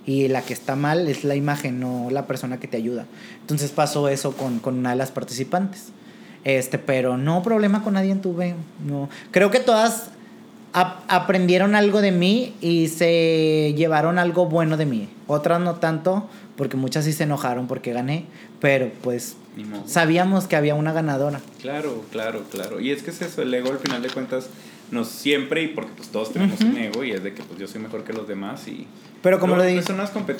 Y 0.06 0.28
la 0.28 0.42
que 0.42 0.52
está 0.52 0.76
mal 0.76 1.08
es 1.08 1.24
la 1.24 1.34
imagen, 1.34 1.78
no 1.80 2.08
la 2.10 2.26
persona 2.26 2.58
que 2.58 2.68
te 2.68 2.76
ayuda. 2.76 3.06
Entonces 3.40 3.70
pasó 3.70 4.08
eso 4.08 4.32
con, 4.32 4.60
una 4.64 4.90
de 4.90 4.96
las 4.96 5.10
participantes. 5.10 5.88
Este, 6.44 6.78
pero 6.78 7.18
no 7.18 7.42
problema 7.42 7.82
con 7.82 7.94
nadie 7.94 8.14
tuve. 8.16 8.54
No. 8.86 9.08
Creo 9.30 9.50
que 9.50 9.60
todas 9.60 10.10
aprendieron 10.72 11.74
algo 11.74 12.00
de 12.00 12.12
mí 12.12 12.54
y 12.60 12.88
se 12.88 13.74
llevaron 13.76 14.18
algo 14.18 14.46
bueno 14.46 14.76
de 14.76 14.86
mí. 14.86 15.08
Otras 15.26 15.60
no 15.60 15.76
tanto, 15.76 16.28
porque 16.56 16.76
muchas 16.76 17.04
sí 17.04 17.12
se 17.12 17.24
enojaron 17.24 17.66
porque 17.66 17.92
gané, 17.92 18.24
pero 18.60 18.90
pues 19.02 19.36
sabíamos 19.86 20.46
que 20.46 20.56
había 20.56 20.74
una 20.74 20.92
ganadora. 20.92 21.40
Claro, 21.60 22.04
claro, 22.10 22.44
claro. 22.50 22.80
Y 22.80 22.92
es 22.92 23.02
que 23.02 23.10
es 23.10 23.20
eso, 23.20 23.42
el 23.42 23.52
ego 23.52 23.70
al 23.70 23.78
final 23.78 24.02
de 24.02 24.10
cuentas 24.10 24.48
nos 24.90 25.08
siempre, 25.08 25.62
y 25.62 25.68
porque 25.68 25.92
pues 25.96 26.08
todos 26.08 26.32
tenemos 26.32 26.60
un 26.60 26.76
ego 26.76 27.04
y 27.04 27.12
es 27.12 27.22
de 27.22 27.32
que 27.32 27.42
pues 27.42 27.58
yo 27.58 27.66
soy 27.66 27.80
mejor 27.80 28.04
que 28.04 28.12
los 28.12 28.26
demás 28.26 28.66
y... 28.68 28.86
Pero 29.22 29.38
como, 29.38 29.54
lo, 29.56 29.62
dije, 29.62 29.82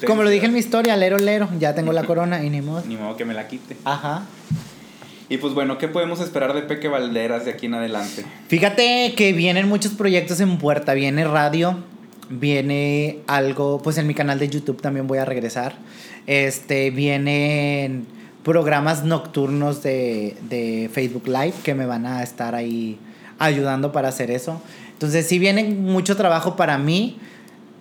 como 0.06 0.22
lo 0.22 0.30
dije 0.30 0.46
en 0.46 0.54
mi 0.54 0.58
historia, 0.58 0.96
lero, 0.96 1.18
lero, 1.18 1.48
ya 1.58 1.74
tengo 1.74 1.92
la 1.92 2.04
corona 2.06 2.42
y 2.42 2.48
ni 2.48 2.62
modo. 2.62 2.82
Ni 2.86 2.96
modo 2.96 3.16
que 3.16 3.26
me 3.26 3.34
la 3.34 3.46
quite. 3.46 3.76
Ajá. 3.84 4.24
Y 5.28 5.36
pues 5.36 5.54
bueno, 5.54 5.78
¿qué 5.78 5.86
podemos 5.86 6.20
esperar 6.20 6.54
de 6.54 6.62
Peque 6.62 6.88
Valderas 6.88 7.44
de 7.44 7.52
aquí 7.52 7.66
en 7.66 7.74
adelante? 7.74 8.24
Fíjate 8.48 9.14
que 9.16 9.32
vienen 9.32 9.68
muchos 9.68 9.92
proyectos 9.92 10.40
en 10.40 10.58
puerta, 10.58 10.94
viene 10.94 11.24
radio, 11.24 11.76
viene 12.30 13.18
algo, 13.26 13.80
pues 13.82 13.98
en 13.98 14.06
mi 14.06 14.14
canal 14.14 14.38
de 14.38 14.48
YouTube 14.48 14.80
también 14.80 15.06
voy 15.06 15.18
a 15.18 15.24
regresar. 15.24 15.74
Este, 16.26 16.90
vienen 16.90 18.06
programas 18.42 19.04
nocturnos 19.04 19.82
de, 19.82 20.36
de 20.48 20.90
Facebook 20.92 21.28
Live 21.28 21.54
que 21.62 21.74
me 21.74 21.86
van 21.86 22.06
a 22.06 22.22
estar 22.22 22.54
ahí 22.54 22.98
ayudando 23.40 23.90
para 23.90 24.08
hacer 24.08 24.30
eso. 24.30 24.62
Entonces, 24.92 25.26
si 25.26 25.40
viene 25.40 25.64
mucho 25.64 26.16
trabajo 26.16 26.54
para 26.54 26.78
mí. 26.78 27.18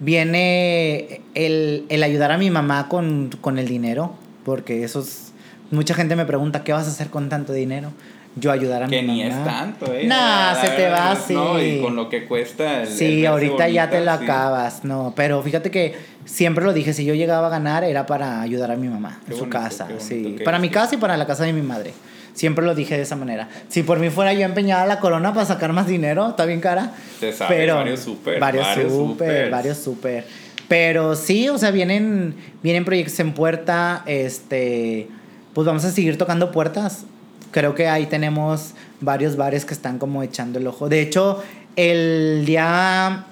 Viene 0.02 1.20
el, 1.36 1.84
el 1.90 2.04
ayudar 2.04 2.32
a 2.32 2.38
mi 2.38 2.50
mamá 2.50 2.88
con, 2.88 3.32
con 3.42 3.60
el 3.60 3.68
dinero, 3.68 4.14
porque 4.46 4.86
eso 4.86 5.02
es, 5.02 5.34
mucha 5.72 5.94
gente 5.94 6.16
me 6.16 6.24
pregunta, 6.24 6.64
¿qué 6.64 6.72
vas 6.72 6.88
a 6.88 6.90
hacer 6.90 7.10
con 7.10 7.28
tanto 7.28 7.52
dinero? 7.52 7.92
yo 8.36 8.52
ayudar 8.52 8.84
a 8.84 8.88
que 8.88 9.02
mi 9.02 9.08
mamá. 9.08 9.18
Que 9.18 9.24
ni 9.24 9.30
es 9.30 9.44
tanto, 9.44 9.94
¿eh? 9.94 10.06
Nah, 10.06 10.56
se 10.56 10.70
te 10.70 10.90
va 10.90 11.12
así. 11.12 11.34
No, 11.34 11.62
y 11.62 11.82
con 11.82 11.96
lo 11.96 12.10
que 12.10 12.26
cuesta. 12.26 12.84
El, 12.84 12.88
sí, 12.88 13.26
ahorita 13.26 13.68
ya 13.70 13.90
te 13.90 14.02
lo 14.02 14.12
acabas. 14.12 14.84
No, 14.84 15.14
pero 15.16 15.42
fíjate 15.42 15.72
que 15.72 15.96
siempre 16.26 16.64
lo 16.64 16.74
dije, 16.74 16.94
si 16.94 17.06
yo 17.06 17.14
llegaba 17.14 17.48
a 17.48 17.50
ganar 17.50 17.84
era 17.84 18.06
para 18.06 18.42
ayudar 18.42 18.72
a 18.72 18.76
mi 18.76 18.88
mamá 18.88 19.20
en 19.28 19.36
su 19.36 19.50
casa. 19.50 19.88
Sí, 19.98 20.38
para 20.46 20.60
mi 20.60 20.70
casa 20.70 20.96
y 20.96 20.98
para 20.98 21.18
la 21.18 21.26
casa 21.26 21.44
de 21.44 21.54
mi 21.54 21.62
madre. 21.62 21.94
Siempre 22.40 22.64
lo 22.66 22.74
dije 22.74 22.96
de 22.96 23.02
esa 23.02 23.18
manera. 23.18 23.50
Si 23.68 23.84
por 23.84 24.00
mí 24.00 24.10
fuera 24.10 24.32
yo 24.32 24.46
empeñada 24.46 24.86
la 24.86 25.02
corona 25.02 25.34
para 25.34 25.46
sacar 25.46 25.74
más 25.74 25.88
dinero, 25.88 26.30
está 26.30 26.46
bien 26.46 26.62
cara. 26.62 26.94
Te 27.20 27.34
pero 27.50 27.76
varios 27.76 28.00
super. 28.00 28.40
Varios, 28.40 28.66
super, 28.90 29.52
varios 29.52 29.78
super. 29.78 30.26
Pero 30.70 31.18
sí, 31.18 31.50
o 31.50 31.58
sea, 31.58 31.72
vienen, 31.72 32.36
vienen 32.64 32.86
proyectos 32.86 33.20
en 33.20 33.34
puerta. 33.34 34.04
Este, 34.06 35.10
pues 35.54 35.68
vamos 35.68 35.84
a 35.84 35.92
seguir 35.92 36.18
tocando 36.18 36.50
puertas 36.50 37.04
creo 37.52 37.76
que 37.76 37.88
ahí 37.88 38.06
tenemos 38.06 38.74
varios 39.02 39.36
bares 39.36 39.66
que 39.66 39.74
están 39.74 40.00
como 40.00 40.24
echando 40.24 40.60
el 40.60 40.68
ojo. 40.68 40.88
De 40.88 41.02
hecho, 41.02 41.44
el 41.76 42.46
día 42.46 43.26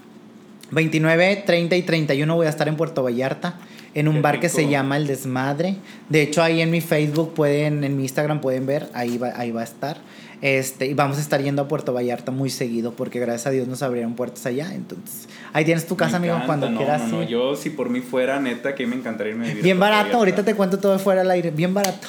29, 0.72 1.44
30 1.46 1.76
y 1.78 1.82
31 1.84 2.36
voy 2.36 2.48
a 2.48 2.50
estar 2.50 2.68
en 2.68 2.76
Puerto 2.76 3.04
Vallarta 3.04 3.56
en 3.98 4.08
un 4.08 4.22
bar 4.22 4.40
que 4.40 4.48
se 4.48 4.70
llama 4.70 4.96
El 4.96 5.08
Desmadre. 5.08 5.76
De 6.08 6.22
hecho, 6.22 6.44
ahí 6.44 6.62
en 6.62 6.70
mi 6.70 6.82
Facebook 6.82 7.34
pueden, 7.34 7.84
en 7.84 7.98
mi 7.98 8.04
Instagram 8.04 8.42
pueden 8.42 8.68
ver, 8.68 8.90
ahí 8.94 9.18
va, 9.18 9.34
ahí 9.36 9.50
va 9.50 9.62
a 9.62 9.64
estar. 9.64 9.98
Este, 10.44 10.86
y 10.86 10.94
vamos 10.94 11.18
a 11.18 11.22
estar 11.22 11.42
yendo 11.42 11.64
a 11.64 11.68
Puerto 11.68 11.94
Vallarta 11.94 12.32
muy 12.32 12.52
seguido 12.52 12.94
porque 12.94 13.20
gracias 13.20 13.48
a 13.48 13.50
Dios 13.50 13.68
nos 13.68 13.82
abrieron 13.82 14.14
puertas 14.14 14.46
allá. 14.46 14.72
Entonces, 14.72 15.28
ahí 15.52 15.66
tienes 15.66 15.88
tu 15.88 15.98
casa, 15.98 16.18
amigo, 16.18 16.40
cuando 16.46 16.68
quieras. 16.78 17.08
No, 17.08 17.22
no, 17.22 17.24
yo 17.24 17.56
si 17.56 17.72
por 17.72 17.90
mí 17.90 18.02
fuera, 18.02 18.40
neta, 18.40 18.76
que 18.76 18.86
me 18.86 18.96
encantaría 18.96 19.32
irme 19.32 19.46
a 19.46 19.50
vivir. 19.50 19.64
Bien 19.64 19.80
barato, 19.80 20.18
ahorita 20.18 20.44
te 20.44 20.54
cuento 20.54 20.78
todo 20.78 21.00
fuera 21.00 21.22
al 21.22 21.32
aire, 21.32 21.50
bien 21.50 21.74
barato. 21.74 22.08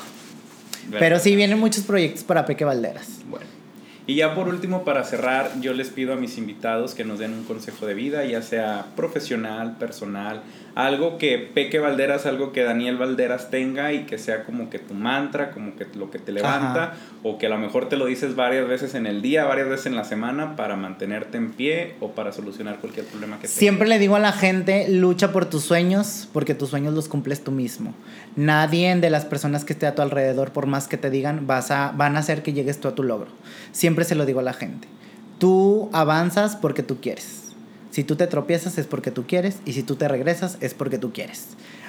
Pero 0.91 1.18
sí 1.18 1.36
vienen 1.36 1.59
muchos 1.59 1.84
proyectos 1.84 2.22
para 2.22 2.45
Peque 2.45 2.66
Valderas. 2.66 3.09
Bueno. 3.30 3.57
Y 4.09 4.14
ya 4.14 4.34
por 4.34 4.48
último, 4.48 4.84
para 4.84 5.04
cerrar, 5.04 5.50
yo 5.61 5.74
les 5.74 5.90
pido 5.90 6.14
a 6.14 6.16
mis 6.16 6.38
invitados 6.38 6.94
que 6.94 7.04
nos 7.04 7.18
den 7.18 7.34
un 7.34 7.44
consejo 7.44 7.84
de 7.84 7.92
vida, 7.92 8.24
ya 8.24 8.40
sea 8.40 8.86
profesional, 8.96 9.76
personal, 9.76 10.40
algo 10.74 11.18
que 11.18 11.38
Peque 11.38 11.78
Valderas, 11.78 12.24
algo 12.24 12.52
que 12.52 12.62
Daniel 12.62 12.96
Valderas 12.96 13.50
tenga 13.50 13.92
y 13.92 14.06
que 14.06 14.16
sea 14.16 14.44
como 14.44 14.70
que 14.70 14.78
tu 14.78 14.94
mantra, 14.94 15.50
como 15.50 15.76
que 15.76 15.86
lo 15.94 16.11
que 16.11 16.18
te 16.18 16.32
levanta, 16.32 16.94
o 17.22 17.36
que 17.36 17.46
a 17.46 17.48
lo 17.50 17.59
mejor 17.59 17.90
te 17.90 17.96
lo 17.96 18.06
dices 18.06 18.34
varias 18.34 18.66
veces 18.66 18.94
en 18.94 19.06
el 19.06 19.20
día, 19.20 19.44
varias 19.44 19.68
veces 19.68 19.86
en 19.86 19.96
la 19.96 20.04
semana 20.04 20.56
para 20.56 20.76
mantenerte 20.76 21.36
en 21.36 21.50
pie 21.50 21.96
o 22.00 22.12
para 22.12 22.32
solucionar 22.32 22.78
cualquier 22.78 23.04
problema 23.04 23.36
que 23.36 23.42
tengas. 23.42 23.59
Siempre 23.59 23.88
le 23.88 23.98
digo 23.98 24.16
a 24.16 24.20
la 24.20 24.32
gente, 24.32 24.88
lucha 24.88 25.32
por 25.32 25.46
tus 25.46 25.64
sueños, 25.64 26.28
porque 26.32 26.54
tus 26.54 26.70
sueños 26.70 26.94
los 26.94 27.09
cumples 27.09 27.44
tú 27.44 27.50
mismo. 27.50 27.92
Nadie 28.36 28.94
de 28.94 29.11
las 29.11 29.24
personas 29.24 29.64
que 29.66 29.74
esté 29.74 29.86
a 29.86 29.94
tu 29.94 30.00
alrededor, 30.00 30.52
por 30.52 30.66
más 30.66 30.86
que 30.86 30.96
te 30.96 31.11
digan, 31.11 31.46
vas 31.46 31.72
a, 31.72 31.92
van 31.94 32.16
a 32.16 32.20
hacer 32.20 32.42
que 32.42 32.52
llegues 32.52 32.80
tú 32.80 32.88
a 32.88 32.94
tu 32.94 33.02
logro. 33.02 33.28
Siempre 33.72 33.97
se 34.05 34.14
lo 34.14 34.26
digo 34.26 34.40
a 34.40 34.42
la 34.44 34.53
gente. 34.53 34.88
Tú 35.38 35.88
avanzas 35.92 36.57
porque 36.57 36.82
tú 36.82 37.01
quieres. 37.01 37.53
Si 37.90 38.05
tú 38.05 38.16
te 38.16 38.26
tropiezas 38.26 38.78
es 38.78 38.86
porque 38.86 39.11
tú 39.11 39.26
quieres 39.26 39.59
y 39.64 39.72
si 39.72 39.82
tú 39.82 39.96
te 39.96 40.09
regresas 40.09 40.59
es 40.61 40.74
porque 40.74 40.99
tú 40.99 41.12
quieres. 41.12 41.49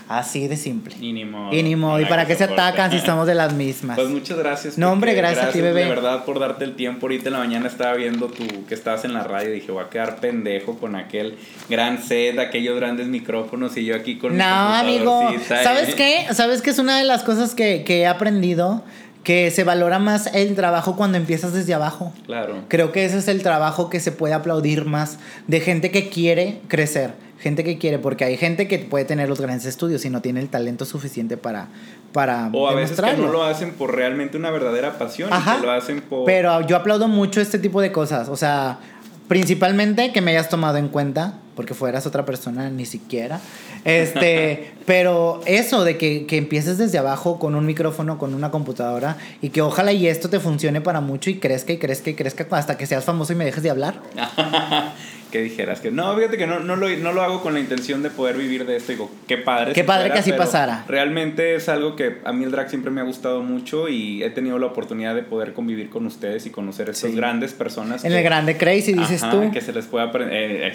Así 0.10 0.48
de 0.48 0.58
simple. 0.58 0.96
Y 1.00 1.14
ni 1.14 1.24
modo. 1.24 1.56
Y 1.56 1.62
ni 1.62 1.76
modo. 1.76 2.02
¿Y 2.02 2.06
para 2.06 2.26
qué 2.26 2.36
se 2.36 2.46
atacan 2.46 2.90
si 2.90 2.98
estamos 2.98 3.28
de 3.28 3.36
las 3.36 3.54
mismas? 3.54 3.96
Pues 3.96 4.10
muchas 4.10 4.40
gracias. 4.40 4.76
No, 4.76 4.92
hombre, 4.92 5.14
gracias, 5.14 5.46
a 5.46 5.50
ti, 5.52 5.62
bebé. 5.62 5.84
De 5.84 5.90
verdad, 5.90 6.26
por 6.26 6.40
darte 6.40 6.66
el 6.66 6.76
tiempo. 6.76 7.06
Ahorita 7.06 7.30
en 7.30 7.34
la 7.34 7.40
mañana 7.40 7.68
estaba 7.68 7.94
viendo 7.94 8.26
tú 8.26 8.44
que 8.68 8.74
estabas 8.74 9.06
en 9.06 9.14
la 9.14 9.24
radio 9.24 9.50
y 9.52 9.60
dije, 9.60 9.72
voy 9.72 9.84
a 9.84 9.90
quedar 9.90 10.20
pendejo 10.20 10.80
con 10.80 10.96
aquel 10.96 11.38
gran 11.70 12.02
set, 12.02 12.40
aquellos 12.40 12.76
grandes 12.76 13.06
micrófonos 13.06 13.78
y 13.78 13.86
yo 13.86 13.96
aquí 13.96 14.18
con 14.18 14.36
No, 14.36 14.46
amigo. 14.46 15.32
¿Sabes 15.48 15.94
qué? 15.94 16.26
¿Sabes 16.34 16.64
qué 16.64 16.72
es 16.72 16.80
una 16.80 16.98
de 16.98 17.06
las 17.06 17.22
cosas 17.22 17.54
que, 17.54 17.84
que 17.84 18.00
he 18.00 18.08
aprendido? 18.08 18.84
Que 19.30 19.52
se 19.52 19.64
valora 19.64 20.00
más 20.00 20.34
el 20.34 20.56
trabajo 20.56 20.96
cuando 20.96 21.16
empiezas 21.16 21.54
desde 21.54 21.76
abajo. 21.76 22.12
Claro. 22.26 22.64
Creo 22.68 22.92
que 22.92 23.06
ese 23.06 23.20
es 23.20 23.28
el 23.28 23.44
trabajo 23.44 23.88
que 23.88 24.00
se 24.00 24.12
puede 24.12 24.34
aplaudir 24.34 24.86
más 24.86 25.20
de 25.46 25.60
gente 25.60 25.92
que 25.92 26.10
quiere 26.10 26.62
crecer, 26.68 27.14
gente 27.38 27.64
que 27.64 27.78
quiere, 27.78 28.00
porque 28.00 28.26
hay 28.26 28.38
gente 28.38 28.68
que 28.68 28.80
puede 28.80 29.06
tener 29.06 29.30
los 29.30 29.40
grandes 29.40 29.68
estudios 29.68 30.04
y 30.04 30.10
no 30.10 30.24
tiene 30.24 30.40
el 30.40 30.50
talento 30.50 30.84
suficiente 30.84 31.38
para 31.38 31.68
para 32.12 32.50
o 32.54 32.68
a 32.68 32.74
veces 32.74 33.00
que 33.00 33.18
no 33.18 33.32
lo 33.32 33.44
hacen 33.44 33.74
por 33.74 33.96
realmente 33.96 34.36
una 34.36 34.50
verdadera 34.50 34.98
pasión 34.98 35.32
Ajá, 35.32 35.60
lo 35.62 35.70
hacen 35.70 36.02
por 36.02 36.26
pero 36.26 36.66
yo 36.66 36.76
aplaudo 36.76 37.08
mucho 37.08 37.40
este 37.40 37.60
tipo 37.60 37.82
de 37.82 37.92
cosas 37.92 38.30
o 38.30 38.36
sea 38.36 38.80
principalmente 39.28 40.12
que 40.12 40.22
me 40.22 40.32
hayas 40.32 40.50
tomado 40.50 40.80
en 40.80 40.88
cuenta 40.88 41.36
porque 41.60 41.74
fueras 41.74 42.08
otra 42.08 42.24
persona, 42.24 42.70
ni 42.70 42.86
siquiera. 42.86 43.42
Este, 43.84 44.72
pero 44.86 45.42
eso 45.46 45.84
de 45.84 45.98
que, 45.98 46.26
que, 46.26 46.38
empieces 46.38 46.78
desde 46.78 46.98
abajo 46.98 47.38
con 47.38 47.54
un 47.54 47.66
micrófono, 47.66 48.18
con 48.18 48.34
una 48.34 48.50
computadora, 48.50 49.18
y 49.42 49.50
que 49.50 49.62
ojalá 49.62 49.92
y 49.92 50.08
esto 50.08 50.30
te 50.30 50.40
funcione 50.40 50.80
para 50.80 51.02
mucho 51.02 51.30
y 51.30 51.36
crezca 51.36 51.74
y 51.74 51.78
crezca 51.78 52.12
y 52.12 52.14
crezca 52.14 52.48
hasta 52.52 52.78
que 52.78 52.86
seas 52.86 53.04
famoso 53.04 53.34
y 53.34 53.36
me 53.36 53.44
dejes 53.44 53.62
de 53.62 53.72
hablar. 53.72 54.00
que 55.32 55.42
dijeras 55.42 55.80
que 55.80 55.92
no, 55.92 56.16
fíjate 56.16 56.38
que 56.38 56.48
no, 56.48 56.60
no, 56.60 56.76
lo, 56.76 56.90
no 56.90 57.14
lo 57.14 57.22
hago 57.22 57.42
con 57.42 57.54
la 57.54 57.60
intención 57.60 58.02
de 58.02 58.10
poder 58.10 58.38
vivir 58.38 58.66
de 58.66 58.78
esto. 58.78 58.92
Digo, 58.92 59.12
qué 59.28 59.38
padre. 59.38 59.74
Qué 59.74 59.84
padre 59.84 60.12
que 60.12 60.20
así 60.20 60.32
pasara. 60.34 60.86
Realmente 60.88 61.56
es 61.56 61.70
algo 61.70 61.96
que 61.96 62.18
a 62.24 62.34
mí 62.34 62.44
el 62.44 62.52
drag 62.52 62.70
siempre 62.70 62.92
me 62.92 63.02
ha 63.02 63.04
gustado 63.04 63.44
mucho 63.44 63.90
y 63.90 64.24
he 64.24 64.30
tenido 64.30 64.58
la 64.60 64.68
oportunidad 64.68 65.16
de 65.16 65.24
poder 65.24 65.54
convivir 65.54 65.90
con 65.90 66.06
ustedes 66.06 66.46
y 66.46 66.50
conocer 66.50 66.88
a 66.88 66.92
estas 66.92 67.14
grandes 67.16 67.54
personas. 67.54 68.06
En 68.06 68.14
el 68.14 68.24
grande 68.24 68.58
Crazy, 68.58 68.94
dices 68.94 69.24
tú. 69.30 69.52
Que 69.52 69.62
se 69.62 69.74
les 69.74 69.86
puede 69.86 70.06
aprender. 70.06 70.34
Eh, 70.34 70.68
eh, 70.68 70.74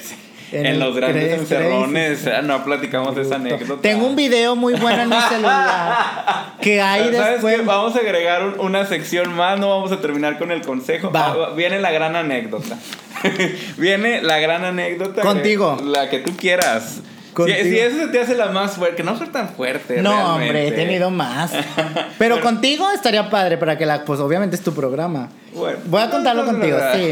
en, 0.54 0.78
los 0.78 0.96
grandes 0.96 1.32
encerrones, 1.32 2.26
ah, 2.26 2.42
no 2.42 2.64
platicamos 2.64 3.14
de 3.14 3.22
esa 3.22 3.36
anécdota. 3.36 3.82
Tengo 3.82 4.06
un 4.06 4.16
video 4.16 4.56
muy 4.56 4.74
bueno 4.74 5.02
en 5.02 5.08
mi 5.08 5.20
celular 5.28 6.54
que 6.60 6.80
hay 6.80 7.10
después. 7.10 7.64
Vamos 7.64 7.96
a 7.96 8.00
agregar 8.00 8.54
una 8.58 8.86
sección 8.86 9.34
más, 9.34 9.58
no 9.58 9.68
vamos 9.68 9.92
a 9.92 10.00
terminar 10.00 10.38
con 10.38 10.50
el 10.50 10.62
consejo. 10.62 11.10
Ah, 11.14 11.50
viene 11.56 11.80
la 11.80 11.90
gran 11.90 12.16
anécdota. 12.16 12.78
Viene 13.78 14.20
la 14.22 14.38
gran 14.38 14.64
anécdota. 14.64 15.22
Contigo. 15.22 15.78
la 15.82 16.10
que 16.10 16.18
tú 16.18 16.36
quieras. 16.36 17.00
Si, 17.36 17.50
eso 17.50 17.98
se 17.98 18.06
te 18.08 18.20
hace 18.20 18.34
la 18.34 18.46
más 18.46 18.72
fuerte, 18.72 18.96
que 18.96 19.02
no 19.02 19.16
fue 19.16 19.26
tan 19.26 19.48
fuerte. 19.48 20.00
No, 20.00 20.34
hombre, 20.34 20.68
he 20.68 20.72
tenido 20.72 21.10
más. 21.10 21.52
Pero 22.18 22.40
contigo 22.40 22.90
estaría 22.92 23.28
padre 23.28 23.58
para 23.58 23.76
que 23.76 23.86
la, 23.86 24.04
pues 24.04 24.20
obviamente 24.20 24.56
es 24.56 24.62
tu 24.62 24.72
programa. 24.72 25.30
Voy 25.52 26.02
a 26.02 26.10
contarlo 26.10 26.44
contigo, 26.44 26.78
sí. 26.94 27.10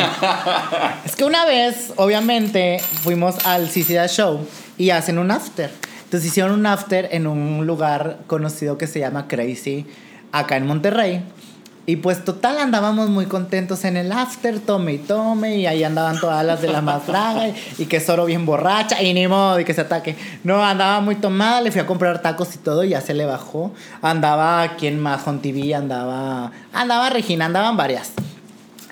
es 1.05 1.17
que 1.17 1.25
una 1.25 1.45
vez, 1.45 1.93
obviamente, 1.97 2.81
fuimos 3.03 3.45
al 3.47 3.69
CCDA 3.69 4.09
Show 4.09 4.47
y 4.79 4.91
hacen 4.91 5.19
un 5.19 5.31
after. 5.31 5.71
Entonces 6.05 6.29
hicieron 6.29 6.53
un 6.53 6.67
after 6.67 7.09
en 7.13 7.27
un 7.27 7.67
lugar 7.67 8.19
conocido 8.27 8.79
que 8.79 8.87
se 8.87 9.01
llama 9.01 9.29
Crazy, 9.29 9.87
acá 10.31 10.57
en 10.57 10.67
Monterrey. 10.67 11.23
Y 11.85 11.97
pues 11.97 12.25
total 12.25 12.59
andábamos 12.59 13.09
muy 13.11 13.27
contentos 13.27 13.85
en 13.85 13.97
el 13.97 14.13
after, 14.13 14.61
tome 14.61 14.93
y 14.93 14.99
tome, 14.99 15.57
y 15.57 15.67
ahí 15.67 15.83
andaban 15.83 16.21
todas 16.21 16.45
las 16.47 16.63
de 16.63 16.69
la 16.69 16.81
más 16.81 17.03
y, 17.77 17.87
que 17.87 17.99
Soro 17.99 18.25
bien 18.25 18.47
borracha, 18.47 19.03
y 19.03 19.13
ni 19.13 19.27
modo, 19.27 19.59
y 19.59 19.65
que 19.65 19.75
se 19.75 19.81
ataque. 19.81 20.15
No, 20.45 20.65
andaba 20.65 21.01
muy 21.01 21.17
tomada, 21.17 21.61
le 21.61 21.73
fui 21.73 21.81
a 21.81 21.87
comprar 21.87 22.23
tacos 22.23 22.55
y 22.55 22.59
todo, 22.59 22.85
y 22.85 22.91
ya 22.91 23.01
se 23.01 23.15
le 23.15 23.25
bajó. 23.25 23.73
Andaba, 24.01 24.77
¿quién 24.79 25.01
más? 25.01 25.23
Con 25.23 25.43
TV, 25.43 25.75
andaba, 25.75 26.53
andaba 26.73 27.11
Regina, 27.11 27.47
andaban 27.47 27.77
varias. 27.77 28.13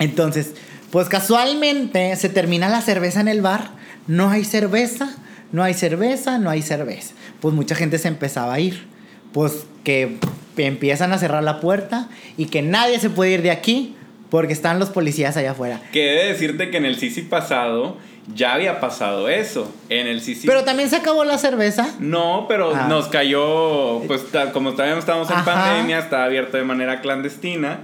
Entonces, 0.01 0.55
pues 0.91 1.09
casualmente 1.09 2.16
se 2.16 2.28
termina 2.28 2.68
la 2.68 2.80
cerveza 2.80 3.20
en 3.20 3.28
el 3.28 3.41
bar, 3.41 3.70
no 4.09 4.30
hay 4.30 4.45
cerveza, 4.45 5.14
no 5.53 5.62
hay 5.62 5.74
cerveza, 5.74 6.38
no 6.38 6.51
hay 6.51 6.62
cerveza. 6.62 7.14
Pues 7.41 7.55
mucha 7.55 7.76
gente 7.76 7.99
se 7.99 8.09
empezaba 8.09 8.55
a 8.55 8.59
ir. 8.59 8.88
Pues 9.32 9.64
que 9.84 10.18
empiezan 10.66 11.12
a 11.12 11.18
cerrar 11.18 11.42
la 11.42 11.61
puerta 11.61 12.08
y 12.36 12.46
que 12.46 12.62
nadie 12.62 12.98
se 12.98 13.11
puede 13.11 13.32
ir 13.32 13.42
de 13.42 13.50
aquí 13.50 13.96
porque 14.30 14.52
están 14.52 14.78
los 14.78 14.90
policías 14.90 15.36
allá 15.36 15.52
afuera. 15.52 15.80
Que 15.92 16.04
debe 16.04 16.26
decirte 16.26 16.70
que 16.70 16.76
en 16.76 16.84
el 16.84 16.96
Sisi 16.96 17.22
pasado 17.22 17.96
ya 18.34 18.54
había 18.54 18.80
pasado 18.80 19.28
eso. 19.28 19.72
En 19.88 20.06
el 20.06 20.20
Sisi. 20.20 20.46
Pero 20.46 20.64
también 20.64 20.88
se 20.88 20.96
acabó 20.96 21.24
la 21.24 21.38
cerveza. 21.38 21.94
No, 21.98 22.46
pero 22.48 22.72
ah. 22.74 22.86
nos 22.88 23.08
cayó, 23.08 24.00
pues 24.06 24.24
como 24.52 24.72
todavía 24.72 24.96
estamos 24.98 25.30
en 25.30 25.44
pandemia, 25.44 25.98
está 25.98 26.24
abierto 26.24 26.56
de 26.56 26.64
manera 26.64 27.00
clandestina. 27.00 27.80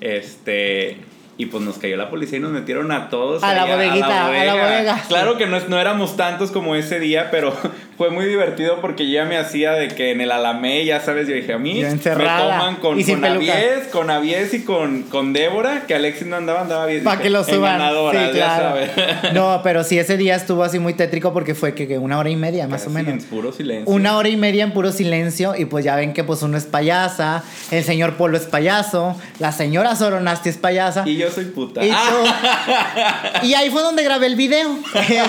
Este, 0.00 0.96
y 1.36 1.46
pues 1.46 1.62
nos 1.62 1.78
cayó 1.78 1.96
la 1.96 2.10
policía 2.10 2.38
y 2.38 2.42
nos 2.42 2.52
metieron 2.52 2.92
a 2.92 3.08
todos. 3.08 3.42
A, 3.42 3.54
la, 3.54 3.64
bodeguita, 3.64 4.26
a 4.26 4.44
la, 4.44 4.54
bodega. 4.54 5.04
Claro 5.08 5.36
que 5.36 5.46
no, 5.46 5.58
no 5.68 5.78
éramos 5.78 6.16
tantos 6.16 6.50
como 6.50 6.74
ese 6.74 6.98
día, 7.00 7.30
pero 7.30 7.54
fue 8.00 8.08
muy 8.08 8.24
divertido 8.24 8.80
porque 8.80 9.06
yo 9.06 9.12
ya 9.12 9.26
me 9.26 9.36
hacía 9.36 9.72
de 9.72 9.88
que 9.88 10.12
en 10.12 10.22
el 10.22 10.32
Alamé, 10.32 10.86
ya 10.86 11.02
sabes, 11.02 11.28
yo 11.28 11.34
dije, 11.34 11.52
a 11.52 11.58
mí 11.58 11.82
me 11.82 11.96
toman 11.98 12.76
con, 12.76 12.98
y 12.98 13.04
con 13.04 13.22
Avies, 13.22 13.88
con 13.92 14.08
Avies 14.08 14.54
y 14.54 14.64
con, 14.64 15.02
con 15.02 15.34
Débora, 15.34 15.84
que 15.86 15.94
Alexis 15.94 16.26
no 16.26 16.36
andaba, 16.36 16.62
andaba 16.62 16.86
bien. 16.86 17.04
Para 17.04 17.20
que 17.20 17.28
lo 17.28 17.44
suban. 17.44 17.78
sí, 18.10 18.18
claro. 18.32 18.86
No, 19.34 19.60
pero 19.62 19.84
sí, 19.84 19.98
ese 19.98 20.16
día 20.16 20.34
estuvo 20.34 20.64
así 20.64 20.78
muy 20.78 20.94
tétrico 20.94 21.34
porque 21.34 21.54
fue 21.54 21.74
que, 21.74 21.98
una 21.98 22.18
hora 22.18 22.30
y 22.30 22.36
media, 22.36 22.66
más 22.66 22.86
o 22.86 22.90
menos. 22.90 23.12
En 23.12 23.22
puro 23.22 23.52
silencio. 23.52 23.94
Una 23.94 24.16
hora 24.16 24.30
y 24.30 24.36
media 24.38 24.64
en 24.64 24.72
puro 24.72 24.92
silencio 24.92 25.54
y 25.54 25.66
pues 25.66 25.84
ya 25.84 25.94
ven 25.94 26.14
que 26.14 26.24
pues 26.24 26.40
uno 26.40 26.56
es 26.56 26.64
payasa, 26.64 27.44
el 27.70 27.84
señor 27.84 28.14
Polo 28.16 28.38
es 28.38 28.46
payaso, 28.46 29.14
la 29.40 29.52
señora 29.52 29.94
Soronasti 29.94 30.48
es 30.48 30.56
payasa. 30.56 31.06
Y 31.06 31.18
yo 31.18 31.30
soy 31.30 31.44
puta. 31.44 31.84
Y, 31.84 31.90
ahí 33.54 33.68
fue 33.68 33.82
donde 33.82 34.02
grabé 34.04 34.24
el 34.24 34.36
video. 34.36 34.74
Este, 34.94 35.20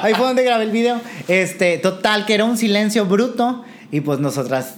ahí 0.00 0.14
fue 0.14 0.26
donde 0.26 0.42
grabé 0.42 0.64
el 0.64 0.70
video. 0.70 0.98
Este, 1.28 1.81
total, 1.82 2.24
que 2.24 2.34
era 2.34 2.44
un 2.44 2.56
silencio 2.56 3.04
bruto. 3.04 3.64
Y 3.90 4.00
pues 4.00 4.20
nosotras, 4.20 4.76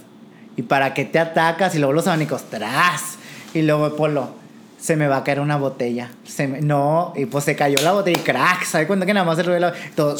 ¿y 0.57 0.63
para 0.63 0.93
qué 0.93 1.05
te 1.05 1.19
atacas? 1.19 1.75
Y 1.75 1.77
luego 1.77 1.93
los 1.93 2.07
abanicos, 2.07 2.43
tras. 2.49 3.17
Y 3.53 3.61
luego 3.61 3.95
Polo, 3.95 4.31
se 4.77 4.97
me 4.97 5.07
va 5.07 5.17
a 5.17 5.23
caer 5.23 5.39
una 5.39 5.57
botella. 5.57 6.11
Se 6.25 6.47
no, 6.47 7.13
y 7.15 7.25
pues 7.25 7.45
se 7.45 7.55
cayó 7.55 7.81
la 7.81 7.93
botella 7.93 8.19
y 8.19 8.23
crack. 8.23 8.65
¿Sabe 8.65 8.87
cuenta 8.87 9.05
que 9.05 9.13
nada 9.13 9.25
más 9.25 9.39
el 9.39 9.45
ruido? 9.45 9.71
Todo, 9.95 10.15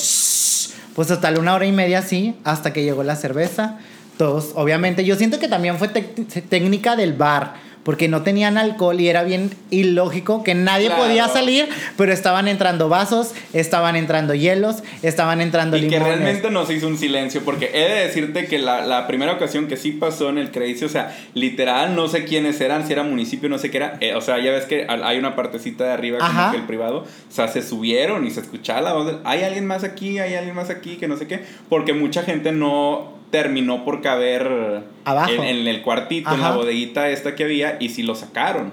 pues 0.96 1.08
total, 1.10 1.38
una 1.38 1.54
hora 1.54 1.66
y 1.66 1.74
media 1.74 2.00
así, 2.00 2.36
hasta 2.46 2.72
que 2.72 2.84
llegó 2.84 3.04
la 3.04 3.18
cerveza. 3.18 3.80
Todos, 4.18 4.52
obviamente, 4.56 5.04
yo 5.04 5.18
siento 5.18 5.40
que 5.40 5.50
también 5.50 5.78
fue 5.78 5.90
técnica 5.90 6.96
del 6.96 7.14
bar 7.14 7.65
porque 7.86 8.08
no 8.08 8.24
tenían 8.24 8.58
alcohol 8.58 9.00
y 9.00 9.10
era 9.10 9.24
bien 9.24 9.52
ilógico 9.70 10.44
que 10.44 10.56
nadie 10.56 10.90
podía 10.90 11.28
salir, 11.28 11.70
pero 11.96 12.12
estaban 12.12 12.48
entrando 12.48 12.90
vasos, 12.90 13.36
estaban 13.54 13.96
entrando 13.96 14.34
hielos, 14.34 14.84
estaban 15.04 15.40
entrando 15.40 15.78
y 15.78 15.88
que 15.88 16.00
realmente 16.00 16.50
nos 16.50 16.72
hizo 16.72 16.88
un 16.88 16.98
silencio, 16.98 17.44
porque 17.46 17.70
he 17.76 17.88
de 17.88 18.08
decirte 18.08 18.48
que 18.48 18.58
la, 18.58 19.06
primera 19.06 19.34
ocasión 19.34 19.68
que 19.68 19.78
sí 19.78 19.92
pasó 19.92 20.30
en 20.30 20.40
el 20.40 20.50
Crazy, 20.50 20.84
o 20.84 20.90
sea, 20.90 21.16
literal, 21.36 21.96
no 21.96 22.08
sé 22.08 22.26
quiénes 22.26 22.60
eran, 22.60 22.88
si 22.88 22.94
era 22.94 23.04
municipio, 23.04 23.50
no 23.50 23.60
sé 23.60 23.70
qué 23.70 23.78
era, 23.78 23.98
eh, 24.02 24.16
o 24.16 24.22
sea, 24.22 24.40
ya 24.40 24.50
ves 24.50 24.66
que 24.66 24.88
hay 24.90 25.20
una 25.20 25.36
partecita 25.36 25.84
de 25.84 25.92
arriba 25.92 26.18
como 26.18 26.52
que 26.52 26.58
el 26.58 26.64
privado, 26.64 27.00
o 27.02 27.32
sea, 27.32 27.48
se 27.48 27.62
subieron 27.62 28.26
y 28.26 28.32
se 28.32 28.40
escuchaba 28.40 28.82
la 28.82 28.94
voz, 28.94 29.14
hay 29.24 29.44
alguien 29.44 29.68
más 29.68 29.84
aquí, 29.84 30.18
hay 30.18 30.34
alguien 30.34 30.56
más 30.56 30.72
aquí, 30.72 30.96
que 30.96 31.08
no 31.08 31.18
sé 31.18 31.28
qué, 31.28 31.42
porque 31.70 31.94
mucha 31.94 32.24
gente 32.24 32.52
no 32.52 33.15
terminó 33.32 33.84
por 33.84 34.02
caber 34.02 34.84
Abajo. 35.04 35.32
En, 35.32 35.68
el 35.68 35.82
cuartito, 35.82 36.34
en 36.34 36.42
la 36.42 36.52
bodeguita 36.52 37.10
esta 37.10 37.36
que 37.36 37.44
había, 37.44 37.78
y 37.80 37.90
sí 37.90 38.04
lo 38.04 38.16
sacaron. 38.16 38.72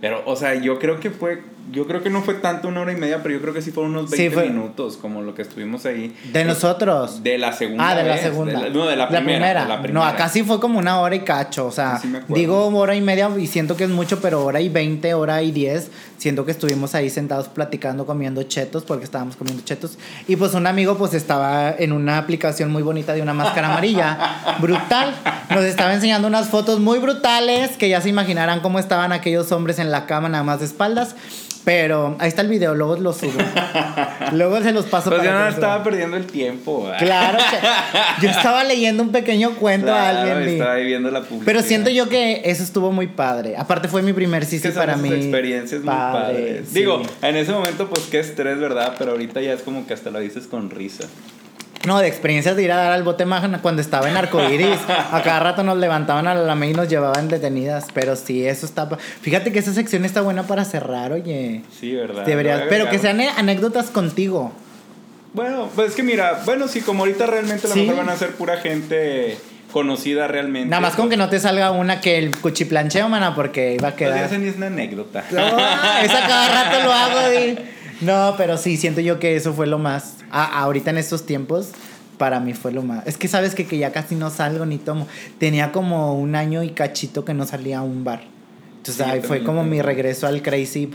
Pero, 0.00 0.22
o 0.26 0.36
sea, 0.36 0.54
yo 0.54 0.78
creo 0.78 1.00
que 1.00 1.10
fue 1.10 1.42
yo 1.70 1.86
creo 1.86 2.02
que 2.02 2.10
no 2.10 2.22
fue 2.22 2.34
tanto 2.34 2.68
una 2.68 2.80
hora 2.80 2.92
y 2.92 2.96
media, 2.96 3.22
pero 3.22 3.34
yo 3.34 3.40
creo 3.40 3.54
que 3.54 3.62
sí 3.62 3.70
fueron 3.70 3.92
unos 3.92 4.10
20 4.10 4.48
minutos, 4.48 4.96
como 4.96 5.22
lo 5.22 5.34
que 5.34 5.42
estuvimos 5.42 5.84
ahí. 5.86 6.14
¿De 6.32 6.44
nosotros? 6.44 7.22
De 7.22 7.38
la 7.38 7.52
segunda. 7.52 7.88
Ah, 7.88 7.94
de 7.94 8.04
la 8.04 8.18
segunda. 8.18 8.68
no, 8.68 8.86
de 8.86 8.96
la, 8.96 9.08
primera, 9.08 9.80
No, 9.92 10.04
acá 10.04 10.28
sí 10.28 10.42
fue 10.42 10.60
como 10.60 10.78
una 10.78 11.00
hora 11.00 11.14
y 11.14 11.20
cacho. 11.20 11.66
O 11.66 11.70
sea, 11.70 12.00
digo 12.28 12.68
hora 12.68 12.94
y 12.94 13.00
media 13.00 13.30
y 13.38 13.46
siento 13.46 13.76
que 13.76 13.84
es 13.84 13.90
mucho, 13.90 14.20
pero 14.20 14.44
hora 14.44 14.60
y 14.60 14.68
20, 14.68 15.14
hora 15.14 15.42
y 15.42 15.52
10. 15.52 15.90
Siento 16.16 16.44
que 16.44 16.50
estuvimos 16.50 16.94
ahí 16.94 17.10
sentados 17.10 17.48
platicando, 17.48 18.04
comiendo 18.04 18.42
chetos, 18.42 18.82
porque 18.84 19.04
estábamos 19.04 19.36
comiendo 19.36 19.62
chetos. 19.64 19.98
Y 20.26 20.36
pues 20.36 20.54
un 20.54 20.66
amigo, 20.66 20.96
pues 20.96 21.14
estaba 21.14 21.70
en 21.70 21.92
una 21.92 22.18
aplicación 22.18 22.72
muy 22.72 22.82
bonita 22.82 23.12
de 23.12 23.22
una 23.22 23.34
máscara 23.34 23.68
amarilla. 23.68 24.56
brutal. 24.60 25.14
Nos 25.50 25.64
estaba 25.64 25.94
enseñando 25.94 26.26
unas 26.28 26.48
fotos 26.48 26.80
muy 26.80 26.98
brutales 26.98 27.76
que 27.76 27.88
ya 27.88 28.00
se 28.00 28.08
imaginarán 28.08 28.60
cómo 28.60 28.78
estaban 28.78 29.12
aquellos 29.12 29.52
hombres 29.52 29.78
en 29.78 29.90
la 29.90 30.06
cama, 30.06 30.28
nada 30.28 30.44
más 30.44 30.60
de 30.60 30.66
espaldas. 30.66 31.14
Pero 31.64 32.16
ahí 32.18 32.28
está 32.28 32.42
el 32.42 32.48
video, 32.48 32.74
luego 32.74 32.96
lo 32.96 33.12
subo. 33.12 33.38
luego 34.32 34.60
se 34.62 34.72
los 34.72 34.86
paso. 34.86 35.10
Pues 35.10 35.22
yo 35.22 35.32
no 35.32 35.48
estaba 35.48 35.82
perdiendo 35.82 36.16
el 36.16 36.26
tiempo. 36.26 36.90
Claro 36.98 37.38
que 37.38 38.22
yo 38.22 38.30
estaba 38.30 38.64
leyendo 38.64 39.02
un 39.02 39.12
pequeño 39.12 39.54
cuento 39.56 39.92
a 39.92 40.08
alguien. 40.08 40.48
Estaba 40.48 40.74
viendo 40.76 41.10
la 41.10 41.20
publicidad. 41.20 41.46
Pero 41.46 41.62
siento 41.62 41.90
yo 41.90 42.08
que 42.08 42.42
eso 42.44 42.62
estuvo 42.62 42.92
muy 42.92 43.06
padre. 43.06 43.56
Aparte 43.56 43.88
fue 43.88 44.02
mi 44.02 44.12
primer 44.12 44.44
sí 44.44 44.58
para 44.70 44.96
mí. 44.96 45.12
experiencias 45.12 45.82
muy 45.82 45.94
padres. 45.94 46.72
Digo, 46.72 47.02
en 47.22 47.36
ese 47.36 47.52
momento 47.52 47.88
pues 47.88 48.06
qué 48.10 48.20
estrés, 48.20 48.58
¿verdad? 48.58 48.94
Pero 48.98 49.12
ahorita 49.12 49.40
ya 49.40 49.52
es 49.52 49.62
como 49.62 49.86
que 49.86 49.94
hasta 49.94 50.10
lo 50.10 50.20
dices 50.20 50.46
con 50.46 50.70
risa. 50.70 51.04
No, 51.88 52.00
de 52.00 52.06
experiencias 52.06 52.54
de 52.54 52.62
ir 52.62 52.70
a 52.70 52.76
dar 52.76 52.92
al 52.92 53.02
bote 53.02 53.24
magna 53.24 53.62
cuando 53.62 53.80
estaba 53.80 54.10
en 54.10 54.16
arcoiris. 54.18 54.78
a 54.88 55.22
cada 55.24 55.40
rato 55.40 55.62
nos 55.62 55.78
levantaban 55.78 56.26
a 56.26 56.34
la 56.34 56.66
y 56.66 56.74
nos 56.74 56.86
llevaban 56.86 57.28
detenidas. 57.28 57.86
Pero 57.94 58.14
sí, 58.14 58.46
eso 58.46 58.66
está. 58.66 58.86
Fíjate 59.22 59.52
que 59.52 59.60
esa 59.60 59.72
sección 59.72 60.04
está 60.04 60.20
buena 60.20 60.42
para 60.42 60.66
cerrar, 60.66 61.12
oye. 61.12 61.62
Sí, 61.80 61.94
verdad. 61.94 62.26
Deberías. 62.26 62.64
Pero 62.68 62.90
que 62.90 62.98
sean 62.98 63.22
anécdotas 63.22 63.86
contigo. 63.86 64.52
Bueno, 65.32 65.70
pues 65.74 65.88
es 65.88 65.94
que 65.94 66.02
mira, 66.02 66.42
bueno, 66.44 66.68
sí, 66.68 66.82
como 66.82 67.04
ahorita 67.04 67.24
realmente 67.24 67.66
a 67.66 67.70
lo 67.70 67.76
mejor 67.76 67.96
van 67.96 68.10
a 68.10 68.16
ser 68.16 68.32
pura 68.32 68.58
gente 68.58 69.38
conocida 69.72 70.28
realmente. 70.28 70.68
Nada 70.68 70.82
más 70.82 70.94
con 70.94 71.08
que 71.08 71.16
no 71.16 71.30
te 71.30 71.40
salga 71.40 71.70
una 71.70 72.02
que 72.02 72.18
el 72.18 72.36
cuchiplancheo, 72.36 73.08
mana, 73.08 73.34
porque 73.34 73.72
iba 73.72 73.88
a 73.88 73.90
pues 73.92 74.10
quedar. 74.10 74.24
esa 74.24 74.36
ni 74.36 74.48
es 74.48 74.56
una 74.56 74.66
anécdota. 74.66 75.24
esa 75.30 76.26
cada 76.26 76.64
rato 76.64 76.84
lo 76.84 76.92
hago. 76.92 77.32
Y... 77.32 77.77
No, 78.00 78.34
pero 78.36 78.56
sí, 78.56 78.76
siento 78.76 79.00
yo 79.00 79.18
que 79.18 79.36
eso 79.36 79.52
fue 79.52 79.66
lo 79.66 79.78
más. 79.78 80.16
ahorita 80.30 80.90
en 80.90 80.98
estos 80.98 81.26
tiempos, 81.26 81.70
para 82.18 82.40
mí 82.40 82.52
fue 82.54 82.72
lo 82.72 82.82
más. 82.82 83.06
Es 83.06 83.16
que 83.16 83.28
sabes 83.28 83.54
que, 83.54 83.66
que 83.66 83.78
ya 83.78 83.92
casi 83.92 84.14
no 84.14 84.30
salgo 84.30 84.66
ni 84.66 84.78
tomo. 84.78 85.06
Tenía 85.38 85.72
como 85.72 86.14
un 86.14 86.34
año 86.34 86.62
y 86.62 86.70
cachito 86.70 87.24
que 87.24 87.34
no 87.34 87.46
salía 87.46 87.78
a 87.78 87.82
un 87.82 88.04
bar. 88.04 88.22
Entonces 88.78 89.06
ahí 89.06 89.20
fue 89.20 89.42
como 89.42 89.64
mi 89.64 89.82
regreso 89.82 90.26
al 90.26 90.40
Crazy. 90.42 90.88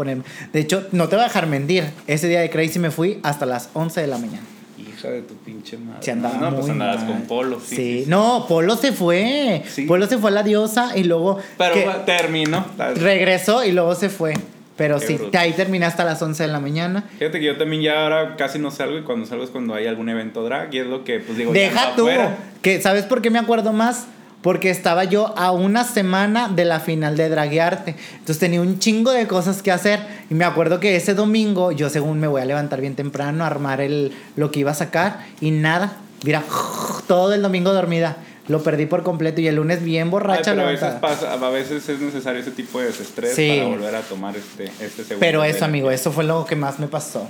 De 0.51 0.59
hecho, 0.59 0.87
no 0.91 1.09
te 1.09 1.15
voy 1.15 1.25
a 1.25 1.27
dejar 1.27 1.47
mentir. 1.47 1.85
Ese 2.07 2.27
día 2.27 2.41
de 2.41 2.49
Crazy 2.49 2.79
me 2.79 2.91
fui 2.91 3.19
hasta 3.23 3.45
las 3.45 3.69
11 3.73 4.01
de 4.01 4.07
la 4.07 4.17
mañana. 4.17 4.43
de 5.03 5.21
tu 5.21 5.35
pinche 5.35 5.77
madre. 5.77 6.15
no, 6.15 6.55
pues 6.55 6.69
andabas 6.69 7.03
con 7.03 7.21
Polo, 7.23 7.59
sí, 7.59 7.75
sí, 7.75 8.03
No, 8.07 8.45
Polo 8.47 8.77
se 8.77 8.93
fue. 8.93 9.63
Polo 9.87 10.07
se 10.07 10.17
fue 10.17 10.31
a 10.31 10.33
la 10.33 10.43
diosa 10.43 10.97
y 10.97 11.03
luego. 11.03 11.37
Pero 11.57 11.97
terminó. 12.05 12.65
Regresó 12.95 13.63
y 13.63 13.71
luego 13.71 13.93
se 13.95 14.09
fue. 14.09 14.33
Pero 14.75 14.99
sí, 14.99 15.19
ahí 15.37 15.53
terminé 15.53 15.85
hasta 15.85 16.03
las 16.03 16.21
11 16.21 16.43
de 16.43 16.49
la 16.49 16.59
mañana. 16.59 17.03
Fíjate 17.19 17.39
que 17.39 17.45
yo 17.45 17.57
también 17.57 17.83
ya 17.83 18.03
ahora 18.03 18.35
casi 18.37 18.57
no 18.57 18.71
salgo 18.71 18.97
y 18.97 19.03
cuando 19.03 19.25
salgo 19.27 19.43
es 19.43 19.51
cuando 19.51 19.75
hay 19.75 19.85
algún 19.85 20.09
evento 20.09 20.43
drag 20.43 20.73
y 20.73 20.79
es 20.79 20.87
lo 20.87 21.03
que 21.03 21.19
pues 21.19 21.37
digo. 21.37 21.53
Deja 21.53 21.95
tú. 21.95 22.07
Que, 22.61 22.81
¿Sabes 22.81 23.05
por 23.05 23.21
qué 23.21 23.29
me 23.29 23.37
acuerdo 23.37 23.71
más? 23.71 24.07
Porque 24.41 24.71
estaba 24.71 25.03
yo 25.05 25.37
a 25.37 25.51
una 25.51 25.83
semana 25.83 26.49
de 26.49 26.65
la 26.65 26.79
final 26.79 27.15
de 27.15 27.29
Draguearte. 27.29 27.95
Entonces 28.13 28.39
tenía 28.39 28.61
un 28.61 28.79
chingo 28.79 29.11
de 29.11 29.27
cosas 29.27 29.61
que 29.61 29.71
hacer. 29.71 29.99
Y 30.29 30.33
me 30.33 30.43
acuerdo 30.43 30.79
que 30.79 30.95
ese 30.95 31.13
domingo, 31.13 31.71
yo 31.71 31.89
según 31.89 32.19
me 32.19 32.27
voy 32.27 32.41
a 32.41 32.45
levantar 32.45 32.81
bien 32.81 32.95
temprano, 32.95 33.43
a 33.43 33.47
armar 33.47 33.79
el, 33.79 34.11
lo 34.35 34.51
que 34.51 34.59
iba 34.59 34.71
a 34.71 34.75
sacar. 34.75 35.19
Y 35.39 35.51
nada. 35.51 35.97
Mira, 36.25 36.43
todo 37.07 37.33
el 37.33 37.41
domingo 37.41 37.73
dormida. 37.73 38.17
Lo 38.47 38.61
perdí 38.61 38.85
por 38.85 39.03
completo 39.03 39.39
y 39.39 39.47
el 39.47 39.55
lunes 39.55 39.83
bien 39.83 40.09
borracha. 40.11 40.51
pero 40.51 40.67
a 40.67 40.71
veces, 40.71 40.93
pasa, 40.95 41.33
a 41.33 41.49
veces 41.49 41.87
es 41.87 41.99
necesario 41.99 42.41
ese 42.41 42.51
tipo 42.51 42.79
de 42.79 42.87
desestrés 42.87 43.35
para 43.35 43.69
volver 43.69 43.95
a 43.95 44.01
tomar 44.01 44.35
este, 44.35 44.65
este 44.65 45.03
segundo. 45.03 45.19
Pero 45.19 45.43
eso, 45.43 45.63
amigo, 45.63 45.91
eso 45.91 46.11
fue 46.11 46.25
lo 46.25 46.45
que 46.45 46.55
más 46.55 46.79
me 46.79 46.87
pasó. 46.87 47.29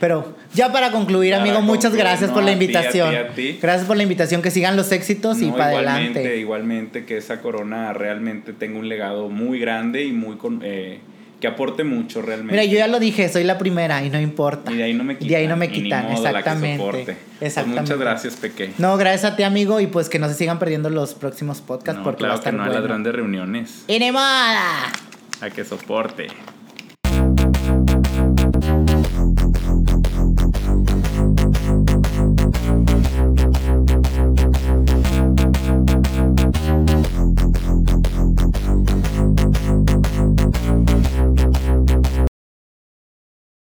Pero 0.00 0.34
ya 0.54 0.72
para 0.72 0.90
concluir, 0.90 1.34
amigo, 1.34 1.62
muchas 1.62 1.94
gracias 1.94 2.30
por 2.30 2.42
la 2.42 2.52
invitación. 2.52 3.14
Gracias 3.60 3.86
por 3.86 3.96
la 3.96 4.02
invitación, 4.02 4.42
que 4.42 4.50
sigan 4.50 4.76
los 4.76 4.92
éxitos 4.92 5.40
y 5.40 5.50
para 5.50 5.68
adelante. 5.68 6.38
Igualmente, 6.38 7.04
que 7.04 7.16
esa 7.16 7.40
corona 7.40 7.92
realmente 7.92 8.52
tenga 8.52 8.78
un 8.78 8.88
legado 8.88 9.28
muy 9.28 9.58
grande 9.58 10.04
y 10.04 10.12
muy 10.12 10.36
eh, 10.62 11.00
que 11.40 11.46
aporte 11.46 11.84
mucho 11.84 12.22
realmente. 12.22 12.52
Mira, 12.52 12.64
yo 12.64 12.78
ya 12.78 12.88
lo 12.88 12.98
dije, 12.98 13.28
soy 13.28 13.44
la 13.44 13.58
primera 13.58 14.02
y 14.04 14.10
no 14.10 14.20
importa. 14.20 14.72
Y 14.72 14.76
de 14.76 14.84
ahí 14.84 14.94
no 14.94 15.04
me 15.04 15.14
quitan. 15.16 15.28
De 15.28 15.36
ahí 15.36 15.46
no 15.46 15.56
me 15.56 15.70
quitan, 15.70 16.10
exactamente. 16.10 17.16
Pues 17.38 17.66
muchas 17.66 17.98
gracias, 17.98 18.36
Peque. 18.36 18.72
No, 18.78 18.96
gracias 18.96 19.32
a 19.32 19.36
ti, 19.36 19.42
amigo, 19.42 19.80
y 19.80 19.86
pues 19.86 20.08
que 20.08 20.18
no 20.18 20.28
se 20.28 20.34
sigan 20.34 20.58
perdiendo 20.58 20.88
los 20.88 21.14
próximos 21.14 21.60
podcasts 21.60 22.00
porque 22.02 22.18
claro 22.18 22.32
va 22.32 22.36
a 22.36 22.38
estar 22.38 22.52
que 22.52 22.56
no 22.56 22.64
a 22.64 22.68
las 22.68 22.82
grandes 22.82 23.14
reuniones. 23.14 23.84
¡Enemada! 23.88 24.92
A 25.40 25.50
que 25.50 25.64
soporte. 25.64 26.28